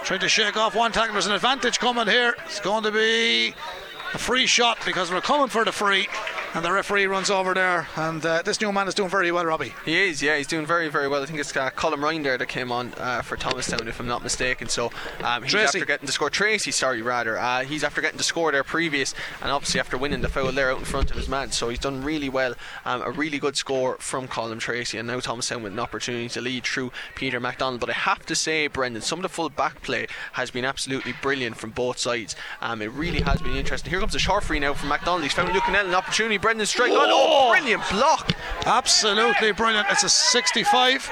trying 0.03 0.19
to 0.19 0.29
shake 0.29 0.57
off 0.57 0.75
one 0.75 0.91
tackle. 0.91 1.13
There's 1.13 1.27
an 1.27 1.33
advantage 1.33 1.79
coming 1.79 2.07
here. 2.07 2.35
It's 2.45 2.59
going 2.59 2.83
to 2.83 2.91
be 2.91 3.53
a 4.13 4.17
free 4.17 4.47
shot 4.47 4.79
because 4.85 5.11
we're 5.11 5.21
coming 5.21 5.47
for 5.47 5.63
the 5.63 5.71
free 5.71 6.07
and 6.53 6.65
the 6.65 6.71
referee 6.71 7.05
runs 7.05 7.29
over 7.29 7.53
there. 7.53 7.87
And 7.95 8.25
uh, 8.25 8.41
this 8.41 8.59
new 8.59 8.71
man 8.71 8.87
is 8.87 8.93
doing 8.93 9.09
very 9.09 9.31
well, 9.31 9.45
Robbie. 9.45 9.73
He 9.85 10.09
is, 10.09 10.21
yeah, 10.21 10.37
he's 10.37 10.47
doing 10.47 10.65
very, 10.65 10.89
very 10.89 11.07
well. 11.07 11.23
I 11.23 11.25
think 11.25 11.39
it's 11.39 11.55
uh, 11.55 11.69
Colin 11.69 12.01
Ryan 12.01 12.23
there 12.23 12.37
that 12.37 12.47
came 12.47 12.71
on 12.71 12.93
uh, 12.97 13.21
for 13.21 13.37
Thomastown, 13.37 13.87
if 13.87 13.99
I'm 13.99 14.07
not 14.07 14.23
mistaken. 14.23 14.67
So 14.67 14.91
um, 15.23 15.43
he's 15.43 15.51
Tracy. 15.51 15.79
after 15.79 15.85
getting 15.85 16.05
the 16.05 16.11
score. 16.11 16.29
Tracy, 16.29 16.71
sorry, 16.71 17.01
rather. 17.01 17.37
Uh, 17.37 17.63
he's 17.63 17.83
after 17.83 18.01
getting 18.01 18.17
the 18.17 18.23
score 18.23 18.51
there 18.51 18.63
previous, 18.63 19.13
and 19.41 19.51
obviously 19.51 19.79
after 19.79 19.97
winning 19.97 20.21
the 20.21 20.27
foul 20.27 20.51
there 20.51 20.71
out 20.71 20.79
in 20.79 20.85
front 20.85 21.09
of 21.11 21.17
his 21.17 21.29
man. 21.29 21.51
So 21.51 21.69
he's 21.69 21.79
done 21.79 22.03
really 22.03 22.29
well. 22.29 22.55
Um, 22.85 23.01
a 23.01 23.11
really 23.11 23.39
good 23.39 23.55
score 23.55 23.95
from 23.99 24.27
Colin 24.27 24.59
Tracy, 24.59 24.97
and 24.97 25.07
now 25.07 25.19
Thomastown 25.19 25.63
with 25.63 25.71
an 25.71 25.79
opportunity 25.79 26.27
to 26.29 26.41
lead 26.41 26.65
through 26.65 26.91
Peter 27.15 27.39
MacDonald. 27.39 27.79
But 27.79 27.89
I 27.89 27.93
have 27.93 28.25
to 28.25 28.35
say, 28.35 28.67
Brendan, 28.67 29.01
some 29.01 29.19
of 29.19 29.23
the 29.23 29.29
full 29.29 29.49
back 29.49 29.81
play 29.81 30.07
has 30.33 30.51
been 30.51 30.65
absolutely 30.65 31.13
brilliant 31.21 31.55
from 31.55 31.69
both 31.71 31.97
sides. 31.97 32.35
Um, 32.61 32.81
it 32.81 32.91
really 32.91 33.21
has 33.21 33.41
been 33.41 33.55
interesting. 33.55 33.89
Here 33.89 33.99
comes 33.99 34.15
a 34.15 34.19
short 34.19 34.43
free 34.43 34.59
now 34.59 34.73
from 34.73 34.89
MacDonald. 34.89 35.23
He's 35.23 35.33
found 35.33 35.53
Luke 35.53 35.63
Canell 35.63 35.87
an 35.87 35.95
opportunity. 35.95 36.40
Brendan 36.41 36.65
strike 36.65 36.91
on. 36.91 37.07
Oh, 37.09 37.51
brilliant 37.51 37.83
block. 37.91 38.31
Absolutely 38.65 39.51
brilliant. 39.51 39.87
It's 39.89 40.03
a 40.03 40.09
65. 40.09 41.09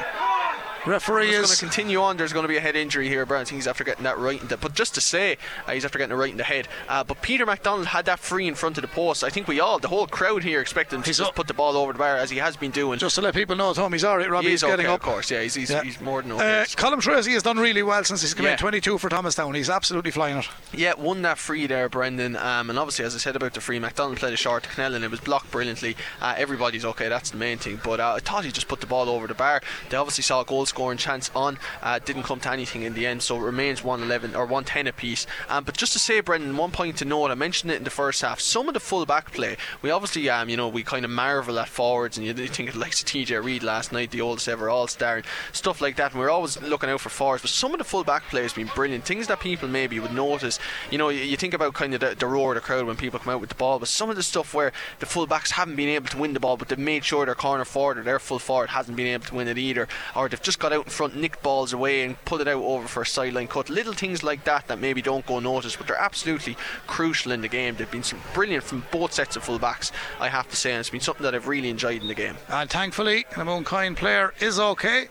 Referee 0.85 1.29
It's 1.29 1.37
going 1.37 1.47
to 1.47 1.57
continue 1.57 2.01
on. 2.01 2.17
There's 2.17 2.33
going 2.33 2.43
to 2.43 2.47
be 2.47 2.57
a 2.57 2.61
head 2.61 2.75
injury 2.75 3.07
here. 3.07 3.25
Brown. 3.25 3.41
I 3.41 3.43
think 3.45 3.57
he's 3.57 3.67
after 3.67 3.83
getting 3.83 4.03
that 4.03 4.17
right 4.17 4.41
in 4.41 4.47
the. 4.47 4.57
But 4.57 4.73
just 4.73 4.95
to 4.95 5.01
say, 5.01 5.37
uh, 5.67 5.71
he's 5.73 5.85
after 5.85 5.97
getting 5.99 6.13
it 6.15 6.19
right 6.19 6.31
in 6.31 6.37
the 6.37 6.43
head. 6.43 6.67
Uh, 6.87 7.03
but 7.03 7.21
Peter 7.21 7.45
MacDonald 7.45 7.87
had 7.87 8.05
that 8.05 8.19
free 8.19 8.47
in 8.47 8.55
front 8.55 8.77
of 8.77 8.81
the 8.81 8.87
post. 8.87 9.23
I 9.23 9.29
think 9.29 9.47
we 9.47 9.59
all, 9.59 9.79
the 9.79 9.87
whole 9.87 10.07
crowd 10.07 10.43
here, 10.43 10.61
expected 10.61 10.95
him 10.95 11.01
to 11.03 11.07
He's 11.09 11.17
just 11.17 11.29
up. 11.29 11.35
put 11.35 11.47
the 11.47 11.53
ball 11.53 11.75
over 11.77 11.93
the 11.93 11.99
bar 11.99 12.15
as 12.17 12.29
he 12.29 12.37
has 12.37 12.55
been 12.55 12.71
doing. 12.71 12.97
Just 12.99 13.15
to 13.15 13.21
let 13.21 13.33
people 13.33 13.55
know 13.55 13.71
at 13.71 13.77
home, 13.77 13.93
he's 13.93 14.05
alright, 14.05 14.29
Robbie. 14.29 14.45
he 14.47 14.51
He's 14.51 14.61
getting 14.61 14.85
okay, 14.85 14.93
up. 14.93 15.01
of 15.01 15.05
course. 15.05 15.29
Yeah, 15.29 15.41
he's, 15.41 15.55
he's, 15.55 15.69
Yeah. 15.69 15.83
he's 15.83 15.99
more 16.01 16.21
than 16.21 16.31
okay. 16.33 16.61
Uh, 16.61 16.65
Colin 16.75 16.99
Tracy 16.99 17.31
has 17.33 17.43
done 17.43 17.57
really 17.57 17.83
well 17.83 18.03
since 18.03 18.21
he's 18.21 18.33
come 18.33 18.45
in. 18.45 18.57
22 18.57 18.97
for 18.97 19.09
Thomastown. 19.09 19.53
He's 19.55 19.69
absolutely 19.69 20.11
flying 20.11 20.37
it. 20.37 20.47
Yeah, 20.73 20.93
won 20.97 21.21
that 21.23 21.37
free 21.37 21.67
there, 21.67 21.89
Brendan. 21.89 22.35
Um, 22.35 22.69
and 22.69 22.79
obviously, 22.79 23.05
as 23.05 23.15
I 23.15 23.17
said 23.19 23.35
about 23.35 23.53
the 23.53 23.61
free, 23.61 23.79
McDonald 23.79 24.17
played 24.17 24.33
a 24.33 24.37
short 24.37 24.63
to 24.63 24.69
Knell 24.81 24.95
and 24.95 25.03
it 25.03 25.11
was 25.11 25.19
blocked 25.19 25.51
brilliantly. 25.51 25.95
Uh, 26.21 26.35
everybody's 26.37 26.85
okay, 26.85 27.09
that's 27.09 27.31
the 27.31 27.37
main 27.37 27.57
thing. 27.57 27.79
But 27.83 27.99
uh, 27.99 28.13
I 28.15 28.19
thought 28.19 28.45
he 28.45 28.51
just 28.51 28.67
put 28.67 28.81
the 28.81 28.87
ball 28.87 29.09
over 29.09 29.27
the 29.27 29.33
bar. 29.33 29.61
They 29.89 29.97
obviously 29.97 30.23
saw 30.23 30.41
a 30.41 30.45
goal 30.45 30.65
scoring 30.69 30.97
chance 30.97 31.29
on. 31.35 31.57
Uh, 31.81 31.99
didn't 31.99 32.23
come 32.23 32.39
to 32.39 32.51
anything 32.51 32.83
in 32.83 32.93
the 32.93 33.05
end, 33.05 33.21
so 33.21 33.35
it 33.37 33.41
remains 33.41 33.83
111 33.83 34.35
or 34.35 34.45
110 34.45 34.87
apiece. 34.87 35.27
Um, 35.49 35.63
but 35.63 35.75
just 35.75 35.93
to 35.93 35.99
say, 35.99 36.21
Brendan, 36.21 36.55
one 36.57 36.71
point 36.71 36.97
to 36.97 37.05
note, 37.05 37.31
I 37.31 37.35
mentioned 37.35 37.71
it 37.71 37.77
in 37.77 37.83
the 37.83 37.89
first 37.89 38.21
half. 38.21 38.39
Some 38.39 38.67
of 38.67 38.73
the 38.73 38.79
full 38.79 39.05
back 39.05 39.31
play, 39.31 39.57
we 39.81 39.91
obviously, 39.91 40.29
um, 40.29 40.49
you 40.49 40.57
know, 40.57 40.69
we 40.69 40.83
kind 40.83 41.05
of 41.05 41.11
marvel 41.11 41.59
at 41.59 41.67
forwards, 41.67 42.17
and 42.17 42.25
you 42.25 42.33
think 42.33 42.69
of 42.69 42.75
like 42.75 42.91
TJ 42.91 43.43
Reid 43.43 43.63
last 43.63 43.91
night, 43.91 44.11
the 44.11 44.21
oldest 44.21 44.47
ever 44.47 44.69
All 44.69 44.87
Star, 44.87 45.17
and 45.17 45.25
stuff 45.51 45.81
like 45.81 45.95
that. 45.97 46.11
And 46.11 46.19
we're 46.19 46.29
always 46.29 46.61
looking 46.61 46.89
out 46.89 47.01
for 47.01 47.09
forwards, 47.09 47.41
but 47.41 47.51
some 47.51 47.73
of 47.73 47.77
the 47.77 47.83
full 47.83 48.03
back 48.03 48.23
play 48.29 48.43
has 48.43 48.53
been 48.53 48.69
brilliant. 48.75 49.05
Things 49.05 49.27
that 49.27 49.39
people 49.39 49.67
maybe 49.67 49.99
would 49.99 50.13
notice. 50.13 50.59
You 50.91 50.97
know, 50.97 51.09
you, 51.09 51.21
you 51.21 51.37
think 51.37 51.53
about 51.53 51.73
kind 51.73 51.93
of 51.93 51.99
the, 51.99 52.15
the 52.15 52.27
roar 52.27 52.51
of 52.51 52.55
the 52.55 52.61
crowd 52.61 52.85
when 52.85 52.95
people 52.95 53.19
come 53.19 53.33
out 53.33 53.41
with 53.41 53.49
the 53.49 53.55
ball, 53.55 53.79
but 53.79 53.87
some 53.87 54.09
of 54.09 54.15
the 54.15 54.23
stuff 54.23 54.53
where 54.53 54.71
the 54.99 55.05
full 55.05 55.27
backs 55.27 55.51
haven't 55.51 55.75
been 55.75 55.89
able 55.89 56.07
to 56.09 56.17
win 56.17 56.33
the 56.33 56.39
ball, 56.39 56.57
but 56.57 56.69
they've 56.69 56.79
made 56.79 57.03
sure 57.03 57.25
their 57.25 57.35
corner 57.35 57.65
forward 57.65 57.97
or 57.97 58.03
their 58.03 58.19
full 58.19 58.39
forward 58.39 58.69
hasn't 58.69 58.97
been 58.97 59.07
able 59.07 59.25
to 59.25 59.35
win 59.35 59.47
it 59.47 59.57
either, 59.57 59.87
or 60.15 60.29
they've 60.29 60.41
just 60.41 60.58
got 60.59 60.73
out 60.73 60.85
in 60.85 60.91
front, 60.91 61.15
nicked 61.15 61.41
balls 61.41 61.73
away, 61.73 62.03
and 62.03 62.23
put 62.25 62.41
it 62.41 62.47
out 62.47 62.61
over 62.61 62.87
for 62.87 63.01
a 63.01 63.05
sideline 63.05 63.47
cut. 63.47 63.69
Little 63.69 63.93
things 63.93 64.23
like 64.23 64.43
that 64.43 64.67
that 64.67 64.79
maybe 64.79 65.01
don't 65.01 65.25
go 65.25 65.39
noticed, 65.39 65.77
but 65.77 65.87
they're 65.87 65.95
absolutely 65.99 66.57
crucial 66.87 67.31
in 67.31 67.41
the 67.41 67.47
game. 67.47 67.75
They've 67.75 67.89
been 67.89 68.03
some 68.03 68.21
brilliant 68.33 68.63
from 68.63 68.85
both 68.91 69.13
sets 69.13 69.35
of 69.35 69.43
fullbacks, 69.43 69.91
I 70.19 70.27
have 70.27 70.49
to 70.49 70.55
say, 70.55 70.71
and 70.71 70.79
it's 70.79 70.89
been 70.89 70.99
something 70.99 71.23
that 71.23 71.33
I've 71.33 71.47
really 71.47 71.69
enjoyed 71.69 72.01
in 72.01 72.07
the 72.07 72.15
game. 72.15 72.35
And 72.49 72.69
thankfully, 72.69 73.25
the 73.31 73.43
Mooncoin 73.43 73.95
player 73.95 74.33
is 74.39 74.59
okay. 74.59 75.07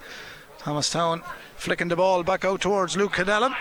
Thomastown 0.59 1.23
flicking 1.57 1.89
the 1.89 1.97
ball 1.97 2.23
back 2.23 2.45
out 2.45 2.61
towards 2.61 2.97
Luke 2.97 3.13
Canellan. 3.13 3.55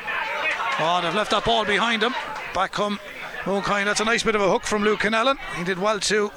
Oh, 0.80 1.00
they've 1.02 1.16
left 1.16 1.32
that 1.32 1.46
ball 1.46 1.66
behind 1.66 2.04
him. 2.04 2.14
Back 2.54 2.74
come 2.74 3.00
Mooncoin. 3.44 3.86
That's 3.86 4.02
a 4.02 4.06
nice 4.06 4.24
bit 4.24 4.36
of 4.36 4.42
a 4.42 4.50
hook 4.50 4.64
from 4.64 4.84
Luke 4.84 5.00
Canellan. 5.00 5.38
He 5.56 5.64
did 5.64 5.80
well 5.80 6.00
to 6.00 6.32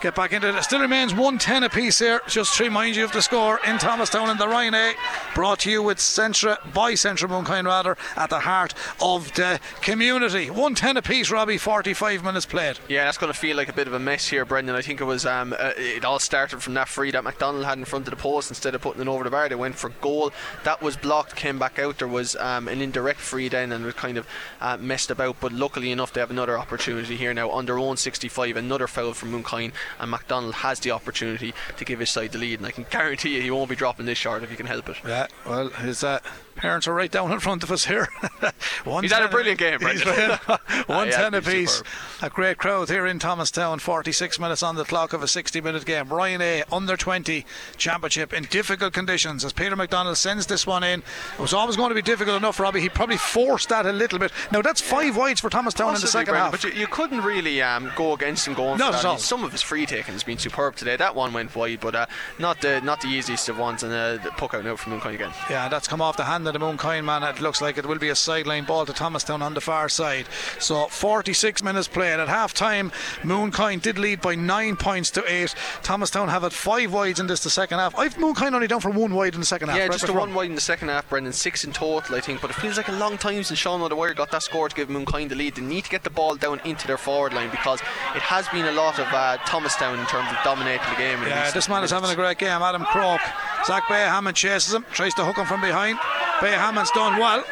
get 0.00 0.14
back 0.14 0.32
into 0.32 0.48
it. 0.48 0.54
It 0.54 0.64
still 0.64 0.80
remains 0.80 1.12
110 1.12 1.62
apiece 1.62 1.98
here. 1.98 2.20
Just 2.28 2.56
to 2.56 2.64
remind 2.64 2.96
you 2.96 3.04
of 3.04 3.12
the 3.12 3.22
score 3.22 3.60
in 3.66 3.78
Thomastown 3.78 4.30
and 4.30 4.38
the 4.38 4.48
Ryan 4.48 4.74
A. 4.74 4.94
Brought 5.34 5.60
to 5.60 5.70
you 5.70 5.82
with 5.82 5.98
Centra, 5.98 6.56
by 6.72 6.92
Centra 6.92 7.28
Mooncoin 7.28 7.64
rather, 7.64 7.96
at 8.16 8.30
the 8.30 8.40
heart 8.40 8.74
of 9.00 9.32
the 9.34 9.60
community. 9.80 10.50
110 10.50 10.96
apiece, 10.96 11.30
Robbie, 11.30 11.58
45 11.58 12.22
minutes 12.24 12.46
played. 12.46 12.78
Yeah, 12.88 13.04
that's 13.04 13.18
going 13.18 13.32
to 13.32 13.38
feel 13.38 13.56
like 13.56 13.68
a 13.68 13.72
bit 13.72 13.86
of 13.86 13.92
a 13.92 13.98
mess 13.98 14.28
here, 14.28 14.44
Brendan. 14.44 14.76
I 14.76 14.82
think 14.82 15.00
it 15.00 15.04
was 15.04 15.26
um, 15.26 15.54
uh, 15.58 15.72
it 15.76 16.04
all 16.04 16.18
started 16.18 16.62
from 16.62 16.74
that 16.74 16.88
free 16.88 17.10
that 17.10 17.24
McDonald 17.24 17.64
had 17.64 17.78
in 17.78 17.84
front 17.84 18.06
of 18.06 18.10
the 18.10 18.16
post 18.16 18.50
instead 18.50 18.74
of 18.74 18.82
putting 18.82 19.02
it 19.02 19.08
over 19.08 19.24
the 19.24 19.30
bar. 19.30 19.48
They 19.48 19.54
went 19.54 19.76
for 19.76 19.90
goal. 20.00 20.32
That 20.64 20.82
was 20.82 20.96
blocked, 20.96 21.36
came 21.36 21.58
back 21.58 21.78
out. 21.78 21.98
There 21.98 22.08
was 22.08 22.36
um, 22.36 22.68
an 22.68 22.80
indirect 22.80 23.20
free 23.20 23.48
then, 23.48 23.72
and 23.72 23.86
it 23.86 23.96
kind 23.96 24.18
of 24.18 24.26
uh, 24.60 24.76
messed 24.76 25.10
about. 25.10 25.40
But 25.40 25.52
luckily 25.52 25.90
enough, 25.90 26.12
they 26.12 26.20
have 26.20 26.30
another 26.30 26.58
opportunity 26.58 27.16
here 27.16 27.34
now 27.34 27.50
on 27.50 27.66
their 27.66 27.78
own 27.78 27.96
65. 27.96 28.56
Another 28.56 28.86
foul 28.86 29.14
from 29.14 29.32
Mooncoin, 29.32 29.72
and 29.98 30.10
McDonald 30.10 30.54
has 30.54 30.80
the 30.80 30.90
opportunity 30.90 31.54
to 31.76 31.84
give 31.84 32.00
his 32.00 32.10
side 32.10 32.32
the 32.32 32.38
lead. 32.38 32.58
And 32.60 32.66
I 32.66 32.70
can 32.70 32.86
guarantee 32.90 33.36
you, 33.36 33.42
he 33.42 33.50
won't 33.50 33.70
be 33.70 33.76
dropping 33.76 34.06
this 34.06 34.18
short 34.18 34.42
if 34.42 34.50
he 34.50 34.56
can 34.56 34.66
help 34.66 34.88
it. 34.88 34.96
Yeah, 35.06 35.26
well, 35.46 35.68
his 35.68 36.04
uh, 36.04 36.20
parents 36.54 36.86
are 36.88 36.94
right 36.94 37.10
down 37.10 37.32
in 37.32 37.40
front 37.40 37.62
of 37.62 37.70
us 37.70 37.84
here. 37.86 38.08
He's 39.00 39.12
had 39.12 39.22
a 39.22 39.28
brilliant 39.28 39.58
game, 39.58 39.78
Brendan. 39.78 40.38
One 40.86 41.08
yeah, 41.08 41.16
ten 41.16 41.34
apiece. 41.34 41.82
A 42.22 42.30
great 42.30 42.58
crowd 42.58 42.88
here 42.88 43.06
in 43.06 43.18
Thomastown. 43.18 43.78
46 43.78 44.38
minutes 44.38 44.62
on 44.62 44.76
the 44.76 44.84
clock 44.84 45.12
of 45.12 45.22
a 45.22 45.26
60-minute 45.26 45.84
game. 45.84 46.08
Ryan 46.08 46.40
A 46.42 46.64
under 46.72 46.96
20 46.96 47.44
championship 47.76 48.32
in 48.32 48.44
difficult 48.44 48.92
conditions 48.92 49.44
as 49.44 49.52
Peter 49.52 49.76
McDonald 49.76 50.16
sends 50.16 50.46
this 50.46 50.66
one 50.66 50.82
in. 50.84 51.00
It 51.00 51.40
was 51.40 51.52
always 51.52 51.76
going 51.76 51.90
to 51.90 51.94
be 51.94 52.02
difficult 52.02 52.36
enough, 52.36 52.58
Robbie. 52.60 52.80
He 52.80 52.88
probably 52.88 53.16
forced 53.16 53.68
that 53.68 53.86
a 53.86 53.92
little 53.92 54.18
bit. 54.18 54.32
Now 54.52 54.62
that's 54.62 54.80
five 54.80 55.16
wides 55.16 55.40
for 55.40 55.50
Thomastown 55.50 55.94
in 55.94 56.00
the 56.00 56.06
second 56.06 56.32
Brendan, 56.32 56.52
half. 56.52 56.62
But 56.62 56.64
you, 56.64 56.80
you 56.80 56.86
couldn't 56.86 57.22
really 57.22 57.62
um, 57.62 57.90
go 57.96 58.12
against 58.12 58.46
him 58.46 58.54
going 58.54 58.78
Not 58.78 58.94
for 58.94 58.98
at 58.98 59.04
all. 59.04 59.18
Some 59.18 59.44
of 59.44 59.52
his 59.52 59.62
free 59.62 59.86
taking 59.86 60.14
has 60.14 60.22
been 60.22 60.38
superb 60.38 60.76
today. 60.76 60.96
That 60.96 61.14
one 61.14 61.32
went 61.32 61.54
wide, 61.54 61.80
but 61.80 61.94
uh, 61.94 62.06
not 62.38 62.60
the 62.60 62.80
not 62.80 63.00
the 63.00 63.08
easiest 63.08 63.48
of 63.48 63.58
ones. 63.58 63.82
And 63.82 63.92
uh, 63.92 64.22
the 64.22 64.30
puck 64.30 64.54
out 64.54 64.64
now 64.64 64.76
from 64.76 64.98
Mooncoin 64.98 65.14
again. 65.14 65.32
Yeah, 65.50 65.68
that's 65.68 65.88
come 65.88 66.00
off 66.00 66.16
the 66.16 66.24
hand 66.24 66.43
of 66.46 66.52
the 66.52 66.58
Mooncoin 66.58 67.04
man. 67.04 67.22
It 67.22 67.40
looks 67.40 67.60
like 67.60 67.78
it 67.78 67.86
will 67.86 67.98
be 67.98 68.08
a 68.08 68.14
sideline 68.14 68.64
ball 68.64 68.86
to 68.86 68.92
Thomastown 68.92 69.42
on 69.42 69.54
the 69.54 69.60
far 69.60 69.88
side. 69.88 70.26
So 70.58 70.86
46 70.86 71.62
minutes 71.62 71.88
played. 71.88 72.20
At 72.20 72.28
half 72.28 72.54
time, 72.54 72.90
Mooncoin 73.22 73.80
did 73.82 73.98
lead 73.98 74.20
by 74.20 74.34
nine 74.34 74.76
points 74.76 75.10
to 75.12 75.24
eight. 75.32 75.54
Thomastown 75.82 76.28
have 76.28 76.42
had 76.42 76.52
five 76.52 76.92
wides 76.92 77.20
in 77.20 77.26
this 77.26 77.42
the 77.42 77.50
second 77.50 77.78
half. 77.78 77.96
I've 77.96 78.16
Mooncoin 78.16 78.54
only 78.54 78.66
down 78.66 78.80
for 78.80 78.90
one 78.90 79.14
wide 79.14 79.34
in 79.34 79.40
the 79.40 79.46
second 79.46 79.68
half. 79.68 79.78
Yeah, 79.78 79.88
just 79.88 80.06
the 80.06 80.12
one 80.12 80.34
wide 80.34 80.50
in 80.50 80.54
the 80.54 80.60
second 80.60 80.88
half, 80.88 81.08
Brendan. 81.08 81.32
Six 81.32 81.64
in 81.64 81.72
total, 81.72 82.16
I 82.16 82.20
think. 82.20 82.40
But 82.40 82.50
it 82.50 82.54
feels 82.54 82.76
like 82.76 82.88
a 82.88 82.92
long 82.92 83.18
time 83.18 83.42
since 83.44 83.58
Sean 83.58 83.80
O'Dwyer 83.82 84.14
got 84.14 84.30
that 84.30 84.42
score 84.42 84.68
to 84.68 84.74
give 84.74 84.88
Mooncoin 84.88 85.28
the 85.28 85.34
lead. 85.34 85.54
They 85.56 85.62
need 85.62 85.84
to 85.84 85.90
get 85.90 86.04
the 86.04 86.10
ball 86.10 86.36
down 86.36 86.60
into 86.64 86.86
their 86.86 86.98
forward 86.98 87.32
line 87.32 87.50
because 87.50 87.80
it 88.14 88.22
has 88.22 88.48
been 88.48 88.66
a 88.66 88.72
lot 88.72 88.98
of 88.98 89.06
uh, 89.12 89.38
Thomastown 89.46 89.98
in 89.98 90.06
terms 90.06 90.28
of 90.30 90.36
dominating 90.44 90.88
the 90.90 90.96
game. 90.96 91.22
Yeah, 91.22 91.50
this 91.50 91.68
man 91.68 91.82
is 91.84 91.90
having 91.90 92.10
a 92.10 92.14
great 92.14 92.38
game. 92.38 92.62
Adam 92.62 92.84
Croke. 92.84 93.20
Zach 93.66 93.88
Bayham 93.88 94.10
Hammond 94.10 94.36
chases 94.36 94.74
him, 94.74 94.84
tries 94.92 95.14
to 95.14 95.24
hook 95.24 95.36
him 95.38 95.46
from 95.46 95.62
behind. 95.62 95.98
Bay 96.40 96.52
Hammond's 96.52 96.90
done 96.92 97.18
well. 97.18 97.44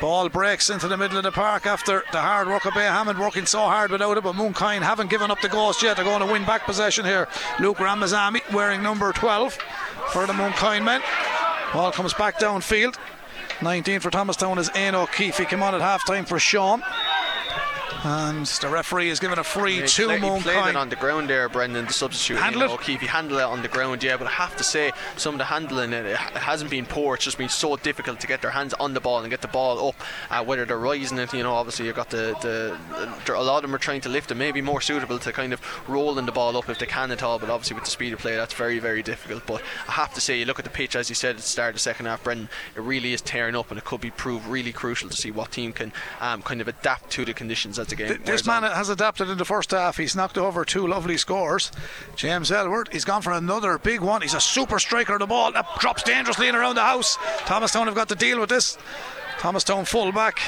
Ball 0.00 0.28
breaks 0.28 0.68
into 0.68 0.88
the 0.88 0.96
middle 0.96 1.16
of 1.16 1.22
the 1.22 1.32
park 1.32 1.64
after 1.64 2.04
the 2.12 2.20
hard 2.20 2.48
work 2.48 2.66
of 2.66 2.74
Bay 2.74 2.84
Hammond 2.84 3.18
working 3.18 3.46
so 3.46 3.60
hard 3.60 3.90
without 3.90 4.18
it, 4.18 4.24
but 4.24 4.34
Mooncoin 4.34 4.82
haven't 4.82 5.08
given 5.08 5.30
up 5.30 5.40
the 5.40 5.48
ghost 5.48 5.82
yet. 5.82 5.96
They're 5.96 6.04
going 6.04 6.20
to 6.20 6.30
win 6.30 6.44
back 6.44 6.64
possession 6.66 7.04
here. 7.04 7.28
Luke 7.60 7.78
Ramazami 7.78 8.52
wearing 8.52 8.82
number 8.82 9.12
12 9.12 9.54
for 10.08 10.26
the 10.26 10.34
Mooncoin 10.34 10.84
men. 10.84 11.00
Ball 11.72 11.92
comes 11.92 12.12
back 12.12 12.38
downfield. 12.38 12.96
19 13.62 14.00
for 14.00 14.10
Thomastown 14.10 14.58
is 14.58 14.68
Éanna 14.70 15.04
O'Keefe. 15.04 15.38
He 15.38 15.44
came 15.46 15.62
on 15.62 15.74
at 15.74 15.80
half 15.80 16.06
time 16.06 16.26
for 16.26 16.38
Sean. 16.38 16.82
And 18.04 18.46
the 18.46 18.68
referee 18.68 19.10
is 19.10 19.20
given 19.20 19.38
a 19.38 19.44
free 19.44 19.80
He 19.80 19.86
to 19.86 20.04
play- 20.06 20.20
he 20.20 20.40
played 20.42 20.68
it 20.70 20.76
on 20.76 20.88
the 20.88 20.96
ground 20.96 21.30
there, 21.30 21.48
Brendan, 21.48 21.86
the 21.86 21.92
substitute. 21.92 22.38
Handle 22.38 22.62
you 22.62 22.68
know, 22.68 22.74
it? 22.74 22.80
O'Keefe, 22.80 23.00
he 23.00 23.06
handled 23.06 23.40
it 23.40 23.44
on 23.44 23.62
the 23.62 23.68
ground, 23.68 24.02
yeah, 24.02 24.16
but 24.16 24.26
I 24.26 24.30
have 24.30 24.56
to 24.56 24.64
say, 24.64 24.92
some 25.16 25.34
of 25.34 25.38
the 25.38 25.44
handling, 25.44 25.92
it, 25.92 26.06
it 26.06 26.16
hasn't 26.16 26.70
been 26.70 26.86
poor. 26.86 27.14
It's 27.14 27.24
just 27.24 27.38
been 27.38 27.48
so 27.48 27.76
difficult 27.76 28.20
to 28.20 28.26
get 28.26 28.42
their 28.42 28.50
hands 28.50 28.74
on 28.74 28.94
the 28.94 29.00
ball 29.00 29.20
and 29.20 29.30
get 29.30 29.42
the 29.42 29.48
ball 29.48 29.88
up. 29.88 29.96
Uh, 30.30 30.44
whether 30.44 30.64
they're 30.64 30.78
rising 30.78 31.18
it, 31.18 31.32
you 31.32 31.42
know, 31.42 31.54
obviously 31.54 31.86
you've 31.86 31.96
got 31.96 32.10
the, 32.10 32.36
the, 32.42 32.78
the. 33.24 33.36
A 33.36 33.40
lot 33.42 33.56
of 33.56 33.62
them 33.62 33.74
are 33.74 33.78
trying 33.78 34.00
to 34.02 34.08
lift 34.08 34.30
it, 34.30 34.34
maybe 34.36 34.60
more 34.60 34.80
suitable 34.80 35.18
to 35.18 35.32
kind 35.32 35.52
of 35.52 35.60
rolling 35.88 36.26
the 36.26 36.32
ball 36.32 36.56
up 36.56 36.68
if 36.68 36.78
they 36.78 36.86
can 36.86 37.10
at 37.10 37.22
all, 37.22 37.38
but 37.38 37.50
obviously 37.50 37.74
with 37.74 37.84
the 37.84 37.90
speed 37.90 38.12
of 38.12 38.18
play, 38.18 38.36
that's 38.36 38.54
very, 38.54 38.78
very 38.78 39.02
difficult. 39.02 39.46
But 39.46 39.62
I 39.88 39.92
have 39.92 40.14
to 40.14 40.20
say, 40.20 40.38
you 40.38 40.44
look 40.44 40.58
at 40.58 40.64
the 40.64 40.70
pitch, 40.70 40.96
as 40.96 41.08
you 41.08 41.14
said 41.14 41.30
at 41.30 41.36
the 41.36 41.42
start 41.42 41.70
of 41.70 41.74
the 41.76 41.80
second 41.80 42.06
half, 42.06 42.22
Brendan, 42.22 42.48
it 42.74 42.80
really 42.80 43.12
is 43.12 43.20
tearing 43.20 43.56
up 43.56 43.70
and 43.70 43.78
it 43.78 43.84
could 43.84 44.00
be 44.00 44.10
proved 44.10 44.46
really 44.46 44.72
crucial 44.72 45.08
to 45.08 45.16
see 45.16 45.30
what 45.30 45.52
team 45.52 45.72
can 45.72 45.92
um, 46.20 46.42
kind 46.42 46.60
of 46.60 46.68
adapt 46.68 47.10
to 47.10 47.24
the 47.24 47.34
conditions 47.34 47.78
as 47.78 47.85
game 47.94 48.08
Th- 48.08 48.20
This 48.22 48.44
man 48.46 48.64
on. 48.64 48.72
has 48.72 48.88
adapted 48.88 49.30
in 49.30 49.38
the 49.38 49.44
first 49.44 49.70
half. 49.70 49.96
He's 49.98 50.16
knocked 50.16 50.36
over 50.38 50.64
two 50.64 50.86
lovely 50.86 51.16
scores. 51.16 51.70
James 52.16 52.50
Aylward, 52.50 52.88
he's 52.90 53.04
gone 53.04 53.22
for 53.22 53.32
another 53.32 53.78
big 53.78 54.00
one. 54.00 54.22
He's 54.22 54.34
a 54.34 54.40
super 54.40 54.80
striker 54.80 55.12
of 55.14 55.20
the 55.20 55.26
ball. 55.26 55.52
That 55.52 55.66
drops 55.78 56.02
dangerously 56.02 56.48
in 56.48 56.56
around 56.56 56.74
the 56.74 56.82
house. 56.82 57.16
Thomastown 57.40 57.86
have 57.86 57.94
got 57.94 58.08
to 58.08 58.14
deal 58.16 58.40
with 58.40 58.48
this. 58.48 58.76
Thomastown 59.38 59.84
full 59.84 60.10
back. 60.10 60.40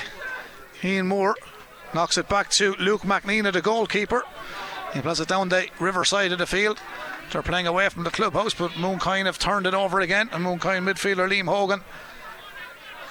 Ian 0.83 1.07
Moore 1.07 1.37
knocks 1.95 2.19
it 2.19 2.29
back 2.29 2.51
to 2.51 2.75
Luke 2.81 3.03
McNeena, 3.03 3.53
the 3.53 3.63
goalkeeper. 3.63 4.25
He 4.95 5.01
plays 5.01 5.21
it 5.21 5.29
down 5.29 5.51
the 5.51 5.69
river 5.79 6.05
side 6.05 6.33
of 6.33 6.39
the 6.39 6.47
field. 6.47 6.81
They're 7.31 7.43
playing 7.43 7.67
away 7.67 7.89
from 7.91 8.05
the 8.05 8.11
clubhouse, 8.11 8.55
but 8.55 8.71
Mooncoin 8.73 9.27
have 9.27 9.39
turned 9.39 9.67
it 9.67 9.75
over 9.75 10.01
again. 10.01 10.31
And 10.33 10.43
Mooncoin 10.45 10.83
midfielder 10.83 11.29
Liam 11.29 11.45
Hogan 11.47 11.83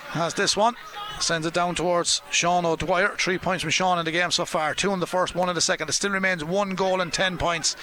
has 0.10 0.34
this 0.34 0.58
one. 0.58 0.76
Sends 1.20 1.48
it 1.48 1.54
down 1.54 1.76
towards 1.76 2.22
Sean 2.30 2.66
O'Dwyer. 2.66 3.16
Three 3.18 3.38
points 3.38 3.64
from 3.64 3.72
Sean 3.72 4.00
in 4.00 4.06
the 4.06 4.12
game 4.12 4.32
so 4.32 4.46
far. 4.46 4.74
Two 4.74 4.94
in 4.94 5.00
the 5.00 5.08
first, 5.08 5.36
one 5.36 5.50
in 5.50 5.56
the 5.56 5.62
second. 5.62 5.90
It 5.90 5.94
still 5.94 6.12
remains 6.12 6.44
one 6.44 6.76
goal 6.76 7.02
and 7.02 7.12
ten 7.12 7.38
points 7.38 7.76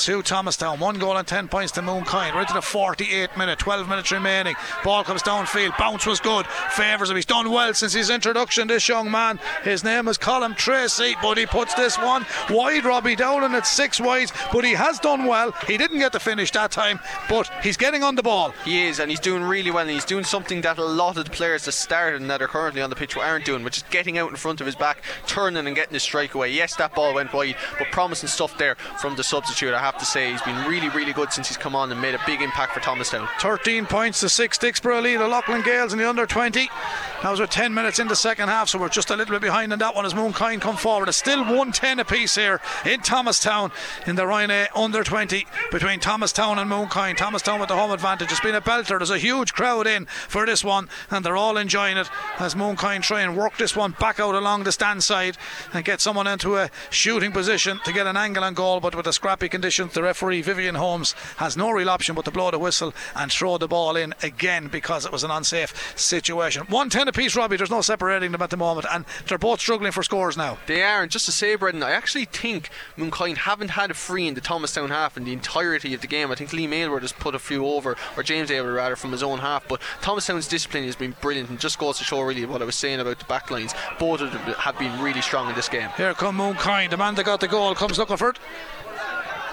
to 0.00 0.22
Thomastown. 0.22 0.80
One 0.80 0.98
goal 0.98 1.16
and 1.16 1.26
ten 1.26 1.46
points 1.46 1.72
to 1.72 1.82
Mooncoin. 1.82 2.32
Right 2.32 2.48
to 2.48 2.54
the 2.54 2.62
48 2.62 3.36
minute, 3.36 3.58
12 3.58 3.88
minutes 3.88 4.10
remaining. 4.10 4.54
Ball 4.82 5.04
comes 5.04 5.22
downfield. 5.22 5.76
Bounce 5.76 6.06
was 6.06 6.20
good. 6.20 6.46
Favours 6.46 7.10
him. 7.10 7.16
He's 7.16 7.26
done 7.26 7.50
well 7.50 7.74
since 7.74 7.92
his 7.92 8.08
introduction. 8.08 8.68
This 8.68 8.88
young 8.88 9.10
man. 9.10 9.38
His 9.62 9.84
name 9.84 10.08
is 10.08 10.16
Colin 10.16 10.54
Tracy, 10.54 11.16
but 11.20 11.36
he 11.36 11.44
puts 11.44 11.74
this 11.74 11.98
one 11.98 12.24
wide. 12.48 12.84
Robbie 12.84 13.14
Dowling 13.14 13.52
at 13.52 13.66
six 13.66 14.00
wide, 14.00 14.30
but 14.52 14.64
he 14.64 14.72
has 14.72 14.98
done 14.98 15.26
well. 15.26 15.52
He 15.66 15.76
didn't 15.76 15.98
get 15.98 16.12
the 16.12 16.20
finish 16.20 16.50
that 16.52 16.70
time, 16.70 16.98
but 17.28 17.50
he's 17.62 17.76
getting 17.76 18.02
on 18.02 18.14
the 18.14 18.22
ball. 18.22 18.54
He 18.64 18.86
is, 18.86 19.00
and 19.00 19.10
he's 19.10 19.20
doing 19.20 19.42
really 19.42 19.70
well. 19.70 19.82
And 19.82 19.90
he's 19.90 20.04
doing 20.06 20.24
something 20.24 20.62
that 20.62 20.78
a 20.78 20.84
lot 20.84 21.18
of 21.18 21.24
the 21.24 21.30
players 21.30 21.66
that 21.66 21.72
started 21.72 22.22
and 22.22 22.30
that 22.30 22.40
are 22.40 22.48
currently 22.48 22.80
on 22.80 22.88
the 22.88 22.96
pitch 22.96 23.16
aren't 23.16 23.44
doing, 23.44 23.64
which 23.64 23.76
is 23.76 23.84
getting 23.90 24.16
out 24.16 24.30
in 24.30 24.36
front 24.36 24.60
of 24.60 24.66
his 24.66 24.76
back, 24.76 25.02
turning 25.26 25.66
and 25.66 25.76
getting 25.76 25.94
his 25.94 26.02
strike 26.02 26.34
away. 26.34 26.50
Yes, 26.50 26.74
that 26.76 26.94
ball 26.94 27.14
went 27.14 27.32
wide, 27.34 27.56
but 27.78 27.88
promising 27.88 28.28
stuff 28.28 28.56
there 28.56 28.76
from 28.98 29.16
the 29.16 29.24
substitute. 29.24 29.74
I 29.74 29.80
have 29.80 29.89
to 29.98 30.04
say, 30.04 30.30
he's 30.30 30.42
been 30.42 30.66
really, 30.66 30.88
really 30.90 31.12
good 31.12 31.32
since 31.32 31.48
he's 31.48 31.56
come 31.56 31.74
on 31.74 31.90
and 31.90 32.00
made 32.00 32.14
a 32.14 32.20
big 32.26 32.42
impact 32.42 32.74
for 32.74 32.80
Thomastown. 32.80 33.28
13 33.40 33.86
points 33.86 34.20
to 34.20 34.28
6 34.28 34.58
Dicksboro 34.58 35.02
lead. 35.02 35.16
The 35.16 35.28
Loughlin 35.28 35.62
Gaels 35.62 35.92
in 35.92 35.98
the 35.98 36.08
under 36.08 36.26
20. 36.26 36.68
That 37.22 37.30
was 37.30 37.40
with 37.40 37.50
10 37.50 37.74
minutes 37.74 37.98
in 37.98 38.08
the 38.08 38.16
second 38.16 38.48
half, 38.48 38.68
so 38.68 38.78
we're 38.78 38.88
just 38.88 39.10
a 39.10 39.16
little 39.16 39.34
bit 39.34 39.42
behind 39.42 39.72
on 39.72 39.78
that 39.80 39.94
one 39.94 40.06
as 40.06 40.14
Mooncoin 40.14 40.60
come 40.60 40.76
forward. 40.76 41.08
It's 41.08 41.18
still 41.18 41.40
110 41.40 41.98
apiece 41.98 42.34
here 42.34 42.60
in 42.86 43.00
Thomastown 43.00 43.72
in 44.06 44.16
the 44.16 44.26
Ryan 44.26 44.50
A 44.50 44.68
under 44.74 45.04
20 45.04 45.46
between 45.70 46.00
Thomastown 46.00 46.58
and 46.58 46.70
Mooncoin. 46.70 47.16
Thomastown 47.16 47.60
with 47.60 47.68
the 47.68 47.76
home 47.76 47.90
advantage. 47.90 48.30
It's 48.30 48.40
been 48.40 48.54
a 48.54 48.60
belter. 48.62 48.98
There's 48.98 49.10
a 49.10 49.18
huge 49.18 49.52
crowd 49.52 49.86
in 49.86 50.06
for 50.06 50.46
this 50.46 50.64
one, 50.64 50.88
and 51.10 51.24
they're 51.24 51.36
all 51.36 51.58
enjoying 51.58 51.98
it 51.98 52.08
as 52.38 52.54
Mooncoin 52.54 53.02
try 53.02 53.20
and 53.20 53.36
work 53.36 53.58
this 53.58 53.76
one 53.76 53.94
back 54.00 54.18
out 54.18 54.34
along 54.34 54.64
the 54.64 54.72
stand 54.72 55.04
side 55.04 55.36
and 55.74 55.84
get 55.84 56.00
someone 56.00 56.26
into 56.26 56.56
a 56.56 56.70
shooting 56.88 57.32
position 57.32 57.80
to 57.84 57.92
get 57.92 58.06
an 58.06 58.16
angle 58.16 58.44
on 58.44 58.54
goal. 58.54 58.80
But 58.80 58.94
with 58.94 59.04
the 59.04 59.12
scrappy 59.12 59.48
the 59.88 60.02
referee 60.02 60.42
Vivian 60.42 60.74
Holmes 60.74 61.12
has 61.36 61.56
no 61.56 61.70
real 61.70 61.90
option 61.90 62.14
but 62.14 62.24
to 62.24 62.30
blow 62.30 62.50
the 62.50 62.58
whistle 62.58 62.94
and 63.14 63.30
throw 63.30 63.58
the 63.58 63.68
ball 63.68 63.96
in 63.96 64.14
again 64.22 64.68
because 64.68 65.04
it 65.04 65.12
was 65.12 65.24
an 65.24 65.30
unsafe 65.30 65.98
situation. 65.98 66.62
110 66.62 67.08
apiece, 67.08 67.36
Robbie. 67.36 67.56
There's 67.56 67.70
no 67.70 67.80
separating 67.80 68.32
them 68.32 68.42
at 68.42 68.50
the 68.50 68.56
moment, 68.56 68.86
and 68.90 69.04
they're 69.26 69.38
both 69.38 69.60
struggling 69.60 69.92
for 69.92 70.02
scores 70.02 70.36
now. 70.36 70.58
They 70.66 70.82
are, 70.82 71.02
and 71.02 71.10
just 71.10 71.26
to 71.26 71.32
say, 71.32 71.54
Brendan, 71.54 71.82
I 71.82 71.92
actually 71.92 72.24
think 72.24 72.70
Mooncoin 72.96 73.38
haven't 73.38 73.70
had 73.70 73.90
a 73.90 73.94
free 73.94 74.26
in 74.26 74.34
the 74.34 74.40
Thomastown 74.40 74.90
half 74.90 75.16
in 75.16 75.24
the 75.24 75.32
entirety 75.32 75.94
of 75.94 76.00
the 76.00 76.06
game. 76.06 76.30
I 76.30 76.34
think 76.34 76.50
Liam 76.50 76.72
Aylward 76.72 77.02
has 77.02 77.12
put 77.12 77.34
a 77.34 77.38
few 77.38 77.66
over, 77.66 77.96
or 78.16 78.22
James 78.22 78.50
Aylward 78.50 78.74
rather, 78.74 78.96
from 78.96 79.12
his 79.12 79.22
own 79.22 79.38
half. 79.38 79.66
But 79.68 79.80
Thomastown's 80.00 80.48
discipline 80.48 80.84
has 80.84 80.96
been 80.96 81.14
brilliant, 81.20 81.50
and 81.50 81.58
just 81.58 81.78
goes 81.78 81.98
to 81.98 82.04
show 82.04 82.20
really 82.20 82.44
what 82.44 82.62
I 82.62 82.64
was 82.64 82.76
saying 82.76 83.00
about 83.00 83.18
the 83.18 83.24
backlines. 83.24 83.74
Both 83.98 84.20
of 84.20 84.32
them 84.32 84.40
have 84.54 84.78
been 84.78 85.00
really 85.00 85.22
strong 85.22 85.48
in 85.48 85.54
this 85.54 85.68
game. 85.68 85.88
Here 85.96 86.14
come 86.14 86.38
Mooncoin. 86.38 86.90
The 86.90 86.96
man 86.96 87.14
that 87.14 87.24
got 87.24 87.40
the 87.40 87.48
goal 87.48 87.74
comes 87.74 87.98
looking 87.98 88.16
for 88.16 88.30
it. 88.30 88.38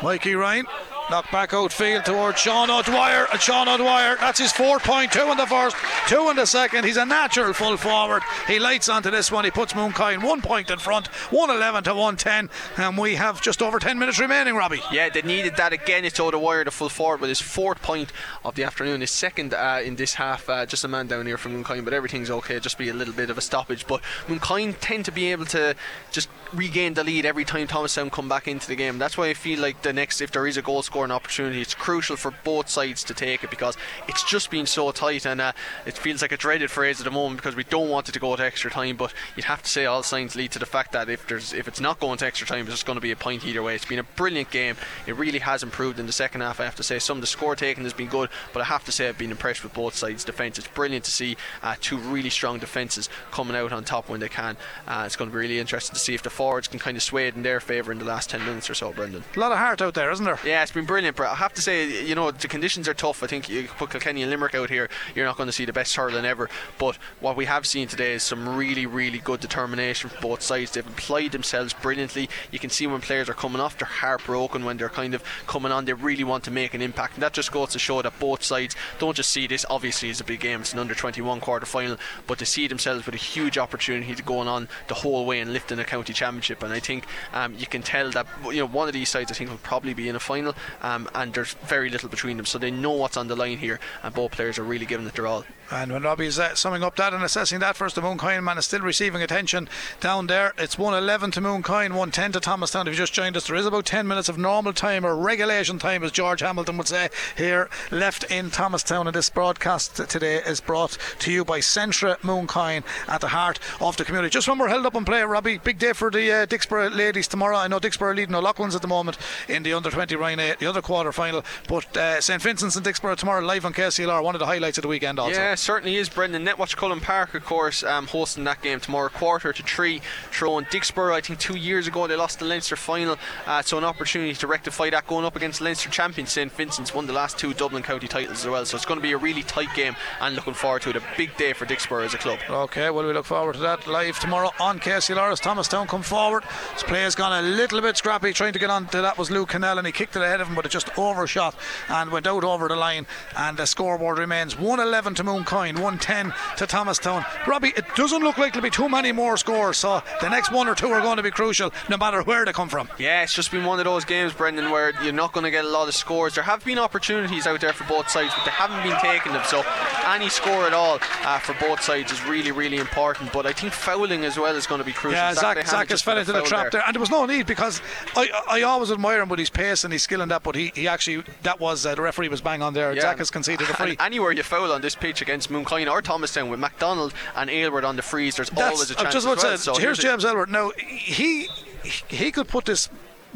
Mikey 0.01 0.35
Ryan. 0.35 0.65
Knocked 1.09 1.31
back 1.31 1.53
outfield 1.53 2.03
towards 2.03 2.37
Sean 2.37 2.69
O'Dwyer. 2.69 3.27
And 3.31 3.39
Sean 3.39 3.69
O'Dwyer, 3.69 4.17
that's 4.17 4.39
his 4.39 4.51
four 4.51 4.77
point. 4.77 5.13
Two 5.13 5.31
in 5.31 5.37
the 5.37 5.45
first, 5.45 5.77
two 6.05 6.29
in 6.29 6.35
the 6.35 6.45
second. 6.45 6.83
He's 6.83 6.97
a 6.97 7.05
natural 7.05 7.53
full 7.53 7.77
forward. 7.77 8.23
He 8.45 8.59
lights 8.59 8.89
onto 8.89 9.09
this 9.09 9.31
one. 9.31 9.45
He 9.45 9.51
puts 9.51 9.71
Mooncoin 9.71 10.21
one 10.21 10.41
point 10.41 10.69
in 10.69 10.79
front, 10.79 11.07
111 11.07 11.85
to 11.85 11.93
110. 11.93 12.49
And 12.75 12.97
we 12.97 13.15
have 13.15 13.41
just 13.41 13.61
over 13.61 13.79
10 13.79 13.97
minutes 13.97 14.19
remaining, 14.19 14.55
Robbie. 14.55 14.81
Yeah, 14.91 15.07
they 15.07 15.21
needed 15.21 15.55
that 15.55 15.71
again. 15.71 16.03
It's 16.03 16.19
O'Dwyer, 16.19 16.65
the 16.65 16.71
full 16.71 16.89
forward, 16.89 17.21
with 17.21 17.29
his 17.29 17.39
fourth 17.39 17.81
point 17.81 18.11
of 18.43 18.55
the 18.55 18.65
afternoon. 18.65 18.99
His 18.99 19.11
second 19.11 19.53
uh, 19.53 19.79
in 19.81 19.95
this 19.95 20.15
half. 20.15 20.49
Uh, 20.49 20.65
just 20.65 20.83
a 20.83 20.89
man 20.89 21.07
down 21.07 21.25
here 21.25 21.37
from 21.37 21.53
Mooncoin, 21.53 21.85
but 21.85 21.93
everything's 21.93 22.29
okay. 22.29 22.59
Just 22.59 22.77
be 22.77 22.89
a 22.89 22.93
little 22.93 23.13
bit 23.13 23.29
of 23.29 23.37
a 23.37 23.41
stoppage. 23.41 23.87
But 23.87 24.01
Mooncoin 24.27 24.75
tend 24.81 25.05
to 25.05 25.13
be 25.13 25.31
able 25.31 25.45
to 25.45 25.73
just 26.11 26.27
regain 26.53 26.95
the 26.95 27.03
lead 27.05 27.25
every 27.25 27.45
time 27.45 27.67
Thomastown 27.67 28.09
come 28.09 28.27
back 28.27 28.45
into 28.45 28.67
the 28.67 28.75
game. 28.75 28.97
That's 28.99 29.17
why 29.17 29.29
I 29.29 29.33
feel 29.33 29.61
like 29.61 29.83
the 29.83 29.93
next, 29.93 30.19
if 30.19 30.31
there 30.31 30.45
is 30.45 30.57
a 30.57 30.61
goal 30.61 30.83
scoring 30.97 31.11
opportunity, 31.11 31.61
it's 31.61 31.75
crucial 31.75 32.15
for 32.15 32.33
both 32.43 32.67
sides 32.69 33.03
to 33.03 33.13
take 33.13 33.43
it 33.43 33.51
because 33.51 33.77
it's 34.07 34.23
just 34.23 34.49
been 34.49 34.65
so 34.65 34.89
tight 34.89 35.27
and 35.27 35.39
uh, 35.39 35.51
it 35.85 35.95
feels 35.95 36.23
like 36.23 36.31
a 36.31 36.37
dreaded 36.37 36.71
phrase 36.71 36.99
at 36.99 37.03
the 37.03 37.11
moment 37.11 37.37
because 37.37 37.55
we 37.55 37.63
don't 37.65 37.87
want 37.87 38.09
it 38.09 38.13
to 38.13 38.19
go 38.19 38.35
to 38.35 38.43
extra 38.43 38.71
time. 38.71 38.97
But 38.97 39.13
you'd 39.35 39.45
have 39.45 39.61
to 39.61 39.69
say 39.69 39.85
all 39.85 40.01
signs 40.01 40.35
lead 40.35 40.51
to 40.53 40.59
the 40.59 40.65
fact 40.65 40.93
that 40.93 41.07
if 41.07 41.27
there's 41.27 41.53
if 41.53 41.67
it's 41.67 41.79
not 41.79 41.99
going 41.99 42.17
to 42.17 42.25
extra 42.25 42.47
time, 42.47 42.61
it's 42.61 42.71
just 42.71 42.87
going 42.87 42.95
to 42.97 43.01
be 43.01 43.11
a 43.11 43.15
point 43.15 43.45
either 43.45 43.61
way. 43.61 43.75
It's 43.75 43.85
been 43.85 43.99
a 43.99 44.03
brilliant 44.03 44.49
game. 44.49 44.75
It 45.05 45.15
really 45.15 45.37
has 45.37 45.61
improved 45.61 45.99
in 45.99 46.07
the 46.07 46.11
second 46.11 46.41
half. 46.41 46.59
I 46.59 46.65
have 46.65 46.75
to 46.77 46.83
say 46.83 46.97
some 46.97 47.17
of 47.17 47.21
the 47.21 47.27
score 47.27 47.55
taking 47.55 47.83
has 47.83 47.93
been 47.93 48.09
good, 48.09 48.31
but 48.53 48.63
I 48.63 48.65
have 48.65 48.83
to 48.85 48.91
say 48.91 49.07
I've 49.07 49.19
been 49.19 49.29
impressed 49.29 49.61
with 49.61 49.75
both 49.75 49.93
sides' 49.93 50.23
defence. 50.23 50.57
It's 50.57 50.67
brilliant 50.67 51.05
to 51.05 51.11
see 51.11 51.37
uh, 51.61 51.75
two 51.79 51.99
really 51.99 52.31
strong 52.31 52.57
defences 52.57 53.07
coming 53.29 53.55
out 53.55 53.71
on 53.71 53.83
top 53.83 54.09
when 54.09 54.19
they 54.19 54.29
can. 54.29 54.57
Uh, 54.87 55.03
it's 55.05 55.15
going 55.15 55.29
to 55.29 55.33
be 55.33 55.39
really 55.39 55.59
interesting 55.59 55.93
to 55.93 55.99
see 55.99 56.15
if 56.15 56.23
the 56.23 56.31
forwards 56.31 56.67
can 56.67 56.79
kind 56.79 56.97
of 56.97 57.03
sway 57.03 57.27
it 57.27 57.35
in 57.35 57.43
their 57.43 57.59
favour 57.59 57.91
in 57.91 57.99
the 57.99 58.05
last 58.05 58.31
10 58.31 58.43
minutes 58.43 58.67
or 58.67 58.73
so, 58.73 58.91
Brendan. 58.91 59.23
A 59.35 59.39
lot 59.39 59.51
of 59.51 59.59
heart 59.59 59.79
out 59.79 59.93
there, 59.93 60.09
isn't 60.09 60.25
there? 60.25 60.39
Yeah, 60.43 60.63
it's 60.63 60.71
been 60.71 60.86
brilliant, 60.87 61.19
I 61.19 61.35
have 61.35 61.53
to 61.53 61.61
say, 61.61 62.05
you 62.05 62.15
know, 62.15 62.31
the 62.31 62.47
conditions 62.47 62.87
are 62.87 62.93
tough. 62.93 63.21
I 63.23 63.27
think 63.27 63.49
you 63.49 63.67
put 63.67 63.91
Kilkenny 63.91 64.23
and 64.23 64.31
Limerick 64.31 64.55
out 64.55 64.69
here, 64.69 64.89
you're 65.13 65.25
not 65.25 65.37
going 65.37 65.47
to 65.47 65.53
see 65.53 65.65
the 65.65 65.73
best 65.73 65.95
hurling 65.95 66.25
ever. 66.25 66.49
But 66.79 66.97
what 67.19 67.35
we 67.35 67.45
have 67.45 67.65
seen 67.65 67.87
today 67.87 68.13
is 68.13 68.23
some 68.23 68.57
really, 68.57 68.85
really 68.85 69.19
good 69.19 69.39
determination 69.39 70.09
from 70.09 70.21
both 70.21 70.41
sides. 70.41 70.71
They've 70.71 70.87
applied 70.87 71.31
themselves 71.33 71.73
brilliantly. 71.73 72.29
You 72.51 72.59
can 72.59 72.69
see 72.69 72.87
when 72.87 73.01
players 73.01 73.29
are 73.29 73.33
coming 73.33 73.61
off, 73.61 73.77
they're 73.77 73.87
heartbroken 73.87 74.65
when 74.65 74.77
they're 74.77 74.89
kind 74.89 75.13
of 75.13 75.23
coming 75.45 75.71
on. 75.71 75.85
They 75.85 75.93
really 75.93 76.23
want 76.23 76.43
to 76.45 76.51
make 76.51 76.73
an 76.73 76.81
impact, 76.81 77.15
and 77.15 77.23
that 77.23 77.33
just 77.33 77.51
goes 77.51 77.69
to 77.69 77.79
show 77.79 78.01
that 78.01 78.19
both 78.19 78.43
sides 78.43 78.75
don't 78.99 79.15
just 79.15 79.29
see 79.29 79.47
this. 79.47 79.65
Obviously, 79.69 80.09
as 80.09 80.21
a 80.21 80.23
big 80.23 80.39
game. 80.39 80.61
It's 80.61 80.73
an 80.73 80.79
under 80.79 80.95
21 80.95 81.39
quarter 81.39 81.65
final, 81.65 81.97
but 82.25 82.39
to 82.39 82.45
see 82.45 82.67
themselves 82.67 83.05
with 83.05 83.15
a 83.15 83.19
huge 83.19 83.57
opportunity 83.57 84.15
to 84.15 84.23
going 84.23 84.47
on 84.47 84.67
the 84.87 84.93
whole 84.93 85.25
way 85.25 85.39
and 85.39 85.53
lifting 85.53 85.79
a 85.79 85.83
county 85.83 86.13
championship. 86.13 86.63
And 86.63 86.73
I 86.73 86.79
think 86.79 87.05
um, 87.33 87.55
you 87.55 87.67
can 87.67 87.81
tell 87.81 88.09
that 88.11 88.27
you 88.45 88.57
know 88.57 88.67
one 88.67 88.87
of 88.87 88.93
these 88.93 89.09
sides 89.09 89.31
I 89.31 89.35
think 89.35 89.49
will 89.49 89.57
probably 89.57 89.93
be 89.93 90.09
in 90.09 90.15
a 90.15 90.19
final, 90.19 90.55
um, 90.81 91.09
and 91.15 91.33
there's 91.33 91.53
very 91.65 91.89
little 91.89 92.09
between 92.09 92.37
them, 92.37 92.45
so 92.45 92.57
they 92.57 92.71
know 92.71 92.91
what's 92.91 93.17
on 93.17 93.27
the 93.27 93.35
line 93.35 93.57
here, 93.57 93.79
and 94.03 94.13
both 94.13 94.31
players 94.31 94.57
are 94.59 94.63
really 94.63 94.85
giving 94.85 95.07
it 95.07 95.13
their 95.13 95.27
all. 95.27 95.45
And 95.69 95.91
when 95.91 96.03
Robbie's 96.03 96.39
uh, 96.39 96.55
summing 96.55 96.83
up 96.83 96.95
that 96.95 97.13
and 97.13 97.23
assessing 97.23 97.59
that 97.59 97.75
first, 97.75 97.95
the 97.95 98.01
Mooncoin 98.01 98.43
man 98.43 98.57
is 98.57 98.65
still 98.65 98.79
receiving 98.79 99.21
attention 99.21 99.67
down 99.99 100.27
there. 100.27 100.53
It's 100.57 100.77
111 100.77 101.31
to 101.31 101.41
Mooncoin, 101.41 101.89
110 101.89 102.31
to 102.33 102.39
Thomastown. 102.39 102.87
If 102.87 102.93
you 102.93 102.97
just 102.97 103.13
joined 103.13 103.35
us, 103.35 103.47
there 103.47 103.55
is 103.55 103.65
about 103.65 103.85
10 103.85 104.07
minutes 104.07 104.29
of 104.29 104.37
normal 104.37 104.71
time 104.71 105.05
or 105.05 105.15
regulation 105.15 105.77
time, 105.77 106.03
as 106.03 106.11
George 106.11 106.39
Hamilton 106.39 106.77
would 106.77 106.87
say, 106.87 107.09
here 107.35 107.69
left 107.91 108.23
in 108.31 108.49
Thomastown. 108.49 109.07
And 109.07 109.15
this 109.15 109.29
broadcast 109.29 109.97
today 110.09 110.37
is 110.37 110.61
brought 110.61 110.97
to 111.19 111.31
you 111.31 111.43
by 111.43 111.59
Centra 111.59 112.17
Mooncoin 112.19 112.83
at 113.09 113.19
the 113.19 113.29
heart 113.29 113.59
of 113.81 113.97
the 113.97 114.05
community. 114.05 114.31
Just 114.31 114.47
when 114.47 114.57
we're 114.57 114.69
held 114.69 114.85
up 114.85 114.95
in 114.95 115.03
play, 115.03 115.21
Robbie, 115.23 115.57
big 115.57 115.79
day 115.79 115.91
for 115.91 116.09
the 116.09 116.31
uh, 116.31 116.45
Dicksboro 116.45 116.95
ladies 116.95 117.27
tomorrow. 117.27 117.57
I 117.57 117.67
know 117.67 117.79
Dicksboro 117.79 118.11
are 118.11 118.15
leading 118.15 118.35
O'Loughlin's 118.35 118.75
at 118.75 118.81
the 118.81 118.87
moment 118.87 119.17
in 119.49 119.63
the 119.63 119.73
under 119.73 119.91
20 119.91 120.15
Rhine 120.15 120.39
8, 120.39 120.59
the 120.59 120.65
other 120.65 120.81
quarter 120.81 121.11
final. 121.11 121.43
But 121.67 121.97
uh, 121.97 122.21
St 122.21 122.41
Vincent's 122.41 122.77
and 122.77 122.85
Dicksboro 122.85 123.17
tomorrow 123.17 123.45
live 123.45 123.65
on 123.65 123.73
KCLR, 123.73 124.23
one 124.23 124.33
of 124.33 124.39
the 124.39 124.45
highlights 124.45 124.77
of 124.77 124.83
the 124.83 124.87
weekend 124.87 125.19
also. 125.19 125.37
Yeah, 125.37 125.55
certainly 125.57 125.95
is, 125.95 126.09
Brendan. 126.09 126.45
Netwatch 126.45 126.75
Cullen 126.75 126.99
Park, 126.99 127.33
of 127.33 127.45
course, 127.45 127.83
um, 127.83 128.07
hosting 128.07 128.43
that 128.45 128.61
game 128.61 128.79
tomorrow, 128.79 129.09
quarter 129.09 129.53
to 129.53 129.63
three. 129.63 130.01
Throwing 130.31 130.65
Dicksboro, 130.65 131.13
I 131.13 131.21
think 131.21 131.39
two 131.39 131.57
years 131.57 131.87
ago 131.87 132.07
they 132.07 132.15
lost 132.15 132.39
the 132.39 132.45
Leinster 132.45 132.75
final, 132.75 133.17
uh, 133.45 133.61
so 133.61 133.77
an 133.77 133.83
opportunity 133.83 134.33
to 134.33 134.47
rectify 134.47 134.89
that 134.89 135.07
going 135.07 135.25
up 135.25 135.35
against 135.35 135.61
Leinster 135.61 135.89
champion 135.89 136.27
St 136.27 136.51
Vincent's, 136.51 136.93
won 136.93 137.07
the 137.07 137.13
last 137.13 137.37
two 137.37 137.53
Dublin 137.53 137.83
County 137.83 138.07
titles 138.07 138.39
as 138.39 138.47
well. 138.47 138.65
So 138.65 138.75
it's 138.75 138.85
going 138.85 138.99
to 138.99 139.03
be 139.03 139.13
a 139.13 139.17
really 139.17 139.43
tight 139.43 139.73
game, 139.75 139.95
and 140.21 140.35
looking 140.35 140.53
forward 140.53 140.81
to 140.83 140.89
it. 140.89 140.95
A 140.95 141.03
big 141.17 141.35
day 141.37 141.53
for 141.53 141.65
Dicksboro 141.65 142.05
as 142.05 142.13
a 142.13 142.17
club. 142.17 142.39
Okay, 142.49 142.89
well, 142.89 143.05
we 143.05 143.13
look 143.13 143.25
forward 143.25 143.53
to 143.53 143.59
that 143.59 143.87
live 143.87 144.19
tomorrow 144.19 144.51
on 144.59 144.79
KCLR 144.79 145.39
Thomastown 145.39 145.87
come 145.87 146.03
forward. 146.03 146.43
His 146.73 146.83
play 146.83 147.01
has 147.01 147.15
gone 147.15 147.43
a 147.43 147.47
little 147.47 147.81
bit 147.81 147.97
scrappy, 147.97 148.33
trying 148.33 148.53
to 148.53 148.59
get 148.59 148.69
on 148.69 148.87
to 148.87 149.01
that 149.01 149.17
was 149.17 149.31
Luke 149.31 149.49
Canellan, 149.49 149.79
and 149.79 149.87
he 149.87 149.93
kicked 149.93 150.15
it 150.15 150.21
ahead 150.21 150.41
of 150.41 150.47
him, 150.47 150.55
but 150.55 150.65
it 150.65 150.69
just 150.69 150.97
overshot 150.97 151.55
and 151.89 152.11
went 152.11 152.27
out 152.27 152.43
over 152.43 152.67
the 152.67 152.75
line. 152.75 153.05
And 153.35 153.57
the 153.57 153.65
scoreboard 153.65 154.17
remains 154.17 154.57
111 154.57 155.15
to 155.15 155.23
Mooncoin, 155.47 155.73
110 155.75 156.33
to 156.57 156.67
Thomastown. 156.67 157.25
Robbie, 157.47 157.73
it 157.75 157.85
doesn't 157.95 158.21
look 158.21 158.37
like 158.37 158.53
there'll 158.53 158.63
be 158.63 158.69
too 158.69 158.89
many 158.89 159.11
more 159.11 159.37
scores, 159.37 159.77
so 159.77 160.01
the 160.21 160.29
next 160.29 160.51
one 160.51 160.67
or 160.67 160.75
two 160.75 160.87
are 160.87 161.01
going 161.01 161.17
to 161.17 161.23
be 161.23 161.31
crucial, 161.31 161.71
no 161.89 161.97
matter 161.97 162.21
where 162.23 162.45
they 162.45 162.51
come 162.51 162.69
from. 162.69 162.89
Yeah, 162.97 163.23
it's 163.23 163.33
just 163.33 163.51
been 163.51 163.63
one 163.63 163.79
of 163.79 163.85
those 163.85 164.05
games, 164.05 164.33
Brendan, 164.33 164.71
where 164.71 164.91
you're 165.03 165.13
not 165.13 165.33
going 165.33 165.45
to 165.45 165.51
get 165.51 165.65
a 165.65 165.69
lot 165.69 165.87
of 165.87 165.95
scores. 165.95 166.35
There 166.35 166.43
have 166.43 166.63
been 166.65 166.77
opportunities 166.77 167.47
out 167.47 167.61
there 167.61 167.73
for 167.73 167.85
both 167.85 168.09
sides, 168.09 168.33
but 168.35 168.45
they 168.45 168.51
haven't 168.51 168.83
been 168.83 168.99
taking 168.99 169.31
them. 169.31 169.43
So 169.45 169.63
any 170.05 170.29
score 170.29 170.65
at 170.65 170.73
all 170.73 170.99
uh, 171.23 171.39
for 171.39 171.55
both 171.65 171.81
sides 171.81 172.11
is 172.11 172.23
really, 172.25 172.51
really 172.51 172.77
important. 172.77 173.31
But 173.31 173.45
I 173.45 173.53
think 173.53 173.73
fouling 173.73 174.25
as 174.25 174.37
well 174.37 174.55
is 174.55 174.67
going 174.67 174.79
to 174.79 174.85
be 174.85 174.93
crucial. 174.93 175.17
Yeah, 175.17 175.33
Zach, 175.33 175.65
Zach 175.65 175.89
has 175.89 176.01
fell 176.01 176.17
into 176.17 176.33
the 176.33 176.41
trap 176.41 176.71
there. 176.71 176.81
there. 176.81 176.83
and 176.85 176.95
there 176.95 176.99
was 176.99 177.09
no 177.09 177.25
need 177.25 177.45
because 177.45 177.81
I, 178.15 178.29
I 178.49 178.61
always 178.63 178.91
admire 178.91 179.21
him 179.21 179.29
with 179.29 179.39
his 179.39 179.49
pace 179.49 179.83
and 179.83 179.93
his 179.93 180.03
skill 180.03 180.21
in 180.21 180.29
that. 180.29 180.43
But 180.43 180.55
he, 180.55 180.71
he 180.75 180.87
actually 180.87 181.23
that 181.43 181.59
was 181.59 181.85
uh, 181.85 181.95
the 181.95 182.01
referee 182.01 182.29
was 182.29 182.41
bang 182.41 182.61
on 182.61 182.73
there. 182.73 182.93
Yeah, 182.93 183.01
Zach 183.01 183.17
has 183.19 183.31
conceded 183.31 183.69
a 183.69 183.73
free. 183.73 183.97
anywhere 183.99 184.31
you 184.31 184.43
foul 184.43 184.71
on 184.71 184.81
this 184.81 184.95
pitch 184.95 185.21
against 185.37 185.51
Mooncoin 185.51 185.89
or 185.89 186.01
Thomastown 186.01 186.49
with 186.49 186.59
MacDonald 186.59 187.13
and 187.35 187.49
Aylward 187.49 187.85
on 187.85 187.95
the 187.95 188.01
frees, 188.01 188.35
there's 188.35 188.49
That's, 188.49 188.61
always 188.61 188.89
a 188.89 188.95
chance. 188.95 189.05
I'm 189.05 189.11
just 189.11 189.25
about 189.27 189.43
well. 189.43 189.51
to 189.51 189.57
so 189.57 189.75
here's 189.75 189.99
James 189.99 190.25
Aylward. 190.25 190.49
Now 190.49 190.71
he 190.77 191.47
he 191.83 192.31
could 192.31 192.47
put 192.47 192.65
this 192.65 192.89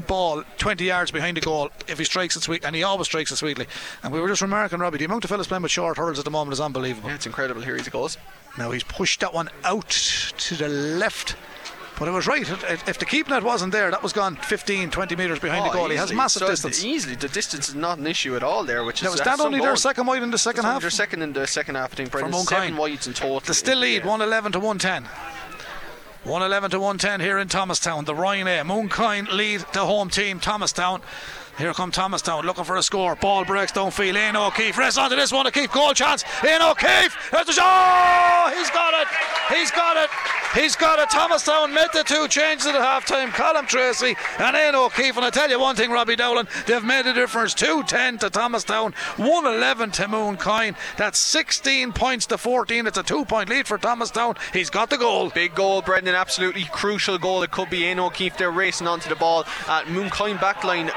ball 0.07 0.43
20 0.57 0.83
yards 0.83 1.11
behind 1.11 1.37
the 1.37 1.41
goal 1.41 1.69
if 1.87 1.99
he 1.99 2.05
strikes 2.05 2.35
it 2.35 2.41
sweet 2.41 2.65
and 2.65 2.75
he 2.75 2.81
always 2.81 3.05
strikes 3.05 3.31
it 3.31 3.35
sweetly 3.35 3.67
and 4.01 4.11
we 4.11 4.19
were 4.19 4.27
just 4.27 4.41
remarking 4.41 4.79
Robbie 4.79 4.97
the 4.97 5.05
amount 5.05 5.25
of 5.25 5.29
fellas 5.29 5.45
playing 5.45 5.61
with 5.61 5.71
short 5.71 5.97
hurls 5.97 6.17
at 6.17 6.25
the 6.25 6.31
moment 6.31 6.53
is 6.53 6.61
unbelievable 6.61 7.09
yeah, 7.09 7.15
it's 7.15 7.27
incredible 7.27 7.61
here 7.61 7.77
he 7.77 7.87
goes 7.89 8.17
now 8.57 8.71
he's 8.71 8.83
pushed 8.83 9.19
that 9.19 9.33
one 9.33 9.49
out 9.63 9.89
to 9.89 10.55
the 10.55 10.69
left 10.69 11.35
but 12.01 12.07
it 12.07 12.13
was 12.13 12.25
right. 12.25 12.49
If 12.87 12.97
the 12.97 13.05
keep 13.05 13.29
net 13.29 13.43
wasn't 13.43 13.71
there, 13.73 13.91
that 13.91 14.01
was 14.01 14.11
gone 14.11 14.35
15, 14.35 14.89
20 14.89 15.15
metres 15.15 15.37
behind 15.37 15.61
oh, 15.61 15.67
the 15.67 15.71
goal. 15.71 15.81
Easily. 15.83 15.93
He 15.93 15.99
has 15.99 16.11
massive 16.11 16.39
so 16.39 16.47
distance. 16.47 16.83
Easily, 16.83 17.13
the 17.13 17.27
distance 17.27 17.69
is 17.69 17.75
not 17.75 17.99
an 17.99 18.07
issue 18.07 18.35
at 18.35 18.41
all 18.41 18.63
there. 18.63 18.83
Which 18.83 19.03
now, 19.03 19.09
is 19.09 19.19
was 19.19 19.21
uh, 19.21 19.25
that 19.25 19.39
only 19.39 19.59
their 19.59 19.75
second 19.75 20.07
wide 20.07 20.23
in 20.23 20.31
the 20.31 20.39
second 20.39 20.63
half? 20.63 20.81
Their 20.81 20.89
second 20.89 21.21
in 21.21 21.33
the 21.33 21.45
second 21.45 21.75
half, 21.75 21.93
I 21.93 21.97
think. 21.97 22.09
From 22.09 22.33
seven 22.33 22.75
wides 22.75 23.05
in 23.05 23.13
total. 23.13 23.39
The 23.41 23.53
still 23.53 23.77
lead, 23.77 24.01
yeah. 24.01 24.07
111 24.07 24.53
to 24.53 24.59
110. 24.59 25.03
111 26.23 26.71
to 26.71 26.79
110 26.79 27.19
here 27.19 27.37
in 27.37 27.47
Thomastown. 27.47 28.05
The 28.05 28.15
Ryan 28.15 28.47
A. 28.47 28.63
Mooncoin 28.63 29.31
lead 29.31 29.63
the 29.73 29.85
home 29.85 30.09
team, 30.09 30.39
Thomastown. 30.39 31.03
Here 31.57 31.73
come 31.73 31.91
Thomastown 31.91 32.45
looking 32.45 32.63
for 32.63 32.77
a 32.77 32.83
score. 32.83 33.15
Ball 33.15 33.45
breaks 33.45 33.71
downfield. 33.71 34.15
Éanna 34.15 34.47
O'Keefe 34.47 34.77
rests 34.77 34.97
onto 34.97 35.15
this 35.15 35.31
one. 35.31 35.45
to 35.45 35.51
keep 35.51 35.71
goal 35.71 35.93
chance. 35.93 36.23
Éanna 36.23 36.71
O'Keefe. 36.71 37.15
There's 37.31 37.47
the 37.47 37.53
shot. 37.53 38.53
He's 38.55 38.69
got 38.69 38.93
it. 39.01 39.07
He's 39.55 39.71
got 39.71 39.97
it. 39.97 40.09
He's 40.53 40.75
got 40.75 40.99
it. 40.99 41.09
Thomastown 41.09 41.73
made 41.73 41.87
the 41.93 42.03
two 42.03 42.27
changes 42.27 42.67
at 42.67 42.75
half 42.75 43.05
time. 43.05 43.31
Colin 43.31 43.65
Tracy 43.65 44.15
and 44.39 44.55
Éanna 44.55 44.85
O'Keefe. 44.85 45.15
And 45.15 45.25
I 45.25 45.29
tell 45.29 45.49
you 45.49 45.59
one 45.59 45.75
thing, 45.75 45.91
Robbie 45.91 46.15
Dowling, 46.15 46.47
they've 46.65 46.83
made 46.83 47.05
a 47.05 47.13
difference. 47.13 47.53
210 47.53 48.17
to 48.19 48.29
Thomastown, 48.29 48.93
111 49.17 49.91
to 49.91 50.03
Mooncoin. 50.03 50.75
That's 50.97 51.19
16 51.19 51.93
points 51.93 52.25
to 52.27 52.37
14. 52.37 52.87
It's 52.87 52.97
a 52.97 53.03
two 53.03 53.23
point 53.25 53.49
lead 53.49 53.67
for 53.67 53.77
Thomastown. 53.77 54.35
He's 54.51 54.69
got 54.69 54.89
the 54.89 54.97
goal. 54.97 55.29
Big 55.29 55.55
goal, 55.55 55.81
Brendan. 55.81 56.15
Absolutely 56.15 56.65
crucial 56.71 57.17
goal. 57.17 57.43
It 57.43 57.51
could 57.51 57.69
be 57.69 57.81
Éanna 57.81 58.07
O'Keefe. 58.07 58.37
They're 58.37 58.51
racing 58.51 58.87
onto 58.87 59.09
the 59.09 59.15
ball. 59.15 59.45
Uh, 59.67 59.83
Mooncoin 59.83 60.37
backline, 60.37 60.91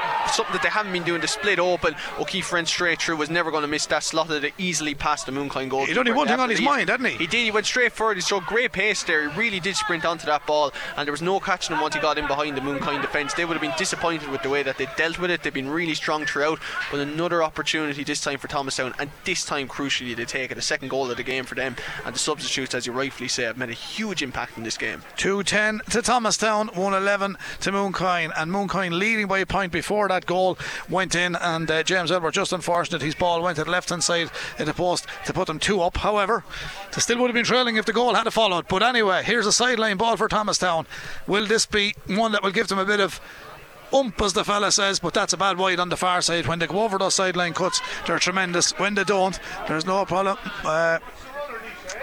something 0.45 0.61
that 0.61 0.63
they 0.63 0.69
haven't 0.69 0.91
been 0.91 1.03
doing. 1.03 1.21
The 1.21 1.27
split 1.27 1.59
open. 1.59 1.95
O'Keefe 2.19 2.51
ran 2.51 2.65
straight 2.65 3.01
through. 3.01 3.17
Was 3.17 3.29
never 3.29 3.51
going 3.51 3.63
to 3.63 3.67
miss 3.67 3.85
that. 3.87 4.03
Slotted 4.03 4.43
it 4.43 4.53
easily 4.57 4.93
past 4.95 5.25
the 5.25 5.31
Mooncoin 5.31 5.69
goal. 5.69 5.85
He'd 5.85 5.97
only 5.97 6.11
one 6.11 6.27
thing 6.27 6.39
on 6.39 6.49
his 6.49 6.61
mind, 6.61 6.89
hadn't 6.89 7.05
he? 7.07 7.17
He 7.17 7.27
did. 7.27 7.43
He 7.43 7.51
went 7.51 7.65
straight 7.65 7.91
forward. 7.91 8.17
He 8.17 8.21
showed 8.21 8.45
great 8.45 8.71
pace 8.71 9.03
there. 9.03 9.29
He 9.29 9.37
really 9.37 9.59
did 9.59 9.75
sprint 9.75 10.05
onto 10.05 10.25
that 10.25 10.45
ball, 10.45 10.73
and 10.97 11.05
there 11.05 11.11
was 11.11 11.21
no 11.21 11.39
catching 11.39 11.75
him 11.75 11.81
once 11.81 11.95
he 11.95 12.01
got 12.01 12.17
in 12.17 12.27
behind 12.27 12.55
the 12.57 12.61
Mooncoin 12.61 13.01
defence. 13.01 13.33
They 13.33 13.45
would 13.45 13.53
have 13.53 13.61
been 13.61 13.77
disappointed 13.77 14.29
with 14.29 14.41
the 14.41 14.49
way 14.49 14.63
that 14.63 14.77
they 14.77 14.87
dealt 14.97 15.19
with 15.19 15.31
it. 15.31 15.43
They've 15.43 15.53
been 15.53 15.69
really 15.69 15.95
strong 15.95 16.25
throughout, 16.25 16.59
but 16.91 16.99
another 16.99 17.43
opportunity 17.43 18.03
this 18.03 18.21
time 18.21 18.37
for 18.37 18.47
Thomastown, 18.47 18.93
and 18.99 19.09
this 19.23 19.45
time 19.45 19.67
crucially 19.67 20.15
they 20.15 20.25
take 20.25 20.51
it. 20.51 20.57
A 20.57 20.61
second 20.61 20.89
goal 20.89 21.09
of 21.09 21.17
the 21.17 21.23
game 21.23 21.45
for 21.45 21.55
them, 21.55 21.75
and 22.05 22.15
the 22.15 22.19
substitutes, 22.19 22.73
as 22.73 22.85
you 22.85 22.93
rightfully 22.93 23.27
say, 23.27 23.43
have 23.43 23.57
made 23.57 23.69
a 23.69 23.73
huge 23.73 24.21
impact 24.21 24.57
in 24.57 24.63
this 24.63 24.77
game. 24.77 25.01
210 25.17 25.81
to 25.91 26.01
Thomastown, 26.01 26.67
111 26.67 27.37
to 27.61 27.71
Mooncoin, 27.71 28.31
and 28.37 28.51
Mooncoin 28.51 28.97
leading 28.97 29.27
by 29.27 29.39
a 29.39 29.45
point 29.45 29.71
before 29.71 30.07
that 30.07 30.25
goal 30.25 30.34
went 30.89 31.15
in, 31.15 31.35
and 31.35 31.69
uh, 31.69 31.83
James 31.83 32.11
Aylward 32.11 32.33
just 32.33 32.53
unfortunate 32.53 33.01
his 33.01 33.15
ball 33.15 33.41
went 33.41 33.57
the 33.57 33.65
left 33.65 33.89
hand 33.89 34.03
side 34.03 34.29
of 34.59 34.65
the 34.65 34.73
post 34.73 35.07
to 35.25 35.33
put 35.33 35.47
them 35.47 35.59
two 35.59 35.81
up. 35.81 35.97
However, 35.97 36.43
they 36.93 37.01
still 37.01 37.19
would 37.19 37.27
have 37.27 37.35
been 37.35 37.45
trailing 37.45 37.77
if 37.77 37.85
the 37.85 37.93
goal 37.93 38.13
had 38.13 38.31
followed. 38.33 38.67
But 38.67 38.83
anyway, 38.83 39.23
here's 39.23 39.47
a 39.47 39.53
sideline 39.53 39.97
ball 39.97 40.17
for 40.17 40.27
Thomastown. 40.27 40.87
Will 41.27 41.45
this 41.45 41.65
be 41.65 41.95
one 42.07 42.31
that 42.33 42.43
will 42.43 42.51
give 42.51 42.67
them 42.67 42.79
a 42.79 42.85
bit 42.85 42.99
of 42.99 43.19
ump, 43.93 44.21
as 44.21 44.33
the 44.33 44.43
fella 44.43 44.71
says, 44.71 44.99
but 44.99 45.13
that's 45.13 45.33
a 45.33 45.37
bad 45.37 45.57
wide 45.57 45.79
on 45.79 45.89
the 45.89 45.97
far 45.97 46.21
side. 46.21 46.47
When 46.47 46.59
they 46.59 46.67
go 46.67 46.81
over 46.81 46.97
those 46.97 47.15
sideline 47.15 47.53
cuts, 47.53 47.81
they're 48.05 48.19
tremendous. 48.19 48.71
When 48.77 48.95
they 48.95 49.03
don't, 49.03 49.39
there's 49.67 49.85
no 49.85 50.05
problem. 50.05 50.37
Uh, 50.63 50.99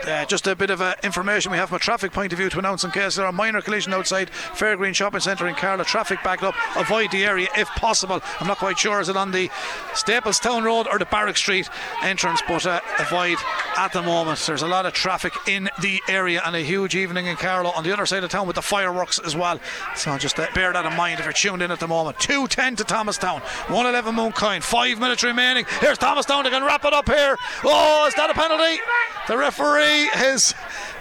uh, 0.06 0.24
just 0.24 0.46
a 0.46 0.56
bit 0.56 0.70
of 0.70 0.80
uh, 0.80 0.94
information 1.02 1.52
we 1.52 1.58
have 1.58 1.68
from 1.68 1.76
a 1.76 1.80
traffic 1.80 2.12
point 2.12 2.32
of 2.32 2.38
view 2.38 2.48
to 2.50 2.58
announce 2.58 2.84
in 2.84 2.90
case 2.90 3.16
there 3.16 3.26
are 3.26 3.32
minor 3.32 3.60
collision 3.60 3.92
outside 3.92 4.30
Fairgreen 4.30 4.94
Shopping 4.94 5.20
Centre 5.20 5.46
in 5.46 5.54
Carlow. 5.54 5.84
Traffic 5.84 6.18
backed 6.22 6.42
up. 6.42 6.54
Avoid 6.76 7.10
the 7.10 7.24
area 7.24 7.48
if 7.56 7.68
possible. 7.68 8.20
I'm 8.40 8.46
not 8.46 8.58
quite 8.58 8.78
sure 8.78 9.00
is 9.00 9.08
it 9.08 9.16
on 9.16 9.30
the 9.30 9.48
Staplestown 9.94 10.64
Road 10.64 10.86
or 10.90 10.98
the 10.98 11.04
Barrack 11.06 11.36
Street 11.36 11.68
entrance, 12.02 12.42
but 12.46 12.66
uh, 12.66 12.80
avoid 12.98 13.38
at 13.76 13.92
the 13.92 14.02
moment. 14.02 14.38
There's 14.46 14.62
a 14.62 14.68
lot 14.68 14.86
of 14.86 14.92
traffic 14.92 15.34
in 15.46 15.68
the 15.80 16.00
area 16.08 16.42
and 16.44 16.56
a 16.56 16.60
huge 16.60 16.94
evening 16.94 17.26
in 17.26 17.36
Carlow 17.36 17.70
on 17.70 17.84
the 17.84 17.92
other 17.92 18.06
side 18.06 18.24
of 18.24 18.30
town 18.30 18.46
with 18.46 18.56
the 18.56 18.62
fireworks 18.62 19.18
as 19.18 19.36
well. 19.36 19.60
So 19.96 20.16
just 20.18 20.38
uh, 20.38 20.46
bear 20.54 20.72
that 20.72 20.84
in 20.84 20.96
mind 20.96 21.20
if 21.20 21.26
you're 21.26 21.32
tuned 21.32 21.62
in 21.62 21.70
at 21.70 21.80
the 21.80 21.88
moment. 21.88 22.18
210 22.18 22.76
to 22.76 22.84
Thomastown, 22.84 23.40
111 23.68 24.14
Mooncoin, 24.14 24.62
five 24.62 24.98
minutes 24.98 25.22
remaining. 25.22 25.64
Here's 25.80 25.98
Thomastown. 25.98 26.44
They 26.44 26.50
can 26.50 26.64
wrap 26.64 26.84
it 26.84 26.92
up 26.92 27.08
here. 27.08 27.36
Oh, 27.64 28.06
is 28.08 28.14
that 28.14 28.30
a 28.30 28.34
penalty? 28.34 28.80
The 29.28 29.38
referee 29.38 29.91
is 29.92 30.54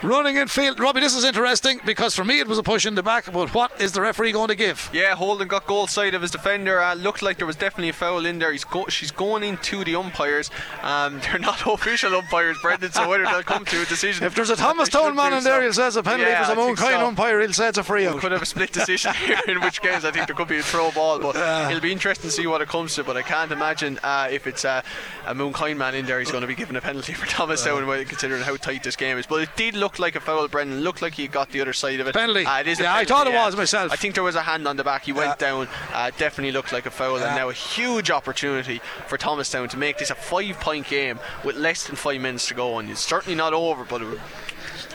running 0.04 0.36
in 0.38 0.48
field. 0.48 0.80
Robbie, 0.80 1.00
this 1.00 1.16
is 1.16 1.24
interesting 1.24 1.80
because 1.86 2.16
for 2.16 2.24
me 2.24 2.40
it 2.40 2.48
was 2.48 2.58
a 2.58 2.64
push 2.64 2.86
in 2.86 2.96
the 2.96 3.04
back, 3.04 3.32
but 3.32 3.54
what 3.54 3.80
is 3.80 3.92
the 3.92 4.02
referee 4.02 4.32
going 4.32 4.48
to 4.48 4.56
give? 4.56 4.90
Yeah, 4.94 5.16
Holden 5.16 5.48
got 5.48 5.68
goal 5.68 5.88
side 5.88 6.14
of 6.14 6.22
his 6.22 6.32
defender. 6.32 6.82
Uh, 6.82 6.96
looked 6.96 7.22
like 7.22 7.38
there 7.38 7.48
was 7.48 7.56
definitely 7.56 7.90
a 7.90 7.94
foul 7.94 8.26
in 8.26 8.40
there. 8.40 8.52
He's 8.52 8.64
go- 8.64 8.88
she's 8.88 9.12
going 9.12 9.44
into 9.44 9.84
the 9.84 9.96
umpires. 9.96 10.50
Um, 10.82 11.20
they're 11.24 11.40
not 11.40 11.66
official 11.66 12.16
umpires, 12.16 12.58
Brendan, 12.62 12.92
so 12.92 13.08
whether 13.08 13.26
they'll 13.26 13.44
come 13.44 13.66
to 13.66 13.82
a 13.82 13.86
decision. 13.86 14.26
If 14.26 14.36
there's 14.36 14.50
a 14.50 14.56
Thomastown 14.56 15.16
man 15.16 15.34
in 15.34 15.44
there, 15.44 15.62
he'll 15.62 15.74
say 15.74 15.88
it's 15.88 15.96
a 15.96 16.04
penalty. 16.04 16.24
Yeah, 16.24 16.42
if 16.42 16.48
there's 16.48 16.58
a 16.58 16.62
Mooncoin 16.62 17.00
so. 17.00 17.08
umpire, 17.08 17.40
he'll 17.40 17.54
say 17.54 17.70
it's 17.70 17.78
a 17.78 17.84
free 17.84 18.08
out. 18.08 18.16
We 18.16 18.22
could 18.22 18.32
have 18.32 18.42
a 18.42 18.46
split 18.46 18.72
decision 18.72 19.14
here, 19.14 19.40
in 19.48 19.62
which 19.62 19.82
case 19.82 20.04
I 20.04 20.12
think 20.12 20.28
there 20.28 20.36
could 20.36 20.48
be 20.48 20.58
a 20.58 20.64
throw 20.64 20.92
ball, 20.92 21.20
but 21.20 21.36
uh, 21.36 21.68
it'll 21.70 21.82
be 21.82 21.92
interesting 21.92 22.30
to 22.30 22.36
see 22.36 22.48
what 22.48 22.62
it 22.62 22.68
comes 22.68 22.96
to. 22.96 23.04
But 23.04 23.18
I 23.18 23.22
can't 23.22 23.52
imagine 23.52 24.00
uh, 24.04 24.28
if 24.32 24.48
it's 24.48 24.66
a, 24.66 24.84
Mooncoin 25.28 25.78
man 25.78 25.96
in 25.96 26.06
there, 26.06 26.20
he's 26.20 26.32
going 26.32 26.42
to 26.42 26.48
be 26.48 26.56
given 26.56 26.76
a 26.76 26.82
penalty 26.82 27.14
for 27.14 27.26
Thomastown, 27.28 27.84
uh, 27.84 28.04
considering 28.08 28.42
how 28.42 28.56
tight 28.56 28.81
this 28.84 28.96
game 28.96 29.18
is. 29.18 29.26
But 29.26 29.42
it 29.42 29.50
did 29.56 29.76
look 29.76 30.00
like 30.00 30.16
a 30.16 30.20
foul, 30.20 30.48
Brendan. 30.48 30.82
Looked 30.82 31.02
like 31.02 31.14
he 31.16 31.28
got 31.28 31.50
the 31.52 31.62
other 31.62 31.74
side 31.74 32.00
of 32.00 32.08
it. 32.08 32.14
Penalty. 32.14 32.46
Uh, 32.46 32.60
it 32.60 32.68
is 32.68 32.80
yeah, 32.80 32.94
penalty, 32.94 33.02
I 33.02 33.06
thought 33.06 33.28
it 33.28 33.34
yeah. 33.34 33.46
was 33.46 33.56
myself. 33.56 33.92
I 33.92 33.96
think 33.96 34.16
there 34.16 34.24
was 34.24 34.36
a 34.36 34.42
hand 34.42 34.68
on 34.68 34.78
the 34.78 34.84
back. 34.84 35.06
He 35.06 35.14
went 35.14 35.40
down. 35.40 35.68
Uh, 35.94 36.12
definitely 36.18 36.52
looked 36.52 36.72
like 36.72 36.86
a 36.86 36.92
foul, 36.92 37.18
and 37.18 37.36
now 37.36 37.50
a 37.50 37.54
huge 37.54 38.12
opportunity 38.12 38.82
for 39.08 39.18
Thomastown 39.18 39.70
to 39.70 39.78
make 39.78 39.98
this 39.98 40.10
a 40.10 40.16
five-point 40.16 40.88
game 40.88 41.20
with 41.44 41.56
less 41.56 41.88
than 41.88 41.96
five 41.96 42.22
minutes 42.22 42.48
to 42.48 42.54
go. 42.54 42.80
And 42.80 42.90
it's 42.90 43.02
certainly 43.02 43.36
not 43.36 43.54
over, 43.54 43.84
but 43.84 44.02
it 44.02 44.06
would 44.06 44.22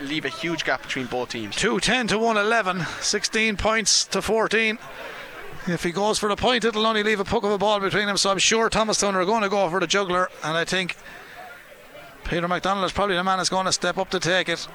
leave 0.03 0.24
a 0.24 0.28
huge 0.28 0.64
gap 0.64 0.82
between 0.82 1.07
both 1.07 1.30
teams. 1.30 1.57
210 1.57 2.09
to 2.09 2.18
111, 2.18 2.87
16 3.01 3.57
points 3.57 4.05
to 4.07 4.20
14 4.22 4.78
If 5.66 5.82
he 5.82 5.91
goes 5.91 6.18
for 6.18 6.28
the 6.28 6.37
point, 6.37 6.64
it'll 6.64 6.87
only 6.87 7.03
leave 7.03 7.20
a 7.20 7.24
puck 7.24 7.43
of 7.43 7.51
a 7.51 7.59
ball 7.59 7.80
between 7.80 8.07
them. 8.07 8.16
So 8.16 8.30
I'm 8.30 8.39
sure 8.39 8.70
Thomastown 8.70 9.16
are 9.16 9.24
going 9.24 9.43
to 9.43 9.49
go 9.49 9.68
for 9.68 9.80
the 9.80 9.87
juggler, 9.87 10.30
and 10.45 10.57
I 10.57 10.64
think 10.64 10.97
Peter 12.29 12.49
McDonald 12.49 12.85
is 12.85 12.93
probably 12.93 13.14
the 13.14 13.22
man 13.22 13.39
that's 13.39 13.49
going 13.49 13.66
to 13.66 13.72
step 13.72 13.98
up 13.98 14.11
to 14.11 14.19
take 14.19 14.48
it. 14.48 14.66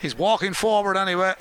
He's 0.00 0.16
walking 0.16 0.54
forward 0.54 0.96
anyway. 0.96 1.34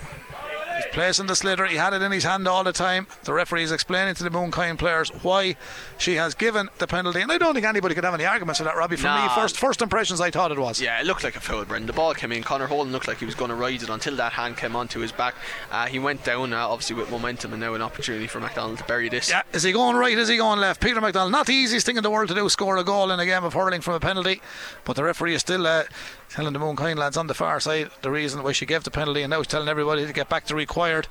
He's 0.78 0.86
placing 0.94 1.26
the 1.26 1.34
sliotar. 1.34 1.68
He 1.68 1.76
had 1.76 1.94
it 1.94 2.02
in 2.02 2.12
his 2.12 2.24
hand 2.24 2.48
all 2.48 2.64
the 2.64 2.72
time. 2.72 3.08
The 3.24 3.34
referee 3.34 3.64
is 3.64 3.72
explaining 3.72 4.16
to 4.16 4.24
the 4.24 4.30
Mooncoin 4.30 4.78
players 4.78 5.10
why 5.10 5.56
she 5.98 6.16
has 6.16 6.36
given 6.36 6.70
the 6.78 6.88
penalty. 6.88 7.22
And 7.22 7.32
I 7.32 7.38
don't 7.38 7.54
think 7.54 7.66
anybody 7.66 7.96
could 7.96 8.04
have 8.04 8.14
any 8.14 8.26
arguments 8.26 8.60
with 8.60 8.68
that, 8.68 8.78
Robbie. 8.78 8.96
For 8.96 9.08
me, 9.08 9.28
first 9.36 9.58
first 9.58 9.82
impressions, 9.82 10.22
I 10.22 10.32
thought 10.32 10.52
it 10.52 10.60
was. 10.60 10.80
Yeah, 10.80 11.00
it 11.00 11.06
looked 11.06 11.24
like 11.24 11.36
a 11.36 11.40
foul, 11.40 11.66
Brendan. 11.66 11.88
The 11.88 11.94
ball 11.94 12.14
came 12.14 12.32
in. 12.32 12.44
Connor 12.44 12.68
Holden 12.68 12.94
looked 12.94 13.08
like 13.08 13.18
he 13.18 13.26
was 13.26 13.36
going 13.36 13.50
to 13.50 13.56
ride 13.56 13.82
it 13.82 13.90
until 13.90 14.16
that 14.18 14.34
hand 14.34 14.58
came 14.58 14.76
onto 14.76 15.00
his 15.00 15.12
back. 15.12 15.36
Uh, 15.72 15.88
he 15.88 16.00
went 16.00 16.24
down, 16.24 16.54
uh, 16.54 16.68
obviously, 16.68 16.96
with 16.96 17.10
momentum, 17.10 17.54
and 17.54 17.62
now 17.62 17.74
an 17.74 17.82
opportunity 17.82 18.28
for 18.28 18.40
McDonald 18.40 18.78
to 18.78 18.84
bury 18.86 19.10
this. 19.10 19.30
Yeah, 19.30 19.44
is 19.54 19.64
he 19.64 19.72
going 19.72 19.96
right? 19.96 20.18
Is 20.18 20.30
he 20.30 20.38
going 20.38 20.60
left? 20.60 20.82
Peter 20.82 21.02
McDonald, 21.02 21.32
not 21.32 21.48
the 21.48 21.54
easiest 21.54 21.86
thing 21.86 21.98
in 21.98 22.04
the 22.04 22.12
world 22.12 22.30
to 22.30 22.36
do, 22.36 22.48
score 22.50 22.78
a 22.78 22.84
goal 22.84 23.12
in 23.12 23.20
a 23.20 23.26
game 23.26 23.44
of 23.44 23.54
hurling 23.54 23.82
from 23.82 23.96
a 23.96 24.00
penalty, 24.00 24.42
but 24.86 24.96
the 24.96 25.04
referee 25.04 25.34
is 25.34 25.42
still 25.42 25.66
uh, 25.66 25.84
telling 26.30 26.54
the 26.54 26.60
Mooncoin 26.60 26.98
lads 26.98 27.18
on 27.18 27.28
the 27.28 27.34
far 27.34 27.60
side 27.60 27.90
the 28.02 28.12
reason 28.12 28.44
why 28.44 28.52
she 28.52 28.66
gave 28.66 28.84
the 28.84 28.92
penalty, 28.92 29.22
and 29.22 29.32
now 29.32 29.38
he's 29.38 29.48
telling 29.48 29.68
everybody 29.68 30.06
to 30.06 30.14
get 30.14 30.30
back 30.30 30.46
to 30.46 30.56
required 30.68 31.08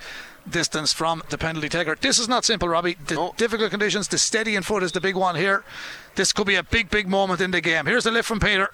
distance 0.49 0.93
from 0.93 1.23
the 1.31 1.39
penalty 1.39 1.69
taker. 1.69 1.97
This 2.01 2.19
is 2.19 2.29
not 2.29 2.45
simple, 2.45 2.69
Robbie. 2.69 2.97
The 3.07 3.15
No. 3.15 3.35
difficult 3.37 3.71
conditions, 3.71 4.07
the 4.09 4.19
steadying 4.19 4.63
foot 4.63 4.83
is 4.83 4.93
the 4.93 5.01
big 5.01 5.17
one 5.17 5.35
here. 5.35 5.65
This 6.15 6.33
could 6.33 6.47
be 6.47 6.57
a 6.57 6.63
big, 6.63 6.89
big 6.91 7.09
moment 7.09 7.41
in 7.41 7.51
the 7.51 7.61
game. 7.61 7.87
Here's 7.87 8.05
the 8.05 8.11
lift 8.11 8.29
from 8.29 8.39
Peter. 8.39 8.69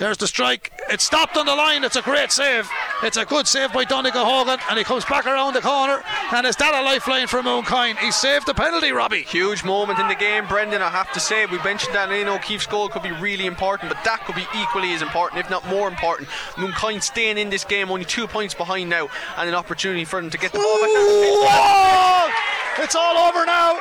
There's 0.00 0.16
the 0.16 0.26
strike. 0.26 0.72
It's 0.88 1.04
stopped 1.04 1.36
on 1.36 1.44
the 1.44 1.54
line. 1.54 1.84
It's 1.84 1.94
a 1.94 2.00
great 2.00 2.32
save. 2.32 2.66
It's 3.02 3.18
a 3.18 3.26
good 3.26 3.46
save 3.46 3.74
by 3.74 3.84
Donncha 3.84 4.12
Hogan, 4.12 4.58
and 4.70 4.78
he 4.78 4.82
comes 4.82 5.04
back 5.04 5.26
around 5.26 5.52
the 5.52 5.60
corner. 5.60 6.02
And 6.32 6.46
is 6.46 6.56
that 6.56 6.74
a 6.74 6.82
lifeline 6.82 7.26
for 7.26 7.42
Mooncoin? 7.42 7.98
He 7.98 8.10
saved 8.10 8.46
the 8.46 8.54
penalty, 8.54 8.92
Robbie. 8.92 9.24
Huge 9.24 9.62
moment 9.62 9.98
in 9.98 10.08
the 10.08 10.14
game, 10.14 10.46
Brendan. 10.46 10.80
I 10.80 10.88
have 10.88 11.12
to 11.12 11.20
say, 11.20 11.44
we 11.44 11.58
mentioned 11.58 11.94
that 11.94 12.08
Éanna 12.08 12.36
O'Keefe's 12.36 12.66
goal 12.66 12.88
could 12.88 13.02
be 13.02 13.12
really 13.12 13.44
important, 13.44 13.92
but 13.92 14.02
that 14.04 14.24
could 14.24 14.36
be 14.36 14.46
equally 14.56 14.94
as 14.94 15.02
important, 15.02 15.38
if 15.38 15.50
not 15.50 15.68
more 15.68 15.86
important. 15.86 16.30
Mooncoin 16.54 17.02
staying 17.02 17.36
in 17.36 17.50
this 17.50 17.64
game, 17.64 17.90
only 17.90 18.06
two 18.06 18.26
points 18.26 18.54
behind 18.54 18.88
now, 18.88 19.10
and 19.36 19.50
an 19.50 19.54
opportunity 19.54 20.06
for 20.06 20.18
them 20.18 20.30
to 20.30 20.38
get 20.38 20.52
the 20.52 20.58
ball 20.60 20.80
back. 20.80 22.32
It's 22.78 22.94
all 22.94 23.18
over 23.18 23.44
now. 23.44 23.78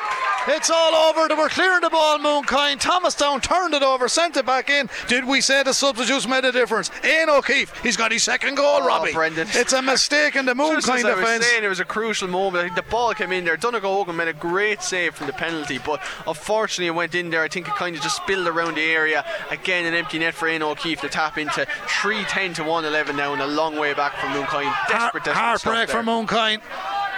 It's 0.47 0.69
all 0.69 0.95
over. 0.95 1.27
They 1.27 1.35
were 1.35 1.49
clearing 1.49 1.81
the 1.81 1.89
ball, 1.89 2.17
Mooncoin. 2.19 2.79
Thomastown 2.79 3.41
turned 3.41 3.73
it 3.73 3.83
over, 3.83 4.07
sent 4.07 4.37
it 4.37 4.45
back 4.45 4.69
in. 4.69 4.89
Did 5.07 5.25
we 5.25 5.41
say 5.41 5.63
the 5.63 5.73
substitutes 5.73 6.27
made 6.27 6.45
a 6.45 6.51
difference? 6.51 6.89
Éanna 7.01 7.37
O'Keefe, 7.39 7.77
he's 7.81 7.97
got 7.97 8.11
his 8.11 8.23
second 8.23 8.55
goal, 8.55 8.79
oh, 8.81 8.87
Robbie. 8.87 9.11
Oh, 9.11 9.13
Brendan. 9.13 9.47
It's 9.51 9.73
a 9.73 9.81
mistake 9.81 10.35
in 10.35 10.45
the 10.45 10.53
Just 10.53 10.87
Mooncoin 10.87 11.05
I 11.05 11.13
was 11.13 11.19
defence. 11.19 11.45
saying, 11.45 11.63
it 11.63 11.67
was 11.67 11.79
a 11.79 11.85
crucial 11.85 12.27
moment. 12.27 12.63
I 12.63 12.67
think 12.67 12.75
the 12.75 12.89
ball 12.91 13.13
came 13.13 13.31
in 13.31 13.45
there. 13.45 13.57
Donncha 13.57 13.81
Hogan 13.81 14.15
made 14.15 14.27
a 14.27 14.33
great 14.33 14.81
save 14.81 15.15
from 15.15 15.27
the 15.27 15.33
penalty, 15.33 15.77
but 15.77 16.01
unfortunately 16.25 16.87
it 16.87 16.95
went 16.95 17.15
in 17.15 17.29
there. 17.29 17.43
I 17.43 17.47
think 17.47 17.67
it 17.67 17.75
kind 17.75 17.95
of 17.95 18.01
just 18.01 18.17
spilled 18.17 18.47
around 18.47 18.75
the 18.75 18.83
area. 18.83 19.25
Again, 19.51 19.85
an 19.85 19.93
empty 19.93 20.19
net 20.19 20.33
for 20.33 20.47
Éanna 20.47 20.71
O'Keefe 20.71 21.01
to 21.01 21.09
tap 21.09 21.37
into 21.37 21.65
310 22.01 22.53
to 22.55 22.61
111 22.63 23.15
now, 23.15 23.33
and 23.33 23.41
a 23.41 23.47
long 23.47 23.77
way 23.77 23.93
back 23.93 24.15
from 24.15 24.29
Mooncoin. 24.31 24.73
Desperate, 24.87 25.23
desperate 25.23 25.35
Heartbreak 25.35 25.89
for 25.89 26.03
there. 26.03 26.03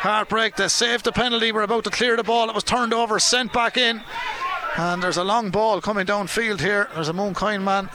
Heartbreak. 0.02 0.56
They 0.56 0.68
saved 0.68 1.06
the 1.06 1.11
penalty. 1.11 1.52
We're 1.52 1.61
about 1.61 1.84
to 1.84 1.91
clear 1.91 2.18
the 2.18 2.23
ball. 2.23 2.49
It 2.49 2.56
was 2.56 2.64
turned 2.64 2.91
over, 2.91 3.19
sent 3.19 3.53
back 3.53 3.78
in. 3.78 4.02
And 4.76 5.03
there's 5.03 5.18
a 5.18 5.23
long 5.23 5.52
ball 5.52 5.80
coming 5.80 6.07
downfield 6.07 6.60
here. 6.60 6.90
There's 6.95 7.10
a 7.10 7.14
Mooncoin 7.14 7.61
man. 7.61 7.88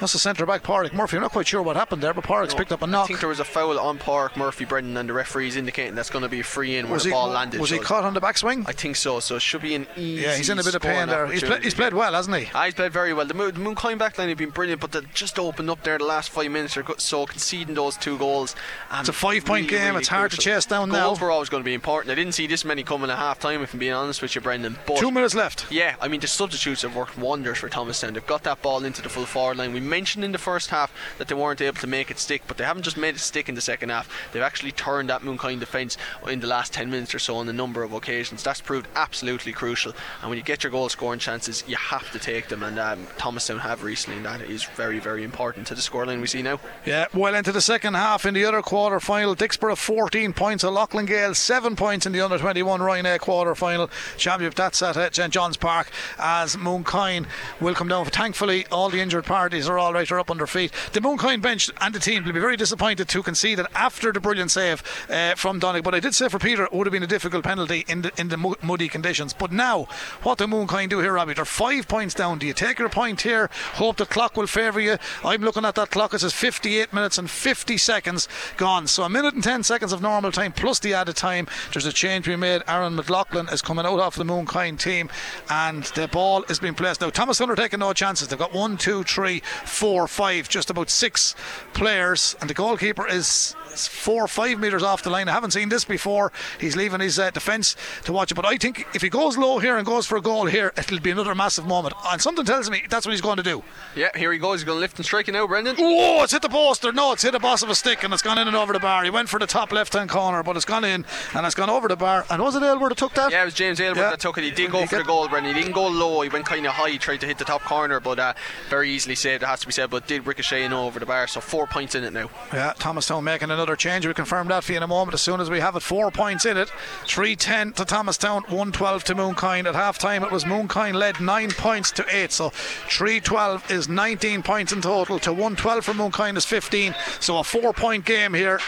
That's 0.00 0.12
the 0.12 0.18
centre 0.18 0.44
back, 0.44 0.62
Pádraig 0.62 0.92
Murphy. 0.92 1.16
I'm 1.16 1.22
not 1.22 1.30
quite 1.32 1.46
sure 1.46 1.62
what 1.62 1.76
happened 1.76 2.02
there, 2.02 2.12
but 2.12 2.24
Pádraig's 2.24 2.54
picked 2.54 2.72
up 2.72 2.82
a 2.82 2.86
knock. 2.86 3.04
I 3.04 3.06
think 3.06 3.20
there 3.20 3.28
was 3.28 3.40
a 3.40 3.44
foul 3.44 3.78
on 3.78 3.98
Pádraig 3.98 4.36
Murphy 4.36 4.64
Brendan, 4.64 4.96
and 4.96 5.08
the 5.08 5.12
referee's 5.12 5.56
indicating 5.56 5.94
that's 5.94 6.10
going 6.10 6.22
to 6.24 6.28
be 6.28 6.40
a 6.40 6.44
free 6.44 6.76
in 6.76 6.86
where 6.86 6.94
Was 6.94 7.04
the 7.04 7.10
he, 7.10 7.12
ball 7.14 7.28
landed. 7.28 7.60
was 7.60 7.70
he 7.70 7.78
caught 7.78 8.04
on 8.04 8.12
the 8.12 8.20
backswing? 8.20 8.64
I 8.66 8.72
think 8.72 8.96
so. 8.96 9.20
So 9.20 9.36
it 9.36 9.42
should 9.42 9.62
be 9.62 9.74
an 9.74 9.86
easy. 9.96 10.22
Yeah, 10.22 10.36
he's 10.36 10.50
in 10.50 10.58
a 10.58 10.64
bit 10.64 10.74
of 10.74 10.82
pain 10.82 11.08
there. 11.08 11.26
He's, 11.28 11.42
play, 11.42 11.60
he's 11.62 11.74
played 11.74 11.94
well, 11.94 12.12
hasn't 12.12 12.36
he? 12.36 12.48
Ah, 12.54 12.64
he's 12.64 12.74
played 12.74 12.92
very 12.92 13.14
well. 13.14 13.24
The, 13.26 13.34
Mo- 13.34 13.50
the 13.50 13.60
Mooncoin 13.60 13.98
backline 13.98 14.28
have 14.28 14.38
been 14.38 14.50
brilliant, 14.50 14.80
but 14.80 14.92
they 14.92 15.00
just 15.14 15.38
opened 15.38 15.70
up 15.70 15.82
there 15.84 15.96
the 15.98 16.04
last 16.04 16.30
five 16.30 16.50
minutes 16.50 16.76
so, 16.98 17.26
conceding 17.26 17.74
those 17.74 17.96
two 17.96 18.18
goals. 18.18 18.54
Um, 18.90 19.00
It's 19.00 19.08
a 19.08 19.12
five-point 19.12 19.68
game. 19.68 19.96
It's 19.96 20.08
hard 20.08 20.32
to 20.32 20.36
chase 20.36 20.66
down 20.66 20.90
now. 20.90 21.06
Goals 21.06 21.20
were 21.20 21.30
always 21.30 21.48
going 21.48 21.62
to 21.62 21.64
be 21.64 21.74
important. 21.74 22.10
I 22.10 22.14
didn't 22.14 22.32
see 22.32 22.46
this 22.46 22.64
many 22.64 22.82
coming 22.82 23.10
at 23.10 23.18
half 23.18 23.38
time, 23.38 23.62
if 23.62 23.72
I'm 23.72 23.78
being 23.80 23.92
honest 23.92 24.20
with 24.22 24.34
you, 24.34 24.40
Brendan. 24.40 24.76
But 24.86 24.98
Two 24.98 25.10
minutes 25.12 25.34
left. 25.34 25.66
yeah, 25.70 25.94
I 26.00 26.08
mean 26.08 26.20
the 26.20 26.26
substitutes 26.26 26.82
have 26.82 26.94
worked 26.96 27.16
wonders 27.16 27.58
for 27.58 27.68
Thomastown. 27.68 28.14
They've 28.14 28.26
got 28.26 28.42
that 28.42 28.60
ball 28.60 28.84
into 28.84 29.00
the 29.02 29.08
full 29.08 29.24
forward 29.26 29.56
line. 29.58 29.72
We 29.72 29.80
mentioned 29.84 30.24
in 30.24 30.32
the 30.32 30.38
first 30.38 30.70
half 30.70 30.92
that 31.18 31.28
they 31.28 31.34
weren't 31.34 31.60
able 31.60 31.76
to 31.80 31.86
make 31.86 32.10
it 32.10 32.18
stick, 32.18 32.42
but 32.46 32.56
they 32.56 32.64
haven't 32.64 32.82
just 32.82 32.96
made 32.96 33.14
it 33.14 33.20
stick 33.20 33.48
in 33.48 33.54
the 33.54 33.60
second 33.60 33.90
half. 33.90 34.10
They've 34.32 34.42
actually 34.42 34.72
turned 34.72 35.08
that 35.10 35.22
Mooncoin 35.22 35.60
defence 35.60 35.96
in 36.28 36.40
the 36.40 36.46
last 36.46 36.72
10 36.72 36.90
minutes 36.90 37.14
or 37.14 37.18
so 37.18 37.36
on 37.36 37.48
a 37.48 37.52
number 37.52 37.82
of 37.82 37.92
occasions. 37.92 38.42
That's 38.42 38.60
proved 38.60 38.88
absolutely 38.94 39.52
crucial. 39.52 39.92
And 40.20 40.30
when 40.30 40.38
you 40.38 40.44
get 40.44 40.62
your 40.62 40.70
goal 40.70 40.88
scoring 40.88 41.20
chances, 41.20 41.64
you 41.66 41.76
have 41.76 42.10
to 42.12 42.18
take 42.18 42.48
them. 42.48 42.62
And 42.62 42.78
um, 42.78 43.06
Thomastown 43.18 43.58
have 43.58 43.82
recently, 43.82 44.16
and 44.16 44.26
that 44.26 44.40
is 44.42 44.64
very, 44.64 44.98
very 44.98 45.24
important 45.24 45.66
to 45.68 45.74
the 45.74 45.80
scoreline 45.80 46.20
we 46.20 46.26
see 46.26 46.42
now. 46.42 46.60
Yeah, 46.84 47.06
well 47.12 47.34
into 47.34 47.52
the 47.52 47.60
second 47.60 47.94
half 47.94 48.26
in 48.26 48.34
the 48.34 48.44
other 48.44 48.62
quarter 48.62 49.00
final. 49.00 49.34
Dicksboro 49.34 49.76
14 49.76 50.32
points, 50.32 50.64
Loughlin 50.64 51.06
Gael 51.06 51.34
7 51.34 51.76
points 51.76 52.06
in 52.06 52.12
the 52.12 52.20
under 52.20 52.38
21 52.38 52.80
Ryanair 52.80 53.18
quarter 53.18 53.54
final. 53.54 53.90
Championship 54.16 54.54
that's 54.54 54.82
at 54.82 54.96
uh, 54.96 55.10
St 55.10 55.32
John's 55.32 55.56
Park 55.56 55.90
as 56.18 56.56
Mooncoin 56.56 57.26
will 57.60 57.74
come 57.74 57.88
down. 57.88 58.04
Thankfully, 58.06 58.66
all 58.70 58.90
the 58.90 59.00
injured 59.00 59.24
parties 59.24 59.68
are 59.68 59.73
all 59.78 59.92
right, 59.92 60.10
are 60.10 60.18
up 60.18 60.30
on 60.30 60.38
their 60.38 60.46
feet. 60.46 60.72
The 60.92 61.00
Mooncoin 61.00 61.40
bench 61.40 61.70
and 61.80 61.94
the 61.94 61.98
team 61.98 62.24
will 62.24 62.32
be 62.32 62.40
very 62.40 62.56
disappointed 62.56 63.08
to 63.08 63.22
concede 63.22 63.58
it 63.58 63.66
after 63.74 64.12
the 64.12 64.20
brilliant 64.20 64.50
save 64.50 64.82
uh, 65.10 65.34
from 65.34 65.60
Donncha. 65.60 65.82
But 65.82 65.94
I 65.94 66.00
did 66.00 66.14
say 66.14 66.28
for 66.28 66.38
Peter, 66.38 66.64
it 66.64 66.72
would 66.72 66.86
have 66.86 66.92
been 66.92 67.02
a 67.02 67.06
difficult 67.06 67.44
penalty 67.44 67.84
in 67.88 68.02
the, 68.02 68.12
in 68.18 68.28
the 68.28 68.56
muddy 68.62 68.88
conditions. 68.88 69.34
But 69.34 69.52
now, 69.52 69.86
what 70.22 70.38
do 70.38 70.46
Mooncoin 70.46 70.88
do 70.88 71.00
here, 71.00 71.12
Robbie? 71.12 71.34
They're 71.34 71.44
five 71.44 71.88
points 71.88 72.14
down. 72.14 72.38
Do 72.38 72.46
you 72.46 72.54
take 72.54 72.78
your 72.78 72.88
point 72.88 73.22
here? 73.22 73.50
Hope 73.74 73.96
the 73.96 74.06
clock 74.06 74.36
will 74.36 74.46
favour 74.46 74.80
you. 74.80 74.98
I'm 75.24 75.42
looking 75.42 75.64
at 75.64 75.74
that 75.76 75.90
clock. 75.90 76.14
It 76.14 76.20
says 76.20 76.32
58 76.32 76.92
minutes 76.92 77.18
and 77.18 77.30
50 77.30 77.76
seconds 77.76 78.28
gone. 78.56 78.86
So 78.86 79.02
a 79.02 79.08
minute 79.08 79.34
and 79.34 79.42
10 79.42 79.62
seconds 79.62 79.92
of 79.92 80.02
normal 80.02 80.32
time 80.32 80.52
plus 80.52 80.78
the 80.78 80.94
added 80.94 81.16
time. 81.16 81.46
There's 81.72 81.86
a 81.86 81.92
change 81.92 82.28
we 82.28 82.36
made. 82.36 82.62
Aaron 82.68 82.94
McLaughlin 82.96 83.48
is 83.48 83.62
coming 83.62 83.86
out 83.86 84.00
off 84.00 84.16
the 84.16 84.24
Mooncoin 84.24 84.78
team, 84.78 85.08
and 85.48 85.84
the 85.94 86.08
ball 86.08 86.44
is 86.48 86.58
being 86.58 86.74
placed 86.74 87.00
now. 87.00 87.10
Thomas 87.10 87.38
Hunter 87.38 87.56
taking 87.56 87.80
no 87.80 87.92
chances. 87.92 88.28
They've 88.28 88.38
got 88.38 88.52
one, 88.52 88.76
two, 88.76 89.02
three, 89.04 89.42
four, 89.64 90.06
five, 90.06 90.48
just 90.48 90.70
about 90.70 90.90
six 90.90 91.34
players, 91.72 92.36
and 92.40 92.48
the 92.48 92.54
goalkeeper 92.54 93.06
is 93.06 93.54
four 93.76 94.24
or 94.24 94.28
five 94.28 94.58
metres 94.58 94.82
off 94.82 95.02
the 95.02 95.10
line. 95.10 95.28
I 95.28 95.32
haven't 95.32 95.52
seen 95.52 95.68
this 95.68 95.84
before. 95.84 96.32
He's 96.60 96.76
leaving 96.76 97.00
his 97.00 97.18
uh, 97.18 97.30
defence 97.30 97.76
to 98.04 98.12
watch 98.12 98.30
it. 98.30 98.34
But 98.34 98.44
I 98.46 98.56
think 98.56 98.86
if 98.94 99.02
he 99.02 99.08
goes 99.08 99.36
low 99.36 99.58
here 99.58 99.76
and 99.76 99.86
goes 99.86 100.06
for 100.06 100.16
a 100.16 100.20
goal 100.20 100.46
here, 100.46 100.72
it'll 100.76 101.00
be 101.00 101.10
another 101.10 101.34
massive 101.34 101.66
moment. 101.66 101.94
And 102.06 102.20
something 102.20 102.44
tells 102.44 102.70
me 102.70 102.84
that's 102.88 103.06
what 103.06 103.12
he's 103.12 103.20
going 103.20 103.36
to 103.36 103.42
do. 103.42 103.62
Yeah, 103.94 104.16
here 104.16 104.32
he 104.32 104.38
goes. 104.38 104.60
He's 104.60 104.64
going 104.64 104.76
to 104.76 104.80
lift 104.80 104.96
and 104.98 105.04
strike 105.04 105.28
it 105.28 105.32
now, 105.32 105.46
Brendan. 105.46 105.76
Oh, 105.78 106.22
it's 106.22 106.32
hit 106.32 106.42
the 106.42 106.48
post. 106.48 106.84
Or 106.84 106.92
no, 106.92 107.12
it's 107.12 107.22
hit 107.22 107.32
the 107.32 107.38
boss 107.38 107.62
of 107.62 107.70
a 107.70 107.74
stick 107.74 108.02
and 108.04 108.12
it's 108.12 108.22
gone 108.22 108.38
in 108.38 108.48
and 108.48 108.56
over 108.56 108.72
the 108.72 108.80
bar. 108.80 109.04
He 109.04 109.10
went 109.10 109.28
for 109.28 109.38
the 109.38 109.46
top 109.46 109.72
left 109.72 109.92
hand 109.94 110.10
corner, 110.10 110.42
but 110.42 110.56
it's 110.56 110.64
gone 110.64 110.84
in 110.84 111.04
and 111.34 111.46
it's 111.46 111.54
gone 111.54 111.70
over 111.70 111.88
the 111.88 111.96
bar. 111.96 112.24
And 112.30 112.42
was 112.42 112.56
it 112.56 112.62
Aylward 112.62 112.90
that 112.90 112.98
took 112.98 113.14
that? 113.14 113.30
Yeah, 113.30 113.42
it 113.42 113.46
was 113.46 113.54
James 113.54 113.80
Aylward 113.80 113.96
Yeah. 113.98 114.10
that 114.10 114.20
took 114.20 114.38
it. 114.38 114.44
He 114.44 114.50
did 114.50 114.70
go 114.70 114.80
he 114.80 114.86
for 114.86 114.96
the 114.96 115.04
goal, 115.04 115.28
Brendan. 115.28 115.54
He 115.54 115.60
didn't 115.62 115.74
go 115.74 115.86
low. 115.86 116.20
He 116.22 116.28
went 116.28 116.46
kind 116.46 116.66
of 116.66 116.72
high, 116.72 116.96
tried 116.96 117.20
to 117.20 117.26
hit 117.26 117.38
the 117.38 117.44
top 117.44 117.62
corner, 117.62 118.00
but 118.00 118.18
uh, 118.18 118.34
very 118.68 118.90
easily 118.90 119.14
saved. 119.14 119.42
It 119.42 119.46
has 119.46 119.60
to 119.60 119.66
be 119.66 119.72
said, 119.72 119.90
but 119.90 120.06
did 120.06 120.26
ricochet 120.26 120.64
in 120.64 120.72
over 120.72 120.98
the 121.00 121.06
bar. 121.06 121.26
So 121.26 121.40
four 121.40 121.66
points 121.66 121.94
in 121.94 122.04
it 122.04 122.12
now. 122.12 122.30
Yeah, 122.52 122.72
Thomas 122.78 123.04
Thomastown 123.04 123.24
making 123.24 123.50
another 123.50 123.63
change. 123.72 124.06
We 124.06 124.12
confirm 124.12 124.48
that 124.48 124.64
for 124.64 124.72
you 124.72 124.76
in 124.76 124.82
a 124.82 124.86
moment 124.86 125.14
as 125.14 125.22
soon 125.22 125.40
as 125.40 125.48
we 125.48 125.60
have 125.60 125.74
it. 125.76 125.82
Four 125.82 126.10
points 126.10 126.44
in 126.44 126.56
it. 126.56 126.70
310 127.06 127.72
to 127.72 127.84
Thomastown, 127.84 128.42
112 128.42 129.04
to 129.04 129.14
Mooncoin. 129.14 129.66
At 129.66 129.74
half 129.74 129.98
time, 129.98 130.22
it 130.22 130.30
was 130.30 130.44
Mooncoin 130.44 130.94
led 130.94 131.20
nine 131.20 131.50
points 131.50 131.90
to 131.92 132.04
eight. 132.14 132.30
So 132.32 132.50
312 132.50 133.70
is 133.70 133.88
19 133.88 134.42
points 134.42 134.72
in 134.72 134.82
total 134.82 135.18
to 135.20 135.32
112 135.32 135.84
for 135.84 135.92
Mooncoin 135.92 136.36
is 136.36 136.44
15. 136.44 136.94
So 137.20 137.38
a 137.38 137.44
four 137.44 137.72
point 137.72 138.04
game 138.04 138.34
here. 138.34 138.60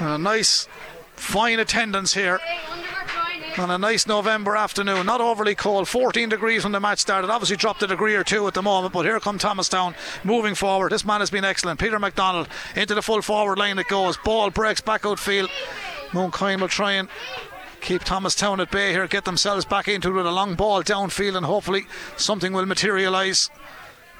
And 0.00 0.08
a 0.08 0.18
nice, 0.18 0.66
fine 1.14 1.60
attendance 1.60 2.14
here. 2.14 2.40
On 3.60 3.70
a 3.70 3.78
nice 3.78 4.06
November 4.06 4.56
afternoon. 4.56 5.06
Not 5.06 5.20
overly 5.20 5.54
cold, 5.54 5.88
14 5.88 6.28
degrees 6.28 6.64
when 6.64 6.72
the 6.72 6.80
match 6.80 6.98
started. 6.98 7.30
Obviously 7.30 7.56
dropped 7.56 7.82
a 7.82 7.86
degree 7.86 8.14
or 8.14 8.24
two 8.24 8.46
at 8.46 8.54
the 8.54 8.62
moment, 8.62 8.92
but 8.92 9.04
here 9.04 9.20
come 9.20 9.38
Thomastown 9.38 9.94
moving 10.24 10.54
forward. 10.54 10.92
This 10.92 11.04
man 11.04 11.20
has 11.20 11.30
been 11.30 11.44
excellent. 11.44 11.78
Peter 11.78 11.98
McDonald 11.98 12.48
into 12.74 12.94
the 12.94 13.02
full 13.02 13.22
forward 13.22 13.58
line 13.58 13.78
it 13.78 13.86
goes. 13.88 14.16
Ball 14.16 14.50
breaks 14.50 14.80
back 14.80 15.04
outfield. 15.04 15.50
Mooncoin 16.10 16.60
will 16.60 16.68
try 16.68 16.92
and 16.92 17.08
keep 17.80 18.02
Thomastown 18.02 18.60
at 18.60 18.70
bay 18.70 18.92
here, 18.92 19.06
get 19.06 19.24
themselves 19.24 19.64
back 19.64 19.88
into 19.88 20.08
it 20.08 20.12
with 20.12 20.26
a 20.26 20.30
long 20.30 20.54
ball 20.54 20.82
downfield, 20.82 21.36
and 21.36 21.46
hopefully 21.46 21.86
something 22.16 22.52
will 22.52 22.66
materialise. 22.66 23.50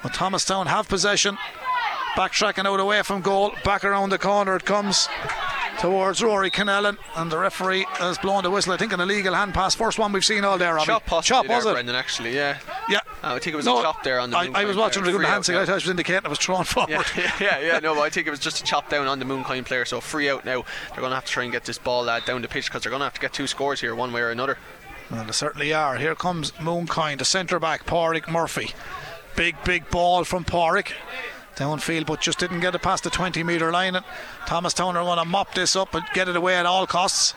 But 0.03 0.13
Thomastown 0.13 0.67
have 0.67 0.87
possession. 0.87 1.37
Backtracking 2.15 2.65
out 2.65 2.79
away 2.79 3.01
from 3.03 3.21
goal. 3.21 3.53
Back 3.63 3.83
around 3.83 4.09
the 4.09 4.17
corner 4.17 4.55
it 4.55 4.65
comes 4.65 5.07
towards 5.79 6.21
Rory 6.21 6.51
Kennellan. 6.51 6.97
And 7.15 7.31
the 7.31 7.37
referee 7.37 7.85
has 7.91 8.17
blown 8.17 8.43
the 8.43 8.51
whistle. 8.51 8.73
I 8.73 8.77
think 8.77 8.91
an 8.93 8.99
illegal 8.99 9.33
hand 9.33 9.53
pass. 9.53 9.73
First 9.75 9.97
one 9.97 10.11
we've 10.11 10.25
seen 10.25 10.43
all 10.43 10.57
day. 10.57 10.67
Robbie. 10.69 10.85
Chop 10.87 11.05
possibly 11.05 11.47
Chop, 11.47 11.55
was 11.55 11.65
it? 11.65 11.71
Brendan, 11.73 11.95
actually, 11.95 12.35
yeah. 12.35 12.59
Yeah. 12.89 12.99
Uh, 13.23 13.35
I 13.35 13.39
think 13.39 13.53
it 13.53 13.55
was 13.55 13.65
No, 13.65 13.79
a 13.79 13.83
chop 13.83 14.03
there 14.03 14.19
on 14.19 14.31
the 14.31 14.37
I, 14.37 14.49
I 14.53 14.65
was 14.65 14.75
watching 14.75 15.03
the 15.03 15.11
good 15.11 15.23
hand 15.23 15.45
signal. 15.45 15.63
I 15.63 15.65
thought 15.65 15.71
it 15.73 15.75
was 15.75 15.89
indicating 15.89 16.25
it 16.25 16.29
was 16.29 16.39
thrown 16.39 16.63
forward. 16.65 16.89
Yeah, 16.89 17.31
yeah, 17.39 17.59
yeah, 17.59 17.79
no, 17.79 17.95
but 17.95 18.01
I 18.01 18.09
think 18.09 18.27
it 18.27 18.31
was 18.31 18.39
just 18.39 18.59
a 18.61 18.63
chop 18.63 18.89
down 18.89 19.07
on 19.07 19.19
the 19.19 19.25
Mooncoin 19.25 19.63
player. 19.63 19.85
So 19.85 20.01
free 20.01 20.29
out 20.29 20.43
now. 20.43 20.65
They're 20.89 20.97
going 20.99 21.11
to 21.11 21.15
have 21.15 21.25
to 21.25 21.31
try 21.31 21.43
and 21.43 21.51
get 21.51 21.63
this 21.65 21.77
ball 21.77 22.09
uh, 22.09 22.19
down 22.19 22.41
the 22.41 22.47
pitch 22.47 22.65
because 22.65 22.83
they're 22.83 22.89
going 22.89 22.99
to 23.01 23.05
have 23.05 23.13
to 23.13 23.21
get 23.21 23.31
two 23.31 23.47
scores 23.47 23.79
here, 23.79 23.95
one 23.95 24.11
way 24.11 24.21
or 24.21 24.31
another. 24.31 24.57
Well, 25.09 25.23
they 25.23 25.31
certainly 25.31 25.73
are. 25.73 25.97
Here 25.97 26.15
comes 26.15 26.51
Mooncoin, 26.53 27.17
the 27.19 27.25
centre 27.25 27.59
back, 27.59 27.85
Pádraig 27.85 28.29
Murphy. 28.29 28.71
Big, 29.35 29.55
big 29.63 29.89
ball 29.89 30.23
from 30.23 30.43
Pádraig. 30.43 30.91
Downfield, 31.55 32.05
but 32.05 32.21
just 32.21 32.39
didn't 32.39 32.61
get 32.61 32.75
it 32.75 32.81
past 32.81 33.03
the 33.03 33.09
20 33.09 33.43
metre 33.43 33.71
line. 33.71 33.95
And 33.95 34.05
Thomastown 34.47 34.95
are 34.97 35.03
going 35.03 35.19
to 35.19 35.25
mop 35.25 35.53
this 35.53 35.75
up 35.75 35.93
and 35.93 36.03
get 36.13 36.27
it 36.27 36.35
away 36.35 36.55
at 36.55 36.65
all 36.65 36.87
costs. 36.87 37.33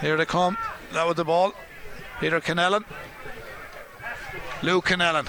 Here 0.00 0.16
they 0.16 0.26
come. 0.26 0.58
That 0.92 1.06
with 1.06 1.16
the 1.16 1.24
ball. 1.24 1.52
Peter 2.20 2.40
Kennellan. 2.40 2.84
Luke 4.62 4.86
Canellan. 4.86 5.28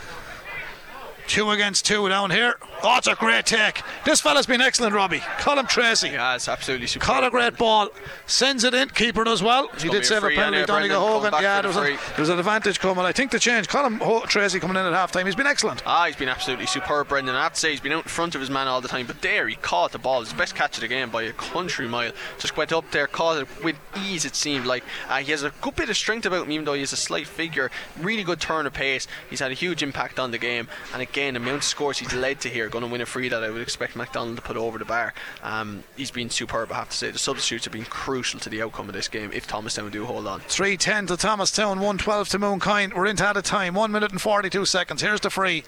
Two 1.27 1.51
against 1.51 1.85
two 1.85 2.07
down 2.09 2.31
here. 2.31 2.55
Oh, 2.83 2.97
it's 2.97 3.07
a 3.07 3.15
great 3.15 3.45
take. 3.45 3.81
This 4.05 4.19
fella's 4.21 4.45
been 4.45 4.61
excellent, 4.61 4.93
Robbie. 4.93 5.21
Colin 5.39 5.65
Tracy. 5.65 6.09
Yeah, 6.09 6.35
it's 6.35 6.47
absolutely 6.49 6.87
super. 6.87 7.05
Caught 7.05 7.23
a 7.23 7.29
great 7.29 7.57
ball, 7.57 7.89
sends 8.25 8.63
it 8.63 8.73
in, 8.73 8.89
keeper 8.89 9.23
does 9.23 9.41
well. 9.41 9.69
he 9.79 9.89
did 9.89 10.05
save 10.05 10.23
a 10.23 10.29
penalty, 10.29 10.69
Donncha 10.71 10.95
Hogan. 10.95 11.33
Yeah, 11.41 11.61
there 11.61 11.69
was, 11.69 11.75
the 11.77 11.81
a, 11.81 11.85
there 11.85 12.19
was 12.19 12.29
an 12.29 12.39
advantage 12.39 12.79
coming. 12.79 13.05
I 13.05 13.13
think 13.13 13.31
the 13.31 13.39
change, 13.39 13.67
Colin 13.69 13.99
Ho- 13.99 14.25
Tracy 14.25 14.59
coming 14.59 14.75
in 14.75 14.85
at 14.85 14.93
half 14.93 15.11
time, 15.11 15.25
he's 15.25 15.35
been 15.35 15.47
excellent. 15.47 15.81
Ah, 15.85 16.05
he's 16.07 16.15
been 16.15 16.29
absolutely 16.29 16.65
superb, 16.65 17.07
Brendan. 17.07 17.35
I 17.35 17.43
have 17.43 17.53
to 17.53 17.59
say, 17.59 17.71
he's 17.71 17.79
been 17.79 17.93
out 17.93 18.03
in 18.03 18.09
front 18.09 18.35
of 18.35 18.41
his 18.41 18.49
man 18.49 18.67
all 18.67 18.81
the 18.81 18.89
time. 18.89 19.07
But 19.07 19.21
there, 19.21 19.47
he 19.47 19.55
caught 19.55 19.91
the 19.93 19.99
ball. 19.99 20.19
His 20.19 20.33
best 20.33 20.55
catch 20.55 20.75
of 20.77 20.81
the 20.81 20.87
game 20.89 21.09
by 21.09 21.23
a 21.23 21.33
country 21.33 21.87
mile. 21.87 22.11
Just 22.37 22.57
went 22.57 22.73
up 22.73 22.91
there, 22.91 23.07
caught 23.07 23.37
it 23.41 23.63
with 23.63 23.77
ease, 24.05 24.25
it 24.25 24.35
seemed 24.35 24.65
like. 24.65 24.83
Uh, 25.07 25.17
he 25.19 25.31
has 25.31 25.43
a 25.43 25.53
good 25.61 25.75
bit 25.75 25.89
of 25.89 25.95
strength 25.95 26.25
about 26.25 26.45
him, 26.45 26.51
even 26.51 26.65
though 26.65 26.73
he 26.73 26.81
has 26.81 26.91
a 26.91 26.97
slight 26.97 27.27
figure. 27.27 27.71
Really 27.99 28.23
good 28.23 28.41
turn 28.41 28.65
of 28.67 28.73
pace. 28.73 29.07
He's 29.29 29.39
had 29.39 29.51
a 29.51 29.55
huge 29.55 29.81
impact 29.81 30.19
on 30.19 30.31
the 30.31 30.37
game. 30.37 30.67
And 30.93 31.01
again, 31.13 31.35
the 31.35 31.39
amount 31.39 31.57
of 31.57 31.63
scores 31.63 31.99
he's 31.99 32.11
led 32.11 32.41
to 32.41 32.49
here, 32.49 32.67
going 32.69 32.83
to 32.83 32.89
win 32.89 32.99
a 32.99 33.05
free 33.05 33.29
that 33.29 33.43
I 33.43 33.51
would 33.51 33.61
expect 33.61 33.95
McDonald 33.95 34.35
to 34.37 34.41
put 34.41 34.57
over 34.57 34.79
the 34.79 34.85
bar. 34.85 35.13
Um, 35.43 35.83
he's 35.95 36.09
been 36.09 36.31
superb, 36.31 36.71
I 36.71 36.75
have 36.77 36.89
to 36.89 36.97
say. 36.97 37.11
The 37.11 37.19
substitutes 37.19 37.65
have 37.65 37.71
been 37.71 37.85
crucial 37.85 38.39
to 38.39 38.49
the 38.49 38.63
outcome 38.63 38.89
of 38.89 38.95
this 38.95 39.07
game 39.07 39.31
if 39.31 39.45
Thomastown 39.45 39.91
do 39.91 40.05
hold 40.05 40.25
on. 40.25 40.39
310 40.39 41.07
to 41.07 41.17
Thomastown, 41.17 41.77
112 41.77 42.29
to 42.29 42.39
Mooncoin. 42.39 42.95
We're 42.95 43.05
into 43.05 43.23
out 43.23 43.37
of 43.37 43.43
time, 43.43 43.75
1 43.75 43.91
minute 43.91 44.11
and 44.11 44.19
42 44.19 44.65
seconds. 44.65 45.03
Here's 45.03 45.21
the 45.21 45.29
free. 45.29 45.63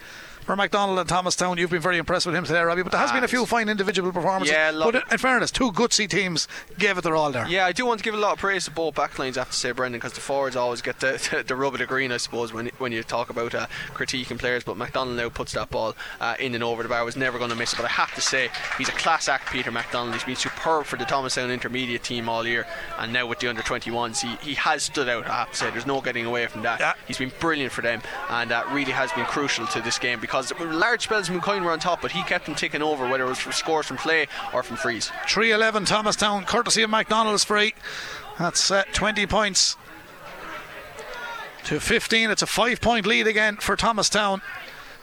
For 0.46 0.56
McDonald 0.56 1.00
and 1.00 1.10
Thomastown, 1.10 1.58
you've 1.58 1.72
been 1.72 1.82
very 1.82 1.98
impressed 1.98 2.28
with 2.28 2.36
him 2.36 2.44
today, 2.46 2.62
Robbie. 2.62 2.84
But 2.84 2.92
there 2.92 3.02
has 3.02 3.10
Ah, 3.10 3.14
been 3.16 3.24
a 3.24 3.28
few 3.28 3.48
fine 3.48 3.68
individual 3.68 4.12
performances. 4.12 4.54
Yeah, 4.54 4.72
but 4.74 5.12
in 5.12 5.18
fairness, 5.18 5.50
two 5.50 5.72
gutsy 5.72 6.08
teams 6.08 6.48
gave 6.78 7.00
it 7.00 7.02
their 7.04 7.16
all 7.16 7.32
there. 7.32 7.48
Yeah, 7.48 7.66
I 7.66 7.72
do 7.72 7.84
want 7.84 7.98
to 7.98 8.04
give 8.04 8.14
a 8.14 8.18
lot 8.18 8.34
of 8.34 8.38
praise 8.38 8.66
to 8.66 8.72
both 8.72 8.94
backlines, 8.94 9.38
I 9.38 9.40
have 9.40 9.50
to 9.50 9.56
say, 9.58 9.72
Brendan, 9.72 9.98
because 9.98 10.14
the 10.14 10.22
forwards 10.22 10.56
always 10.56 10.84
get 10.84 11.00
the, 11.00 11.14
the, 11.32 11.42
the 11.48 11.56
rub 11.56 11.74
of 11.74 11.80
the 11.80 11.88
green, 11.88 12.12
I 12.12 12.18
suppose, 12.18 12.54
when 12.54 12.68
when 12.78 12.92
you 12.92 13.02
talk 13.02 13.32
about 13.32 13.56
uh, 13.56 13.66
critiquing 13.96 14.38
players. 14.38 14.64
But 14.64 14.78
McDonald 14.78 15.18
now 15.18 15.30
puts 15.30 15.54
that 15.54 15.72
ball 15.72 15.96
uh, 16.22 16.36
in 16.40 16.54
and 16.54 16.64
over 16.64 16.84
the 16.84 16.90
bar. 16.90 17.04
Was 17.04 17.18
never 17.18 17.40
going 17.40 17.50
to 17.50 17.56
miss 17.56 17.74
it. 17.74 17.78
But 17.78 17.86
I 17.86 17.90
have 17.94 18.14
to 18.14 18.22
say, 18.22 18.50
he's 18.78 18.88
a 18.90 18.92
class 18.92 19.28
act, 19.28 19.52
Peter 19.52 19.72
McDonald. 19.72 20.14
He's 20.14 20.24
been 20.26 20.36
superb 20.36 20.86
for 20.86 20.98
the 20.98 21.06
Thomastown 21.06 21.50
intermediate 21.50 22.04
team 22.04 22.30
all 22.30 22.46
year, 22.46 22.68
and 23.00 23.12
now 23.12 23.26
with 23.26 23.40
the 23.40 23.48
under 23.48 23.64
21s, 23.64 24.22
he, 24.22 24.36
he 24.48 24.54
has 24.54 24.84
stood 24.84 25.10
out. 25.10 25.26
I 25.28 25.38
have 25.40 25.50
to 25.54 25.58
say, 25.58 25.72
there's 25.72 25.88
no 25.88 26.02
getting 26.02 26.28
away 26.28 26.46
from 26.46 26.62
that. 26.62 26.80
Yeah. 26.80 26.94
He's 27.08 27.18
been 27.18 27.32
brilliant 27.40 27.74
for 27.74 27.82
them, 27.82 28.04
and 28.30 28.52
uh, 28.52 28.64
really 28.72 28.92
has 28.92 29.12
been 29.14 29.26
crucial 29.26 29.66
to 29.68 29.82
this 29.82 29.98
game 29.98 30.20
because 30.20 30.35
large 30.60 31.04
spells 31.04 31.30
Mooncoin 31.30 31.64
were 31.64 31.72
on 31.72 31.80
top, 31.80 32.02
but 32.02 32.12
he 32.12 32.24
kept 32.24 32.46
them 32.46 32.56
ticking 32.56 32.82
over, 32.82 33.08
whether 33.08 33.26
it 33.26 33.30
was 33.30 33.40
from 33.40 33.52
scores 33.52 33.86
from 33.86 33.98
play 33.98 34.28
or 34.54 34.64
from 34.64 34.78
frees. 34.78 35.12
311 35.28 35.86
Thomastown, 35.86 36.46
courtesy 36.46 36.84
of 36.84 36.90
McDonald's 36.90 37.44
free. 37.44 37.74
That's 38.38 38.70
uh, 38.70 38.84
20 38.94 39.26
points 39.28 39.78
to 41.66 41.80
15. 41.80 42.30
It's 42.30 42.42
a 42.42 42.48
five 42.48 42.82
point 42.82 43.06
lead 43.06 43.28
again 43.28 43.58
for 43.58 43.76
Thomastown 43.76 44.42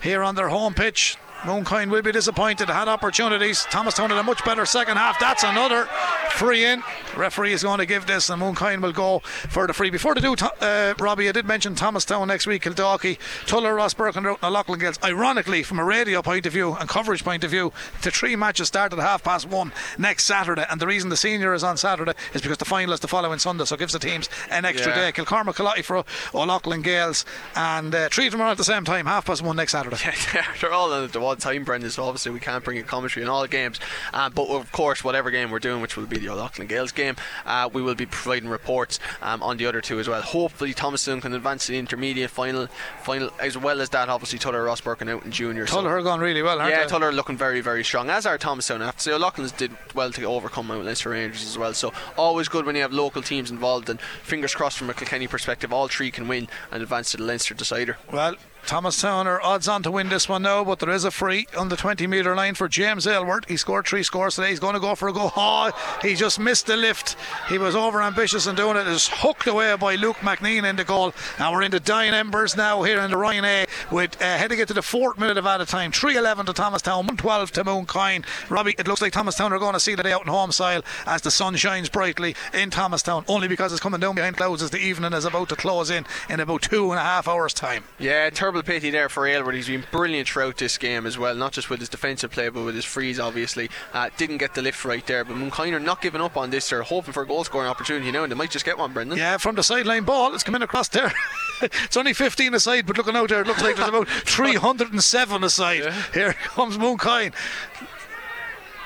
here 0.02 0.22
on 0.22 0.34
their 0.34 0.48
home 0.48 0.74
pitch. 0.74 1.16
Mooncoin 1.42 1.90
will 1.90 2.02
be 2.02 2.12
disappointed. 2.12 2.68
Had 2.68 2.88
opportunities. 2.88 3.64
Thomastown 3.64 4.10
had 4.10 4.18
a 4.18 4.22
much 4.22 4.44
better 4.44 4.64
second 4.66 4.96
half. 4.96 5.18
That's 5.18 5.42
another 5.42 5.86
free 6.30 6.64
in. 6.64 6.82
referee 7.16 7.52
is 7.52 7.62
going 7.62 7.78
to 7.78 7.86
give 7.86 8.06
this, 8.06 8.30
and 8.30 8.40
Mooncoin 8.40 8.80
will 8.80 8.92
go 8.92 9.18
for 9.20 9.66
the 9.66 9.72
free. 9.72 9.90
Before 9.90 10.14
they 10.14 10.20
do, 10.20 10.34
uh, 10.60 10.94
Robbie, 10.98 11.28
I 11.28 11.32
did 11.32 11.46
mention 11.46 11.74
Thomas 11.74 12.04
Thomastown 12.04 12.28
next 12.28 12.46
week, 12.46 12.62
Kildalkey, 12.62 13.18
Tullogher, 13.46 13.76
Ross 13.76 13.92
Burke, 13.92 14.16
and 14.16 14.24
Loughlin 14.42 14.78
Gaels. 14.78 14.98
Ironically, 15.04 15.62
from 15.62 15.78
a 15.78 15.84
radio 15.84 16.22
point 16.22 16.46
of 16.46 16.52
view 16.52 16.74
and 16.74 16.88
coverage 16.88 17.22
point 17.24 17.44
of 17.44 17.50
view, 17.50 17.72
the 18.02 18.10
three 18.10 18.34
matches 18.36 18.68
start 18.68 18.92
at 18.92 18.98
half 19.00 19.22
past 19.24 19.48
one 19.48 19.72
next 19.98 20.24
Saturday. 20.24 20.64
And 20.70 20.80
the 20.80 20.86
reason 20.86 21.10
the 21.10 21.16
senior 21.16 21.52
is 21.54 21.62
on 21.64 21.76
Saturday 21.76 22.12
is 22.34 22.40
because 22.40 22.58
the 22.58 22.64
final 22.64 22.94
is 22.94 23.00
the 23.00 23.08
following 23.08 23.38
Sunday, 23.40 23.64
so 23.64 23.74
it 23.74 23.78
gives 23.78 23.92
the 23.92 23.98
teams 23.98 24.28
an 24.50 24.64
extra 24.64 24.92
Yeah. 24.96 25.10
day. 25.10 25.12
Kilcormac, 25.12 25.54
Killoughey 25.56 25.84
for 25.84 26.04
O'Loughlin 26.34 26.82
Gaels, 26.82 27.24
and 27.56 27.94
uh, 27.94 28.08
three 28.10 28.26
of 28.26 28.32
them 28.32 28.40
are 28.40 28.48
at 28.48 28.56
the 28.58 28.64
same 28.64 28.84
time, 28.84 29.06
half 29.06 29.26
past 29.26 29.42
one 29.42 29.56
next 29.56 29.72
Saturday. 29.72 29.96
Yeah, 30.34 30.44
they're 30.60 30.72
all 30.72 30.92
on 30.92 31.08
at 31.32 31.38
the 31.38 31.42
time, 31.42 31.64
Brendan. 31.64 31.90
So 31.90 32.04
obviously 32.04 32.32
we 32.32 32.40
can't 32.40 32.64
bring 32.64 32.78
a 32.78 32.82
commentary 32.82 33.22
in 33.22 33.28
all 33.28 33.46
games. 33.46 33.80
Um, 34.12 34.32
but 34.32 34.48
of 34.48 34.70
course, 34.72 35.02
whatever 35.02 35.30
game 35.30 35.50
we're 35.50 35.58
doing, 35.58 35.80
which 35.80 35.96
will 35.96 36.06
be 36.06 36.18
the 36.18 36.28
O'Loughlin 36.28 36.68
Gaels 36.68 36.92
game, 36.92 37.16
uh, 37.46 37.68
we 37.72 37.82
will 37.82 37.94
be 37.94 38.06
providing 38.06 38.48
reports 38.48 38.98
um, 39.20 39.42
on 39.42 39.56
the 39.56 39.66
other 39.66 39.80
two 39.80 39.98
as 39.98 40.08
well. 40.08 40.22
Hopefully, 40.22 40.72
Thomastown 40.72 41.20
can 41.20 41.34
advance 41.34 41.66
to 41.66 41.72
the 41.72 41.78
intermediate 41.78 42.30
final, 42.30 42.68
final 43.02 43.30
as 43.40 43.56
well 43.56 43.80
as 43.80 43.90
that. 43.90 44.08
Obviously, 44.08 44.38
Tullogher 44.38 44.64
Ross 44.66 44.80
Burke 44.80 45.00
and 45.00 45.10
out 45.10 45.24
in 45.24 45.30
junior. 45.30 45.66
so- 45.66 45.82
Tullogher 45.82 45.98
are 45.98 46.02
going 46.02 46.20
really 46.20 46.42
well, 46.42 46.60
aren't 46.60 46.72
yeah, 46.72 46.84
they? 46.84 46.90
Tullogher 46.90 47.02
are 47.08 47.12
looking 47.12 47.36
very, 47.36 47.60
very 47.60 47.84
strong, 47.84 48.10
as 48.10 48.26
are. 48.26 48.38
I 48.42 48.84
have 48.84 48.96
to 48.96 49.02
say, 49.02 49.12
O'Loughlin's 49.12 49.52
did 49.52 49.72
well 49.94 50.10
to 50.12 50.24
overcome 50.24 50.66
Mount 50.66 50.84
Leinster 50.84 51.10
Rangers 51.10 51.44
as 51.44 51.56
well. 51.56 51.74
So, 51.74 51.92
always 52.16 52.48
good 52.48 52.66
when 52.66 52.74
you 52.74 52.82
have 52.82 52.92
local 52.92 53.22
teams 53.22 53.50
involved. 53.50 53.88
And 53.88 54.00
fingers 54.00 54.54
crossed 54.54 54.78
from 54.78 54.90
a 54.90 54.94
Kilkenny 54.94 55.26
perspective, 55.26 55.72
all 55.72 55.88
three 55.88 56.10
can 56.10 56.28
win 56.28 56.48
and 56.70 56.82
advance 56.82 57.12
to 57.12 57.16
the 57.16 57.24
Leinster 57.24 57.54
decider. 57.54 57.98
Well, 58.10 58.36
Thomastown 58.66 59.26
are 59.26 59.42
odds 59.42 59.68
on 59.68 59.82
to 59.82 59.90
win 59.90 60.08
this 60.08 60.28
one 60.28 60.42
now, 60.42 60.64
but 60.64 60.78
there 60.78 60.90
is 60.90 61.04
a 61.04 61.10
free 61.10 61.46
on 61.56 61.68
the 61.68 61.76
20 61.76 62.06
metre 62.06 62.34
line 62.34 62.54
for 62.54 62.68
James 62.68 63.06
Aylward. 63.06 63.44
He 63.46 63.56
scored 63.56 63.86
three 63.86 64.02
scores 64.02 64.36
today. 64.36 64.50
He's 64.50 64.60
going 64.60 64.74
to 64.74 64.80
go 64.80 64.94
for 64.94 65.08
a 65.08 65.12
goal. 65.12 65.32
Oh, 65.36 65.72
he 66.00 66.14
just 66.14 66.38
missed 66.38 66.66
the 66.66 66.76
lift. 66.76 67.16
He 67.48 67.58
was 67.58 67.74
over 67.74 68.00
ambitious 68.00 68.46
in 68.46 68.54
doing 68.54 68.76
it. 68.76 68.86
It's 68.86 69.08
hooked 69.08 69.46
away 69.46 69.74
by 69.76 69.96
Luke 69.96 70.16
McNean 70.18 70.68
in 70.68 70.76
the 70.76 70.84
goal. 70.84 71.12
And 71.38 71.52
we're 71.52 71.62
into 71.62 71.80
dying 71.80 72.14
embers 72.14 72.56
now 72.56 72.82
here 72.82 73.00
in 73.00 73.10
the 73.10 73.16
Ryan 73.16 73.44
A 73.44 73.66
with 73.90 74.20
uh, 74.22 74.24
heading 74.24 74.60
into 74.60 74.74
the 74.74 74.82
fourth 74.82 75.18
minute 75.18 75.36
of 75.36 75.46
added 75.46 75.68
time. 75.68 75.92
3 75.92 76.16
11 76.16 76.46
to 76.46 76.52
Thomastown, 76.52 76.98
112 76.98 77.52
to 77.52 77.64
Mooncoin. 77.64 78.24
Robbie, 78.48 78.76
it 78.78 78.86
looks 78.86 79.02
like 79.02 79.12
Thomastown 79.12 79.52
are 79.52 79.58
going 79.58 79.74
to 79.74 79.80
see 79.80 79.94
the 79.94 80.02
day 80.02 80.12
out 80.12 80.22
in 80.22 80.28
home 80.28 80.52
soil 80.52 80.82
as 81.06 81.22
the 81.22 81.30
sun 81.30 81.56
shines 81.56 81.88
brightly 81.88 82.34
in 82.54 82.70
Thomastown, 82.70 83.24
only 83.28 83.48
because 83.48 83.72
it's 83.72 83.80
coming 83.80 84.00
down 84.00 84.14
behind 84.14 84.36
clouds 84.36 84.62
as 84.62 84.70
the 84.70 84.78
evening 84.78 85.12
is 85.12 85.24
about 85.24 85.48
to 85.48 85.56
close 85.56 85.90
in 85.90 86.06
in 86.28 86.40
about 86.40 86.62
two 86.62 86.90
and 86.90 87.00
a 87.00 87.02
half 87.02 87.26
hours' 87.28 87.52
time. 87.52 87.84
Yeah, 87.98 88.30
terrible 88.52 88.70
pity 88.70 88.90
there 88.90 89.08
for 89.08 89.26
Aylward. 89.26 89.54
He's 89.54 89.68
been 89.68 89.84
brilliant 89.90 90.28
throughout 90.28 90.58
this 90.58 90.76
game 90.76 91.06
as 91.06 91.16
well, 91.16 91.34
not 91.34 91.52
just 91.52 91.70
with 91.70 91.80
his 91.80 91.88
defensive 91.88 92.32
play, 92.32 92.50
but 92.50 92.64
with 92.64 92.74
his 92.74 92.84
frees, 92.84 93.18
obviously. 93.18 93.70
Uh, 93.94 94.10
didn't 94.18 94.36
get 94.36 94.52
the 94.52 94.60
lift 94.60 94.84
right 94.84 95.06
there, 95.06 95.24
but 95.24 95.36
are 95.36 95.80
not 95.80 96.02
giving 96.02 96.20
up 96.20 96.36
on 96.36 96.50
this. 96.50 96.68
They're 96.68 96.82
hoping 96.82 97.14
for 97.14 97.22
a 97.22 97.26
goal 97.26 97.44
scoring 97.44 97.70
opportunity 97.70 98.12
now, 98.12 98.24
and 98.24 98.30
they 98.30 98.36
might 98.36 98.50
just 98.50 98.66
get 98.66 98.76
one, 98.76 98.92
Brendan. 98.92 99.16
Yeah, 99.16 99.38
from 99.38 99.54
the 99.54 99.62
sideline 99.62 100.04
ball, 100.04 100.34
it's 100.34 100.42
coming 100.42 100.60
across 100.60 100.88
there. 100.88 101.14
it's 101.62 101.96
only 101.96 102.12
15 102.12 102.52
aside, 102.52 102.84
but 102.86 102.98
looking 102.98 103.16
out 103.16 103.30
there, 103.30 103.40
it 103.40 103.46
looks 103.46 103.62
like 103.62 103.76
there's 103.76 103.88
about 103.88 104.08
307 104.26 105.44
aside. 105.44 105.94
Here 106.12 106.34
comes 106.34 106.76
Mooncoin. 106.76 107.32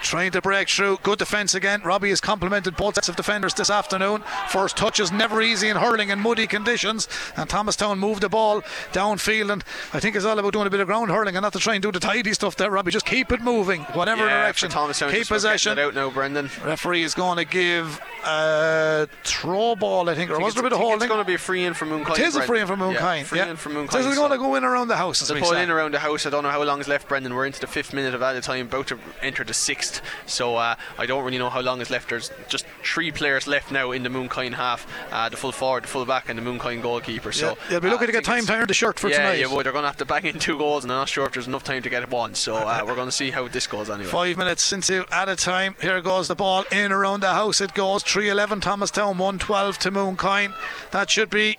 Trying 0.02 0.30
to 0.32 0.40
break 0.40 0.68
through. 0.68 0.98
Good 1.02 1.18
defence 1.18 1.54
again. 1.54 1.80
Robbie 1.82 2.10
has 2.10 2.20
complimented 2.20 2.76
both 2.76 2.94
sets 2.94 3.08
of 3.08 3.16
defenders 3.16 3.54
this 3.54 3.70
afternoon. 3.70 4.22
First 4.48 4.76
touch 4.76 5.00
is 5.00 5.10
never 5.10 5.42
easy 5.42 5.68
in 5.68 5.76
hurling 5.76 6.10
in 6.10 6.20
muddy 6.20 6.46
conditions. 6.46 7.08
And 7.36 7.48
Thomastown 7.50 7.98
moved 7.98 8.22
the 8.22 8.28
ball 8.28 8.62
downfield. 8.92 9.50
And 9.52 9.64
I 9.92 10.00
think 10.00 10.14
it's 10.14 10.24
all 10.24 10.38
about 10.38 10.52
doing 10.52 10.66
a 10.66 10.70
bit 10.70 10.80
of 10.80 10.86
ground 10.86 11.10
hurling 11.10 11.34
and 11.34 11.42
not 11.42 11.52
to 11.54 11.58
try 11.58 11.74
and 11.74 11.82
do 11.82 11.90
the 11.90 11.98
tidy 11.98 12.32
stuff 12.34 12.56
there, 12.56 12.70
Robbie. 12.70 12.92
Just 12.92 13.06
keep 13.06 13.32
it 13.32 13.40
moving, 13.40 13.82
whatever 13.94 14.26
Yeah, 14.26 14.42
direction. 14.42 14.70
Thomastown, 14.70 15.10
keep 15.10 15.20
just 15.20 15.30
we're 15.30 15.36
getting 15.38 15.50
possession. 15.50 15.78
out 15.78 15.94
now, 15.94 16.10
Brendan. 16.10 16.50
Referee 16.64 17.02
is 17.02 17.14
going 17.14 17.38
to 17.38 17.44
give 17.44 18.00
a 18.24 19.08
throw 19.24 19.74
ball, 19.74 20.08
I 20.08 20.14
think, 20.14 20.30
or 20.30 20.34
I 20.34 20.36
think 20.36 20.46
was 20.46 20.54
there 20.54 20.62
a 20.62 20.66
bit 20.66 20.72
of 20.72 20.78
holding? 20.78 20.96
It's 20.98 21.06
going 21.06 21.20
to 21.20 21.26
be 21.26 21.34
a 21.34 21.38
free 21.38 21.64
in 21.64 21.74
for 21.74 21.86
Mooncoin. 21.86 22.18
It 22.18 22.26
is 22.26 22.36
a 22.36 22.42
free 22.42 22.60
in 22.60 22.66
from 22.66 22.80
Mooncoin. 22.80 23.20
Yeah, 23.20 23.22
free 23.24 23.40
in 23.40 23.56
from 23.56 23.74
Mooncoin. 23.74 23.92
This 23.92 24.06
is 24.06 24.16
going 24.16 24.30
to 24.30 24.38
go 24.38 24.54
in 24.54 24.64
around 24.64 24.88
the 24.88 24.96
house. 24.96 25.26
They'll 25.26 25.40
we 25.40 25.62
in 25.62 25.70
around 25.70 25.94
the 25.94 25.98
house. 25.98 26.26
I 26.26 26.30
don't 26.30 26.42
know 26.42 26.50
how 26.50 26.62
long 26.62 26.80
is 26.80 26.88
left, 26.88 27.08
Brendan. 27.08 27.34
We're 27.34 27.46
into 27.46 27.60
the 27.60 27.66
fifth 27.66 27.92
minute 27.92 28.14
of 28.14 28.22
added 28.22 28.42
time, 28.42 28.66
about 28.66 28.88
to 28.88 28.98
enter 29.22 29.42
the 29.42 29.54
sixth. 29.54 29.85
So 30.26 30.56
uh, 30.56 30.74
I 30.98 31.06
don't 31.06 31.24
really 31.24 31.38
know 31.38 31.50
how 31.50 31.60
long 31.60 31.80
is 31.80 31.90
left. 31.90 32.10
There's 32.10 32.30
just 32.48 32.66
three 32.82 33.10
players 33.10 33.46
left 33.46 33.70
now 33.70 33.92
in 33.92 34.02
the 34.02 34.08
Mooncoin 34.08 34.54
half: 34.54 34.86
uh, 35.10 35.28
the 35.28 35.36
full 35.36 35.52
forward, 35.52 35.84
the 35.84 35.88
full 35.88 36.04
back, 36.04 36.28
and 36.28 36.38
the 36.38 36.42
Mooncoin 36.42 36.82
goalkeeper. 36.82 37.32
So 37.32 37.50
Yeah, 37.50 37.54
they'll 37.70 37.80
be 37.80 37.88
uh, 37.88 37.92
looking 37.92 38.06
to 38.08 38.12
get 38.12 38.24
time 38.24 38.44
earn 38.48 38.66
the 38.66 38.74
shirt 38.74 38.98
for 38.98 39.08
yeah, 39.08 39.18
tonight. 39.18 39.38
yeah, 39.38 39.46
well, 39.46 39.62
they're 39.62 39.72
going 39.72 39.82
to 39.82 39.88
have 39.88 39.96
to 39.98 40.04
bang 40.04 40.24
in 40.24 40.38
two 40.38 40.58
goals, 40.58 40.84
and 40.84 40.92
I'm 40.92 40.98
not 40.98 41.08
sure 41.08 41.26
if 41.26 41.32
there's 41.32 41.46
enough 41.46 41.64
time 41.64 41.82
to 41.82 41.90
get 41.90 42.10
one. 42.10 42.34
So 42.34 42.56
uh, 42.56 42.82
we're 42.86 42.94
going 42.94 43.08
to 43.08 43.12
see 43.12 43.30
how 43.30 43.48
this 43.48 43.66
goes 43.66 43.90
anyway. 43.90 44.08
Five 44.08 44.36
minutes 44.36 44.72
into 44.72 45.04
added 45.10 45.38
time. 45.38 45.76
Here 45.80 46.00
goes 46.00 46.28
the 46.28 46.34
ball 46.34 46.64
in 46.72 46.92
around 46.92 47.20
the 47.20 47.32
house. 47.32 47.60
It 47.60 47.74
goes 47.74 48.02
311 48.02 48.60
Thomastown, 48.60 49.18
112 49.18 49.78
to 49.78 49.90
Mooncoin. 49.90 50.54
That 50.90 51.10
should 51.10 51.30
be. 51.30 51.58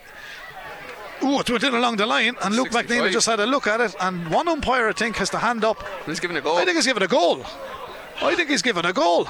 Ooh, 1.23 1.39
it 1.39 1.49
went 1.49 1.63
in 1.63 1.73
along 1.73 1.97
the 1.97 2.05
line, 2.05 2.35
and 2.43 2.55
Luke 2.55 2.71
65. 2.71 2.89
McNeil 2.89 3.11
just 3.11 3.25
had 3.25 3.39
a 3.39 3.45
look 3.45 3.65
at 3.65 3.81
it. 3.81 3.95
And 3.99 4.29
one 4.29 4.47
umpire, 4.47 4.89
I 4.89 4.93
think, 4.93 5.15
has 5.17 5.29
the 5.31 5.39
hand 5.39 5.63
up. 5.63 5.83
He's 6.05 6.19
giving 6.19 6.37
a 6.37 6.41
goal. 6.41 6.57
I 6.57 6.65
think 6.65 6.75
he's 6.75 6.85
given 6.85 7.01
a 7.01 7.07
goal. 7.07 7.43
I 8.21 8.35
think 8.35 8.49
he's 8.49 8.61
given 8.61 8.85
a 8.85 8.93
goal. 8.93 9.27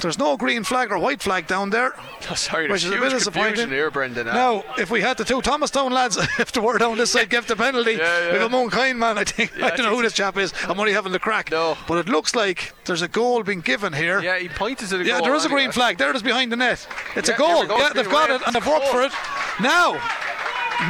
There's 0.00 0.18
no 0.18 0.38
green 0.38 0.64
flag 0.64 0.90
or 0.90 0.98
white 0.98 1.20
flag 1.22 1.46
down 1.46 1.68
there. 1.70 1.92
Sorry, 2.34 2.70
which 2.70 2.84
is 2.84 2.90
a 2.90 2.98
bit 2.98 3.10
disappointing. 3.10 3.68
here, 3.68 3.90
Brendan. 3.90 4.28
Uh, 4.28 4.32
Now, 4.32 4.64
if 4.78 4.90
we 4.90 5.02
had 5.02 5.18
the 5.18 5.24
two 5.26 5.42
Thomastown 5.42 5.92
lads, 5.92 6.16
if 6.38 6.52
they 6.52 6.60
were 6.60 6.78
down 6.78 6.96
this 6.96 7.10
side, 7.10 7.28
give 7.28 7.46
the 7.46 7.54
penalty. 7.54 7.92
Yeah, 7.92 8.26
yeah. 8.28 8.32
With 8.32 8.42
a 8.42 8.48
Mooncoin 8.48 8.96
man, 8.96 9.18
I 9.18 9.24
think. 9.24 9.52
Yeah, 9.58 9.66
I 9.66 9.76
don't 9.76 9.84
know 9.84 9.94
who 9.94 10.00
this 10.02 10.14
chap 10.14 10.38
is. 10.38 10.54
I'm 10.66 10.80
only 10.80 10.94
having 10.94 11.12
the 11.12 11.18
crack. 11.18 11.50
No. 11.50 11.76
But 11.86 11.98
it 11.98 12.08
looks 12.08 12.34
like 12.34 12.72
there's 12.86 13.02
a 13.02 13.08
goal 13.08 13.42
being 13.42 13.60
given 13.60 13.92
here. 13.92 14.20
Yeah, 14.22 14.38
he 14.38 14.48
pointed 14.48 14.88
to 14.88 14.96
the 14.98 15.04
Yeah, 15.04 15.18
goal. 15.18 15.26
there 15.26 15.34
is 15.34 15.44
a 15.44 15.50
green 15.50 15.70
flag. 15.70 15.98
There 15.98 16.08
it 16.08 16.16
is 16.16 16.22
behind 16.22 16.50
the 16.50 16.56
net. 16.56 16.86
It's 17.14 17.28
Yeah, 17.28 17.34
a 17.34 17.38
goal. 17.38 17.62
we. 17.66 17.74
Yeah, 17.74 17.90
they've 17.94 18.08
got 18.08 18.30
it 18.30 18.40
and 18.46 18.54
they've 18.54 18.66
worked 18.66 18.86
Oh. 18.88 18.92
for 18.92 19.02
it. 19.02 19.12
Now, 19.60 20.00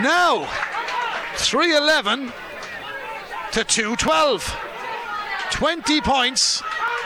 now, 0.03 0.47
311 1.35 2.33
to 3.53 3.65
212. 3.65 4.57
20 5.51 6.01
points 6.03 6.63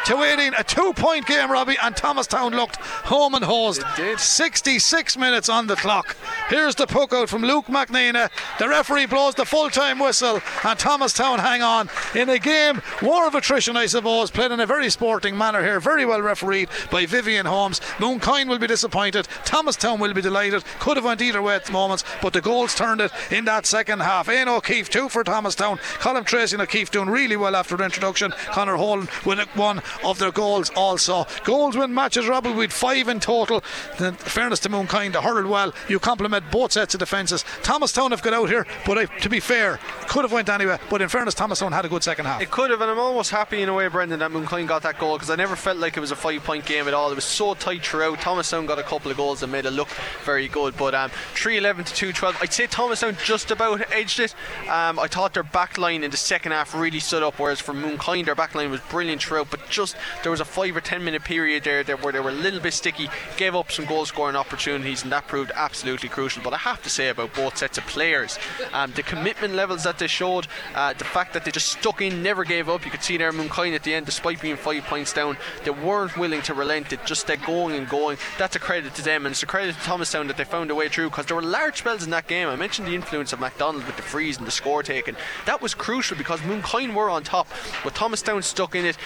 to 0.07 0.23
18. 0.23 0.55
A 0.55 0.65
two 0.65 0.93
point 0.95 1.27
game, 1.27 1.51
Robbie, 1.51 1.77
and 1.83 1.97
Thomastown 1.97 2.53
looked 2.53 2.77
home 2.77 3.35
and 3.35 3.45
hosed. 3.45 3.81
It 3.81 3.97
did. 3.97 4.21
66 4.21 5.17
minutes 5.17 5.49
on 5.49 5.67
the 5.67 5.77
clock. 5.77 6.17
Here's 6.49 6.75
the 6.75 6.87
puck 6.87 7.13
out 7.13 7.29
from 7.29 7.43
Luke 7.43 7.67
McNeena. 7.67 8.31
The 8.59 8.69
referee 8.69 9.07
blows 9.07 9.35
the 9.35 9.45
full 9.45 9.71
time 9.71 9.99
whistle, 9.99 10.41
and 10.65 10.79
Thomastown 10.79 11.39
hang 11.39 11.63
on 11.63 11.89
in 12.15 12.29
a 12.29 12.39
game, 12.39 12.83
war 13.03 13.27
of 13.27 13.35
attrition, 13.35 13.77
I 13.77 13.87
suppose, 13.87 14.31
played 14.31 14.53
in 14.53 14.61
a 14.61 14.67
very 14.67 14.91
sporting 14.91 15.37
manner 15.37 15.63
here. 15.63 15.81
Very 15.81 16.05
well 16.05 16.21
refereed 16.23 16.69
by 16.91 17.07
Vivian 17.07 17.47
Holmes. 17.47 17.81
Mooncoin 17.99 18.49
will 18.49 18.59
be 18.59 18.67
disappointed. 18.67 19.27
Thomastown 19.45 20.01
will 20.01 20.15
be 20.15 20.23
delighted. 20.23 20.65
Could 20.79 20.97
have 20.97 21.05
went 21.05 21.23
either 21.23 21.43
way 21.43 21.55
at 21.55 21.65
the 21.65 21.73
moments, 21.73 22.05
but 22.23 22.33
the 22.33 22.41
goals 22.41 22.75
turned 22.75 23.01
it 23.01 23.13
in 23.31 23.45
that 23.47 23.67
second 23.67 24.01
half. 24.01 24.29
Ian 24.29 24.49
O'Keefe, 24.49 24.91
two 24.91 25.09
for 25.09 25.25
Thomastown. 25.25 25.79
Colin 25.99 26.25
Tracy 26.25 26.57
and 26.57 26.63
O'Keefe 26.63 26.91
doing 26.91 27.09
really 27.09 27.37
well 27.37 27.57
after 27.57 27.77
the 27.77 27.85
introduction. 27.85 28.33
Connor 28.49 28.77
Holden 28.77 29.09
with 29.25 29.39
one 29.57 29.83
of 30.03 30.19
their 30.19 30.33
goals 30.33 30.71
also. 30.71 31.27
Goals 31.45 31.77
win 31.77 31.95
matches, 31.95 32.27
Robbie, 32.27 32.53
with 32.53 32.73
five 32.73 33.09
in 33.09 33.21
total. 33.21 33.63
In 33.99 34.15
fairness 34.15 34.61
to 34.61 34.69
Mooncoin, 34.69 35.13
they 35.13 35.21
hurled 35.21 35.47
well. 35.47 35.73
You 35.89 35.99
compliment 35.99 36.51
both 36.51 36.73
sets 36.73 36.95
of 36.95 37.01
defences. 37.01 37.45
Thomastown 37.63 38.11
have 38.11 38.23
got 38.23 38.33
out 38.33 38.49
here, 38.49 38.67
but 38.87 38.99
I, 38.99 39.05
to 39.21 39.29
be 39.29 39.41
fair, 39.41 39.79
could 40.09 40.25
have 40.25 40.33
went 40.33 40.49
anywhere. 40.49 40.79
But 40.91 41.03
in 41.03 41.09
fairness, 41.09 41.35
Thomastown 41.35 41.73
had 41.73 41.85
a 41.85 41.89
good 41.89 42.03
second 42.03 42.27
half. 42.27 42.41
It 42.41 42.51
could 42.51 42.71
have, 42.71 42.81
and 42.81 42.91
I'm 42.91 42.99
almost 42.99 43.31
happy 43.31 43.63
in 43.63 43.69
a 43.69 43.75
way, 43.75 43.89
Brendan, 43.89 44.21
that 44.21 44.31
Mooncoin 44.31 44.67
got 44.67 44.83
that 44.83 44.99
goal 44.99 45.17
because 45.17 45.31
I 45.31 45.37
never 45.37 45.57
felt 45.57 45.79
like 45.79 45.97
it 45.97 46.01
was 46.01 46.11
a 46.11 46.17
five 46.17 46.43
point 46.45 46.65
game 46.65 46.89
at 46.89 46.95
all. 46.95 47.11
It 47.11 47.15
was 47.15 47.25
so 47.25 47.55
tight 47.55 47.85
throughout. 47.85 48.21
Thomastown 48.21 48.67
got 48.67 48.79
a 48.79 48.83
couple 48.83 49.11
of 49.11 49.17
goals 49.17 49.41
that 49.41 49.49
made 49.49 49.67
it 49.67 49.71
look 49.71 49.89
very 50.25 50.49
good, 50.49 50.77
but 50.77 50.95
um, 50.95 51.11
311 51.35 51.85
to 51.85 51.95
212. 51.95 52.39
I'd 52.41 52.53
say 52.53 52.67
Thomastown 52.67 53.17
just 53.25 53.51
about 53.51 53.83
edged 53.93 54.21
it. 54.21 54.35
Um, 54.69 54.99
I 54.99 55.07
thought 55.09 55.35
their 55.35 55.43
back 55.43 55.79
line 55.79 56.03
in 56.03 56.11
the 56.11 56.17
second 56.17 56.53
half 56.53 56.75
really 56.75 57.01
stood 57.01 57.23
up, 57.23 57.39
whereas 57.39 57.61
for 57.61 57.73
Mooncoin, 57.73 58.25
their 58.25 58.35
back 58.35 58.55
line 58.55 58.71
was 58.71 58.81
brilliant 58.81 59.23
throughout, 59.23 59.51
but 59.51 59.69
just 59.69 59.84
there 60.23 60.31
was 60.31 60.41
a 60.41 60.45
five 60.45 60.77
or 60.77 60.81
ten 60.81 61.05
minute 61.05 61.25
period 61.25 61.65
there, 61.65 61.85
where 61.99 62.13
they 62.13 62.21
were 62.21 62.31
a 62.31 62.33
little 62.33 62.61
bit 62.61 62.73
sticky, 62.73 63.09
gave 63.37 63.55
up 63.55 63.71
some 63.71 63.85
goal 63.85 64.07
scoring 64.07 64.37
opportunities, 64.37 65.03
and 65.03 65.13
that 65.13 65.27
proved 65.27 65.53
absolutely 65.55 66.09
crucial. 66.09 66.43
But 66.43 66.55
I 66.55 66.59
have 66.59 66.83
to 66.83 66.91
say 66.91 67.09
about 67.09 67.35
both 67.35 67.59
sets 67.59 67.79
of 67.79 67.87
players, 67.87 68.39
um, 68.73 68.93
the 68.93 69.03
commitment 69.03 69.55
levels 69.55 69.85
that 69.85 69.99
they 69.99 70.07
showed, 70.07 70.47
uh, 70.75 70.93
the 70.95 71.05
fact 71.05 71.33
that 71.35 71.45
they 71.45 71.51
just 71.51 71.73
stuck 71.73 72.01
in, 72.01 72.23
never 72.23 72.45
gave 72.45 72.69
up. 72.69 72.85
You 72.85 72.91
could 72.91 73.03
see 73.03 73.17
there 73.17 73.33
Mooncoin 73.33 73.75
at 73.75 73.83
the 73.83 73.95
end, 73.95 74.07
despite 74.07 74.41
being 74.41 74.57
five 74.57 74.85
points 74.85 75.13
down, 75.13 75.37
they 75.65 75.71
weren't 75.71 76.17
willing 76.17 76.43
to 76.43 76.55
relent. 76.55 76.93
It 76.93 77.05
just 77.05 77.23
stayed 77.23 77.45
going 77.45 77.75
and 77.77 77.89
going. 77.89 78.19
That's 78.39 78.57
a 78.57 78.59
credit 78.59 78.95
to 78.95 79.03
them, 79.03 79.27
and 79.27 79.33
it's 79.33 79.43
a 79.43 79.47
credit 79.47 79.75
to 79.75 79.81
Thomastown 79.81 80.27
that 80.29 80.37
they 80.37 80.45
found 80.45 80.71
a 80.71 80.75
way 80.75 80.89
through 80.89 81.11
because 81.11 81.27
there 81.27 81.37
were 81.37 81.43
large 81.43 81.79
spells 81.79 82.05
in 82.05 82.11
that 82.11 82.29
game. 82.29 82.49
I 82.49 82.57
mentioned 82.57 82.89
the 82.89 82.95
influence 82.95 83.33
of 83.33 83.41
McDonald 83.41 83.85
with 83.87 83.97
the 83.97 84.03
frees 84.03 84.39
and 84.39 84.47
the 84.47 84.51
score 84.51 84.83
taken. 84.83 85.17
That 85.47 85.61
was 85.61 85.75
crucial 85.75 86.17
because 86.17 86.41
Mooncoin 86.41 86.95
were 86.95 87.11
on 87.11 87.23
top, 87.23 87.49
but 87.83 87.95
Thomastown 87.95 88.43
stuck 88.43 88.75
in 88.75 88.85
it. 88.85 88.97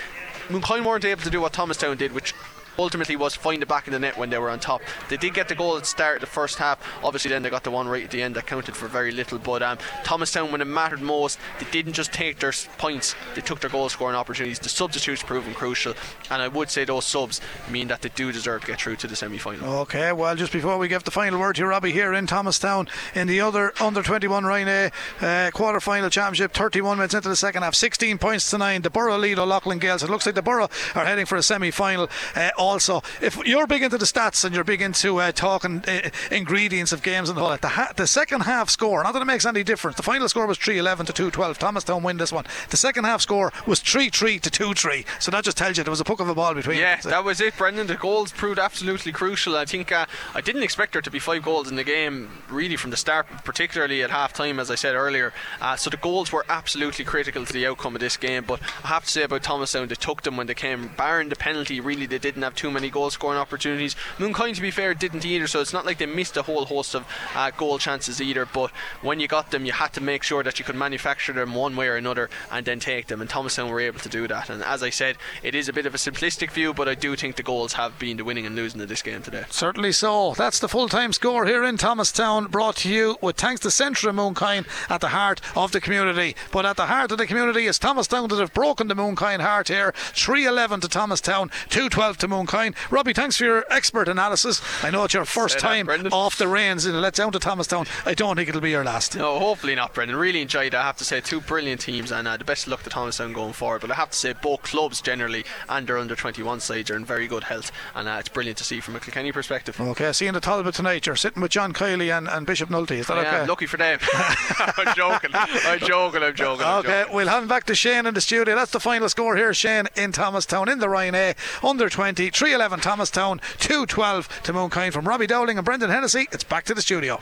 Mooncoin 0.48 0.84
weren't 0.84 1.04
able 1.04 1.22
to 1.22 1.30
do 1.30 1.40
what 1.40 1.52
Thomastown 1.52 1.96
did, 1.96 2.12
which 2.12 2.34
ultimately 2.78 3.16
was 3.16 3.34
find 3.34 3.62
it 3.62 3.68
back 3.68 3.86
in 3.86 3.92
the 3.92 3.98
net 3.98 4.16
when 4.16 4.30
they 4.30 4.38
were 4.38 4.50
on 4.50 4.60
top. 4.60 4.82
They 5.08 5.16
did 5.16 5.34
get 5.34 5.48
the 5.48 5.54
goal 5.54 5.76
at 5.76 5.80
the 5.80 5.86
start 5.86 6.16
of 6.16 6.20
the 6.20 6.26
first 6.26 6.58
half. 6.58 6.78
Obviously, 7.02 7.30
then 7.30 7.42
they 7.42 7.50
got 7.50 7.64
the 7.64 7.70
one 7.70 7.88
right 7.88 8.04
at 8.04 8.10
the 8.10 8.22
end 8.22 8.36
that 8.36 8.46
counted 8.46 8.76
for 8.76 8.86
very 8.86 9.12
little. 9.12 9.38
But 9.38 9.62
um, 9.62 9.78
Thomastown, 10.04 10.52
when 10.52 10.60
it 10.60 10.66
mattered 10.66 11.00
most, 11.00 11.38
they 11.58 11.66
didn't 11.70 11.94
just 11.94 12.12
take 12.12 12.38
their 12.38 12.52
points; 12.78 13.14
they 13.34 13.40
took 13.40 13.60
their 13.60 13.70
goal 13.70 13.88
scoring 13.88 14.16
opportunities. 14.16 14.58
The 14.58 14.68
substitutes 14.68 15.22
proven 15.22 15.54
crucial, 15.54 15.94
and 16.30 16.42
I 16.42 16.48
would 16.48 16.70
say 16.70 16.84
those 16.84 17.04
subs 17.04 17.40
mean 17.70 17.88
that 17.88 18.02
they 18.02 18.10
do 18.10 18.32
deserve 18.32 18.62
to 18.62 18.66
get 18.68 18.80
through 18.80 18.96
to 18.96 19.06
the 19.06 19.16
semi-final. 19.16 19.68
Okay, 19.80 20.12
well, 20.12 20.34
just 20.36 20.52
before 20.52 20.78
we 20.78 20.88
give 20.88 21.04
the 21.04 21.10
final 21.10 21.40
word 21.40 21.56
to 21.56 21.66
Robbie 21.66 21.92
here 21.92 22.12
in 22.12 22.26
Thomastown 22.26 22.88
in 23.14 23.26
the 23.26 23.40
other 23.40 23.72
under 23.80 24.02
21 24.02 24.44
Rhine 24.44 24.68
A 24.68 24.90
uh, 25.20 25.50
quarter 25.52 25.80
final 25.80 26.10
championship, 26.10 26.52
31 26.52 26.98
minutes 26.98 27.14
into 27.14 27.28
the 27.28 27.36
second 27.36 27.62
half, 27.62 27.74
16 27.74 28.18
points 28.18 28.50
to 28.50 28.58
9. 28.58 28.82
The 28.82 28.90
Borough 28.90 29.18
lead 29.18 29.38
O'Loughlin 29.38 29.78
Gaels. 29.78 30.02
It 30.02 30.10
looks 30.10 30.26
like 30.26 30.34
the 30.34 30.42
Borough 30.42 30.68
are 30.94 31.04
heading 31.04 31.26
for 31.26 31.36
a 31.36 31.42
semi 31.42 31.70
final. 31.70 32.08
Uh, 32.34 32.50
also, 32.68 33.02
if 33.20 33.36
you're 33.46 33.66
big 33.66 33.82
into 33.82 33.98
the 33.98 34.04
stats 34.04 34.44
and 34.44 34.54
you're 34.54 34.64
big 34.64 34.82
into 34.82 35.18
uh, 35.18 35.32
talking 35.32 35.82
uh, 35.88 36.10
ingredients 36.30 36.92
of 36.92 37.02
games 37.02 37.28
and 37.28 37.38
all 37.38 37.48
that, 37.48 37.62
the, 37.62 37.68
ha- 37.68 37.92
the 37.96 38.06
second 38.06 38.42
half 38.42 38.70
score, 38.70 39.02
not 39.02 39.12
that 39.12 39.22
it 39.22 39.26
makes 39.26 39.46
any 39.46 39.64
difference, 39.64 39.96
the 39.96 40.02
final 40.02 40.28
score 40.28 40.46
was 40.46 40.58
311 40.58 41.06
to 41.06 41.12
212. 41.12 41.58
Thomastown 41.58 42.02
win 42.02 42.16
this 42.18 42.32
one. 42.32 42.44
The 42.70 42.76
second 42.76 43.04
half 43.04 43.20
score 43.22 43.52
was 43.66 43.80
3 43.80 44.10
3 44.10 44.38
to 44.38 44.50
2 44.50 44.74
3. 44.74 45.04
So 45.18 45.30
that 45.30 45.44
just 45.44 45.56
tells 45.56 45.78
you 45.78 45.84
there 45.84 45.90
was 45.90 46.00
a 46.00 46.04
puck 46.04 46.20
of 46.20 46.28
a 46.28 46.34
ball 46.34 46.54
between 46.54 46.78
Yeah, 46.78 46.96
that 47.02 47.24
was 47.24 47.40
it, 47.40 47.56
Brendan. 47.56 47.86
The 47.86 47.96
goals 47.96 48.32
proved 48.32 48.58
absolutely 48.58 49.12
crucial. 49.12 49.56
I 49.56 49.64
think 49.64 49.90
uh, 49.90 50.06
I 50.34 50.40
didn't 50.40 50.62
expect 50.62 50.92
there 50.92 51.02
to 51.02 51.10
be 51.10 51.18
five 51.18 51.42
goals 51.42 51.70
in 51.70 51.76
the 51.76 51.84
game, 51.84 52.30
really 52.50 52.76
from 52.76 52.90
the 52.90 52.96
start, 52.96 53.26
particularly 53.44 54.02
at 54.02 54.10
half 54.10 54.32
time, 54.32 54.60
as 54.60 54.70
I 54.70 54.74
said 54.74 54.94
earlier. 54.94 55.32
Uh, 55.60 55.76
so 55.76 55.90
the 55.90 55.96
goals 55.96 56.32
were 56.32 56.44
absolutely 56.48 57.04
critical 57.04 57.44
to 57.44 57.52
the 57.52 57.66
outcome 57.66 57.94
of 57.94 58.00
this 58.00 58.16
game. 58.16 58.44
But 58.46 58.60
I 58.84 58.88
have 58.88 59.04
to 59.04 59.10
say 59.10 59.22
about 59.22 59.42
Thomastown, 59.42 59.88
they 59.88 59.94
took 59.94 60.22
them 60.22 60.36
when 60.36 60.46
they 60.46 60.54
came. 60.54 60.90
Barring 60.96 61.28
the 61.28 61.36
penalty, 61.36 61.80
really, 61.80 62.06
they 62.06 62.18
didn't 62.18 62.42
have 62.42 62.54
too 62.58 62.70
many 62.72 62.90
goal 62.90 63.08
scoring 63.08 63.38
opportunities. 63.38 63.94
Mooncoin, 64.18 64.52
to 64.56 64.60
be 64.60 64.72
fair, 64.72 64.92
didn't 64.92 65.24
either. 65.24 65.46
So 65.46 65.60
it's 65.60 65.72
not 65.72 65.86
like 65.86 65.98
they 65.98 66.06
missed 66.06 66.36
a 66.36 66.42
whole 66.42 66.64
host 66.64 66.96
of 66.96 67.06
uh, 67.36 67.52
goal 67.52 67.78
chances 67.78 68.20
either. 68.20 68.44
But 68.46 68.72
when 69.00 69.20
you 69.20 69.28
got 69.28 69.52
them, 69.52 69.64
you 69.64 69.72
had 69.72 69.92
to 69.92 70.00
make 70.00 70.24
sure 70.24 70.42
that 70.42 70.58
you 70.58 70.64
could 70.64 70.74
manufacture 70.74 71.32
them 71.32 71.54
one 71.54 71.76
way 71.76 71.86
or 71.86 71.94
another 71.94 72.28
and 72.50 72.66
then 72.66 72.80
take 72.80 73.06
them. 73.06 73.20
And 73.20 73.30
Thomastown 73.30 73.70
were 73.70 73.78
able 73.78 74.00
to 74.00 74.08
do 74.08 74.26
that. 74.26 74.50
And 74.50 74.62
as 74.64 74.82
I 74.82 74.90
said, 74.90 75.16
it 75.44 75.54
is 75.54 75.68
a 75.68 75.72
bit 75.72 75.86
of 75.86 75.94
a 75.94 75.98
simplistic 75.98 76.50
view, 76.50 76.74
but 76.74 76.88
I 76.88 76.96
do 76.96 77.14
think 77.14 77.36
the 77.36 77.44
goals 77.44 77.74
have 77.74 77.96
been 77.98 78.16
the 78.16 78.24
winning 78.24 78.44
and 78.44 78.56
losing 78.56 78.80
of 78.80 78.88
this 78.88 79.02
game 79.02 79.22
today. 79.22 79.44
Certainly 79.50 79.92
so. 79.92 80.34
That's 80.36 80.58
the 80.58 80.68
full 80.68 80.88
time 80.88 81.12
score 81.12 81.46
here 81.46 81.62
in 81.62 81.76
Thomastown, 81.76 82.46
brought 82.46 82.76
to 82.78 82.88
you 82.88 83.18
with 83.22 83.36
thanks 83.36 83.60
to 83.60 83.68
Centra 83.68 84.12
Mooncoin 84.12 84.66
at 84.90 85.00
the 85.00 85.08
heart 85.08 85.40
of 85.54 85.70
the 85.70 85.80
community. 85.80 86.34
But 86.50 86.66
at 86.66 86.76
the 86.76 86.86
heart 86.86 87.12
of 87.12 87.18
the 87.18 87.26
community 87.26 87.66
is 87.66 87.78
Thomastown 87.78 88.28
that 88.28 88.40
have 88.40 88.52
broken 88.52 88.88
the 88.88 88.96
Mooncoin 88.96 89.40
heart 89.40 89.68
here. 89.68 89.92
311 89.96 90.80
to 90.80 90.88
Thomastown, 90.88 91.50
212 91.68 92.18
to 92.18 92.28
Mooncoin. 92.28 92.37
Robbie, 92.46 93.12
thanks 93.12 93.36
for 93.36 93.44
your 93.44 93.64
expert 93.70 94.08
analysis. 94.08 94.60
I 94.84 94.90
know 94.90 95.04
it's 95.04 95.14
your 95.14 95.24
first 95.24 95.56
that, 95.56 95.60
time 95.62 95.86
Brendan. 95.86 96.12
off 96.12 96.36
the 96.38 96.48
reins 96.48 96.84
and 96.86 97.00
let 97.00 97.14
down 97.14 97.32
to 97.32 97.38
Thomastown. 97.38 97.86
I 98.06 98.14
don't 98.14 98.36
think 98.36 98.48
it'll 98.48 98.60
be 98.60 98.70
your 98.70 98.84
last. 98.84 99.16
No, 99.16 99.38
hopefully 99.38 99.74
not, 99.74 99.94
Brendan. 99.94 100.16
Really 100.16 100.42
enjoyed 100.42 100.68
it. 100.68 100.74
I 100.74 100.82
have 100.82 100.96
to 100.98 101.04
say, 101.04 101.20
two 101.20 101.40
brilliant 101.40 101.80
teams, 101.80 102.12
and 102.12 102.26
uh, 102.28 102.36
the 102.36 102.44
best 102.44 102.66
of 102.66 102.70
luck 102.72 102.82
to 102.84 102.90
Thomastown 102.90 103.32
going 103.32 103.52
forward. 103.52 103.80
But 103.80 103.90
I 103.90 103.94
have 103.94 104.10
to 104.10 104.16
say, 104.16 104.32
both 104.34 104.62
clubs 104.62 105.00
generally 105.00 105.44
and 105.68 105.86
their 105.86 105.98
under 105.98 106.14
21 106.16 106.60
sides 106.60 106.90
are 106.90 106.96
in 106.96 107.04
very 107.04 107.26
good 107.26 107.44
health, 107.44 107.72
and 107.94 108.08
uh, 108.08 108.16
it's 108.20 108.28
brilliant 108.28 108.58
to 108.58 108.64
see 108.64 108.80
from 108.80 108.96
a 108.96 109.00
Kilkenny 109.00 109.32
perspective. 109.32 109.80
Okay, 109.80 110.12
seeing 110.12 110.32
the 110.32 110.40
Talbot 110.40 110.74
tonight. 110.74 111.06
You're 111.06 111.16
sitting 111.16 111.42
with 111.42 111.50
John 111.50 111.72
Kiely 111.72 112.16
and, 112.16 112.28
and 112.28 112.46
Bishop 112.46 112.68
Nulty. 112.70 112.92
Is 112.98 113.06
that 113.08 113.16
Yeah, 113.22 113.38
okay? 113.40 113.46
lucky 113.46 113.66
for 113.66 113.76
them. 113.76 113.98
I'm 114.14 114.94
joking. 114.94 115.30
I'm 115.34 115.78
joking. 115.80 116.22
I'm 116.22 116.34
joking. 116.34 116.66
I'm 116.66 116.78
Okay, 116.80 117.00
joking. 117.02 117.14
we'll 117.14 117.28
have 117.28 117.42
him 117.42 117.48
back 117.48 117.64
to 117.64 117.74
Shane 117.74 118.06
in 118.06 118.14
the 118.14 118.20
studio. 118.20 118.54
That's 118.54 118.72
the 118.72 118.80
final 118.80 119.08
score 119.08 119.36
here, 119.36 119.52
Shane, 119.54 119.86
in 119.96 120.12
Thomastown, 120.12 120.68
in 120.68 120.78
the 120.78 120.88
Ryan 120.88 121.14
A. 121.14 121.34
Under 121.62 121.88
20, 121.88 122.27
311 122.30 122.80
Thomastown, 122.80 123.40
212 123.58 124.42
to 124.44 124.52
Mooncoin. 124.52 124.92
From 124.92 125.06
Robbie 125.06 125.26
Dowling 125.26 125.58
and 125.58 125.64
Brendan 125.64 125.90
Hennessy, 125.90 126.28
it's 126.32 126.44
back 126.44 126.64
to 126.64 126.74
the 126.74 126.82
studio. 126.82 127.20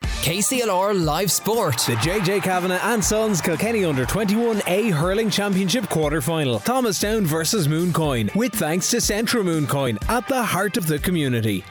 KCLR 0.00 1.04
Live 1.04 1.30
Sport. 1.30 1.78
The 1.78 1.94
JJ 1.94 2.42
Kavanagh 2.42 2.80
and 2.82 3.04
Sons 3.04 3.40
Kilkenny 3.40 3.84
Under 3.84 4.04
21A 4.04 4.92
Hurling 4.92 5.30
Championship 5.30 5.88
quarter 5.88 6.20
final. 6.20 6.58
Thomastown 6.58 7.24
versus 7.24 7.68
Mooncoin. 7.68 8.34
With 8.34 8.52
thanks 8.52 8.90
to 8.90 8.98
Centra 8.98 9.42
Mooncoin 9.42 9.96
at 10.08 10.26
the 10.28 10.42
heart 10.42 10.76
of 10.76 10.86
the 10.86 10.98
community. 10.98 11.64